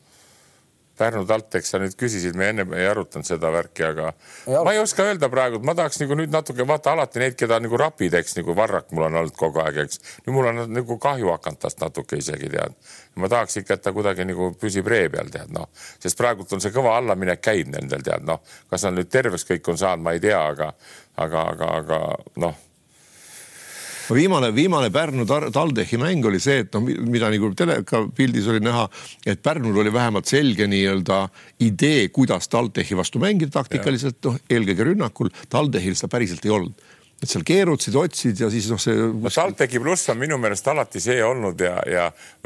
Pärnu 0.97 1.23
TalTech, 1.29 1.65
sa 1.67 1.79
nüüd 1.81 1.95
küsisid, 1.99 2.35
me 2.37 2.49
enne 2.51 2.65
ei 2.77 2.87
arutanud 2.89 3.27
seda 3.27 3.51
värki, 3.53 3.85
aga 3.85 4.11
ei 4.47 4.57
ma 4.65 4.73
ei 4.73 4.81
oska 4.81 5.05
öelda 5.05 5.29
praegu, 5.29 5.61
ma 5.65 5.75
tahaks 5.77 6.01
nagu 6.01 6.17
nüüd 6.17 6.33
natuke 6.33 6.65
vaata 6.67 6.95
alati 6.95 7.21
neid, 7.21 7.37
keda 7.39 7.59
nagu 7.63 7.77
rapid, 7.79 8.17
eks 8.17 8.37
nagu 8.39 8.55
Varrak 8.57 8.91
mul 8.91 9.07
on 9.07 9.19
olnud 9.21 9.37
kogu 9.37 9.61
aeg, 9.63 9.81
eks. 9.85 10.01
nüüd 10.25 10.35
mul 10.35 10.51
on 10.51 10.63
nagu 10.73 10.99
kahju 11.01 11.31
hakanud 11.35 11.61
tast 11.63 11.81
natuke 11.83 12.19
isegi 12.21 12.51
tead. 12.53 12.77
ma 13.15 13.29
tahaks 13.31 13.61
ikka, 13.61 13.77
et 13.77 13.85
ta 13.85 13.93
kuidagi 13.93 14.25
nagu 14.29 14.51
püsib 14.61 14.87
ree 14.89 15.09
peal 15.13 15.31
tead 15.33 15.53
noh, 15.53 15.69
sest 16.03 16.17
praegult 16.17 16.53
on 16.53 16.61
see 16.61 16.73
kõva 16.73 16.97
allaminek 16.99 17.41
käib 17.41 17.71
nendel 17.73 18.05
tead 18.05 18.25
noh, 18.25 18.41
kas 18.69 18.85
nad 18.87 18.97
nüüd 18.97 19.09
terveks 19.13 19.45
kõik 19.49 19.73
on 19.73 19.81
saanud, 19.81 20.05
ma 20.05 20.17
ei 20.17 20.21
tea, 20.23 20.39
aga, 20.53 20.73
aga, 21.17 21.49
aga, 21.53 21.73
aga 21.81 22.01
noh 22.43 22.66
viimane, 24.13 24.51
viimane 24.55 24.89
Pärnu 24.93 25.25
TalTechi 25.25 25.97
mäng 26.01 26.25
oli 26.25 26.39
see, 26.43 26.63
et 26.63 26.75
noh, 26.75 26.83
mida 26.83 27.31
nagu 27.33 27.51
teleka 27.57 28.03
pildis 28.15 28.47
oli 28.51 28.61
näha, 28.63 28.87
et 29.25 29.41
Pärnul 29.43 29.81
oli 29.83 29.93
vähemalt 29.93 30.29
selge 30.29 30.67
nii-öelda 30.69 31.23
idee, 31.65 32.07
kuidas 32.15 32.47
TalTechi 32.51 32.97
vastu 32.97 33.21
mängida 33.23 33.59
taktikaliselt, 33.59 34.21
noh 34.25 34.37
eelkõige 34.49 34.91
rünnakul. 34.91 35.33
TalTechil 35.49 35.97
seda 35.97 36.11
päriselt 36.13 36.45
ei 36.45 36.55
olnud 36.55 36.87
et 37.17 37.31
seal 37.31 37.41
keerutasid, 37.47 37.95
otsid 37.97 38.41
ja 38.43 38.49
siis 38.53 38.67
noh, 38.69 38.79
see 38.81 38.93
no,. 38.93 39.31
TalTechi 39.33 39.79
pluss 39.81 40.11
on 40.13 40.19
minu 40.21 40.37
meelest 40.41 40.67
alati 40.69 41.01
see 41.01 41.17
olnud 41.25 41.61
ja, 41.65 41.79
ja 41.89 42.03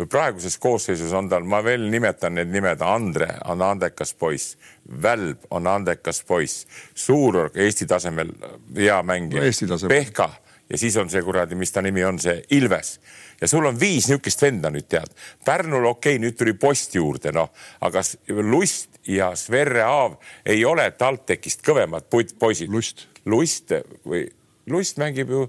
praeguses 0.07 0.55
koosseisus 0.63 1.11
on 1.17 1.27
tal, 1.31 1.43
ma 1.43 1.59
veel 1.65 1.89
nimetan 1.91 2.37
need 2.39 2.53
nimed, 2.53 2.79
Andre 2.87 3.33
on 3.51 3.63
andekas 3.67 4.15
poiss, 4.15 4.55
Välb 5.03 5.43
on 5.51 5.67
andekas 5.67 6.23
poiss, 6.27 6.63
Suurorg 6.95 7.59
Eesti 7.59 7.87
tasemel 7.89 8.31
hea 8.77 9.01
mängija 9.03 9.43
no,, 9.43 9.81
Pehka 9.91 10.29
ja 10.71 10.79
siis 10.79 10.95
on 10.97 11.09
see 11.11 11.21
kuradi, 11.25 11.57
mis 11.59 11.71
ta 11.71 11.83
nimi 11.83 12.03
on, 12.07 12.19
see 12.21 12.39
Ilves 12.57 12.95
ja 13.41 13.47
sul 13.47 13.65
on 13.65 13.79
viis 13.79 14.07
niisugust 14.09 14.41
venda 14.45 14.69
nüüd 14.73 14.87
tead. 14.89 15.11
Pärnul 15.45 15.85
okei 15.89 16.15
okay,, 16.15 16.21
nüüd 16.21 16.37
tuli 16.37 16.53
post 16.59 16.95
juurde, 16.95 17.33
noh, 17.35 17.49
aga 17.81 18.03
Lust 18.45 19.01
ja 19.09 19.31
Sverre 19.35 19.83
Aav 19.87 20.19
ei 20.45 20.63
ole 20.65 20.85
TalTechist 20.97 21.65
kõvemad 21.65 22.07
poisid. 22.11 22.69
Lust. 22.71 23.07
Lust 23.25 23.73
või 24.05 24.25
Lust 24.71 24.97
mängib 25.01 25.29
ju, 25.33 25.45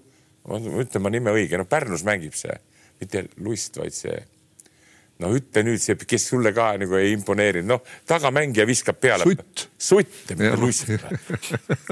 ütlen 0.82 1.04
ma 1.04 1.12
nime 1.12 1.32
õige, 1.36 1.60
no 1.60 1.68
Pärnus 1.68 2.04
mängib 2.04 2.36
see, 2.36 2.54
mitte 3.00 3.26
Lust, 3.44 3.76
vaid 3.80 3.96
see 3.96 4.16
no 5.22 5.30
ütle 5.36 5.62
nüüd 5.66 5.82
see, 5.82 5.96
kes 6.08 6.26
sulle 6.32 6.52
ka 6.56 6.72
nagu 6.80 6.96
ei 6.98 7.12
imponeerinud, 7.14 7.68
noh, 7.68 7.82
tagamängija 8.08 8.66
viskab 8.68 8.98
peale. 9.00 9.26
sutt. 9.26 9.66
sutt, 9.78 10.32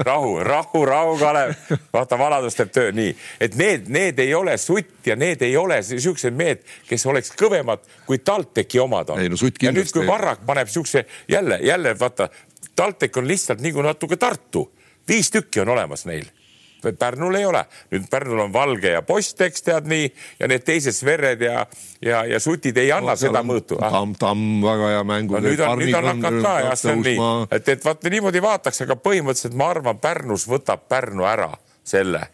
rahu, 0.07 0.35
rahu, 0.45 0.83
rahu, 0.85 1.15
Kalev. 1.19 1.55
vaata, 1.93 2.19
vanadus 2.19 2.57
teeb 2.59 2.73
töö 2.75 2.91
nii, 2.95 3.15
et 3.41 3.55
need, 3.59 3.87
need 3.93 4.19
ei 4.23 4.35
ole 4.37 4.57
sutt 4.61 5.07
ja 5.07 5.17
need 5.19 5.41
ei 5.47 5.55
ole 5.57 5.79
siuksed 5.83 6.35
mehed, 6.37 6.65
kes 6.89 7.07
oleks 7.11 7.33
kõvemad, 7.39 7.87
kui 8.07 8.21
TalTechi 8.25 8.83
omad 8.83 9.15
on. 9.15 9.23
No, 9.31 9.51
ja 9.61 9.73
nüüd, 9.73 9.91
kui 9.93 10.05
Varrak 10.07 10.45
paneb 10.45 10.69
siukse 10.71 11.05
jälle, 11.31 11.59
jälle 11.63 11.95
vaata, 11.99 12.29
TalTech 12.75 13.17
on 13.19 13.27
lihtsalt 13.27 13.63
nagu 13.63 13.83
natuke 13.85 14.17
Tartu, 14.19 14.67
viis 15.07 15.31
tükki 15.31 15.63
on 15.63 15.73
olemas 15.75 16.05
neil 16.09 16.29
Pärnul 16.81 17.37
ei 17.39 17.45
ole, 17.45 17.63
nüüd 17.91 18.07
Pärnul 18.11 18.43
on 18.45 18.53
Valge 18.53 18.95
ja 18.95 19.01
Post-Eks 19.05 19.65
tead 19.67 19.89
nii 19.91 20.09
ja 20.39 20.49
need 20.51 20.65
teised 20.67 20.95
Svered 20.97 21.41
ja, 21.45 21.65
ja, 22.01 22.23
ja 22.25 22.39
Sutid 22.41 22.77
ei 22.81 22.91
anna 22.91 23.15
no, 23.15 23.19
seda 23.19 23.43
mõõtu. 23.45 23.77
Ah. 23.81 23.93
Tamm, 23.93 24.15
Tamm 24.19 24.65
väga 24.65 24.91
hea 24.95 25.05
mäng 25.07 25.31
no,. 25.31 25.43
nüüd 25.45 25.63
on, 25.65 25.81
nüüd 25.81 25.97
on 25.97 26.09
hakanud 26.11 26.47
ka 26.47 26.57
jah, 26.65 26.75
see 26.79 26.95
on 26.95 27.05
nii, 27.05 27.31
et, 27.57 27.71
et 27.75 27.85
vaata 27.85 28.13
niimoodi 28.13 28.43
vaataks, 28.43 28.83
aga 28.87 28.97
põhimõtteliselt 28.99 29.57
ma 29.59 29.71
arvan, 29.75 30.01
Pärnus 30.01 30.47
võtab 30.49 30.87
Pärnu 30.91 31.27
ära 31.29 31.51
selle 31.87 32.25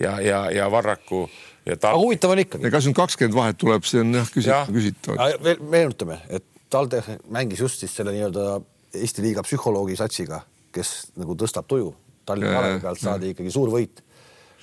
ja, 0.00 0.18
ja, 0.24 0.44
ja 0.54 0.70
Varraku 0.72 1.26
ja 1.66 1.76
ta.... 1.76 1.92
aga 1.92 2.00
huvitav 2.00 2.34
on 2.34 2.42
ikkagi. 2.42 2.70
kas 2.72 2.88
nüüd 2.88 2.98
kakskümmend 2.98 3.36
vahet 3.36 3.58
tuleb, 3.60 3.86
see 3.88 4.02
on 4.02 4.14
jah 4.16 4.28
küsitav, 4.32 4.72
küsitav. 4.74 5.20
veel 5.44 5.64
meenutame, 5.72 6.20
et 6.28 6.46
TalTech 6.70 7.18
mängis 7.32 7.60
just 7.60 7.82
siis 7.82 7.94
selle 7.96 8.14
nii-öelda 8.16 8.60
Eesti 9.00 9.22
liiga 9.22 9.42
psühholoogi 9.46 9.94
satsiga, 9.98 10.40
kes 10.74 11.12
nagu 11.20 11.36
tõstab 11.38 11.68
tuju 11.70 11.92
Tallinna 12.26 12.54
Kalevi 12.56 12.80
pealt 12.84 13.02
saadi 13.02 13.34
ikkagi 13.34 13.52
suur 13.54 13.72
võit. 13.72 14.02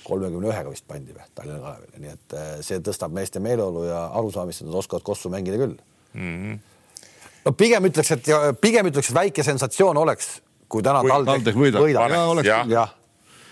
kolmekümne 0.08 0.48
ühega 0.48 0.70
vist 0.72 0.86
pandi 0.88 1.12
või 1.12 1.26
Tallinna 1.34 1.60
Kalevile, 1.60 2.02
nii 2.04 2.12
et 2.14 2.36
eh, 2.38 2.50
see 2.64 2.80
tõstab 2.84 3.12
meeste 3.12 3.42
meeleolu 3.44 3.84
ja 3.84 4.06
arusaamist, 4.16 4.62
et 4.62 4.70
nad 4.70 4.78
oskavad 4.80 5.04
kossu 5.04 5.28
mängida 5.32 5.58
küll 5.60 5.74
mm. 6.14 6.36
-hmm. 6.36 6.60
no 7.44 7.52
pigem 7.52 7.90
ütleks, 7.90 8.12
et 8.16 8.30
pigem 8.60 8.88
ütleks, 8.88 9.10
et 9.10 9.20
väike 9.20 9.42
sensatsioon 9.42 9.96
oleks, 9.96 10.38
kui 10.68 10.82
täna 10.82 11.02
TalTech 11.02 11.58
võidab. 11.58 11.84
jah, 12.72 12.94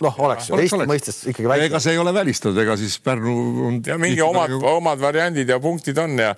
noh, 0.01 0.17
oleks 0.21 0.49
ju 0.51 0.59
Eesti 0.59 0.77
oleks. 0.77 0.91
mõistes 0.91 1.21
ikkagi 1.31 1.49
väike. 1.51 1.69
ega 1.71 1.81
see 1.83 1.95
ei 1.97 2.01
ole 2.01 2.13
välistatud, 2.15 2.59
ega 2.61 2.77
siis 2.81 2.97
Pärnu 3.05 3.35
on. 3.69 3.79
ja 3.87 3.97
mingi 4.01 4.23
omad 4.25 4.53
omad 4.57 5.01
variandid 5.01 5.49
ja 5.49 5.59
punktid 5.63 5.99
on 6.03 6.19
ja, 6.21 6.35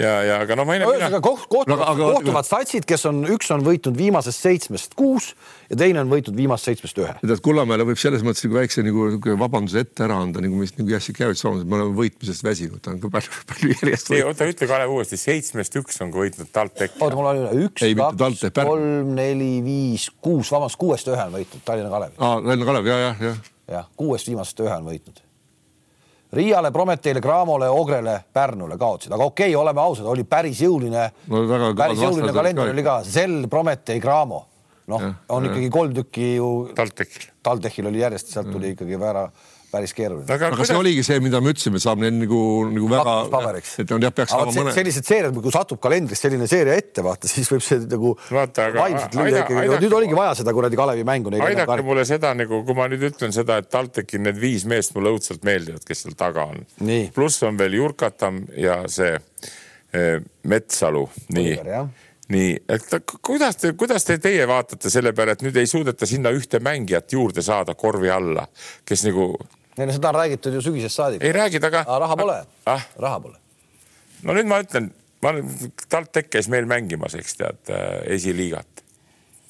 ja, 0.00 0.12
ja 0.26 0.38
aga 0.42 0.56
no 0.58 0.64
ma 0.68 0.76
ei 0.76 0.82
no,. 0.82 0.90
ühesõnaga 0.92 1.20
koht, 1.24 1.44
kohtuvad, 1.52 1.82
aga, 1.86 2.08
kohtuvad 2.16 2.48
satsid, 2.48 2.86
kes 2.88 3.06
on, 3.10 3.22
üks 3.34 3.50
on 3.54 3.64
võitnud 3.66 3.98
viimasest 3.98 4.46
seitsmest 4.46 4.96
kuus 4.98 5.32
ja 5.68 5.78
teine 5.82 6.02
on 6.02 6.10
võitnud 6.12 6.36
viimast 6.38 6.68
seitsmest 6.68 7.00
ühe. 7.02 7.14
tead, 7.20 7.42
Kullamäele 7.44 7.86
võib 7.88 8.00
selles 8.00 8.24
mõttes 8.26 8.46
nagu 8.46 8.58
väikse 8.58 8.84
nagu 8.86 9.36
vabanduse 9.40 9.84
ette 9.84 10.06
ära 10.06 10.18
anda, 10.24 10.42
nagu 10.44 10.58
mis 10.60 10.74
nagu 10.78 10.94
Jassik 10.94 11.22
Järvits 11.22 11.44
soovis, 11.44 11.64
me 11.68 11.78
oleme 11.78 11.96
võitmisest 11.98 12.46
väsinud, 12.46 12.80
ta 12.82 12.94
on 12.94 13.00
ka 13.02 13.12
palju, 13.12 13.38
palju 13.52 13.72
järjest. 13.76 14.12
ei 14.16 14.26
oota, 14.26 14.48
ütle 14.48 14.70
Kalev 14.70 14.96
uuesti, 14.96 15.20
seitsmest 15.20 15.80
üks 15.82 16.02
on 16.04 16.12
võitnud 16.16 16.52
TalTech. 16.52 16.98
oota, 17.00 17.18
mul 17.18 17.30
on 17.32 17.42
üle 17.44 17.68
üks, 17.68 17.86
kaks, 18.02 18.44
kolm, 18.62 19.16
neli, 19.18 19.54
viis, 19.64 20.10
kuus, 20.24 20.52
vabandust, 20.54 20.80
kuuest 20.80 21.12
ühe 21.12 21.26
on 21.28 21.40
võitnud 21.40 21.66
Tallinna 21.66 21.92
Kalev. 21.92 22.16
aa, 22.18 22.38
Tallinna 22.40 22.70
Kalev 22.72 22.92
ja, 22.92 23.00
jah, 23.08 23.26
jah 23.30 23.42
jah, 23.72 23.88
kuuest 23.96 24.28
viimasest 24.30 24.64
ühe 24.64 24.74
on 24.74 24.88
võitnud. 24.90 25.22
Riiale, 26.32 26.70
Prometeile, 26.72 27.20
Cramole, 27.20 27.68
Ogrele, 27.68 28.14
Pärnule 28.32 28.78
kaotasid, 28.80 29.12
aga 29.12 29.26
okei 29.28 29.50
okay,, 29.50 29.58
oleme 29.60 29.82
ausad, 29.82 30.06
oli 30.08 30.24
päris 30.24 30.62
jõuline 30.64 31.10
no,, 31.28 31.42
päris 31.76 32.00
jõuline 32.00 32.32
kalender 32.32 32.72
oli 32.72 32.84
ka 32.86 33.02
Sel, 33.04 33.42
Prometee, 33.52 34.00
Cramo 34.00 34.46
noh, 34.90 35.08
on 35.32 35.48
ikkagi 35.48 35.70
kolm 35.72 35.94
tükki 35.96 36.34
ju. 36.36 36.50
TalTechil. 36.76 37.28
TalTechil 37.44 37.88
oli 37.90 38.02
järjest, 38.02 38.32
sealt 38.34 38.50
tuli 38.52 38.72
ikkagi 38.74 38.98
väga 39.00 39.26
päris 39.72 39.94
keeruline. 39.96 40.26
aga, 40.34 40.50
aga 40.52 40.66
see 40.68 40.76
oligi 40.76 41.04
see, 41.06 41.20
mida 41.24 41.40
me 41.42 41.52
ütlesime, 41.54 41.80
saab 41.82 42.02
neil 42.02 42.14
nagu, 42.18 42.40
nagu 42.72 42.90
väga. 42.92 43.62
et 43.82 43.94
on 43.96 44.04
jah, 44.04 44.12
peaks 44.14 44.34
saama 44.34 44.54
mõne. 44.54 44.74
sellised 44.76 45.08
seeriad, 45.08 45.38
kui 45.44 45.54
satub 45.54 45.80
kalendris 45.82 46.20
selline 46.24 46.48
seeria 46.50 46.76
ette, 46.80 47.04
vaata, 47.04 47.30
siis 47.32 47.48
võib 47.52 47.64
see 47.64 47.80
nagu. 47.86 48.14
vaata, 48.28 48.68
aga 48.72 48.86
aida, 48.88 49.08
aida, 49.24 49.80
nüüd 49.82 49.96
oligi 49.96 50.18
vaja 50.18 50.36
seda 50.42 50.54
kuradi 50.56 50.78
Kalevi 50.80 51.06
mängu. 51.08 51.32
aidake 51.38 51.80
mulle 51.86 52.04
seda 52.08 52.34
nagu, 52.38 52.62
kui 52.68 52.78
ma 52.78 52.88
nüüd 52.92 53.08
ütlen 53.12 53.34
seda, 53.34 53.58
et 53.62 53.70
TalTechil 53.72 54.22
need 54.28 54.40
viis 54.42 54.66
meest 54.68 54.96
mulle 54.96 55.14
õudselt 55.16 55.46
meeldivad, 55.48 55.84
kes 55.88 56.06
seal 56.06 56.18
taga 56.18 56.46
on. 56.52 56.64
pluss 57.16 57.42
on 57.48 57.60
veel 57.60 57.80
Jurkatam 57.80 58.44
ja 58.58 58.82
see 58.92 59.16
eh, 59.16 60.16
Metsalu, 60.48 61.06
nii 61.32 61.58
nii, 62.32 62.52
et 62.70 63.12
kuidas 63.22 63.58
te, 63.60 63.72
kuidas 63.78 64.06
te 64.06 64.18
teie 64.22 64.44
vaatate 64.48 64.90
selle 64.92 65.12
peale, 65.16 65.34
et 65.36 65.42
nüüd 65.44 65.56
ei 65.60 65.68
suudeta 65.68 66.08
sinna 66.08 66.32
ühte 66.34 66.60
mängijat 66.64 67.12
juurde 67.12 67.44
saada 67.44 67.74
korvi 67.78 68.10
alla, 68.12 68.46
kes 68.88 69.04
nagu 69.08 69.32
ei 69.78 69.86
no 69.86 69.92
seda 69.92 70.08
on 70.08 70.14
räägitud 70.14 70.54
ju 70.54 70.62
sügisest 70.62 70.96
saadik. 70.96 71.22
ei 71.22 71.32
räägid, 71.32 71.64
aga. 71.64 71.84
raha 71.98 72.16
pole 72.16 72.44
ah., 72.66 72.88
raha 72.96 73.20
pole. 73.20 73.38
no 74.22 74.36
nüüd 74.36 74.48
ma 74.50 74.60
ütlen, 74.64 74.90
ma 75.22 75.34
TalTech 75.88 76.28
käis 76.36 76.48
meil 76.52 76.66
mängimas, 76.68 77.14
eks 77.18 77.38
tead 77.40 77.72
äh,, 77.72 78.02
esiliigat 78.16 78.82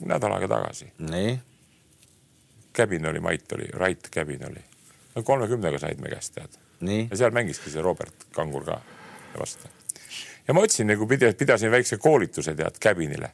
nädal 0.07 0.37
aega 0.37 0.49
tagasi. 0.49 0.93
nii. 0.99 1.39
Käbin 2.73 3.07
oli, 3.07 3.21
Mait 3.21 3.53
oli, 3.53 3.69
Rait 3.73 4.09
Käbin 4.11 4.51
oli. 4.51 4.65
no 5.15 5.23
kolmekümnega 5.23 5.79
said 5.79 6.01
me 6.01 6.09
käest 6.09 6.35
tead. 6.35 6.59
ja 7.11 7.17
seal 7.17 7.31
mängiski 7.31 7.71
see 7.71 7.83
Robert 7.83 8.29
Kangur 8.33 8.65
ka 8.65 8.81
vastu. 9.39 9.69
ja 10.49 10.55
ma 10.55 10.65
ütlesin 10.65 10.91
nagu 10.91 11.07
pidasin 11.39 11.71
väikse 11.71 11.97
koolituse 11.97 12.55
tead 12.55 12.79
Käbinile. 12.81 13.33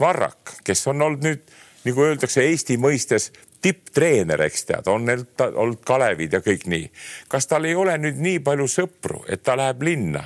Varrak, 0.00 0.60
kes 0.64 0.86
on 0.86 1.02
olnud 1.02 1.24
nüüd 1.24 1.48
nagu 1.84 2.04
öeldakse 2.04 2.44
Eesti 2.46 2.76
mõistes 2.78 3.32
tipptreener, 3.62 4.42
eks 4.46 4.64
tead, 4.68 4.88
on 4.90 5.04
neil 5.08 5.24
olnud 5.48 5.80
Kalevid 5.86 6.38
ja 6.38 6.40
kõik 6.44 6.66
nii. 6.70 6.88
kas 7.28 7.48
tal 7.50 7.66
ei 7.66 7.74
ole 7.74 7.96
nüüd 7.98 8.20
nii 8.22 8.38
palju 8.46 8.68
sõpru, 8.70 9.24
et 9.28 9.42
ta 9.42 9.56
läheb 9.58 9.82
linna 9.82 10.24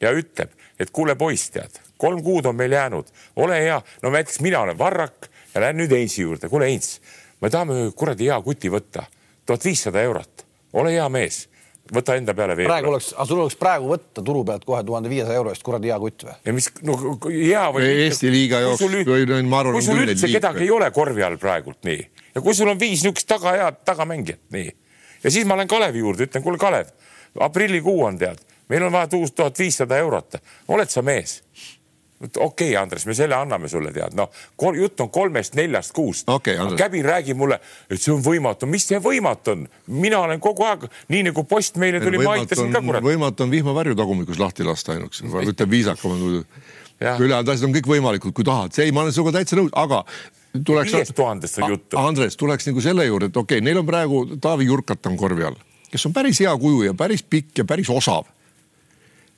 ja 0.00 0.12
ütleb, 0.14 0.54
et 0.78 0.90
kuule 0.94 1.16
poiss, 1.18 1.50
tead, 1.54 1.80
kolm 1.98 2.22
kuud 2.22 2.46
on 2.46 2.56
meil 2.56 2.72
jäänud, 2.72 3.10
ole 3.42 3.60
hea, 3.62 3.80
no 4.02 4.14
näiteks 4.14 4.40
mina 4.46 4.62
olen 4.62 4.78
Varrak 4.78 5.30
ja 5.54 5.60
lähen 5.64 5.80
nüüd 5.82 5.94
Heinzi 5.94 6.22
juurde, 6.22 6.48
kuule 6.48 6.70
Heinz, 6.70 6.98
me 7.40 7.50
tahame 7.50 7.90
kuradi 7.96 8.30
hea 8.30 8.40
kuti 8.42 8.70
võtta, 8.70 9.08
tuhat 9.46 9.64
viissada 9.64 10.02
eurot, 10.02 10.46
ole 10.78 10.94
hea 10.94 11.08
mees 11.08 11.46
võta 11.94 12.18
enda 12.18 12.34
peale 12.36 12.52
veel. 12.56 12.68
praegu 12.68 12.90
oleks, 12.92 13.10
aga 13.16 13.24
sul 13.24 13.38
oleks 13.40 13.56
praegu 13.56 13.88
võtta 13.88 14.22
turu 14.24 14.42
pealt 14.44 14.64
kohe 14.68 14.82
tuhande 14.84 15.08
viiesaja 15.08 15.40
euro 15.40 15.54
eest 15.54 15.64
kuradi 15.64 15.88
hea 15.88 15.98
kutt 16.02 16.26
või? 16.26 16.34
ja 16.44 16.52
mis, 16.52 16.68
no 16.84 16.96
hea 17.24 17.62
või? 17.72 17.86
Eesti 18.04 18.32
liiga 18.32 18.60
jooksul, 18.60 18.98
ma 19.48 19.62
arvan. 19.62 19.78
kui 19.78 19.86
sul 19.86 20.02
üldse 20.04 20.28
kedagi 20.28 20.66
ei 20.66 20.72
ole 20.74 20.90
korvi 20.92 21.24
all 21.24 21.40
praegult 21.40 21.80
nii 21.88 22.02
ja 22.38 22.44
kui 22.44 22.54
sul 22.54 22.70
on 22.70 22.78
viis 22.78 23.02
niisugust 23.02 23.28
taga 23.28 23.56
head 23.56 23.82
tagamängijat, 23.88 24.44
nii. 24.54 24.70
ja 25.24 25.30
siis 25.30 25.46
ma 25.46 25.58
lähen 25.58 25.68
Kalevi 25.68 26.04
juurde, 26.04 26.28
ütlen, 26.28 26.44
kuule 26.44 26.58
Kalev, 26.58 26.92
aprillikuu 27.40 28.04
on 28.06 28.18
tead, 28.18 28.38
meil 28.70 28.86
on 28.86 28.94
vaja 28.94 29.10
tuus 29.16 29.34
tuhat 29.34 29.58
viissada 29.58 29.98
eurot, 29.98 30.38
oled 30.68 30.94
sa 30.94 31.02
mees? 31.02 31.40
okei 32.20 32.70
okay,, 32.70 32.76
Andres, 32.82 33.06
me 33.06 33.14
selle 33.14 33.36
anname 33.38 33.68
sulle 33.70 33.92
tead, 33.94 34.14
noh, 34.18 34.30
jutt 34.74 35.00
on 35.00 35.10
kolmest-neljast 35.14 35.92
kuust. 35.94 36.30
Okay,. 36.30 36.56
Käbi 36.76 37.02
räägib 37.06 37.38
mulle, 37.38 37.60
et 37.90 38.02
see 38.02 38.10
on 38.14 38.22
võimatu, 38.24 38.66
mis 38.70 38.86
see 38.88 38.98
võimatu 39.02 39.54
on, 39.54 39.68
mina 40.02 40.24
olen 40.26 40.42
kogu 40.42 40.66
aeg 40.66 40.88
nii 41.14 41.28
nagu 41.30 41.44
post 41.46 41.78
meile 41.78 42.02
tuli, 42.02 42.18
ma 42.22 42.34
aitasin 42.38 42.74
ka 42.74 42.82
kurat. 42.82 43.06
võimatu 43.06 43.46
on 43.46 43.54
vihmavarju 43.54 43.98
tagumikus 43.98 44.42
lahti 44.42 44.66
lasta 44.66 44.96
ainuüksi, 44.96 45.30
ütleb 45.52 45.70
viisakam 45.70 46.18
ülejäänud 46.98 47.52
asjad 47.54 47.68
on 47.68 47.78
kõik 47.78 47.92
võimalikud, 47.94 48.34
kui 48.34 48.46
tahad, 48.46 48.74
see 48.74 48.88
ei, 48.88 48.94
ma 48.94 49.04
olen 49.04 49.14
sinuga 49.14 49.36
täitsa 49.38 49.58
nõus, 49.60 49.70
aga 49.78 50.02
tuleks. 50.64 50.92
viiest 50.94 51.14
tuhandest 51.16 51.62
on 51.62 51.70
juttu. 51.74 51.98
Andres, 52.00 52.36
tuleks 52.36 52.68
nagu 52.70 52.82
selle 52.84 53.06
juurde, 53.06 53.30
et 53.32 53.36
okei 53.36 53.58
okay,, 53.58 53.64
neil 53.64 53.80
on 53.82 53.86
praegu 53.86 54.24
Taavi 54.40 54.68
Jurkat 54.68 55.06
on 55.10 55.16
korvi 55.20 55.46
all, 55.48 55.56
kes 55.92 56.06
on 56.08 56.16
päris 56.16 56.40
hea 56.44 56.56
kuju 56.58 56.90
ja 56.90 56.94
päris 56.98 57.22
pikk 57.22 57.62
ja 57.62 57.64
päris 57.68 57.90
osav. 57.90 58.28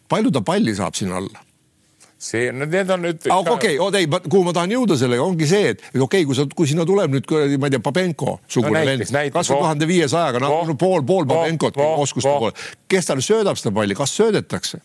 palju 0.09 0.31
ta 0.31 0.41
palli 0.43 0.75
saab 0.75 0.95
sinna 0.99 1.17
alla? 1.23 1.45
see, 2.21 2.51
need 2.53 2.91
on 2.93 3.05
nüüd. 3.07 3.25
aga 3.33 3.55
okei 3.55 3.79
okay,, 3.79 3.81
oot 3.81 3.97
ei, 3.97 4.07
kuhu 4.29 4.43
ma 4.45 4.53
tahan 4.57 4.75
jõuda 4.75 4.97
sellega, 5.01 5.25
ongi 5.25 5.49
see, 5.49 5.73
et 5.73 5.83
okei 5.89 6.03
okay,, 6.05 6.27
kui 6.29 6.37
sa, 6.37 6.45
kui 6.57 6.69
sinna 6.69 6.85
tuleb 6.89 7.15
nüüd 7.15 7.27
kuradi, 7.29 7.57
ma 7.61 7.71
ei 7.71 7.75
tea, 7.75 7.83
Pabenko 7.85 8.37
sugune 8.45 8.83
no, 8.83 8.91
vend, 8.91 9.33
kasvõi 9.33 9.63
tuhande 9.63 9.89
viiesajaga, 9.89 10.43
noh 10.45 10.75
pool, 10.81 11.05
pool 11.09 11.29
Pabenkot 11.31 11.81
oskuste 11.81 12.29
poole, 12.29 12.57
kes 12.91 13.09
talle 13.09 13.25
söödab 13.25 13.61
seda 13.61 13.73
palli, 13.77 13.97
kas 13.97 14.13
söödetakse? 14.21 14.83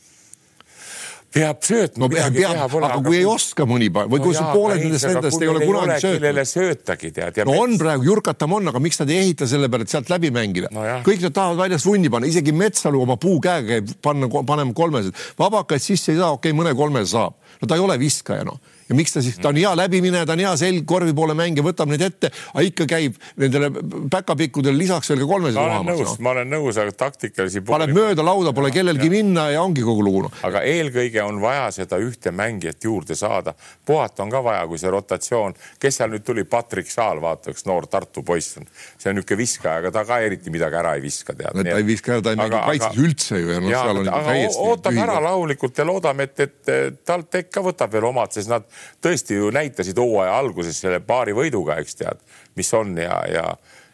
Peab 1.36 1.64
söötma. 1.66 2.06
no 2.06 2.10
peab, 2.12 2.36
peab, 2.36 2.60
aga, 2.66 2.80
aga 2.88 3.00
kui 3.06 3.20
ei 3.20 3.26
oska 3.30 3.68
mõni 3.70 3.90
päev 3.94 4.12
või 4.12 4.22
no 4.22 4.28
kui 4.28 4.38
sul 4.38 4.50
pooled 4.54 4.84
nendest 4.84 5.10
nendest 5.10 5.44
ei 5.44 5.52
ole 5.52 5.64
kunagi 5.66 5.98
söötnud. 6.04 6.20
kellele 6.20 6.46
söötagi 6.50 7.12
tead. 7.16 7.42
no 7.50 7.58
on 7.64 7.76
praegu, 7.82 8.08
Jurkatam 8.10 8.56
on, 8.58 8.72
aga 8.72 8.82
miks 8.84 9.02
nad 9.02 9.12
ei 9.12 9.24
ehita 9.26 9.50
selle 9.50 9.70
peale, 9.72 9.88
et 9.88 9.94
sealt 9.94 10.12
läbi 10.14 10.32
mängida 10.36 10.72
no? 10.76 10.86
kõik 11.08 11.26
nad 11.28 11.36
tahavad 11.36 11.66
väljas 11.66 11.88
vunni 11.88 12.12
panna, 12.14 12.30
isegi 12.32 12.56
Metsalu 12.56 13.04
oma 13.04 13.20
puukäega 13.22 13.76
käib 13.76 13.92
panna, 14.06 14.30
panema 14.48 14.76
kolmesed. 14.78 15.26
vabakaid 15.40 15.84
sisse 15.84 16.14
ei 16.14 16.22
saa, 16.22 16.32
okei 16.38 16.54
okay,, 16.54 16.60
mõne 16.64 16.76
kolmese 16.78 17.12
saab. 17.18 17.36
no 17.62 17.70
ta 17.70 17.80
ei 17.80 17.84
ole 17.84 18.00
viskaja 18.02 18.48
noh 18.48 18.62
ja 18.90 18.96
miks 18.96 19.14
ta 19.14 19.22
siis, 19.26 19.38
ta 19.42 19.50
on 19.50 19.58
hea 19.58 19.72
läbimineja, 19.78 20.26
ta 20.28 20.36
on 20.36 20.44
hea 20.44 20.52
selg 20.60 20.86
korvi 20.90 21.14
poole 21.18 21.34
mängija, 21.38 21.66
võtab 21.66 21.90
neid 21.90 22.04
ette, 22.06 22.30
aga 22.54 22.66
ikka 22.68 22.86
käib 22.90 23.18
nendele 23.42 23.72
päkapikkudele 24.14 24.78
lisaks 24.78 25.10
veel 25.10 25.24
ka 25.24 25.30
kolmesed 25.32 25.60
uhamas. 25.60 26.02
No. 26.06 26.16
ma 26.26 26.34
olen 26.36 26.52
nõus, 26.54 26.78
aga 26.82 26.94
taktikalisi. 27.06 27.64
paneb 27.66 27.96
mööda 27.96 28.26
lauda, 28.26 28.54
pole 28.54 28.70
kellelgi 28.76 29.10
minna 29.10 29.48
ja 29.56 29.64
ongi 29.66 29.86
kogu 29.86 30.06
lugu 30.06 30.26
no.. 30.28 30.32
aga 30.46 30.62
eelkõige 30.70 31.24
on 31.26 31.42
vaja 31.42 31.72
seda 31.74 31.98
ühte 32.04 32.34
mängijat 32.36 32.86
juurde 32.86 33.18
saada. 33.18 33.56
puhata 33.86 34.24
on 34.24 34.34
ka 34.34 34.44
vaja, 34.46 34.68
kui 34.70 34.82
see 34.82 34.94
rotatsioon, 34.94 35.58
kes 35.82 36.02
seal 36.02 36.14
nüüd 36.14 36.26
tuli, 36.28 36.46
Patrik 36.46 36.92
Saal, 36.92 37.22
vaata 37.24 37.54
üks 37.56 37.66
noor 37.66 37.90
Tartu 37.90 38.22
poiss 38.26 38.60
on, 38.62 38.70
see 39.02 39.10
on 39.10 39.18
niisugune 39.18 39.42
viskaja, 39.42 39.82
aga 39.82 39.94
ta 39.96 40.06
ka 40.06 40.20
eriti 40.22 40.54
midagi 40.54 40.78
ära 40.78 40.94
ei 41.00 41.02
viska, 41.04 41.34
tead. 41.34 41.58
ta 41.58 41.78
ei 41.80 41.88
viska 41.88 42.18
ära, 42.18 42.26
ta 42.26 42.36
ei 42.36 42.40
mängi 42.44 42.62
kaitses 42.70 43.02
üldse 43.02 43.42
ju 43.42 43.50
ja 43.56 43.60
noh, 43.64 43.74
seal 43.74 44.04
on 44.04 44.12
täiesti. 44.14 44.62
ootame 44.70 45.06
ära 45.08 45.18
rahulikult 45.26 45.82
ja 45.82 45.90
loodame, 45.90 46.30
et, 46.30 46.46
et 46.46 47.04
TalTech 47.06 47.50
ka 47.50 47.66
võtab 47.66 47.94
veel 47.96 48.10
omad, 48.12 48.34
sest 48.36 48.52
nad 48.52 48.68
tõesti 49.04 49.40
ju 49.40 49.52
näitasid 49.56 50.00
hooaja 50.00 50.38
alguses 50.38 50.80
selle 50.82 51.00
paari 51.00 51.36
võiduga, 51.38 51.80
eks 51.82 52.00
tead, 52.02 52.22
mis 52.56 52.74
on 52.74 52.96
ja, 52.98 53.22
ja 53.32 53.50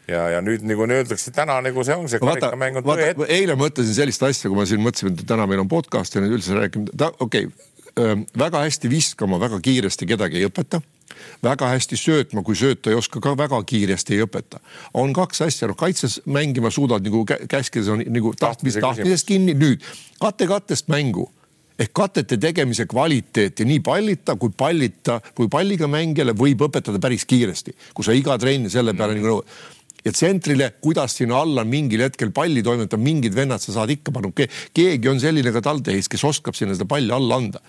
ja, 0.08 0.22
ja 0.36 0.40
nüüd 0.44 0.64
nagu 0.66 0.86
öeldakse, 0.86 1.30
täna 1.34 1.60
nagu 1.64 1.84
see 1.86 1.96
on 1.96 2.08
see 2.10 2.22
karikamäng 2.22 2.80
on 2.80 2.86
tõe 2.86 3.12
ette. 3.12 3.28
eile 3.32 3.54
mõtlesin 3.58 3.94
sellist 3.96 4.24
asja, 4.26 4.50
kui 4.50 4.58
ma 4.58 4.66
siin 4.68 4.82
mõtlesin, 4.82 5.14
et 5.14 5.26
täna 5.28 5.46
meil 5.50 5.62
on 5.62 5.70
podcast 5.70 6.16
ja 6.16 6.24
nüüd 6.24 6.38
üldse 6.38 6.56
räägime, 6.58 6.90
okei 7.22 7.46
okay,, 7.46 8.24
väga 8.38 8.64
hästi 8.64 8.90
viskama, 8.90 9.38
väga 9.40 9.60
kiiresti 9.62 10.08
kedagi 10.08 10.40
ei 10.40 10.48
õpeta 10.48 10.82
väga 11.44 11.68
hästi 11.72 11.96
söötma, 11.98 12.42
kui 12.46 12.56
sööta 12.58 12.90
ei 12.90 12.96
oska, 12.96 13.20
ka 13.22 13.34
väga 13.38 13.58
kiiresti 13.68 14.16
ei 14.16 14.24
õpeta. 14.24 14.60
on 14.94 15.12
kaks 15.12 15.42
asja, 15.46 15.68
noh 15.68 15.76
kaitses 15.78 16.20
mängima 16.24 16.70
suudad 16.70 17.04
nagu 17.04 17.24
käskides 17.26 17.88
on 17.92 18.02
nagu 18.06 18.34
tahtmis, 18.38 18.78
tahtmisest 18.80 19.28
kinni, 19.28 19.54
nüüd 19.54 19.84
kate-kattest 20.22 20.88
mängu 20.88 21.28
ehk 21.78 21.92
katete 21.96 22.38
tegemise 22.40 22.86
kvaliteeti 22.90 23.66
nii 23.68 23.80
pallita 23.84 24.36
kui 24.40 24.52
pallita, 24.56 25.20
kui 25.34 25.48
palliga 25.52 25.88
mängijale 25.90 26.34
võib 26.38 26.66
õpetada 26.68 27.00
päris 27.02 27.24
kiiresti, 27.28 27.76
kui 27.94 28.06
sa 28.06 28.16
iga 28.16 28.38
trenni 28.38 28.70
selle 28.72 28.94
peale 28.98 29.16
mm. 29.16 29.22
nagu 29.22 29.42
ja 30.02 30.12
tsentrile, 30.12 30.72
kuidas 30.82 31.16
sinna 31.20 31.38
alla 31.42 31.64
mingil 31.64 32.02
hetkel 32.02 32.32
palli 32.34 32.62
toimetab, 32.62 33.00
mingid 33.00 33.36
vennad 33.36 33.62
sa 33.62 33.76
saad 33.76 33.92
ikka 33.94 34.14
panna, 34.14 34.32
keegi 34.74 35.10
on 35.10 35.22
selline 35.22 35.54
ka 35.54 35.62
TalTechis, 35.62 36.10
kes 36.10 36.26
oskab 36.26 36.58
sinna 36.58 36.74
seda 36.74 36.88
palli 36.90 37.14
alla 37.14 37.38
anda 37.38 37.62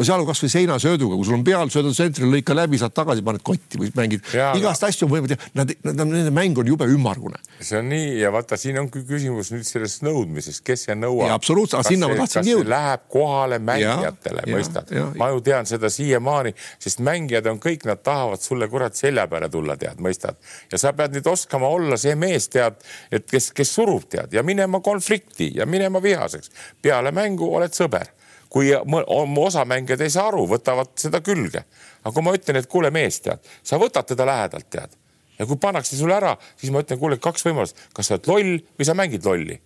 no 0.00 0.06
seal 0.06 0.22
on 0.22 0.28
kasvõi 0.28 0.48
seinasööduga, 0.54 1.16
kui 1.18 1.28
sul 1.28 1.36
on 1.36 1.42
peal, 1.44 1.70
söödad 1.72 1.92
tsentrile, 1.92 2.30
lõika 2.32 2.54
läbi, 2.56 2.78
saad 2.80 2.94
tagasi, 2.96 3.24
paned 3.26 3.42
kotti 3.44 3.80
või 3.80 3.90
mängid. 3.98 4.24
igast 4.56 4.86
asju 4.86 5.06
on 5.06 5.12
võimalik 5.12 5.34
teha, 5.34 5.50
nad, 5.60 5.72
nad, 5.84 6.00
nende 6.00 6.32
mäng 6.34 6.58
on 6.60 6.70
jube 6.70 6.86
ümmargune. 6.88 7.40
see 7.60 7.78
on 7.78 7.90
nii 7.92 8.14
ja 8.22 8.30
vaata, 8.32 8.56
siin 8.60 8.78
on 8.80 8.88
küsimus 8.94 9.52
nüüd 9.52 9.66
sellest 9.68 10.04
nõudmisest, 10.06 10.62
kes 10.64 10.86
see 10.88 10.96
nõuab. 10.96 11.34
absoluutselt, 11.34 11.82
aga 11.82 11.92
sinna 11.92 12.08
ma 12.08 12.16
tahtsingi 12.22 12.54
jõuda. 12.54 12.70
Läheb 12.72 13.04
kohale 13.12 13.58
mängijatele, 13.70 14.46
mõistad? 14.54 14.94
ma 15.20 15.30
ju 15.34 15.42
tean 15.50 15.68
seda 15.68 15.90
siiamaani, 15.92 16.54
sest 16.80 17.04
mängijad 17.04 17.50
on 17.52 17.60
kõik, 17.60 17.84
nad 17.90 18.00
tahavad 18.06 18.40
sulle 18.40 18.70
kurat 18.72 18.96
selja 18.96 19.26
peale 19.28 19.50
tulla, 19.52 19.76
tead, 19.80 20.00
mõistad? 20.00 20.40
ja 20.72 20.80
sa 20.80 20.94
pead 20.96 21.18
nüüd 21.18 21.28
oskama 21.28 21.68
olla 21.68 22.00
see 22.00 22.16
mees, 22.16 22.48
tead, 22.48 22.80
et 23.12 23.28
kes, 23.28 23.50
kes 23.56 23.74
surub, 23.76 24.08
tead, 24.08 24.32
ja 24.32 24.46
minema 24.46 24.80
konflikti 24.80 25.52
ja 25.60 25.68
minema 25.68 26.00
vihaseks. 26.02 26.54
peale 26.80 27.12
mängu 27.12 27.52
oled 27.52 27.76
sõber 27.76 28.14
kui 28.50 28.72
osa 28.74 29.64
mängijad 29.64 30.00
ei 30.02 30.10
saa 30.10 30.26
aru, 30.28 30.46
võtavad 30.50 30.92
seda 30.98 31.20
külge. 31.24 31.64
aga 32.02 32.14
kui 32.14 32.24
ma 32.24 32.34
ütlen, 32.34 32.56
et 32.58 32.66
kuule 32.66 32.90
mees, 32.90 33.20
tead, 33.20 33.40
sa 33.62 33.78
võtad 33.78 34.08
teda 34.08 34.26
lähedalt, 34.26 34.70
tead. 34.70 34.96
Ja 35.38 35.46
kui 35.46 35.56
pannakse 35.56 35.96
sulle 35.96 36.16
ära, 36.16 36.34
siis 36.60 36.72
ma 36.72 36.82
ütlen, 36.82 36.98
kuule, 37.00 37.16
kaks 37.16 37.46
võimalust, 37.46 37.78
kas 37.96 38.10
sa 38.10 38.16
oled 38.16 38.28
loll 38.28 38.56
või 38.76 38.86
sa 38.88 38.96
mängid 38.98 39.24
lolli. 39.24 39.60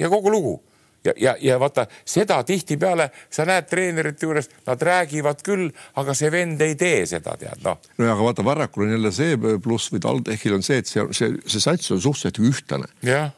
Ja 0.00 0.08
kogu 0.08 0.32
lugu 0.32 0.54
ja, 1.04 1.12
ja, 1.16 1.34
ja 1.40 1.58
vaata 1.60 1.86
seda 2.04 2.40
tihtipeale 2.46 3.08
sa 3.32 3.46
näed 3.48 3.68
treenerite 3.70 4.26
juures, 4.26 4.50
nad 4.66 4.82
räägivad 4.82 5.42
küll, 5.46 5.68
aga 6.00 6.14
see 6.16 6.30
vend 6.32 6.60
ei 6.64 6.76
tee 6.80 7.04
seda, 7.10 7.36
tead 7.40 7.64
noh. 7.64 7.80
no 7.98 8.10
aga 8.12 8.26
vaata, 8.26 8.44
Varrakul 8.46 8.86
on 8.86 8.94
jälle 8.96 9.12
see 9.14 9.36
pluss 9.62 9.92
või 9.92 10.02
TalTechil 10.04 10.56
on 10.58 10.64
see, 10.66 10.80
et 10.82 10.90
see, 10.90 11.06
see, 11.16 11.36
see 11.46 11.64
sats 11.64 11.92
on 11.94 12.02
suhteliselt 12.02 12.40
ühtlane. 12.44 12.88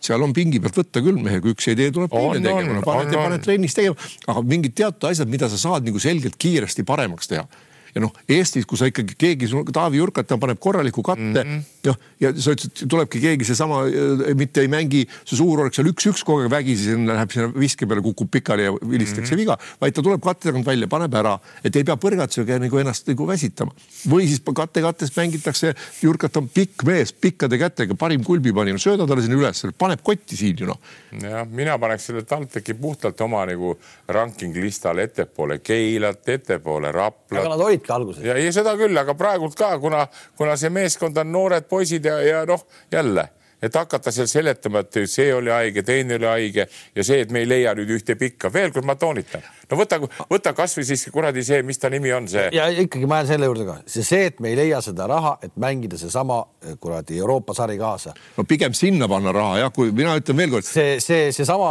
seal 0.02 0.22
on 0.22 0.34
pingi 0.36 0.60
pealt 0.62 0.82
võtta 0.82 1.04
küll 1.04 1.20
mehe, 1.22 1.42
kui 1.44 1.56
üks 1.56 1.68
idee 1.72 1.90
tuleb 1.94 2.12
teine 2.12 2.42
tegema, 2.46 2.84
paned, 2.86 3.16
paned 3.16 3.44
trennis 3.44 3.76
tegema, 3.78 3.98
aga 4.26 4.46
mingid 4.46 4.76
teatud 4.78 5.10
asjad, 5.10 5.30
mida 5.30 5.50
sa 5.52 5.60
saad 5.60 5.86
nagu 5.86 6.02
selgelt 6.02 6.38
kiiresti 6.40 6.86
paremaks 6.88 7.30
teha 7.30 7.46
ja 7.94 8.00
noh, 8.00 8.12
Eestis, 8.30 8.64
kui 8.68 8.78
sa 8.80 8.88
ikkagi 8.88 9.16
keegi, 9.20 9.48
Taavi 9.72 10.00
Jurkata 10.00 10.38
paneb 10.40 10.60
korraliku 10.62 11.02
katte 11.04 11.22
mm 11.22 11.48
-hmm. 11.50 11.64
noh, 11.88 11.98
ja 12.20 12.32
sa 12.32 12.54
ütlesid, 12.54 12.86
tulebki 12.88 13.20
keegi 13.20 13.44
seesama, 13.44 13.82
äh, 13.86 14.34
mitte 14.38 14.62
ei 14.64 14.68
mängi, 14.68 15.02
see 15.24 15.36
suur 15.36 15.60
oleks 15.60 15.76
seal 15.76 15.90
üks-üks 15.90 16.24
kogu 16.24 16.46
aeg 16.46 16.50
vägisi, 16.50 16.88
sinna 16.92 17.18
läheb 17.18 17.34
sinna 17.34 17.50
viske 17.52 17.86
peale, 17.86 18.02
kukub 18.02 18.30
pikali 18.30 18.64
ja 18.64 18.72
vilistakse 18.72 19.34
mm 19.34 19.38
-hmm. 19.38 19.40
viga, 19.40 19.58
vaid 19.80 19.94
ta 19.94 20.02
tuleb 20.02 20.22
katte 20.22 20.48
tagant 20.48 20.66
välja, 20.66 20.88
paneb 20.88 21.14
ära, 21.14 21.38
et 21.64 21.76
ei 21.76 21.84
pea 21.84 21.96
põrgatusega 21.96 22.58
nagu 22.58 22.78
ennast 22.78 23.08
nagu 23.08 23.26
väsitama. 23.26 23.72
või 24.08 24.26
siis 24.26 24.40
katte 24.54 24.80
kattest 24.80 25.16
mängitakse, 25.16 25.74
Jurkat 26.02 26.36
on 26.36 26.48
pikk 26.48 26.84
mees, 26.84 27.12
pikkade 27.12 27.58
kätega, 27.58 27.94
parim 27.94 28.24
kulbipanija, 28.24 28.78
sööda 28.78 29.06
talle 29.06 29.22
sinna 29.22 29.36
üles, 29.36 29.66
paneb 29.78 30.00
kotti 30.02 30.36
siin 30.36 30.56
ju 30.58 30.66
noh. 30.66 30.80
jah, 31.20 31.46
mina 31.48 31.78
paneks 31.78 32.06
selle 32.06 32.22
TalTechi 32.22 32.74
puhtalt 32.74 33.20
oma 33.20 33.44
nagu 33.46 33.76
ranking 34.08 34.56
listale 34.56 35.02
ettepoole 35.02 35.58
Keilat, 35.58 36.28
ettepoole 36.28 36.92
Raplat. 36.92 37.40
aga 37.40 37.48
nad 37.48 37.60
olidki 37.82 37.92
alguses. 37.92 38.24
ja, 38.24 38.38
ja 38.38 38.52
seda 38.52 38.76
küll, 38.78 38.96
aga 38.98 39.14
praegult 39.18 39.58
ka, 39.58 39.76
kuna, 39.82 40.06
kuna 40.38 40.56
see 40.56 40.70
meeskond 40.70 41.18
on 41.18 41.32
noored 41.32 41.68
poisid 41.68 42.04
ja, 42.04 42.18
ja 42.22 42.44
noh, 42.48 42.66
jälle 42.92 43.28
et 43.62 43.74
hakata 43.74 44.10
seal 44.10 44.26
seletama, 44.26 44.82
et 44.82 44.96
see 45.06 45.28
oli 45.34 45.50
haige, 45.54 45.84
teine 45.86 46.16
oli 46.18 46.26
haige 46.26 46.66
ja 46.66 47.04
see, 47.06 47.20
et 47.22 47.30
me 47.30 47.44
ei 47.44 47.48
leia 47.48 47.74
nüüd 47.78 47.92
ühte 47.94 48.16
pikka, 48.18 48.50
veel 48.52 48.72
kord 48.74 48.88
ma 48.88 48.96
toonitan, 48.98 49.44
no 49.70 49.78
võta, 49.78 50.00
võta 50.30 50.52
kasvõi 50.56 50.84
siis 50.88 51.06
kuradi 51.14 51.44
see, 51.46 51.62
mis 51.66 51.78
ta 51.78 51.90
nimi 51.92 52.10
on, 52.14 52.26
see. 52.30 52.48
ja 52.56 52.66
ikkagi 52.82 53.06
ma 53.06 53.20
jään 53.20 53.30
selle 53.30 53.46
juurde 53.50 53.68
ka, 53.68 53.76
see, 53.86 54.06
see, 54.06 54.26
et 54.32 54.42
me 54.42 54.50
ei 54.50 54.58
leia 54.58 54.82
seda 54.82 55.06
raha, 55.10 55.36
et 55.46 55.54
mängida 55.62 56.00
seesama 56.00 56.40
kuradi 56.82 57.22
Euroopa 57.22 57.54
sari 57.54 57.78
kaasa. 57.78 58.16
no 58.36 58.44
pigem 58.48 58.74
sinna 58.74 59.06
panna 59.08 59.34
raha 59.36 59.60
jah, 59.62 59.74
kui 59.74 59.94
mina 59.94 60.16
ütlen 60.18 60.42
veel 60.42 60.56
kord. 60.56 60.66
see, 60.66 60.98
see, 61.00 61.30
seesama 61.30 61.70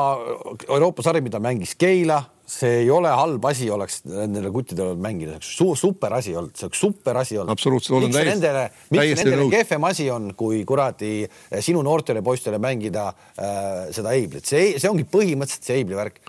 Euroopa 0.69 1.03
sari, 1.03 1.23
mida 1.27 1.43
mängis 1.43 1.75
Keila 1.75 2.23
see 2.51 2.81
ei 2.81 2.89
ole 2.91 3.11
halb 3.15 3.45
asi, 3.47 3.69
oleks 3.71 4.01
nendele 4.09 4.51
kuttidele 4.53 4.95
mängida, 4.99 5.37
see 5.45 5.65
oleks 5.65 5.83
super 5.85 6.15
asi 6.17 6.35
olnud, 6.35 6.53
see 6.57 6.67
oleks 6.67 6.83
super 6.83 7.19
asi 7.21 7.39
olnud. 7.39 7.53
absoluutselt, 7.53 7.97
olen 7.97 8.13
täiesti. 8.13 8.33
Nendele, 8.35 8.63
miks 8.91 9.23
nendele 9.23 9.49
kehvem 9.53 9.87
asi 9.87 10.07
on, 10.11 10.31
kui 10.37 10.63
kuradi 10.67 11.11
eh, 11.23 11.59
sinu 11.63 11.83
noortele 11.87 12.23
poistele 12.25 12.59
mängida 12.61 13.07
äh, 13.11 13.91
seda 13.95 14.15
Eiblit, 14.17 14.47
see, 14.47 14.73
see 14.81 14.91
ongi 14.91 15.07
põhimõtteliselt 15.07 15.69
see 15.69 15.81
Eibli 15.81 15.99
värk. 15.99 16.19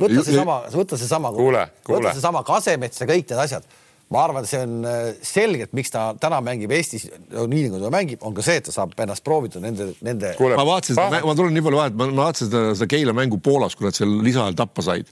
võta 0.00 0.22
seesama, 0.24 0.60
võta 0.72 1.00
seesama, 1.00 1.32
võta 1.34 2.14
seesama 2.14 2.46
Kasemets 2.46 3.02
ja 3.02 3.10
kõik 3.10 3.28
need 3.28 3.42
asjad 3.44 3.68
ma 4.14 4.20
arvan, 4.22 4.44
et 4.46 4.48
see 4.48 4.62
on 4.62 4.74
eh, 4.86 5.06
selgelt, 5.26 5.72
miks 5.76 5.90
ta 5.92 6.06
täna 6.22 6.38
mängib 6.44 6.72
Eestis 6.72 7.08
nii 7.10 7.68
nagu 7.68 7.82
ta 7.82 7.92
mängib, 7.92 8.22
on 8.24 8.36
ka 8.36 8.44
see, 8.46 8.60
et 8.62 8.68
ta 8.68 8.72
saab 8.72 8.94
ennast 9.02 9.24
proovida 9.26 9.60
nende, 9.60 9.90
nende. 10.06 10.32
ma 10.40 10.66
vaatasin, 10.72 10.96
ma 11.26 11.36
tulen 11.36 11.52
nii 11.58 11.68
palju 11.68 11.82
vahet, 11.82 12.00
ma 12.00 12.08
vaatasin 12.22 12.48
seda, 12.48 12.66
seda 12.78 12.90
Keila 12.94 13.16
mängu 13.18 13.42
Poolas, 13.42 13.76
kui 13.76 13.88
nad 13.88 13.98
seal 13.98 14.20
lisaajal 14.24 14.56
tappa 14.62 14.84
said 14.86 15.10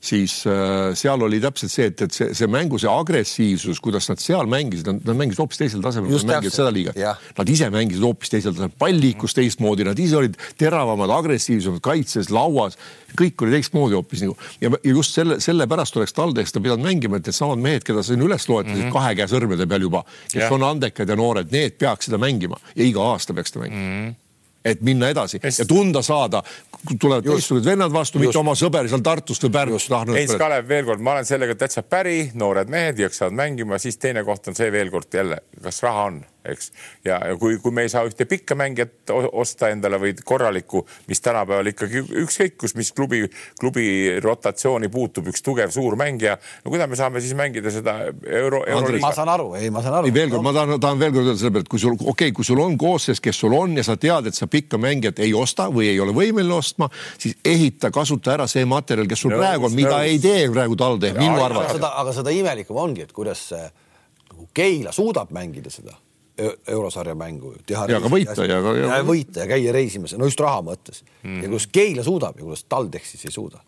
siis 0.00 0.46
äh, 0.48 0.94
seal 0.96 1.20
oli 1.22 1.40
täpselt 1.42 1.72
see, 1.72 1.88
et, 1.90 2.02
et 2.06 2.14
see, 2.14 2.30
see 2.36 2.48
mängu, 2.50 2.78
see 2.80 2.88
agressiivsus, 2.90 3.80
kuidas 3.84 4.08
nad 4.08 4.22
seal 4.22 4.48
mängisid, 4.50 4.88
nad 5.04 5.16
mängisid 5.16 5.42
hoopis 5.42 5.60
teisel 5.60 5.82
tasemel, 5.84 6.14
kui 6.14 6.30
mängivad 6.30 6.56
seda 6.56 6.72
liigat. 6.72 7.00
Nad 7.36 7.52
ise 7.52 7.68
mängisid 7.72 8.04
hoopis 8.06 8.32
teisel 8.32 8.56
tasemel, 8.56 8.72
pall 8.80 9.00
liikus 9.00 9.36
teistmoodi, 9.36 9.84
nad 9.88 10.00
ise 10.00 10.16
olid 10.20 10.38
teravamad, 10.60 11.12
agressiivsemad 11.18 11.84
kaitses, 11.84 12.32
lauas, 12.32 12.78
kõik 13.18 13.44
oli 13.44 13.58
teistmoodi 13.58 13.98
hoopis 13.98 14.24
nagu 14.24 14.36
ja, 14.62 14.72
ja 14.72 14.94
just 14.94 15.18
selle, 15.18 15.36
sellepärast 15.42 16.00
oleks 16.00 16.16
TalTechis 16.16 16.56
ta 16.56 16.64
pidanud 16.64 16.86
mängima, 16.86 17.20
et 17.20 17.28
needsamad 17.28 17.60
mehed, 17.60 17.84
keda 17.84 18.04
sa 18.04 18.14
siin 18.14 18.24
üles 18.24 18.48
loetlesid 18.48 18.86
mm 18.86 18.88
-hmm. 18.88 18.96
kahe 18.96 19.14
käe 19.18 19.28
sõrmede 19.28 19.68
peal 19.68 19.84
juba, 19.84 20.04
kes 20.30 20.46
ja. 20.46 20.50
on 20.54 20.64
andekad 20.64 21.08
ja 21.08 21.18
noored, 21.18 21.52
need 21.52 21.76
peaks 21.78 22.08
seda 22.08 22.18
mängima 22.18 22.56
ja 22.74 22.84
iga 22.86 23.12
aasta 23.12 23.36
peaks 23.36 23.52
ta 23.52 23.60
mängima 23.66 23.84
mm. 23.84 24.08
-hmm 24.08 24.29
et 24.64 24.80
minna 24.84 25.08
edasi 25.08 25.40
Est... 25.42 25.62
ja 25.62 25.66
tunda 25.68 26.02
saada, 26.02 26.42
tulevad 27.00 27.24
teistsugused 27.24 27.66
vennad 27.66 27.92
vastu, 27.92 28.20
mitte 28.22 28.38
oma 28.40 28.54
sõber 28.58 28.88
seal 28.90 29.04
Tartust 29.04 29.46
või 29.46 29.54
Pärnust. 29.56 29.94
Heinz 30.12 30.34
Kalev, 30.40 30.68
veel 30.68 30.84
kord, 30.88 31.04
ma 31.04 31.16
olen 31.16 31.28
sellega 31.28 31.56
täitsa 31.60 31.82
päri, 31.82 32.30
noored 32.34 32.72
mehed 32.72 33.00
jaksavad 33.00 33.36
mängima, 33.36 33.80
siis 33.80 33.98
teine 34.00 34.24
koht 34.26 34.50
on 34.52 34.58
see 34.58 34.70
veel 34.72 34.92
kord 34.92 35.14
jälle, 35.14 35.40
kas 35.62 35.82
raha 35.86 36.10
on 36.10 36.20
eks. 36.44 36.70
ja, 37.04 37.18
ja 37.28 37.36
kui, 37.40 37.58
kui 37.62 37.74
me 37.74 37.84
ei 37.86 37.92
saa 37.92 38.04
ühte 38.08 38.24
pikka 38.28 38.56
mängijat 38.58 39.12
osta 39.32 39.70
endale 39.72 39.98
või 40.00 40.14
korralikku, 40.24 40.82
mis 41.08 41.20
tänapäeval 41.24 41.72
ikkagi 41.72 42.02
ükskõik 42.24 42.56
kus, 42.60 42.74
mis 42.78 42.92
klubi, 42.96 43.22
klubi 43.60 43.86
rotatsiooni 44.22 44.90
puutub, 44.92 45.30
üks 45.32 45.44
tugev 45.44 45.72
suur 45.74 45.96
mängija. 46.00 46.38
no 46.64 46.72
kuidas 46.72 46.90
me 46.90 46.98
saame 46.98 47.20
siis 47.20 47.34
mängida 47.38 47.72
seda 47.74 47.96
euro, 48.10 48.62
euro? 48.66 48.96
ma 49.02 49.12
saan 49.16 49.32
aru, 49.32 49.52
ei, 49.58 49.70
ma 49.70 49.82
saan 49.84 50.00
aru. 50.00 50.10
ei, 50.10 50.14
veel 50.14 50.32
kord, 50.32 50.44
ma 50.46 50.54
tahan, 50.56 50.80
tahan 50.80 51.02
veel 51.02 51.14
kord 51.14 51.30
öelda 51.30 51.42
selle 51.42 51.54
peale, 51.56 51.68
et 51.68 51.72
kui 51.72 51.82
sul, 51.82 51.96
okei 51.96 52.12
okay,, 52.14 52.36
kui 52.36 52.48
sul 52.48 52.62
on 52.64 52.76
koosseis, 52.80 53.22
kes 53.24 53.42
sul 53.44 53.56
on 53.56 53.76
ja 53.78 53.86
sa 53.86 53.96
tead, 54.00 54.30
et 54.30 54.38
sa 54.38 54.48
pikka 54.50 54.80
mängijat 54.80 55.22
ei 55.24 55.34
osta 55.36 55.68
või 55.72 55.90
ei 55.92 56.00
ole 56.00 56.14
võimeline 56.16 56.56
ostma, 56.56 56.90
siis 57.18 57.36
ehita, 57.44 57.92
kasuta 57.94 58.34
ära 58.36 58.48
see 58.50 58.64
materjal, 58.68 59.08
kes 59.10 59.26
sul 59.26 59.34
no, 59.34 59.40
praegu 59.42 59.68
on, 59.68 59.76
mida 59.76 59.96
no, 59.96 60.02
ei 60.06 60.20
tee 60.22 60.44
praegu 60.52 60.78
TalTech 60.80 61.18
minu 61.20 61.42
arvates. 61.44 61.80
aga 61.90 62.16
seda 62.16 62.34
imelikum 62.34 62.80
ongi, 62.80 63.08
et 63.08 63.16
kuidas 63.16 63.48
see 63.52 63.64
nagu 64.30 64.48
Keila 64.54 64.92
suudab 64.94 65.32
mängida 65.34 65.72
seda 65.72 65.96
eurosarja 66.68 67.14
mängu. 67.14 67.54
ja 67.68 67.86
ka 68.00 68.10
võita 68.12 68.46
ja 68.48 68.60
ka. 68.62 68.76
ja 68.76 69.00
võita 69.06 69.44
ja 69.44 69.48
käia 69.50 69.72
reisimas, 69.74 70.14
no 70.18 70.28
just 70.28 70.40
raha 70.40 70.62
mõttes 70.66 71.02
mm.. 71.22 71.42
ja 71.42 71.50
kuidas 71.50 71.66
Keila 71.72 72.06
suudab 72.06 72.38
ja 72.38 72.46
kuidas 72.46 72.64
TalTech 72.68 73.06
siis 73.06 73.26
ei 73.28 73.34
suuda. 73.34 73.60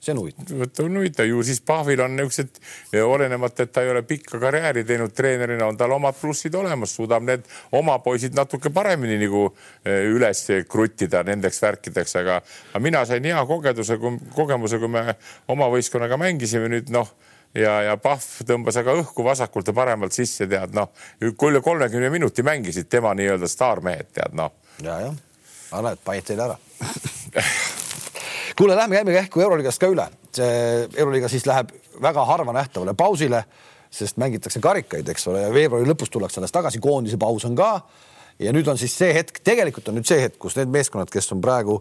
see 0.00 0.14
on 0.14 0.20
huvitav. 0.22 0.52
vot 0.60 0.80
on 0.84 0.98
huvitav, 1.00 1.26
ju 1.26 1.42
siis 1.42 1.60
Pahvil 1.66 2.00
on 2.04 2.14
niisugused, 2.16 2.60
olenemata, 3.02 3.66
et 3.66 3.72
ta 3.74 3.82
ei 3.82 3.90
ole 3.90 4.02
pikka 4.06 4.38
karjääri 4.38 4.84
teinud 4.86 5.14
treenerina, 5.14 5.66
on 5.66 5.76
tal 5.76 5.96
omad 5.96 6.14
plussid 6.20 6.54
olemas, 6.54 6.94
suudab 6.94 7.26
need 7.26 7.48
oma 7.72 7.98
poisid 8.04 8.36
natuke 8.38 8.70
paremini 8.70 9.18
nagu 9.24 9.48
e, 9.84 9.96
üles 10.12 10.44
kruttida 10.70 11.24
nendeks 11.26 11.62
värkideks, 11.62 12.14
aga, 12.22 12.38
aga 12.72 12.84
mina 12.84 13.02
sain 13.10 13.26
hea 13.26 13.42
kogemuse, 13.46 13.98
kogemuse, 14.36 14.78
kui 14.78 14.92
me 14.94 15.08
oma 15.48 15.70
võistkonnaga 15.74 16.20
mängisime 16.20 16.70
nüüd 16.76 16.94
noh 16.94 17.10
ja, 17.54 17.74
ja 17.88 17.96
Pahv 18.00 18.44
tõmbas 18.48 18.78
aga 18.80 18.96
õhku 19.00 19.24
vasakult 19.26 19.68
ja 19.70 19.76
paremalt 19.76 20.16
sisse, 20.16 20.48
tead 20.50 20.76
noh, 20.76 20.90
üle 21.22 21.62
kolmekümne 21.64 22.10
minuti 22.12 22.44
mängisid 22.46 22.90
tema 22.90 23.14
nii-öelda 23.18 23.48
staarmehed, 23.48 24.12
tead 24.16 24.36
noh. 24.38 24.52
ja, 24.82 25.00
jah, 25.06 25.16
näed, 25.84 26.02
panid 26.04 26.28
teile 26.28 26.48
ära 26.48 26.58
kuule, 28.58 28.76
lähme 28.76 28.98
käime 28.98 29.12
kähku 29.12 29.40
Euroliigast 29.40 29.80
ka 29.80 29.90
üle. 29.92 30.08
see 30.34 30.88
Euroliiga 30.96 31.28
siis 31.28 31.46
läheb 31.46 31.72
väga 32.02 32.24
harva 32.24 32.52
nähtavale 32.52 32.94
pausile, 32.94 33.44
sest 33.90 34.18
mängitakse 34.20 34.60
karikaid, 34.60 35.08
eks 35.08 35.26
ole, 35.30 35.42
ja 35.46 35.54
veebruari 35.54 35.88
lõpus 35.88 36.12
tullakse 36.12 36.40
alles 36.40 36.52
tagasi, 36.54 36.80
koondise 36.82 37.18
paus 37.18 37.44
on 37.48 37.56
ka. 37.56 37.80
ja 38.38 38.52
nüüd 38.52 38.68
on 38.70 38.78
siis 38.78 38.94
see 38.98 39.14
hetk, 39.14 39.40
tegelikult 39.44 39.88
on 39.88 39.98
nüüd 39.98 40.06
see 40.06 40.20
hetk, 40.22 40.38
kus 40.38 40.56
need 40.58 40.70
meeskonnad, 40.74 41.10
kes 41.10 41.32
on 41.32 41.40
praegu 41.42 41.80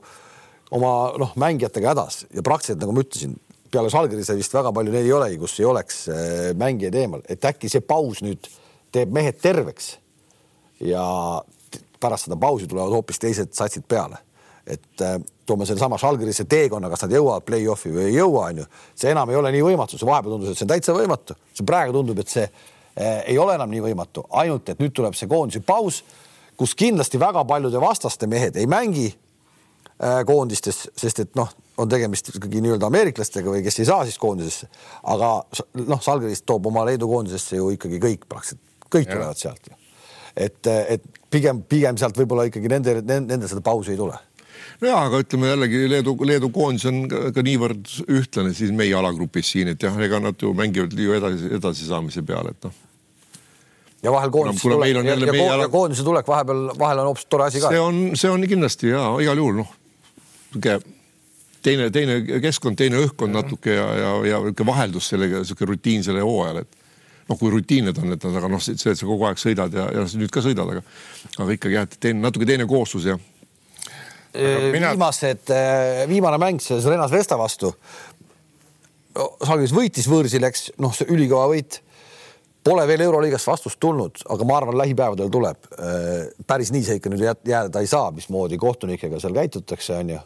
oma 0.72 0.94
noh, 1.18 1.34
mängijatega 1.36 1.94
hädas 1.94 2.26
ja 2.34 2.44
praktiliselt 2.44 2.82
nagu 2.82 2.96
ma 2.96 3.04
ütlesin, 3.06 3.36
peale 3.72 3.90
Žalgirise 3.92 4.36
vist 4.38 4.54
väga 4.54 4.72
palju 4.76 4.94
neid 4.94 5.06
ei 5.06 5.14
olegi, 5.16 5.38
kus 5.42 5.58
ei 5.60 5.68
oleks 5.68 6.06
äh, 6.12 6.54
mängijaid 6.58 6.96
eemal, 6.96 7.24
et 7.30 7.46
äkki 7.46 7.70
see 7.72 7.84
paus 7.84 8.24
nüüd 8.26 8.48
teeb 8.94 9.12
mehed 9.14 9.40
terveks 9.42 9.98
ja 10.84 11.04
pärast 12.00 12.28
seda 12.28 12.38
pausi 12.40 12.68
tulevad 12.68 12.94
hoopis 12.94 13.20
teised 13.20 13.54
satsid 13.54 13.84
peale. 13.88 14.18
et 14.68 15.02
äh, 15.02 15.16
toome 15.46 15.66
sellesama 15.66 15.96
Žalgirise 15.98 16.44
teekonna, 16.44 16.90
kas 16.92 17.06
nad 17.06 17.14
jõuavad 17.16 17.46
play-off'i 17.48 17.88
või 17.94 18.10
ei 18.10 18.18
jõua, 18.18 18.50
onju, 18.50 18.66
see 19.00 19.14
enam 19.14 19.30
ei 19.32 19.38
ole 19.40 19.52
nii 19.56 19.62
võimatu, 19.64 19.96
see 19.96 20.08
vahepeal 20.08 20.34
tundus, 20.34 20.50
et 20.52 20.60
see 20.60 20.66
on 20.66 20.72
täitsa 20.74 20.96
võimatu, 20.98 21.38
see 21.56 21.68
praegu 21.68 21.96
tundub, 21.96 22.20
et 22.20 22.34
see 22.34 22.44
äh, 22.44 23.22
ei 23.32 23.38
ole 23.40 23.56
enam 23.56 23.72
nii 23.72 23.86
võimatu, 23.86 24.26
ainult 24.42 24.68
et 24.74 24.82
nüüd 24.84 24.92
tuleb 24.92 25.16
see 25.16 25.30
koondise 25.32 25.62
paus, 25.64 26.02
kus 26.60 26.76
kindlasti 26.76 27.22
väga 27.22 27.46
paljude 27.48 27.80
vastaste 27.80 28.28
mehed 28.28 28.60
ei 28.60 28.68
mängi 28.68 29.08
äh, 29.08 30.20
koondistes, 30.28 30.90
sest 31.00 31.24
et 31.24 31.40
noh 31.40 31.54
on 31.78 31.90
tegemist 31.90 32.32
ikkagi 32.34 32.62
nii-öelda 32.64 32.90
ameeriklastega 32.90 33.52
või 33.54 33.64
kes 33.66 33.82
ei 33.82 33.90
saa 33.90 34.06
siis 34.08 34.18
koondisesse. 34.22 34.70
aga 35.14 35.32
noh, 35.88 36.02
Salgerist 36.04 36.46
toob 36.50 36.70
oma 36.72 36.86
Leedu 36.88 37.10
koondisesse 37.10 37.60
ju 37.60 37.70
ikkagi 37.76 38.00
kõik 38.04 38.26
praktiliselt, 38.30 38.64
kõik 38.88 39.10
ja. 39.10 39.14
tulevad 39.14 39.42
sealt 39.42 39.70
ju. 39.70 39.78
et, 40.36 40.72
et 40.98 41.06
pigem, 41.30 41.62
pigem 41.70 42.00
sealt 42.00 42.18
võib-olla 42.18 42.48
ikkagi 42.50 42.72
nende, 42.72 43.02
nende 43.04 43.50
seda 43.50 43.62
pausi 43.66 43.94
ei 43.94 44.00
tule 44.00 44.18
nojah, 44.82 45.06
aga 45.06 45.22
ütleme 45.24 45.54
jällegi 45.54 45.86
Leedu, 45.92 46.18
Leedu 46.26 46.50
koondis 46.54 46.88
on 46.90 47.06
ka, 47.12 47.28
ka 47.36 47.46
niivõrd 47.46 47.94
ühtlane 48.20 48.54
siis 48.58 48.74
meie 48.76 48.98
alagrupis 48.98 49.54
siin, 49.54 49.72
et 49.74 49.84
jah, 49.84 49.96
ega 50.04 50.22
nad 50.24 50.42
ju 50.42 50.54
mängivad 50.58 50.94
ju 50.98 51.16
edasi, 51.18 51.54
edasisaamise 51.60 52.26
peale, 52.28 52.54
et 52.58 52.68
noh. 52.68 52.76
ja 54.06 54.14
vahel 54.14 54.34
koondise 54.34 54.66
tulek 54.66 54.94
ja, 54.94 55.06
ja, 55.14 55.18
ja, 55.30 55.48
ala... 55.54 55.72
koondise 55.74 56.06
tulek 56.06 56.30
vahepeal, 56.30 56.70
vahel 56.80 57.06
on 57.06 57.12
hoopis 57.12 57.26
tore 57.30 57.50
asi 57.50 57.62
ka. 57.64 57.74
see 57.74 57.82
on, 57.82 58.04
see 58.18 58.34
on 58.34 58.46
kindlasti 58.50 58.94
ja 58.94 59.10
igal 59.24 59.46
juhul 59.46 59.62
noh, 59.64 59.74
niisugune 60.54 60.97
teine, 61.68 61.88
teine 61.94 62.18
keskkond, 62.44 62.80
teine 62.80 63.00
õhkkond 63.04 63.36
natuke 63.36 63.76
ja, 63.76 63.88
ja, 64.00 64.12
ja 64.32 64.42
niisugune 64.44 64.72
vaheldus 64.72 65.10
sellega, 65.12 65.44
niisugune 65.44 65.74
rutiinsele 65.74 66.24
hooajale, 66.24 66.64
et 66.64 66.84
noh, 67.28 67.40
kui 67.40 67.52
rutiin 67.54 67.90
need 67.90 67.98
on, 68.02 68.14
et 68.16 68.28
aga 68.30 68.52
noh, 68.52 68.62
see, 68.64 68.78
et 68.78 69.00
sa 69.00 69.08
kogu 69.08 69.28
aeg 69.28 69.42
sõidad 69.42 69.74
ja, 69.76 69.88
ja 69.96 70.06
nüüd 70.20 70.34
ka 70.34 70.44
sõidad, 70.44 70.70
aga, 70.76 70.84
aga 71.38 71.58
ikkagi 71.58 71.80
jah, 71.80 71.90
et 71.90 71.98
teine, 72.08 72.24
natuke 72.24 72.48
teine 72.50 72.68
koostus 72.70 73.10
ja. 73.10 73.18
Mina... 74.38 74.92
viimased, 74.94 75.50
viimane 76.12 76.38
mäng 76.38 76.62
siis 76.62 76.86
Renas 76.86 77.10
Vesta 77.10 77.40
vastu. 77.40 77.72
Žalgiris 79.18 79.74
võitis 79.74 80.06
võõrsil, 80.12 80.44
eks 80.46 80.68
noh, 80.84 80.94
see 80.94 81.08
ülikõva 81.10 81.48
võit. 81.50 81.80
Pole 82.68 82.84
veel 82.86 83.02
Euroliigast 83.06 83.48
vastust 83.48 83.80
tulnud, 83.82 84.20
aga 84.30 84.46
ma 84.46 84.58
arvan, 84.60 84.78
lähipäevadel 84.78 85.32
tuleb. 85.34 85.70
päris 86.46 86.70
nii 86.76 86.84
see 86.86 87.00
ikka 87.00 87.10
nüüd 87.10 87.24
jääda 87.48 87.82
ei 87.82 87.90
saa, 87.90 88.12
mismoodi 88.14 88.60
kohtunikega 88.62 89.24
seal 89.24 89.34
käitutakse, 89.40 89.96
onju 90.04 90.20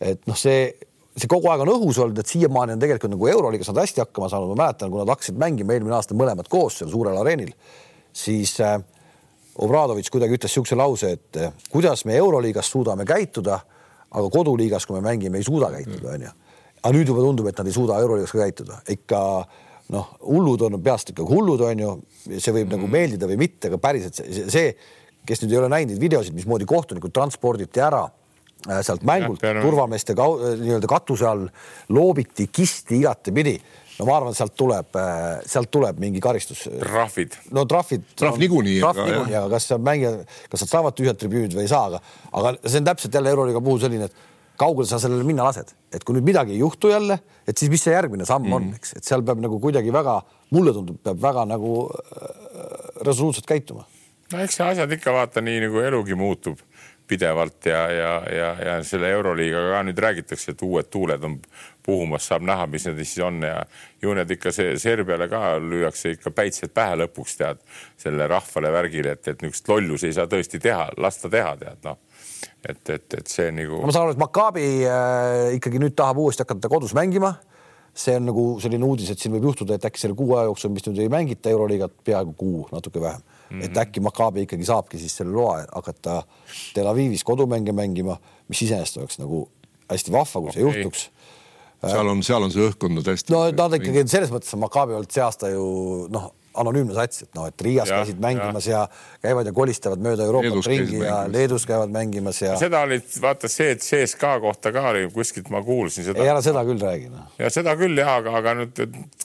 et 0.00 0.24
noh, 0.26 0.38
see 0.38 0.70
see 1.18 1.30
kogu 1.30 1.50
aeg 1.50 1.64
on 1.64 1.72
õhus 1.74 1.98
olnud, 2.00 2.18
et 2.20 2.30
siiamaani 2.30 2.76
on 2.76 2.82
tegelikult 2.82 3.14
nagu 3.14 3.28
Euroliigas 3.32 3.70
nad 3.72 3.82
hästi 3.82 4.04
hakkama 4.04 4.28
saanud, 4.30 4.52
ma 4.54 4.64
mäletan, 4.64 4.90
kui 4.92 5.00
nad 5.00 5.10
hakkasid 5.10 5.38
mängima 5.40 5.74
eelmine 5.74 5.96
aasta 5.96 6.16
mõlemad 6.16 6.48
koos 6.50 6.78
seal 6.80 6.90
suurel 6.92 7.18
areenil, 7.20 7.50
siis 8.16 8.54
äh, 8.64 8.78
Obradovitš 9.60 10.12
kuidagi 10.14 10.38
ütles 10.38 10.52
niisuguse 10.52 10.78
lause, 10.78 11.10
et 11.18 11.40
äh, 11.40 11.56
kuidas 11.72 12.04
me 12.08 12.14
Euroliigas 12.16 12.70
suudame 12.70 13.04
käituda, 13.08 13.58
aga 14.10 14.30
koduliigas, 14.32 14.86
kui 14.86 14.96
me 14.96 15.02
mängime, 15.04 15.40
ei 15.40 15.46
suuda 15.46 15.72
käituda, 15.74 16.14
onju. 16.14 16.30
aga 16.80 16.94
nüüd 16.96 17.10
juba 17.10 17.26
tundub, 17.26 17.50
et 17.50 17.58
nad 17.58 17.68
ei 17.68 17.74
suuda 17.74 17.98
Euroliigas 18.02 18.32
ka 18.36 18.44
käituda, 18.44 18.78
ikka 18.94 19.20
noh, 19.90 20.14
hullud 20.22 20.62
on 20.68 20.78
peast 20.82 21.10
ikkagi 21.12 21.34
hullud, 21.34 21.66
onju, 21.66 21.90
see 22.30 22.54
võib 22.54 22.68
mm. 22.68 22.78
nagu 22.78 22.90
meeldida 22.90 23.28
või 23.30 23.40
mitte, 23.42 23.68
aga 23.68 23.82
päriselt 23.82 24.22
see, 24.22 24.46
see, 24.50 24.72
kes 25.26 25.42
nüüd 25.42 25.52
ei 25.52 25.60
ole 25.60 25.68
näinud 25.74 25.96
neid 25.96 26.02
videosid, 26.06 26.34
mismoodi 26.38 26.68
kohtunikud 26.70 27.12
transporditi 27.12 27.82
ära 27.82 28.06
sealt 28.66 29.04
mängult 29.06 29.42
ja, 29.42 29.54
turvameeste 29.62 30.14
äh, 30.16 30.56
nii-öelda 30.60 30.88
katuse 30.90 31.26
all 31.28 31.46
loobiti 31.88 32.48
kisti 32.52 33.00
igatepidi. 33.00 33.56
no 33.98 34.06
ma 34.08 34.16
arvan, 34.16 34.34
sealt 34.36 34.54
tuleb, 34.56 34.96
äh, 34.96 35.40
sealt 35.48 35.70
tuleb 35.70 36.00
mingi 36.00 36.20
karistus. 36.20 36.66
trahvid. 36.80 37.36
no 37.56 37.64
trahvid. 37.64 38.04
trahv 38.16 38.40
niikuinii. 38.40 38.80
trahv 38.80 39.04
niikuinii, 39.04 39.36
aga 39.42 39.52
kas 39.56 39.70
mängija, 39.78 40.16
kas 40.52 40.66
nad 40.66 40.72
saavad 40.74 40.98
tühjad 40.98 41.20
tribüünid 41.20 41.56
või 41.56 41.66
ei 41.66 41.72
saa, 41.72 41.86
aga, 41.88 42.02
aga 42.32 42.56
see 42.66 42.82
on 42.82 42.90
täpselt 42.90 43.16
jälle 43.16 43.32
Euroliiga 43.32 43.62
puhul 43.64 43.80
selline, 43.80 44.10
et 44.10 44.28
kaugele 44.60 44.88
sa 44.88 44.98
sellele 45.00 45.24
minna 45.24 45.46
lased, 45.48 45.72
et 45.92 46.04
kui 46.04 46.16
nüüd 46.16 46.26
midagi 46.28 46.52
ei 46.52 46.60
juhtu 46.60 46.92
jälle, 46.92 47.16
et 47.48 47.56
siis 47.56 47.72
mis 47.72 47.80
see 47.80 47.94
järgmine 47.96 48.28
samm 48.28 48.44
mm. 48.44 48.58
on, 48.58 48.68
eks, 48.76 48.98
et 49.00 49.08
seal 49.08 49.24
peab 49.24 49.40
nagu 49.40 49.56
kuidagi 49.60 49.92
väga, 49.94 50.18
mulle 50.52 50.76
tundub, 50.76 51.00
peab 51.04 51.22
väga 51.22 51.46
nagu 51.48 51.78
resoluutselt 53.06 53.48
käituma. 53.48 53.86
no 54.32 54.44
eks 54.44 54.60
see 54.60 54.66
asjad 54.68 54.92
ikka 54.92 55.16
vaata 55.16 55.40
nii 55.44 55.64
nagu 55.64 55.80
elugi 55.80 56.14
muutub 56.14 56.60
pidevalt 57.10 57.66
ja, 57.66 57.82
ja, 57.92 58.12
ja, 58.36 58.50
ja 58.66 58.76
selle 58.86 59.10
Euroliigaga 59.16 59.74
ka 59.74 59.82
nüüd 59.88 60.02
räägitakse, 60.06 60.54
et 60.54 60.64
uued 60.66 60.90
tuuled 60.92 61.26
on 61.26 61.38
puhumas, 61.86 62.28
saab 62.30 62.44
näha, 62.46 62.68
mis 62.70 62.86
need 62.86 63.00
siis 63.02 63.18
on 63.26 63.42
ja 63.44 63.64
ju 64.02 64.14
need 64.16 64.30
ikka 64.36 64.52
see 64.54 64.76
Serbiale 64.80 65.26
ka 65.30 65.56
lüüakse 65.62 66.14
ikka 66.16 66.32
päitsed 66.36 66.74
pähe 66.76 66.98
lõpuks 67.02 67.40
tead 67.40 67.64
selle 68.00 68.28
rahvale 68.30 68.72
värgile, 68.74 69.16
et, 69.18 69.26
et 69.28 69.42
niisugust 69.42 69.72
lollusi 69.72 70.10
ei 70.10 70.16
saa 70.18 70.30
tõesti 70.30 70.62
teha, 70.62 70.90
lasta 71.00 71.32
teha 71.32 71.56
tead 71.64 71.88
noh 71.88 71.98
et, 72.68 72.90
et, 72.90 73.14
et 73.18 73.30
see 73.30 73.50
nagu. 73.54 73.80
ma 73.84 73.94
saan 73.94 74.08
aru, 74.08 74.16
et 74.16 74.20
Maccabi 74.20 74.66
äh, 74.88 75.54
ikkagi 75.58 75.80
nüüd 75.82 75.96
tahab 75.98 76.20
uuesti 76.22 76.44
hakata 76.44 76.70
kodus 76.72 76.94
mängima. 76.96 77.34
See 77.94 78.16
on 78.16 78.26
nagu 78.30 78.44
selline 78.62 78.86
uudis, 78.86 79.10
et 79.12 79.18
siin 79.18 79.34
võib 79.34 79.50
juhtuda, 79.50 79.76
et 79.76 79.86
äkki 79.88 80.00
selle 80.00 80.16
kuu 80.18 80.34
aja 80.36 80.48
jooksul, 80.48 80.72
mis 80.74 80.86
nüüd 80.86 81.00
ei 81.02 81.10
mängita 81.12 81.50
Euroliigat 81.50 81.96
peaaegu 82.06 82.34
kuu, 82.38 82.66
natuke 82.72 83.02
vähem 83.02 83.20
mm, 83.20 83.48
-hmm. 83.50 83.64
et 83.66 83.80
äkki 83.82 84.00
Maccabi 84.00 84.46
ikkagi 84.46 84.68
saabki 84.68 84.98
siis 84.98 85.16
selle 85.16 85.34
loa 85.34 85.64
hakata 85.74 86.22
Tel 86.74 86.86
Avivis 86.86 87.24
kodumänge 87.24 87.72
mängima, 87.72 88.16
mis 88.48 88.62
iseenesest 88.62 88.96
oleks 89.02 89.18
nagu 89.18 89.48
hästi 89.90 90.12
vahva, 90.12 90.40
kui 90.40 90.48
okay. 90.48 90.54
see 90.54 90.66
juhtuks 90.68 91.10
seal 91.80 92.08
on, 92.08 92.22
seal 92.22 92.42
on 92.42 92.52
see 92.52 92.66
õhkkond 92.68 93.06
hästi. 93.06 93.32
no 93.32 93.46
nad 93.50 93.78
ikkagi 93.78 94.04
selles 94.08 94.30
mõttes 94.32 94.52
on 94.54 94.62
Maccabi 94.64 94.96
olnud 94.98 95.10
see 95.10 95.24
aasta 95.24 95.50
ju 95.54 95.64
noh 96.12 96.30
anonüümne 96.60 96.94
sats, 96.96 97.24
et 97.26 97.34
noh, 97.38 97.48
et 97.50 97.64
Riias 97.64 97.90
ja, 97.90 98.00
käisid 98.00 98.20
mängimas 98.22 98.66
ja. 98.68 98.84
ja 98.84 99.10
käivad 99.24 99.48
ja 99.48 99.52
kolistavad 99.56 100.02
mööda 100.04 100.26
Euroopat 100.28 100.66
ringi 100.66 100.98
ja 100.98 101.00
mängimas. 101.00 101.32
Leedus 101.34 101.66
käivad 101.68 101.92
mängimas 101.94 102.42
ja. 102.42 102.56
seda 102.60 102.82
oli, 102.86 103.00
vaata 103.22 103.50
see, 103.50 103.70
et 103.74 103.84
CSKA 103.84 104.34
kohta 104.40 104.72
ka 104.74 104.86
oli 104.92 105.06
kuskilt 105.14 105.50
ma 105.52 105.62
kuulsin 105.64 106.06
seda. 106.06 106.22
ei, 106.22 106.30
ära 106.32 106.42
seda 106.44 106.64
küll 106.68 106.80
räägi 106.80 107.10
no.. 107.12 107.26
ja 107.38 107.50
seda 107.52 107.74
küll 107.80 107.98
ja, 108.00 108.14
aga, 108.20 108.34
aga 108.40 108.54
nüüd 108.62 108.80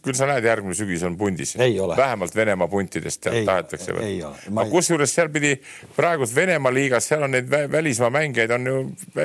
küll 0.06 0.18
sa 0.18 0.30
näed, 0.30 0.45
järgmine 0.48 0.78
sügis 0.78 1.03
on 1.07 1.18
pundis. 1.20 1.56
vähemalt 1.98 2.36
Venemaa 2.36 2.68
puntidest 2.72 3.26
tahetakse. 3.26 3.95
aga 3.95 4.68
kusjuures 4.72 5.16
seal 5.16 5.32
pidi 5.34 5.56
praegult 5.95 6.36
Venemaa 6.36 6.74
liigas, 6.74 7.10
seal 7.12 7.26
on 7.28 7.36
neid 7.36 7.49
välismaa 7.72 8.12
mängijaid 8.14 8.52
on 8.57 8.72
ju 8.72 8.78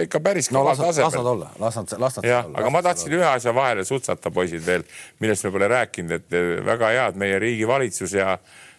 ikka 0.03 0.20
päris 0.20 0.51
no, 0.51 0.65
las, 0.65 0.78
tasemel. 0.78 1.05
las 1.05 1.15
nad 1.15 1.27
olla, 1.27 1.51
las 1.61 1.77
nad, 1.77 1.97
las 1.99 2.16
nad. 2.16 2.31
jah, 2.31 2.47
aga 2.55 2.70
ma 2.70 2.82
tahtsin 2.82 3.19
ühe 3.19 3.27
asja 3.27 3.55
vahele 3.55 3.85
sutsata, 3.85 4.31
poisid 4.31 4.65
veel, 4.66 4.87
millest 5.20 5.45
me 5.47 5.53
pole 5.55 5.69
rääkinud, 5.70 6.16
et 6.16 6.39
väga 6.66 6.93
hea, 6.95 7.07
et 7.12 7.20
meie 7.20 7.39
riigi 7.43 7.69
valitsus 7.69 7.99
valitsus 8.01 8.14
ja, 8.14 8.39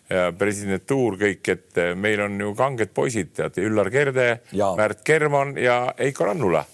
ja 0.09 0.31
presidentuur 0.37 1.17
kõik, 1.17 1.47
et 1.49 1.77
eh, 1.77 1.95
meil 1.95 2.21
on 2.21 2.39
ju 2.39 2.53
kanged 2.55 2.91
poisid, 2.93 3.33
tead, 3.35 3.57
Üllar 3.57 3.89
Kerde, 3.91 4.41
Märt 4.77 5.03
Kerman 5.03 5.57
ja 5.57 5.93
Heiko 5.99 6.25
Rannula, 6.25 6.65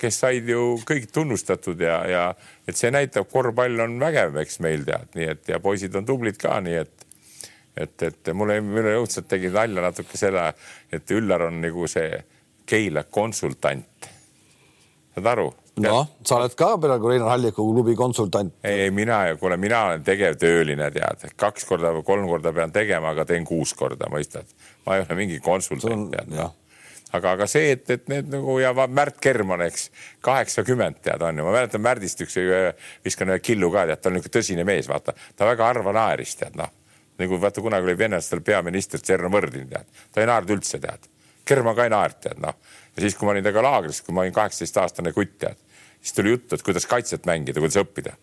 kes 0.00 0.18
said 0.18 0.48
ju 0.48 0.78
kõik 0.84 1.10
tunnustatud 1.12 1.80
ja, 1.80 2.02
ja 2.06 2.34
et 2.66 2.76
see 2.76 2.90
näitab, 2.90 3.28
korvpall 3.30 3.80
on 3.80 3.98
vägev, 4.00 4.36
eks 4.42 4.60
meil 4.60 4.84
tead, 4.84 5.12
nii 5.14 5.28
et 5.30 5.48
ja 5.48 5.60
poisid 5.60 5.94
on 5.94 6.06
tublid 6.06 6.38
ka, 6.38 6.60
nii 6.60 6.80
et 6.80 6.98
et, 7.72 8.02
et 8.02 8.28
mulle, 8.36 8.58
mulle 8.60 8.98
õudselt 8.98 9.30
tegi 9.30 9.48
nalja 9.48 9.80
natuke 9.80 10.18
selle, 10.20 10.50
et 10.92 11.10
Üllar 11.10 11.46
on 11.46 11.56
nagu 11.62 11.86
see 11.88 12.18
Keila 12.68 13.06
konsultant. 13.08 14.08
saad 15.14 15.26
aru? 15.26 15.48
Noh, 15.80 16.08
sa 16.26 16.36
oled 16.36 16.54
ka 16.58 16.74
praegu 16.80 17.10
Reinar 17.10 17.30
Halliku 17.32 17.64
klubi 17.72 17.94
konsultant. 17.96 18.54
ei, 18.64 18.86
ei 18.86 18.90
mina, 18.90 19.20
kuule, 19.40 19.56
mina 19.56 19.84
olen 19.88 20.02
tegevtööline, 20.04 20.90
tead, 20.92 21.30
kaks 21.40 21.64
korda 21.68 21.92
või 21.96 22.04
kolm 22.06 22.26
korda 22.28 22.52
pean 22.52 22.72
tegema, 22.72 23.12
aga 23.14 23.24
teen 23.28 23.46
kuus 23.48 23.72
korda, 23.78 24.10
mõistad. 24.12 24.48
ma 24.86 24.98
ei 24.98 25.06
ole 25.06 25.16
mingi 25.16 25.38
konsultant, 25.44 26.10
tead. 26.12 26.34
aga, 27.12 27.32
aga 27.32 27.48
see, 27.48 27.72
et, 27.76 27.88
et 27.90 28.04
need 28.12 28.28
nagu 28.32 28.58
ja 28.60 28.74
Märt 28.88 29.20
Kerman, 29.22 29.64
eks 29.68 29.88
kaheksakümmend 30.20 31.00
tead 31.02 31.24
on 31.24 31.40
ju, 31.40 31.48
ma 31.48 31.56
mäletan 31.56 31.84
Märdist 31.84 32.20
üks, 32.26 32.36
viskan 33.04 33.32
ühe 33.32 33.40
killu 33.40 33.72
ka 33.72 33.86
tead, 33.88 34.02
ta 34.02 34.12
on 34.12 34.18
niisugune 34.18 34.38
tõsine 34.38 34.68
mees, 34.68 34.90
vaata, 34.92 35.16
ta 35.36 35.48
väga 35.48 35.72
harva 35.72 35.96
naeris 35.96 36.36
tead 36.40 36.58
noh, 36.60 36.68
nagu 37.22 37.40
vaata 37.40 37.64
kunagi 37.64 37.88
oli 37.88 37.98
venelastel 37.98 38.44
peaminister 38.44 39.00
Tšerno 39.00 39.32
Mõrdin 39.32 39.72
tead, 39.72 39.88
ta 40.12 40.20
ei 40.20 40.28
naernud 40.28 40.58
üldse 40.58 40.80
tead, 40.82 41.08
Kerman 41.44 41.76
ka 41.76 41.84
ei 41.88 41.92
naernud 41.92 42.22
tead 42.22 42.40
noh 42.42 42.58
ja 42.96 43.04
siis, 43.04 43.16
kui 43.16 43.26
ma 43.26 43.34
olin 43.34 43.44
temaga 43.44 43.68
laagris, 43.68 44.02
kui 44.04 44.14
ma 44.14 44.24
olin 44.24 44.34
kaheksateistaastane 44.36 45.12
kutt, 45.16 45.36
tead, 45.42 45.60
siis 46.00 46.16
tuli 46.16 46.34
juttu, 46.34 46.56
et 46.56 46.64
kuidas 46.66 46.88
kaitset 46.90 47.28
mängida, 47.28 47.60
kuidas 47.62 47.80
õppida. 47.80 48.16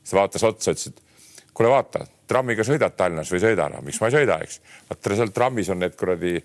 siis 0.00 0.12
ta 0.12 0.20
vaatas 0.20 0.44
otsa, 0.44 0.74
ütles, 0.74 0.90
et 0.92 1.46
kuule, 1.54 1.70
vaata, 1.72 2.04
trammiga 2.30 2.64
sõidad 2.66 2.94
Tallinnas 2.96 3.30
või 3.32 3.40
ei 3.40 3.46
sõida 3.48 3.70
enam, 3.70 3.86
miks 3.86 4.00
ma 4.00 4.10
ei 4.10 4.18
sõida, 4.18 4.36
eks. 4.44 4.60
vaata 4.90 5.16
seal 5.18 5.32
trammis 5.34 5.70
on 5.72 5.80
need 5.82 5.96
kuradi 5.98 6.36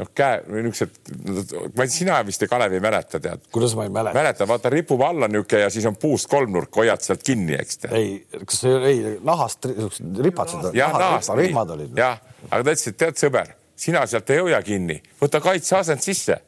noh, 0.00 0.08
käe 0.16 0.38
või 0.46 0.64
niisugused, 0.68 1.10
ma 1.76 1.84
ei, 1.84 1.92
sina 1.92 2.20
vist 2.26 2.46
ei 2.46 2.50
Kalev 2.50 2.78
ei 2.78 2.84
mäleta, 2.84 3.20
tead. 3.22 3.44
kuidas 3.52 3.74
ma 3.76 3.88
ei 3.88 3.92
mäleta? 3.92 4.16
mäleta, 4.16 4.48
vaata 4.48 4.72
ripub 4.72 5.02
alla 5.02 5.28
niisugune 5.28 5.66
ja 5.66 5.70
siis 5.72 5.88
on 5.90 5.98
puust 6.00 6.30
kolmnurk, 6.30 6.70
hoiad 6.78 7.04
sealt 7.04 7.26
kinni, 7.26 7.58
eks. 7.58 7.84
ei, 7.90 8.16
kas 8.44 8.62
see 8.64 8.80
ei 8.92 9.04
nahast 9.24 9.66
ripad 9.66 10.54
seda? 10.54 10.72
jah, 10.76 10.94
nahast, 10.94 11.34
rihmad 11.36 11.74
olid. 11.76 11.96
jah, 11.98 12.22
aga 12.48 12.62
ta 12.62 12.76
ütles, 12.76 12.88
et 12.92 13.00
tead, 13.04 13.20
sõber, 13.26 13.55
sina 13.76 14.04
sealt 14.08 14.30
ei 14.34 14.42
hoia 14.42 14.60
kinni, 14.64 15.00
võta 15.20 15.40
kaitseasend 15.44 16.04
sisse. 16.04 16.40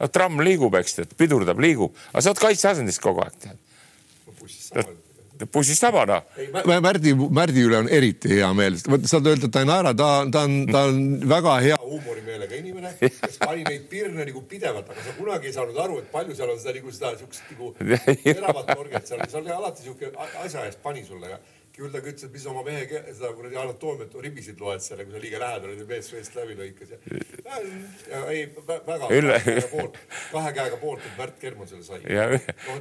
No 0.00 0.08
tramm 0.08 0.40
liigub, 0.44 0.74
eks 0.80 0.96
tead, 0.96 1.12
pidurdab, 1.18 1.60
liigub, 1.60 1.92
aga 2.10 2.24
sa 2.24 2.32
oled 2.32 2.40
kaitseasendis 2.40 2.98
kogu 3.02 3.20
aeg 3.24 3.36
tead. 3.44 3.58
bussis 5.52 5.78
sama 5.80 6.06
noh. 6.08 6.24
Märdi, 6.80 7.12
Märdi 7.14 7.64
üle 7.64 7.78
on 7.80 7.88
eriti 7.92 8.32
hea 8.32 8.48
meel, 8.56 8.78
vot 8.88 9.04
saad 9.08 9.28
öelda, 9.28 9.48
et 9.48 9.54
ta 9.54 9.62
ei 9.64 9.68
naera, 9.68 9.92
ta, 9.96 10.08
ta 10.32 10.42
on, 10.48 10.56
ta 10.68 10.82
on 10.88 10.98
väga 11.28 11.54
hea 11.64 11.78
huumorimeelega 11.84 12.58
inimene, 12.60 12.92
kes 13.00 13.38
pani 13.40 13.64
neid 13.68 13.86
pirne 13.92 14.24
nagu 14.24 14.42
pidevalt, 14.48 14.88
aga 14.92 15.06
sa 15.06 15.14
kunagi 15.16 15.48
ei 15.48 15.56
saanud 15.56 15.80
aru, 15.84 16.00
et 16.02 16.10
palju 16.12 16.36
seal 16.36 16.52
on 16.52 16.60
seda 16.60 16.76
nagu 16.76 16.92
seda 16.96 17.14
siukest 17.20 17.54
nagu 17.54 17.72
teravat 18.26 18.74
orgiat 18.76 19.08
seal, 19.08 19.24
seal 19.28 19.44
oli 19.44 19.56
alati 19.56 19.88
siuke 19.88 20.12
asja 20.44 20.66
eest 20.68 20.82
pani 20.84 21.04
sulle 21.08 21.32
küll 21.32 21.59
ta 21.88 22.00
ütles, 22.02 22.24
et 22.26 22.32
mis 22.34 22.44
oma 22.50 22.62
mehe 22.66 22.84
seda 22.90 23.30
kuradi 23.36 23.56
anatoomiat 23.60 24.14
ribisid 24.24 24.60
loed 24.60 24.82
seal, 24.84 25.00
kui 25.06 25.14
sa 25.14 25.22
liiga 25.22 25.40
lähedal 25.40 25.72
olid, 25.72 25.86
mees 25.88 26.10
veest 26.12 26.36
läbi 26.36 26.56
lõikas 26.58 26.92
ja, 26.92 27.60
ja 28.10 28.20
ei 28.34 28.44
väga 28.68 29.10
Ülle... 29.16 29.38
kahe 30.32 30.52
käega 30.56 30.78
poolt, 30.82 31.06
et 31.06 31.18
Märt 31.20 31.40
Kerman 31.40 31.70
selle 31.70 31.84
sai. 31.86 32.00
No, 32.04 32.76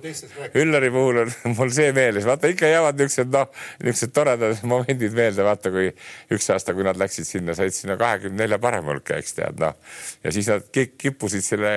Üllari 0.60 0.92
puhul 0.94 1.24
on 1.24 1.34
mul 1.58 1.74
see 1.76 1.94
meeles, 1.96 2.28
vaata 2.28 2.52
ikka 2.52 2.70
jäävad 2.70 3.00
niisugused 3.00 3.34
noh, 3.36 3.50
niisugused 3.86 4.16
toredad 4.16 4.64
momendid 4.74 5.16
meelde, 5.18 5.46
vaata 5.48 5.74
kui 5.74 5.90
üks 6.36 6.52
aasta, 6.54 6.76
kui 6.78 6.88
nad 6.88 7.00
läksid 7.00 7.28
sinna, 7.30 7.56
said 7.58 7.76
sinna 7.76 7.98
kahekümne 8.00 8.44
nelja 8.44 8.60
parema 8.62 8.94
hulka, 8.94 9.20
eks 9.22 9.38
tead 9.40 9.62
noh. 9.64 9.78
Ja 10.24 10.34
siis 10.36 10.50
nad 10.52 10.68
kippusid 10.74 11.46
selle 11.46 11.76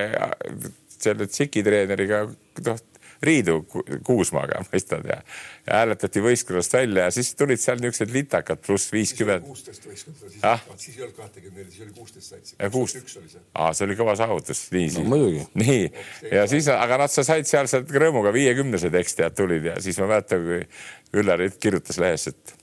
selle 1.03 1.27
tsikitreeneriga 1.27 2.25
noh 2.67 2.83
Riidu 3.23 3.61
Kuusmaaga, 4.07 4.65
mõistad 4.73 5.07
ja, 5.07 5.21
ja 5.67 5.81
hääletati 5.81 6.23
võistkonnast 6.25 6.75
välja 6.75 7.07
ja 7.07 7.15
siis 7.15 7.33
tulid 7.39 7.61
seal 7.63 7.79
niisugused 7.83 8.15
litakad 8.15 8.63
pluss 8.67 8.91
viiskümmend. 8.93 9.47
kuusteist 9.47 9.87
võistkonda, 9.87 10.31
siis 10.33 10.47
ah?, 10.49 10.65
siis 10.77 10.97
ei 10.97 11.05
olnud 11.07 11.19
kahtekümmet 11.21 11.61
neli, 11.61 11.71
siis 11.71 11.87
oli 11.87 11.95
kuusteist 11.99 12.35
satsi. 12.35 12.57
kuusteist 12.73 13.39
aa, 13.55 13.71
see 13.77 13.87
oli 13.87 13.99
kõva 14.01 14.17
saavutus, 14.19 14.65
nii 14.75 14.91
no, 14.97 15.21
siis. 15.29 15.53
nii 15.63 16.33
ja 16.33 16.49
siis, 16.51 16.71
aga 16.75 16.99
nad 17.05 17.15
sa 17.15 17.27
said 17.27 17.47
seal 17.51 17.71
sealt 17.71 17.95
rõõmuga 17.95 18.35
viiekümnesed 18.35 18.99
ekstjad 19.03 19.39
tulid 19.39 19.71
ja 19.71 19.79
siis 19.83 20.03
ma 20.03 20.11
mäletan, 20.17 20.43
kui 20.49 21.23
Üllar 21.23 21.43
kirjutas 21.61 21.99
lehes, 22.01 22.31
et 22.33 22.55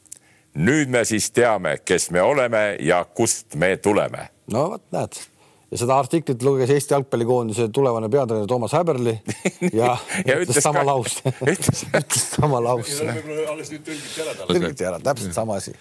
nüüd 0.60 0.90
me 0.92 1.06
siis 1.06 1.30
teame, 1.32 1.78
kes 1.86 2.10
me 2.12 2.22
oleme 2.26 2.64
ja 2.84 3.04
kust 3.06 3.56
me 3.56 3.78
tuleme. 3.78 4.30
no 4.52 4.70
vot, 4.74 4.88
näed 4.92 5.22
ja 5.70 5.78
seda 5.78 6.00
artiklit 6.02 6.44
luges 6.46 6.72
Eesti 6.74 6.96
jalgpallikoondise 6.96 7.68
tulevane 7.74 8.10
peatreener 8.12 8.48
Toomas 8.50 8.74
Häberli 8.78 9.14
ja, 9.80 9.94
ja 10.26 10.40
ütles 10.42 10.64
sama 10.66 10.84
lause 10.86 11.34
ütles 12.02 12.26
sama 12.34 12.62
lause. 12.64 13.06
alles 13.52 13.72
nüüd 13.74 13.86
tõlgiti 13.86 14.24
ära 14.24 14.34
talle. 14.34 14.56
tõlgiti 14.56 14.90
ära, 14.90 15.02
täpselt 15.04 15.38
sama 15.38 15.60
asi. 15.62 15.76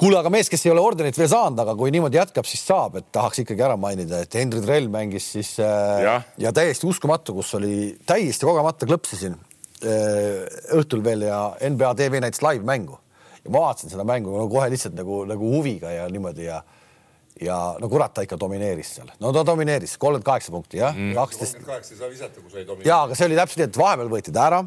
kuule, 0.00 0.18
aga 0.18 0.32
mees, 0.34 0.50
kes 0.50 0.66
ei 0.66 0.74
ole 0.74 0.82
ordenit 0.82 1.18
veel 1.18 1.30
saanud, 1.30 1.62
aga 1.62 1.76
kui 1.78 1.94
niimoodi 1.94 2.18
jätkab, 2.18 2.48
siis 2.50 2.66
saab, 2.66 2.98
et 3.00 3.08
tahaks 3.14 3.44
ikkagi 3.44 3.66
ära 3.66 3.78
mainida, 3.80 4.24
et 4.26 4.38
Henri 4.40 4.62
Trell 4.64 4.90
mängis 4.92 5.30
siis 5.36 5.54
äh, 5.62 6.02
ja. 6.04 6.20
ja 6.48 6.54
täiesti 6.56 6.90
uskumatu, 6.90 7.36
kus 7.38 7.54
oli 7.60 7.94
täiesti 8.06 8.48
kogemata 8.48 8.88
klõpsisin 8.90 9.38
õhtul 9.84 11.02
veel 11.04 11.26
ja 11.26 11.38
NBA 11.60 11.90
tv 11.98 12.22
näitas 12.22 12.40
live 12.40 12.64
mängu 12.64 12.94
ja 13.44 13.50
ma 13.52 13.66
vaatasin 13.66 13.92
seda 13.92 14.06
mängu 14.08 14.32
no, 14.32 14.46
kohe 14.48 14.70
lihtsalt 14.72 14.96
nagu, 14.96 15.24
nagu 15.28 15.50
huviga 15.58 15.90
ja 15.92 16.06
niimoodi 16.08 16.46
ja 16.46 16.62
ja 17.42 17.58
no 17.80 17.90
kurat, 17.90 18.14
ta 18.14 18.22
ikka 18.22 18.38
domineeris 18.40 18.94
seal, 18.98 19.10
no 19.20 19.32
ta 19.34 19.42
domineeris 19.46 19.96
kolmkümmend 19.98 20.26
kaheksa 20.26 20.54
punkti 20.54 20.78
jah 20.78 20.94
mm., 20.94 21.14
kaksteist. 21.18 21.58
kolmkümmend 21.58 21.72
kaheksa 21.72 21.94
ei 21.94 22.00
saa 22.00 22.10
visata, 22.12 22.40
kui 22.40 22.52
sa 22.52 22.60
ei 22.60 22.66
domineeri. 22.68 22.88
ja, 22.88 23.00
aga 23.08 23.18
see 23.18 23.28
oli 23.28 23.38
täpselt 23.40 23.62
nii, 23.62 23.70
et 23.70 23.80
vahepeal 23.80 24.12
võeti 24.12 24.34
ta 24.34 24.46
ära 24.50 24.60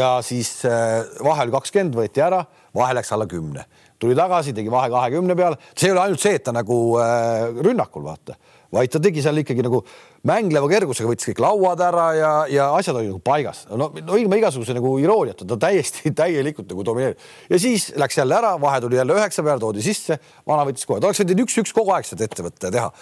ja 0.00 0.10
siis 0.24 0.50
äh, 0.68 1.00
vahe 1.24 1.46
oli 1.46 1.54
kakskümmend, 1.54 1.96
võeti 1.96 2.24
ära, 2.24 2.42
vahe 2.76 2.98
läks 2.98 3.12
alla 3.16 3.28
kümne, 3.30 3.64
tuli 4.00 4.16
tagasi, 4.18 4.54
tegi 4.56 4.72
vahe 4.72 4.90
kahekümne 4.92 5.36
peale, 5.38 5.60
see 5.72 5.90
ei 5.90 5.96
ole 5.96 6.04
ainult 6.04 6.24
see, 6.24 6.36
et 6.38 6.44
ta 6.44 6.54
nagu 6.56 6.78
äh, 7.00 7.48
rünnakul 7.64 8.04
vaata 8.04 8.36
vaid 8.74 8.92
ta 8.92 9.00
tegi 9.02 9.22
seal 9.24 9.40
ikkagi 9.40 9.64
nagu 9.64 9.80
mängleva 10.28 10.68
kergusega, 10.70 11.10
võttis 11.10 11.30
kõik 11.30 11.42
lauad 11.44 11.82
ära 11.84 12.06
ja, 12.18 12.32
ja 12.50 12.68
asjad 12.76 12.98
olid 13.00 13.12
nagu 13.12 13.22
paigas. 13.24 13.64
no, 13.70 13.90
no 13.94 14.20
ilma 14.20 14.38
igasuguse 14.40 14.76
nagu 14.76 14.94
irooniata, 15.02 15.48
ta 15.48 15.58
täiesti 15.66 16.12
täielikult 16.22 16.70
nagu 16.72 16.86
domineerib. 16.86 17.26
ja 17.50 17.62
siis 17.62 17.90
läks 18.00 18.20
jälle 18.20 18.38
ära, 18.38 18.54
vahe 18.60 18.82
tuli 18.84 19.00
jälle 19.00 19.18
üheksa 19.18 19.46
peale, 19.46 19.62
toodi 19.62 19.84
sisse, 19.84 20.18
vana 20.46 20.66
võttis 20.68 20.88
kohe, 20.88 21.00
ta 21.00 21.10
oleks 21.10 21.22
võinud 21.24 21.44
üks-üks 21.46 21.74
kogu 21.76 21.94
aeg 21.96 22.08
seda 22.08 22.28
ette 22.28 22.46
võtta 22.46 22.70
ja 22.70 22.78
teha. 22.78 22.94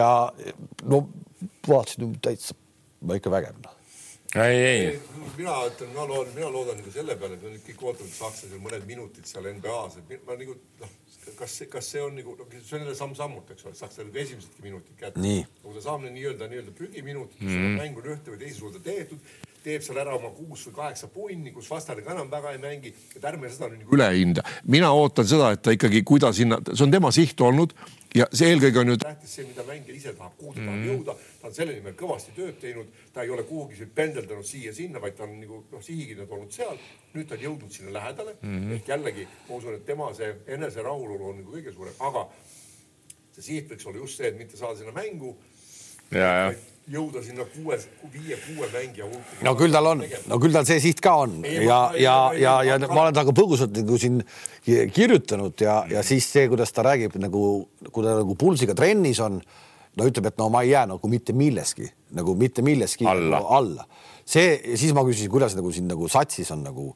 ja 0.00 0.08
no 0.90 1.04
vaatasin 1.68 2.16
täitsa, 2.24 2.56
ikka 3.16 3.32
vägev 3.32 3.60
noh 3.60 3.79
ei, 4.34 4.58
ei. 4.66 5.00
mina 5.36 5.56
ütlen, 5.66 5.92
ma 5.94 6.06
loodan, 6.06 6.34
mina 6.36 6.50
loodan 6.52 6.78
nagu 6.78 6.92
selle 6.94 7.16
peale, 7.18 7.38
et 7.38 7.46
nad 7.46 7.62
kõik 7.66 7.84
ootavad 7.88 8.12
sakslasel 8.14 8.62
mõned 8.62 8.86
minutid 8.86 9.26
seal 9.26 9.48
NBA-s, 9.56 9.98
et 9.98 10.26
ma 10.26 10.36
nagu 10.38 10.54
noh, 10.54 10.92
kas, 11.40 11.56
kas 11.72 11.90
see 11.94 12.02
on 12.04 12.14
nagu, 12.18 12.36
see 12.52 12.76
on 12.78 12.84
jälle 12.84 12.96
samm-sammult, 12.98 13.50
eks 13.54 13.66
ole, 13.66 13.76
nagu 14.06 14.22
esimesedki 14.24 14.66
minutid 14.66 14.98
kätte. 15.00 15.20
kui 15.62 15.76
ta 15.76 15.84
saab 15.88 16.06
nii-öelda, 16.06 16.50
nii-öelda 16.52 16.74
prügiminutid 16.78 17.42
mm, 17.42 17.56
-hmm. 17.56 17.78
mäng 17.82 17.98
on 17.98 18.10
ühte 18.14 18.34
või 18.34 18.42
teise 18.44 18.58
suunda 18.58 18.82
tehtud, 18.84 19.32
teeb 19.64 19.84
seal 19.84 19.98
ära 20.00 20.14
oma 20.16 20.30
kuus 20.34 20.66
või 20.68 20.76
kaheksa 20.78 21.08
punni, 21.12 21.52
kus 21.52 21.68
vastane 21.70 22.02
ka 22.04 22.14
enam 22.14 22.30
väga 22.32 22.54
ei 22.54 22.60
mängi, 22.62 22.92
et 23.16 23.24
ärme 23.24 23.50
seda 23.52 23.68
nüüd 23.68 23.84
nagu 23.84 23.96
üle 23.96 24.08
hinda. 24.14 24.44
mina 24.64 24.92
ootan 24.96 25.26
seda, 25.28 25.52
et 25.54 25.62
ta 25.62 25.74
ikkagi, 25.76 26.02
kui 26.06 26.20
ta 26.22 26.32
sinna, 26.36 26.60
see 26.72 26.84
on 26.86 26.94
tema 26.94 27.10
siht 27.14 27.40
olnud 27.44 27.74
ja 28.16 28.26
see 28.32 28.50
eelkõige 28.50 28.80
on 28.82 28.92
ju 28.92 28.96
tähtis 29.02 29.34
see, 29.36 29.44
mida 29.48 29.64
mängija 29.68 29.96
ise 29.96 30.14
tahab, 30.16 30.32
kuhu 30.38 30.54
ta 30.54 30.60
tahab 30.60 30.72
mm 30.72 30.84
-hmm. 30.84 30.92
jõuda. 30.92 31.16
ta 31.42 31.48
on 31.48 31.54
selle 31.54 31.74
nimel 31.76 31.94
kõvasti 31.98 32.34
tööd 32.36 32.56
teinud, 32.60 32.86
ta 33.12 33.22
ei 33.22 33.30
ole 33.30 33.42
kuhugi 33.42 33.86
pendeldanud 33.94 34.46
siia-sinna, 34.46 35.00
vaid 35.00 35.16
ta 35.16 35.24
on 35.24 35.36
nagu 35.40 35.64
noh, 35.72 35.82
sihikindlalt 35.82 36.32
olnud 36.38 36.52
seal. 36.52 36.78
nüüd 37.14 37.28
ta 37.28 37.34
on 37.34 37.40
jõudnud 37.40 37.70
sinna 37.70 37.92
lähedale 37.92 38.36
mm 38.42 38.58
-hmm. 38.58 38.72
ehk 38.74 38.88
jällegi 38.88 39.28
ma 39.48 39.54
usun, 39.56 39.74
et 39.74 39.86
tema 39.86 40.14
see 40.14 40.34
eneserahulolu 40.46 41.28
on 41.28 41.36
nagu 41.36 41.52
kõige 41.52 41.74
suurem, 41.74 41.94
aga 41.98 42.28
see 43.32 43.42
siht 43.42 43.70
võiks 43.70 43.86
olla 43.86 43.98
just 43.98 44.16
see, 44.16 44.28
et 44.28 44.38
mitte 44.38 44.56
saada 44.56 44.76
sinna 44.78 44.92
mängu. 44.92 45.36
ja, 46.10 46.20
ja 46.20 46.54
jõuda 46.90 47.22
sinna 47.22 47.44
kuue, 47.46 47.76
viie-kuue 48.10 48.68
mängija 48.72 49.06
hulka. 49.06 49.38
no 49.46 49.52
küll 49.58 49.74
tal 49.74 49.88
on, 49.92 50.02
no 50.30 50.38
küll 50.42 50.54
tal 50.54 50.66
see 50.68 50.80
siht 50.82 51.02
ka 51.04 51.14
on. 51.22 51.38
Ei, 51.46 51.62
ja, 51.66 51.78
ja, 51.98 52.14
ja, 52.34 52.54
ja 52.66 52.78
ma 52.82 53.04
olen 53.04 53.16
temaga 53.16 53.34
põgusalt 53.36 53.74
nagu 53.76 53.98
siin 54.00 54.20
kirjutanud 54.66 55.62
ja, 55.62 55.80
ja 55.90 56.02
siis 56.06 56.26
see, 56.32 56.48
kuidas 56.50 56.74
ta 56.74 56.84
räägib 56.86 57.14
nagu, 57.22 57.44
kui 57.90 58.06
ta 58.06 58.16
nagu 58.20 58.34
pulsiga 58.38 58.74
trennis 58.78 59.22
on, 59.22 59.38
no 59.98 60.08
ütleb, 60.08 60.30
et 60.32 60.40
no 60.40 60.48
ma 60.52 60.64
ei 60.66 60.72
jää 60.72 60.88
nagu 60.90 61.10
mitte 61.10 61.34
milleski 61.36 61.86
nagu 62.18 62.34
mitte 62.38 62.64
milleski 62.66 63.06
alla, 63.06 63.38
nagu 63.38 63.54
alla.. 63.54 63.86
see, 64.26 64.58
siis 64.74 64.94
ma 64.96 65.06
küsisin, 65.06 65.30
kuidas 65.30 65.54
nagu 65.58 65.70
siin 65.74 65.86
nagu 65.90 66.10
satsis 66.10 66.50
on 66.54 66.64
nagu 66.66 66.88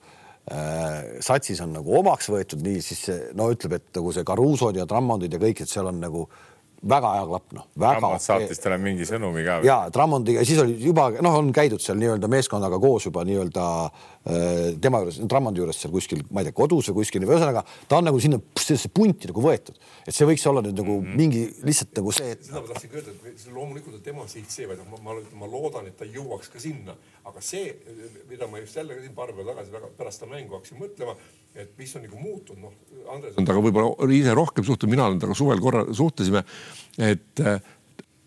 äh, 0.50 1.20
satsis 1.22 1.62
on 1.62 1.74
nagu 1.76 1.94
omaks 2.00 2.32
võetud, 2.34 2.66
nii 2.66 2.82
siis 2.82 3.06
no 3.38 3.46
ütleb, 3.54 3.78
et 3.78 4.00
nagu 4.00 4.14
see 4.14 4.26
Caruso'd 4.26 4.80
ja 4.80 4.88
Drummondid 4.90 5.38
ja 5.38 5.42
kõik, 5.42 5.62
et 5.62 5.70
seal 5.70 5.90
on 5.90 6.02
nagu 6.02 6.26
äh, 6.26 6.53
väga 6.88 7.12
hea 7.16 7.26
klapp, 7.28 7.52
noh. 7.56 7.66
Trammond 7.78 8.22
saatis 8.22 8.60
talle 8.62 8.78
mingi 8.82 9.06
sõnumi 9.08 9.44
ka. 9.46 9.58
ja 9.66 9.78
Trammondiga, 9.92 10.44
siis 10.46 10.60
oli 10.62 10.76
juba 10.82 11.08
noh, 11.24 11.38
on 11.40 11.52
käidud 11.54 11.82
seal 11.82 11.98
nii-öelda 12.00 12.30
meeskonnaga 12.30 12.80
koos 12.82 13.08
juba 13.08 13.24
nii-öelda 13.28 13.68
äh, 13.84 14.13
tema 14.80 15.02
juures, 15.02 15.18
Trammondi 15.28 15.60
juures 15.60 15.78
seal 15.82 15.92
kuskil, 15.92 16.22
ma 16.32 16.40
ei 16.40 16.48
tea, 16.48 16.56
kodus 16.56 16.88
või 16.88 17.02
kuskil, 17.02 17.26
ühesõnaga 17.28 17.60
ta 17.90 17.98
on 17.98 18.08
nagu 18.08 18.20
sinna 18.24 18.38
sellesse 18.56 18.88
punti 18.88 19.28
nagu 19.28 19.44
võetud, 19.44 19.76
et 20.06 20.16
see 20.16 20.28
võiks 20.28 20.46
olla 20.48 20.62
nüüd 20.64 20.78
nagu 20.80 20.96
mm 20.96 21.04
-hmm. 21.04 21.18
mingi 21.20 21.42
lihtsalt 21.68 22.00
nagu 22.00 22.14
see 22.16 22.30
et.... 22.32 22.46
seda 22.46 22.62
ma 22.62 22.72
tahtsingi 22.72 23.00
öelda, 23.00 23.12
et 23.28 23.46
loomulikult 23.52 23.98
on 23.98 24.04
tema 24.06 24.26
siht 24.28 24.50
see, 24.50 24.68
vaid 24.70 24.80
ma, 24.88 25.00
ma, 25.04 25.18
ma 25.42 25.50
loodan, 25.50 25.86
et 25.90 25.96
ta 26.00 26.08
jõuaks 26.08 26.48
ka 26.52 26.62
sinna, 26.62 26.96
aga 27.24 27.44
see, 27.44 27.76
mida 28.30 28.48
ma 28.48 28.64
just 28.64 28.76
jälle 28.80 28.96
siin 29.00 29.14
paar 29.14 29.34
päeva 29.34 29.52
tagasi 29.52 29.76
väga 29.76 29.92
pärast 29.98 30.22
seda 30.22 30.32
mängu 30.32 30.56
hakkasin 30.56 30.80
mõtlema 30.80 31.16
et 31.54 31.78
mis 31.78 31.96
on 31.96 32.02
nagu 32.02 32.18
muutunud, 32.18 32.64
noh, 32.64 32.72
Andres 33.14 33.36
on 33.38 33.46
temaga 33.46 33.62
võib-olla 33.62 34.10
ise 34.16 34.32
rohkem 34.34 34.64
suhtlenud, 34.66 34.90
mina 34.96 35.06
olen 35.06 35.20
temaga 35.22 35.38
suvel 35.38 35.60
korra 35.62 35.84
suhtlesime, 35.94 36.42
et 36.98 37.44
äh, 37.44 37.60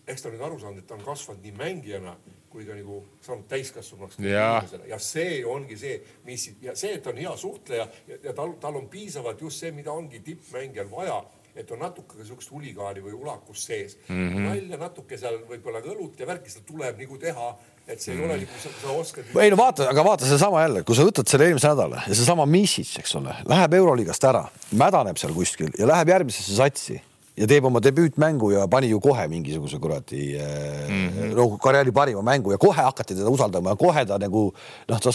eks 0.08 0.24
ta 0.24 0.32
nüüd 0.32 0.44
aru 0.46 0.58
saanud, 0.62 0.80
et 0.80 0.88
ta 0.88 0.96
on 0.96 1.04
kasvanud 1.04 1.44
nii 1.44 1.56
mängijana 1.58 2.16
kui 2.58 2.66
ka 2.66 2.74
nagu 2.74 3.00
saanud 3.22 3.46
täiskasvanumaks 3.50 4.20
ja. 4.26 4.50
ja 4.90 4.98
see 5.02 5.40
ongi 5.46 5.78
see, 5.78 5.96
mis 6.26 6.50
ja 6.64 6.74
see, 6.74 6.96
et 6.98 7.06
ta 7.06 7.14
on 7.14 7.22
hea 7.22 7.34
suhtleja 7.38 7.88
ja, 8.10 8.20
ja 8.28 8.36
tal, 8.36 8.56
tal 8.60 8.82
on 8.82 8.90
piisavalt 8.90 9.46
just 9.46 9.62
see, 9.62 9.70
mida 9.76 9.94
ongi 9.94 10.20
tippmängijal 10.26 10.90
vaja 10.90 11.22
et 11.58 11.70
on 11.74 11.80
natuke 11.82 12.18
ka 12.18 12.26
siukest 12.26 12.52
huligaani 12.54 13.02
või 13.02 13.16
ulakust 13.18 13.70
sees 13.70 13.96
mm. 14.06 14.14
-hmm. 14.14 14.46
nalja 14.46 14.78
natuke 14.78 15.18
seal 15.18 15.40
võib-olla 15.48 15.82
ka 15.82 15.90
õlut 15.94 16.20
ja 16.20 16.26
värki, 16.26 16.52
seda 16.52 16.66
tuleb 16.68 17.00
nagu 17.02 17.18
teha 17.18 17.48
et 17.88 18.02
see 18.04 18.14
ei 18.14 18.20
ole 18.20 18.36
nagu 18.36 18.60
sa, 18.62 18.72
sa 18.82 18.94
oskad. 18.94 19.32
ei 19.42 19.50
no 19.50 19.58
vaata, 19.58 19.88
aga 19.90 20.04
vaata 20.04 20.28
seesama 20.28 20.62
jälle, 20.62 20.84
kui 20.86 20.96
sa 20.96 21.06
võtad 21.08 21.30
selle 21.30 21.48
eelmise 21.48 21.70
nädala 21.72 22.04
ja 22.06 22.14
seesama 22.14 22.46
Misic, 22.46 22.92
eks 23.00 23.14
ole, 23.18 23.34
läheb 23.48 23.78
Euroliigast 23.80 24.28
ära, 24.28 24.44
mädaneb 24.76 25.20
seal 25.20 25.34
kuskil 25.36 25.72
ja 25.78 25.88
läheb 25.88 26.12
järgmisesse 26.14 26.56
satsi 26.58 26.98
ja 27.38 27.48
teeb 27.50 27.68
oma 27.68 27.82
debüütmängu 27.82 28.52
ja 28.54 28.66
pani 28.70 28.90
ju 28.90 29.00
kohe 29.00 29.28
mingisuguse 29.28 29.78
kuradi 29.78 30.24
mm 30.38 31.08
-hmm. 31.08 31.36
no 31.36 31.48
karjääri 31.58 31.92
parima 31.92 32.22
mängu 32.22 32.52
ja 32.52 32.58
kohe 32.58 32.82
hakati 32.82 33.14
teda 33.14 33.30
usaldama 33.30 33.70
ja 33.70 33.76
kohe 33.76 34.04
ta 34.06 34.18
nagu 34.18 34.52
noh, 34.88 35.00
ta, 35.00 35.10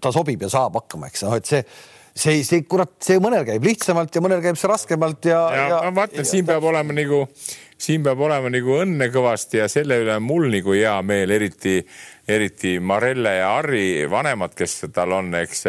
ta 0.00 0.12
sobib 0.12 0.42
ja 0.42 0.48
saab 0.48 0.74
hakkama, 0.74 1.06
eks 1.06 1.22
noh, 1.22 1.36
et 1.36 1.46
see 1.46 1.64
see, 2.18 2.42
see 2.44 2.62
kurat, 2.66 2.90
see 3.04 3.20
mõnel 3.22 3.46
käib 3.46 3.64
lihtsamalt 3.64 4.14
ja 4.14 4.20
mõnel 4.24 4.42
käib 4.42 4.58
see 4.58 4.68
raskemalt 4.68 5.24
ja. 5.24 5.40
ja, 5.54 5.68
ja 5.68 5.80
ma 5.90 6.02
vaatan, 6.02 6.24
siin 6.24 6.46
peab 6.46 6.64
olema 6.64 6.92
nagu, 6.92 7.24
siin 7.78 8.02
peab 8.02 8.20
olema 8.20 8.50
nagu 8.50 8.78
õnne 8.82 9.10
kõvasti 9.14 9.62
ja 9.62 9.68
selle 9.68 10.00
üle 10.02 10.16
on 10.16 10.22
mul 10.26 10.48
nagu 10.50 10.74
hea 10.74 10.96
meel, 11.02 11.30
eriti 11.30 11.82
eriti 12.28 12.78
Marelle 12.80 13.38
ja 13.38 13.52
Harri 13.56 14.06
vanemad, 14.10 14.54
kes 14.56 14.82
tal 14.92 15.14
on, 15.16 15.32
eks 15.38 15.64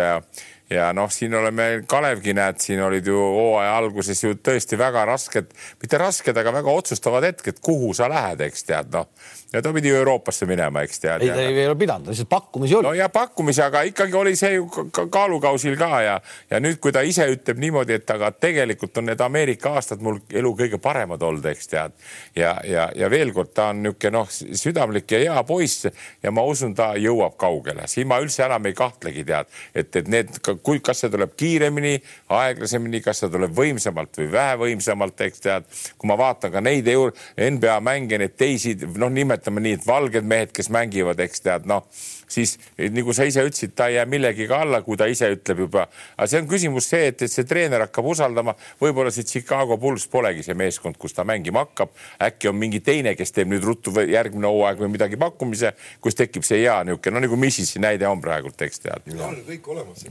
ja 0.70 0.92
noh, 0.94 1.10
siin 1.12 1.34
oleme, 1.36 1.70
Kalevgi 1.90 2.34
näed, 2.38 2.60
siin 2.62 2.82
olid 2.86 3.08
ju 3.08 3.18
hooaja 3.18 3.76
alguses 3.80 4.24
ju 4.24 4.36
tõesti 4.38 4.78
väga 4.80 5.06
rasked, 5.10 5.52
mitte 5.82 6.02
rasked, 6.02 6.38
aga 6.38 6.54
väga 6.60 6.78
otsustavad 6.82 7.26
hetked, 7.30 7.62
kuhu 7.66 7.94
sa 7.98 8.10
lähed, 8.12 8.46
eks 8.50 8.68
tead, 8.70 8.94
noh 8.94 9.10
ja 9.54 9.62
ta 9.62 9.74
pidi 9.74 9.90
Euroopasse 9.90 10.46
minema, 10.46 10.82
eks 10.86 11.00
tead. 11.00 11.22
ei, 11.22 11.30
ta 11.30 11.42
ei 11.42 11.68
ole 11.68 11.76
pidanud, 11.76 12.08
lihtsalt 12.08 12.30
pakkumisi 12.30 12.76
oli. 12.76 12.88
no 12.88 12.94
ja 12.94 13.10
pakkumisi, 13.10 13.62
aga 13.62 13.82
ikkagi 13.90 14.14
oli 14.14 14.36
see 14.38 14.54
ju 14.54 14.68
kaalukausil 15.12 15.78
ka 15.78 16.02
ja, 16.06 16.20
ja 16.52 16.60
nüüd, 16.62 16.78
kui 16.82 16.94
ta 16.94 17.02
ise 17.02 17.26
ütleb 17.34 17.58
niimoodi, 17.62 17.98
et 17.98 18.14
aga 18.14 18.30
tegelikult 18.32 19.00
on 19.02 19.10
need 19.10 19.22
Ameerika 19.26 19.74
aastad 19.80 20.04
mul 20.06 20.20
elu 20.30 20.52
kõige 20.60 20.78
paremad 20.82 21.24
olnud, 21.26 21.46
eks 21.50 21.72
tead. 21.72 21.96
ja, 22.38 22.56
ja, 22.64 22.90
ja 22.96 23.10
veel 23.10 23.34
kord, 23.34 23.54
ta 23.58 23.72
on 23.74 23.82
niisugune 23.84 24.14
noh, 24.14 24.30
südamlik 24.30 25.10
ja 25.12 25.24
hea 25.24 25.44
poiss 25.48 25.90
ja 26.24 26.32
ma 26.32 26.46
usun, 26.46 26.76
ta 26.78 26.92
jõuab 27.02 27.34
kaugele, 27.42 27.88
siin 27.90 28.08
ma 28.10 28.22
üldse 28.22 28.46
enam 28.46 28.70
ei 28.70 28.78
kahtlegi, 28.78 29.26
tead, 29.26 29.50
et, 29.74 29.90
et 29.96 30.14
need, 30.14 30.38
kui, 30.46 30.78
kas 30.86 31.02
see 31.02 31.10
tuleb 31.10 31.34
kiiremini, 31.40 31.96
aeglasemini, 32.38 33.02
kas 33.02 33.24
see 33.24 33.34
tuleb 33.34 33.58
võimsamalt 33.58 34.22
või 34.22 34.30
vähe 34.38 34.62
võimsamalt, 34.62 35.26
eks 35.26 35.46
tead. 35.48 35.66
kui 35.98 36.08
ma 36.08 36.18
vaatan 36.20 36.54
ka 36.54 36.62
neid 36.62 36.86
NBA 36.90 37.80
mänge, 37.82 38.18
neid 38.22 38.38
teisi, 38.38 38.76
noh, 38.78 39.10
nimetame 39.10 39.39
nimetame 39.40 39.64
nii, 39.64 39.78
et 39.80 39.86
valged 39.88 40.26
mehed, 40.28 40.52
kes 40.56 40.70
mängivad, 40.70 41.20
eks 41.24 41.42
tead, 41.42 41.68
noh, 41.70 41.86
siis 42.30 42.58
nagu 42.94 43.14
sa 43.16 43.26
ise 43.28 43.44
ütlesid, 43.46 43.74
ta 43.76 43.88
ei 43.90 43.96
jää 43.96 44.06
millegagi 44.10 44.48
alla, 44.54 44.82
kui 44.82 44.98
ta 44.98 45.08
ise 45.10 45.30
ütleb 45.34 45.64
juba. 45.66 45.88
aga 46.18 46.28
see 46.28 46.42
on 46.42 46.50
küsimus 46.50 46.90
see, 46.90 47.08
et, 47.12 47.22
et 47.22 47.32
see 47.32 47.48
treener 47.48 47.82
hakkab 47.86 48.06
usaldama, 48.12 48.56
võib-olla 48.82 49.12
see 49.12 49.24
Chicago 49.24 49.78
Bulls 49.78 50.08
polegi 50.08 50.44
see 50.44 50.58
meeskond, 50.58 50.98
kus 50.98 51.14
ta 51.14 51.24
mängima 51.24 51.66
hakkab. 51.66 51.90
äkki 52.22 52.50
on 52.50 52.60
mingi 52.60 52.80
teine, 52.80 53.16
kes 53.16 53.32
teeb 53.32 53.50
nüüd 53.50 53.64
ruttu 53.64 53.94
järgmine 54.00 54.48
hooaeg 54.48 54.84
või 54.84 54.94
midagi 54.98 55.18
pakkumise, 55.20 55.74
kus 56.02 56.18
tekib 56.20 56.44
see 56.44 56.64
hea 56.64 56.84
niisugune, 56.84 57.16
no 57.16 57.26
nagu 57.26 57.40
Mississi 57.40 57.80
näide 57.80 58.08
on 58.08 58.22
praegult, 58.22 58.62
eks 58.62 58.86
tead. 58.86 59.10
kõik 59.48 59.74
olemas. 59.74 60.06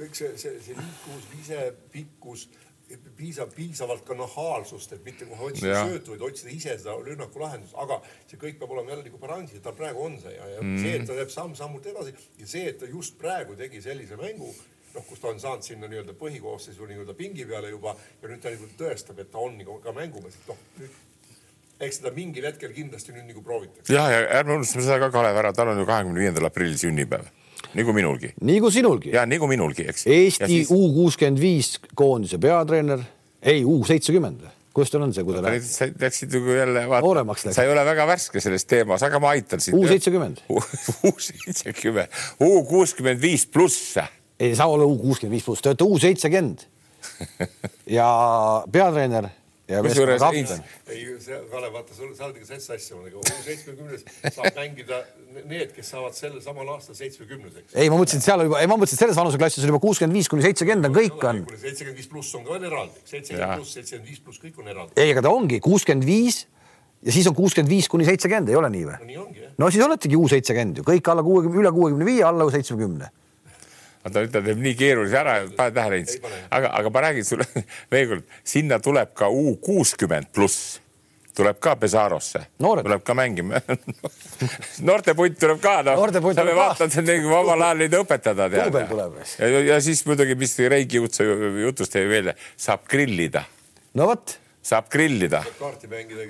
kõik 0.00 0.16
see, 0.16 0.32
see, 0.40 0.56
see 0.64 0.76
liikuvus, 0.78 1.24
ise, 1.42 1.72
pikkus 1.92 2.48
piisab, 3.16 3.52
piisavalt 3.54 4.02
ka 4.06 4.16
nahaalsust, 4.18 4.94
et 4.96 5.04
mitte 5.04 5.28
kohe 5.28 5.50
otsida 5.50 5.84
söötu, 5.84 6.14
vaid 6.14 6.24
otsida 6.30 6.52
ise 6.54 6.76
seda 6.78 6.96
rünnaku 7.04 7.42
lahendust, 7.42 7.76
aga 7.78 8.00
see 8.24 8.40
kõik 8.40 8.58
peab 8.60 8.74
olema 8.74 8.94
jälle 8.94 9.06
nagu 9.06 9.20
balansis, 9.22 9.58
et 9.58 9.64
tal 9.66 9.76
praegu 9.78 10.04
on 10.06 10.18
see 10.22 10.34
ja, 10.34 10.48
ja 10.56 10.62
mm. 10.64 10.78
see, 10.82 10.96
et 10.98 11.06
ta 11.08 11.18
teeb 11.18 11.34
samm-sammult 11.34 11.90
edasi 11.92 12.14
ja 12.40 12.48
see, 12.50 12.66
et 12.72 12.80
ta 12.80 12.88
just 12.90 13.18
praegu 13.20 13.56
tegi 13.58 13.82
sellise 13.84 14.18
mängu, 14.20 14.50
noh, 14.94 15.06
kus 15.08 15.22
ta 15.22 15.30
on 15.30 15.42
saanud 15.42 15.66
sinna 15.66 15.90
nii-öelda 15.90 16.16
põhikoosseisu 16.18 16.88
nii-öelda 16.90 17.14
pingi 17.18 17.46
peale 17.48 17.70
juba 17.70 17.94
ja 17.94 18.32
nüüd 18.32 18.42
ta 18.42 18.54
nagu 18.54 18.72
tõestab, 18.80 19.22
et 19.22 19.30
ta 19.30 19.42
on 19.42 19.58
nagu 19.60 19.78
ka 19.84 19.94
mängumees, 19.96 20.40
et 20.40 20.50
noh, 20.50 20.64
nüüd 20.80 20.98
eks 21.80 22.00
seda 22.00 22.12
mingil 22.16 22.44
hetkel 22.44 22.72
kindlasti 22.76 23.14
nüüd 23.16 23.30
nagu 23.30 23.42
proovitakse. 23.44 23.92
ja, 23.94 24.08
ja 24.12 24.24
ärme 24.40 24.58
unustame 24.58 24.84
seda 24.84 24.98
ka, 25.06 25.12
Kalev, 25.14 25.38
ära, 25.40 25.52
tal 25.56 25.72
on 25.72 25.80
ju 25.80 25.86
kahekümne 25.88 26.26
viiendal 26.26 26.50
aprillil 26.50 26.76
sünnipäev 26.80 27.30
nagu 27.74 27.92
minulgi. 27.96 28.32
nagu 28.40 28.70
sinulgi. 28.70 29.12
ja 29.14 29.26
nagu 29.28 29.48
minulgi, 29.50 29.88
eks. 29.90 30.06
Eesti 30.06 30.48
siis... 30.50 30.70
U 30.74 30.92
kuuskümmend 30.94 31.40
viis 31.42 31.76
koondise 31.94 32.40
peatreener, 32.42 33.04
ei 33.42 33.64
U 33.64 33.82
seitsekümmend 33.86 34.48
kus 34.74 34.92
teil 34.92 35.02
on 35.04 35.12
see, 35.14 35.24
kui 35.26 35.34
te 35.34 35.42
lähete? 35.44 35.66
sa 35.66 35.88
läksid 35.88 36.34
nagu 36.36 36.54
jälle, 36.54 36.84
vaata, 36.90 37.52
sa 37.54 37.64
ei 37.66 37.72
ole 37.72 37.84
väga 37.86 38.06
värske 38.08 38.42
selles 38.42 38.66
teemas, 38.70 39.02
aga 39.06 39.20
ma 39.22 39.32
aitan 39.34 39.62
sind. 39.62 39.76
U 39.76 39.86
seitsekümmend. 39.88 40.44
U 41.08 41.12
seitsekümmend, 41.18 42.20
U 42.46 42.50
kuuskümmend 42.68 43.22
viis 43.22 43.46
pluss. 43.50 43.98
ei 44.40 44.54
saa 44.56 44.70
olla 44.70 44.86
U 44.86 44.96
kuuskümmend 45.00 45.36
viis 45.36 45.46
pluss, 45.46 45.64
te 45.64 45.72
olete 45.72 45.88
U 45.88 45.98
seitsekümmend. 46.02 46.66
ja 47.98 48.08
peatreener 48.70 49.30
kusjuures 49.84 50.22
ei, 50.90 51.04
Kalev, 51.50 51.72
vaata, 51.74 51.94
sa 51.94 52.04
oled 52.04 52.36
ikka 52.40 52.48
sets 52.48 52.70
asja, 52.74 52.98
nagu 52.98 53.22
seitsmekümnes 53.46 54.04
saab 54.34 54.58
mängida 54.58 55.00
need, 55.46 55.72
kes 55.76 55.92
saavad 55.94 56.16
sellel 56.16 56.42
samal 56.44 56.68
aastal 56.74 56.96
seitsmekümneseks. 56.98 57.74
ei, 57.74 57.90
ma 57.92 57.98
mõtlesin, 58.00 58.22
et 58.22 58.26
seal 58.26 58.44
juba, 58.46 58.60
ei, 58.60 58.70
ma 58.70 58.78
mõtlesin, 58.80 58.98
et 58.98 59.04
selles 59.06 59.20
vanuseklassis 59.20 59.64
on 59.64 59.72
juba 59.72 59.82
kuuskümmend 59.84 60.18
viis 60.18 60.30
kuni 60.32 60.46
seitsekümmend 60.46 60.90
on 60.90 60.96
kõik 60.96 61.26
on. 61.30 61.42
seitsekümmend 61.54 62.00
viis 62.02 62.10
pluss 62.10 62.38
on 62.38 62.46
ka 62.46 62.56
veel 62.56 62.70
eraldi, 62.70 63.04
seitsekümmend 63.12 63.60
pluss, 63.60 63.76
seitsekümmend 63.78 64.10
viis 64.10 64.24
pluss 64.24 64.42
kõik 64.42 64.58
on 64.62 64.72
eraldi. 64.74 64.96
ei, 64.96 65.14
aga 65.14 65.24
ta 65.26 65.34
ongi 65.34 65.60
kuuskümmend 65.64 66.08
viis 66.08 66.42
ja 67.06 67.14
siis 67.14 67.30
on 67.30 67.38
kuuskümmend 67.38 67.70
viis 67.70 67.88
kuni 67.88 68.08
seitsekümmend, 68.08 68.50
ei 68.50 68.58
ole 68.58 68.72
nii 68.74 68.84
või? 68.90 69.16
no 69.58 69.70
siis 69.70 69.86
oletegi 69.86 70.18
U 70.18 70.26
seitsekümmend 70.28 70.82
ju, 70.82 70.86
kõik 70.90 71.12
alla 71.12 71.24
kuuekümne, 71.26 71.62
üle 71.62 71.72
kuuekümne 71.76 72.08
viie, 72.08 72.24
alla 72.26 72.50
seitsmekümne 72.52 73.10
vaata 74.04 74.24
nüüd 74.24 74.34
ta 74.34 74.44
teeb 74.44 74.60
nii 74.64 74.76
keerulise 74.78 75.18
ära, 75.20 75.38
pane 75.56 75.74
tähele, 75.76 76.00
Heinz. 76.00 76.18
aga, 76.50 76.70
aga 76.78 76.92
ma 76.94 77.02
räägin 77.06 77.26
sulle 77.26 77.48
veel 77.92 78.06
kord, 78.14 78.38
sinna 78.44 78.80
tuleb 78.82 79.12
ka 79.18 79.28
U 79.30 79.56
kuuskümmend 79.62 80.32
pluss 80.34 80.78
tuleb 81.36 81.60
ka 81.62 81.76
Pesarosse, 81.80 82.42
tuleb 82.60 83.04
ka 83.06 83.14
mängima 83.16 83.60
noortepunt 84.88 85.38
tuleb 85.40 85.60
ka, 85.62 85.78
noh. 85.86 86.00
sa 86.36 86.44
pead 86.44 86.58
vaatama, 86.58 87.04
nagu 87.06 87.34
omal 87.38 87.66
ajal 87.68 87.82
neid 87.84 87.96
õpetada. 88.00 88.50
Ja, 89.38 89.64
ja 89.70 89.80
siis 89.84 90.02
muidugi, 90.08 90.36
mis 90.40 90.56
Utsa 91.00 91.24
jutust 91.24 91.94
jäi 91.96 92.06
meelde, 92.10 92.36
saab 92.60 92.84
grillida. 92.90 93.44
no 93.94 94.10
vot 94.10 94.36
saab 94.62 94.90
grillida. 94.92 95.40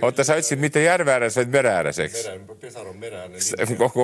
oota, 0.02 0.24
sa 0.24 0.36
ütlesid 0.39 0.61
mitte 0.62 0.82
järve 0.85 1.12
ääres, 1.12 1.36
vaid 1.40 1.51
mere 1.51 1.73
ääres, 1.74 1.98
eks? 2.05 2.23
Pesar 2.61 2.86
on 2.86 2.97
mere 3.01 3.24
ääres. 3.24 3.51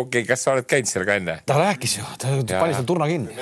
okei, 0.01 0.25
kas 0.27 0.43
sa 0.43 0.57
oled 0.57 0.67
käinud 0.67 0.91
seal 0.91 1.07
ka 1.07 1.19
enne? 1.21 1.39
ta 1.47 1.59
rääkis 1.61 1.97
ju, 1.99 2.07
ta 2.19 2.33
pani 2.59 2.75
seal 2.75 2.89
turna 2.89 3.07
kinni. 3.11 3.37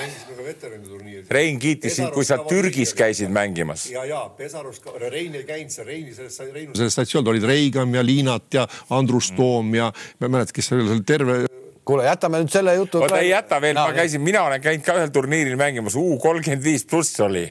Rein 1.31 1.59
kiitis 1.59 1.97
sind, 1.97 2.13
kui 2.13 2.27
sa 2.29 2.37
Türgis 2.45 2.93
käisid 2.97 3.33
mängimas. 3.33 3.87
ja, 3.91 4.05
ja 4.05 4.27
Pesarus, 4.37 4.83
Rein 5.09 5.35
ei 5.41 5.49
käinud 5.49 5.73
seal, 5.73 5.89
Reini 5.89 6.15
selles, 6.15 6.39
Reinu 6.53 6.77
selles 6.77 6.97
statsioonis 6.99 7.33
olid 7.33 7.49
Reigam 7.49 7.95
ja 7.95 8.05
Liinat 8.05 8.61
ja 8.61 8.69
Andrus 8.91 9.33
mm. 9.33 9.37
Toom 9.41 9.75
ja 9.75 9.93
ma 10.21 10.29
ei 10.29 10.37
mäleta, 10.37 10.53
kes 10.53 10.69
seal 10.73 10.85
oli 10.85 11.05
terve 11.07 11.45
kuule, 11.85 12.05
jätame 12.05 12.43
nüüd 12.43 12.53
selle 12.53 12.75
jutu. 12.77 13.01
oota, 13.05 13.21
ei 13.21 13.31
jäta 13.31 13.61
veel 13.61 13.77
no,, 13.77 13.87
ma 13.89 13.97
käisin, 13.97 14.23
mina 14.25 14.45
olen 14.45 14.61
käinud 14.65 14.85
ka 14.85 14.99
ühel 15.01 15.13
turniiril 15.15 15.57
mängimas, 15.61 15.97
U 15.97 16.19
kolmkümmend 16.21 16.65
viis 16.65 16.85
pluss 16.89 17.21
oli 17.25 17.47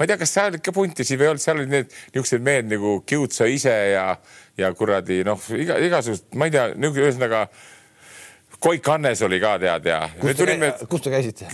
ma 0.00 0.06
ei 0.06 0.08
tea, 0.08 0.16
kas 0.16 0.30
seal 0.32 0.54
ikka 0.56 0.72
puntisi 0.72 1.18
või 1.20 1.26
ei 1.26 1.30
olnud, 1.34 1.42
seal 1.44 1.58
olid 1.60 1.72
need 1.74 1.90
niisugused 1.92 2.44
mehed 2.46 2.70
nagu 2.70 2.94
Kiutsa 3.04 3.44
ise 3.52 3.74
ja, 3.92 4.06
ja 4.56 4.70
kuradi 4.72 5.20
noh, 5.28 5.42
iga, 5.52 5.76
igasugused, 5.76 6.30
ma 6.40 6.48
ei 6.48 6.54
tea, 6.54 6.70
niisugune 6.72 7.10
ühesõnaga 7.10 7.44
Koik 8.60 8.88
Hannes 8.92 9.20
oli 9.24 9.38
ka 9.40 9.54
tead 9.60 9.86
ja. 9.88 9.98
kus 10.20 10.32
te, 10.32 10.36
tulime... 10.40 10.72
kus 10.88 11.04
te 11.04 11.12
käisite 11.12 11.48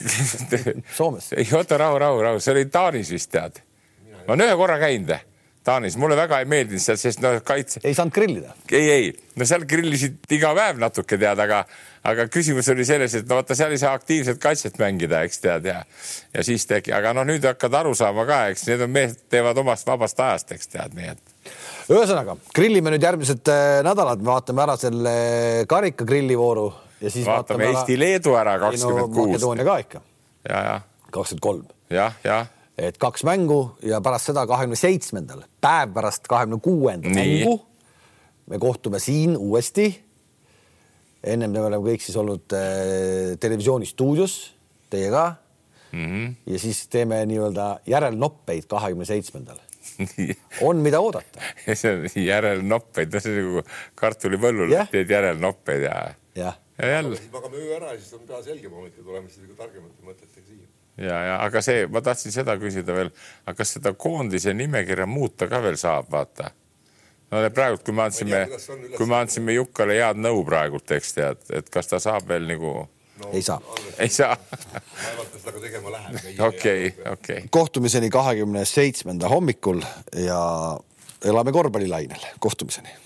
Soomes? 0.99 1.33
ei 1.35 1.47
oota, 1.59 1.79
rahu, 1.83 1.99
rahu, 2.03 2.23
rahu, 2.23 2.43
see 2.43 2.55
oli 2.55 2.69
Taanis 2.71 3.11
vist 3.15 3.35
tead. 3.35 3.59
ma 4.27 4.37
olen 4.37 4.47
ühe 4.47 4.61
korra 4.63 4.79
käinud 4.83 5.11
Taanis, 5.67 5.97
mulle 5.99 6.15
väga 6.19 6.39
ei 6.43 6.47
meeldinud 6.51 6.83
seal, 6.83 6.99
sest 7.01 7.23
noh, 7.25 7.41
kaitse. 7.47 7.81
ei 7.83 7.95
saanud 7.97 8.15
grillida? 8.15 8.55
ei, 8.71 8.87
ei, 8.91 9.13
no 9.37 9.49
seal 9.49 9.67
grillisid 9.69 10.37
iga 10.37 10.53
päev 10.57 10.79
natuke 10.83 11.19
tead, 11.19 11.43
aga 11.43 11.65
aga 12.07 12.27
küsimus 12.31 12.69
oli 12.71 12.87
selles, 12.87 13.17
et 13.19 13.27
no 13.27 13.41
vaata, 13.41 13.57
seal 13.59 13.75
ei 13.75 13.81
saa 13.83 13.95
aktiivset 13.99 14.39
kaitset 14.43 14.79
mängida, 14.79 15.25
eks 15.27 15.43
tead 15.43 15.67
ja, 15.67 15.81
ja 16.35 16.47
siis 16.47 16.67
tegi, 16.71 16.95
aga 16.95 17.13
noh, 17.17 17.27
nüüd 17.27 17.45
hakkad 17.49 17.75
aru 17.81 17.95
saama 17.99 18.27
ka, 18.29 18.41
eks 18.55 18.67
need 18.71 18.87
on 18.87 18.95
mehed 18.95 19.19
teevad 19.33 19.59
omast 19.63 19.89
vabast 19.89 20.23
ajast, 20.23 20.55
eks 20.55 20.71
tead, 20.77 20.97
nii 20.99 21.13
et. 21.15 21.37
ühesõnaga 21.91 22.39
grillime 22.55 22.95
nüüd 22.95 23.07
järgmised 23.09 23.53
äh, 23.53 23.79
nädalad, 23.87 24.23
vaatame 24.27 24.67
ära 24.67 24.79
selle 24.81 25.15
karika 25.71 26.07
grillivooru 26.07 26.67
ja 27.01 27.11
siis 27.11 27.27
vaatame, 27.27 27.67
vaatame 27.67 27.73
Eesti-Leedu 27.73 28.37
ära 28.39 28.59
kakskümmend 28.63 29.15
kuus. 29.15 29.33
Makedoonia 29.35 29.67
ka 29.67 29.81
ikka. 29.83 30.05
kakskümmend 31.11 31.49
kolm. 31.51 31.73
jah, 31.91 32.15
jah 32.25 32.47
et 32.79 32.99
kaks 33.01 33.25
mängu 33.25 33.61
ja 33.83 34.01
pärast 34.05 34.33
seda 34.33 34.47
kahekümne 34.47 34.77
seitsmendal, 34.77 35.47
päev 35.61 35.95
pärast 35.97 36.29
kahekümne 36.29 36.61
kuuenda 36.61 37.09
mängu 37.09 37.61
me 38.47 38.59
kohtume 38.63 38.99
siin 39.03 39.37
uuesti 39.37 39.89
ennem 41.27 41.51
me 41.55 41.63
oleme 41.67 41.83
kõik 41.91 42.05
siis 42.05 42.17
olnud 42.21 42.55
äh, 42.57 43.35
televisiooni 43.43 43.89
stuudios 43.89 44.37
teiega 44.93 45.29
mm. 45.93 46.05
-hmm. 46.05 46.35
ja 46.53 46.59
siis 46.59 46.87
teeme 46.89 47.23
nii-öelda 47.27 47.69
järelnoppeid 47.87 48.69
kahekümne 48.69 49.05
seitsmendal. 49.05 49.59
on, 50.69 50.77
mida 50.85 51.01
oodata 51.01 51.41
see 51.75 51.93
on 51.95 52.07
järelnoppeid, 52.27 53.13
no 53.15 53.21
see 53.23 53.33
on 53.33 53.45
nagu 53.45 53.63
kartulipõllul 53.95 54.73
yeah. 54.75 54.89
teed 54.91 55.11
järelnoppeid 55.11 55.87
ja. 55.87 55.95
jah. 56.35 56.59
ja 56.79 56.89
jälle. 56.97 57.21
magame 57.33 57.57
öö 57.57 57.77
ära 57.77 57.95
ja 57.95 58.01
siis 58.01 58.13
on 58.19 58.27
pea 58.29 58.43
selgem 58.43 58.75
hommikul 58.75 59.05
tuleme 59.05 59.31
siis 59.31 59.47
nagu 59.47 59.55
targemate 59.63 60.11
mõtetega 60.11 60.46
ja, 60.97 61.17
ja 61.31 61.39
aga 61.45 61.63
see, 61.65 61.87
ma 61.93 62.03
tahtsin 62.05 62.35
seda 62.35 62.57
küsida 62.61 62.97
veel, 62.97 63.11
aga 63.45 63.57
kas 63.61 63.77
seda 63.77 63.93
koondise 63.99 64.55
nimekirja 64.57 65.07
muuta 65.11 65.49
ka 65.51 65.63
veel 65.65 65.79
saab, 65.81 66.11
vaata 66.13 66.51
no 67.31 67.43
praegult, 67.55 67.85
kui 67.87 67.95
me 67.97 68.07
andsime, 68.07 68.43
kui 68.97 69.09
me 69.09 69.19
andsime 69.19 69.57
Jukkale 69.57 69.99
head 69.99 70.21
nõu 70.23 70.45
praegult, 70.47 70.91
eks 70.97 71.17
tead, 71.17 71.49
et 71.59 71.73
kas 71.73 71.91
ta 71.91 72.01
saab 72.03 72.29
veel 72.31 72.47
nagu 72.49 72.75
no,. 73.21 73.31
ei 73.33 73.43
saa. 73.43 73.61
ei 73.99 74.13
saa. 74.13 74.37
vaevalt 74.37 75.33
ta 75.33 75.41
seda 75.41 75.57
ka 75.57 75.65
tegema 75.65 75.95
läheb. 75.97 76.29
okei, 76.51 76.93
okei. 77.13 77.49
kohtumiseni 77.51 78.11
kahekümne 78.15 78.65
seitsmenda 78.69 79.31
hommikul 79.33 79.83
ja 80.23 80.39
elame 81.27 81.53
korvpallilainel, 81.57 82.31
kohtumiseni 82.41 83.06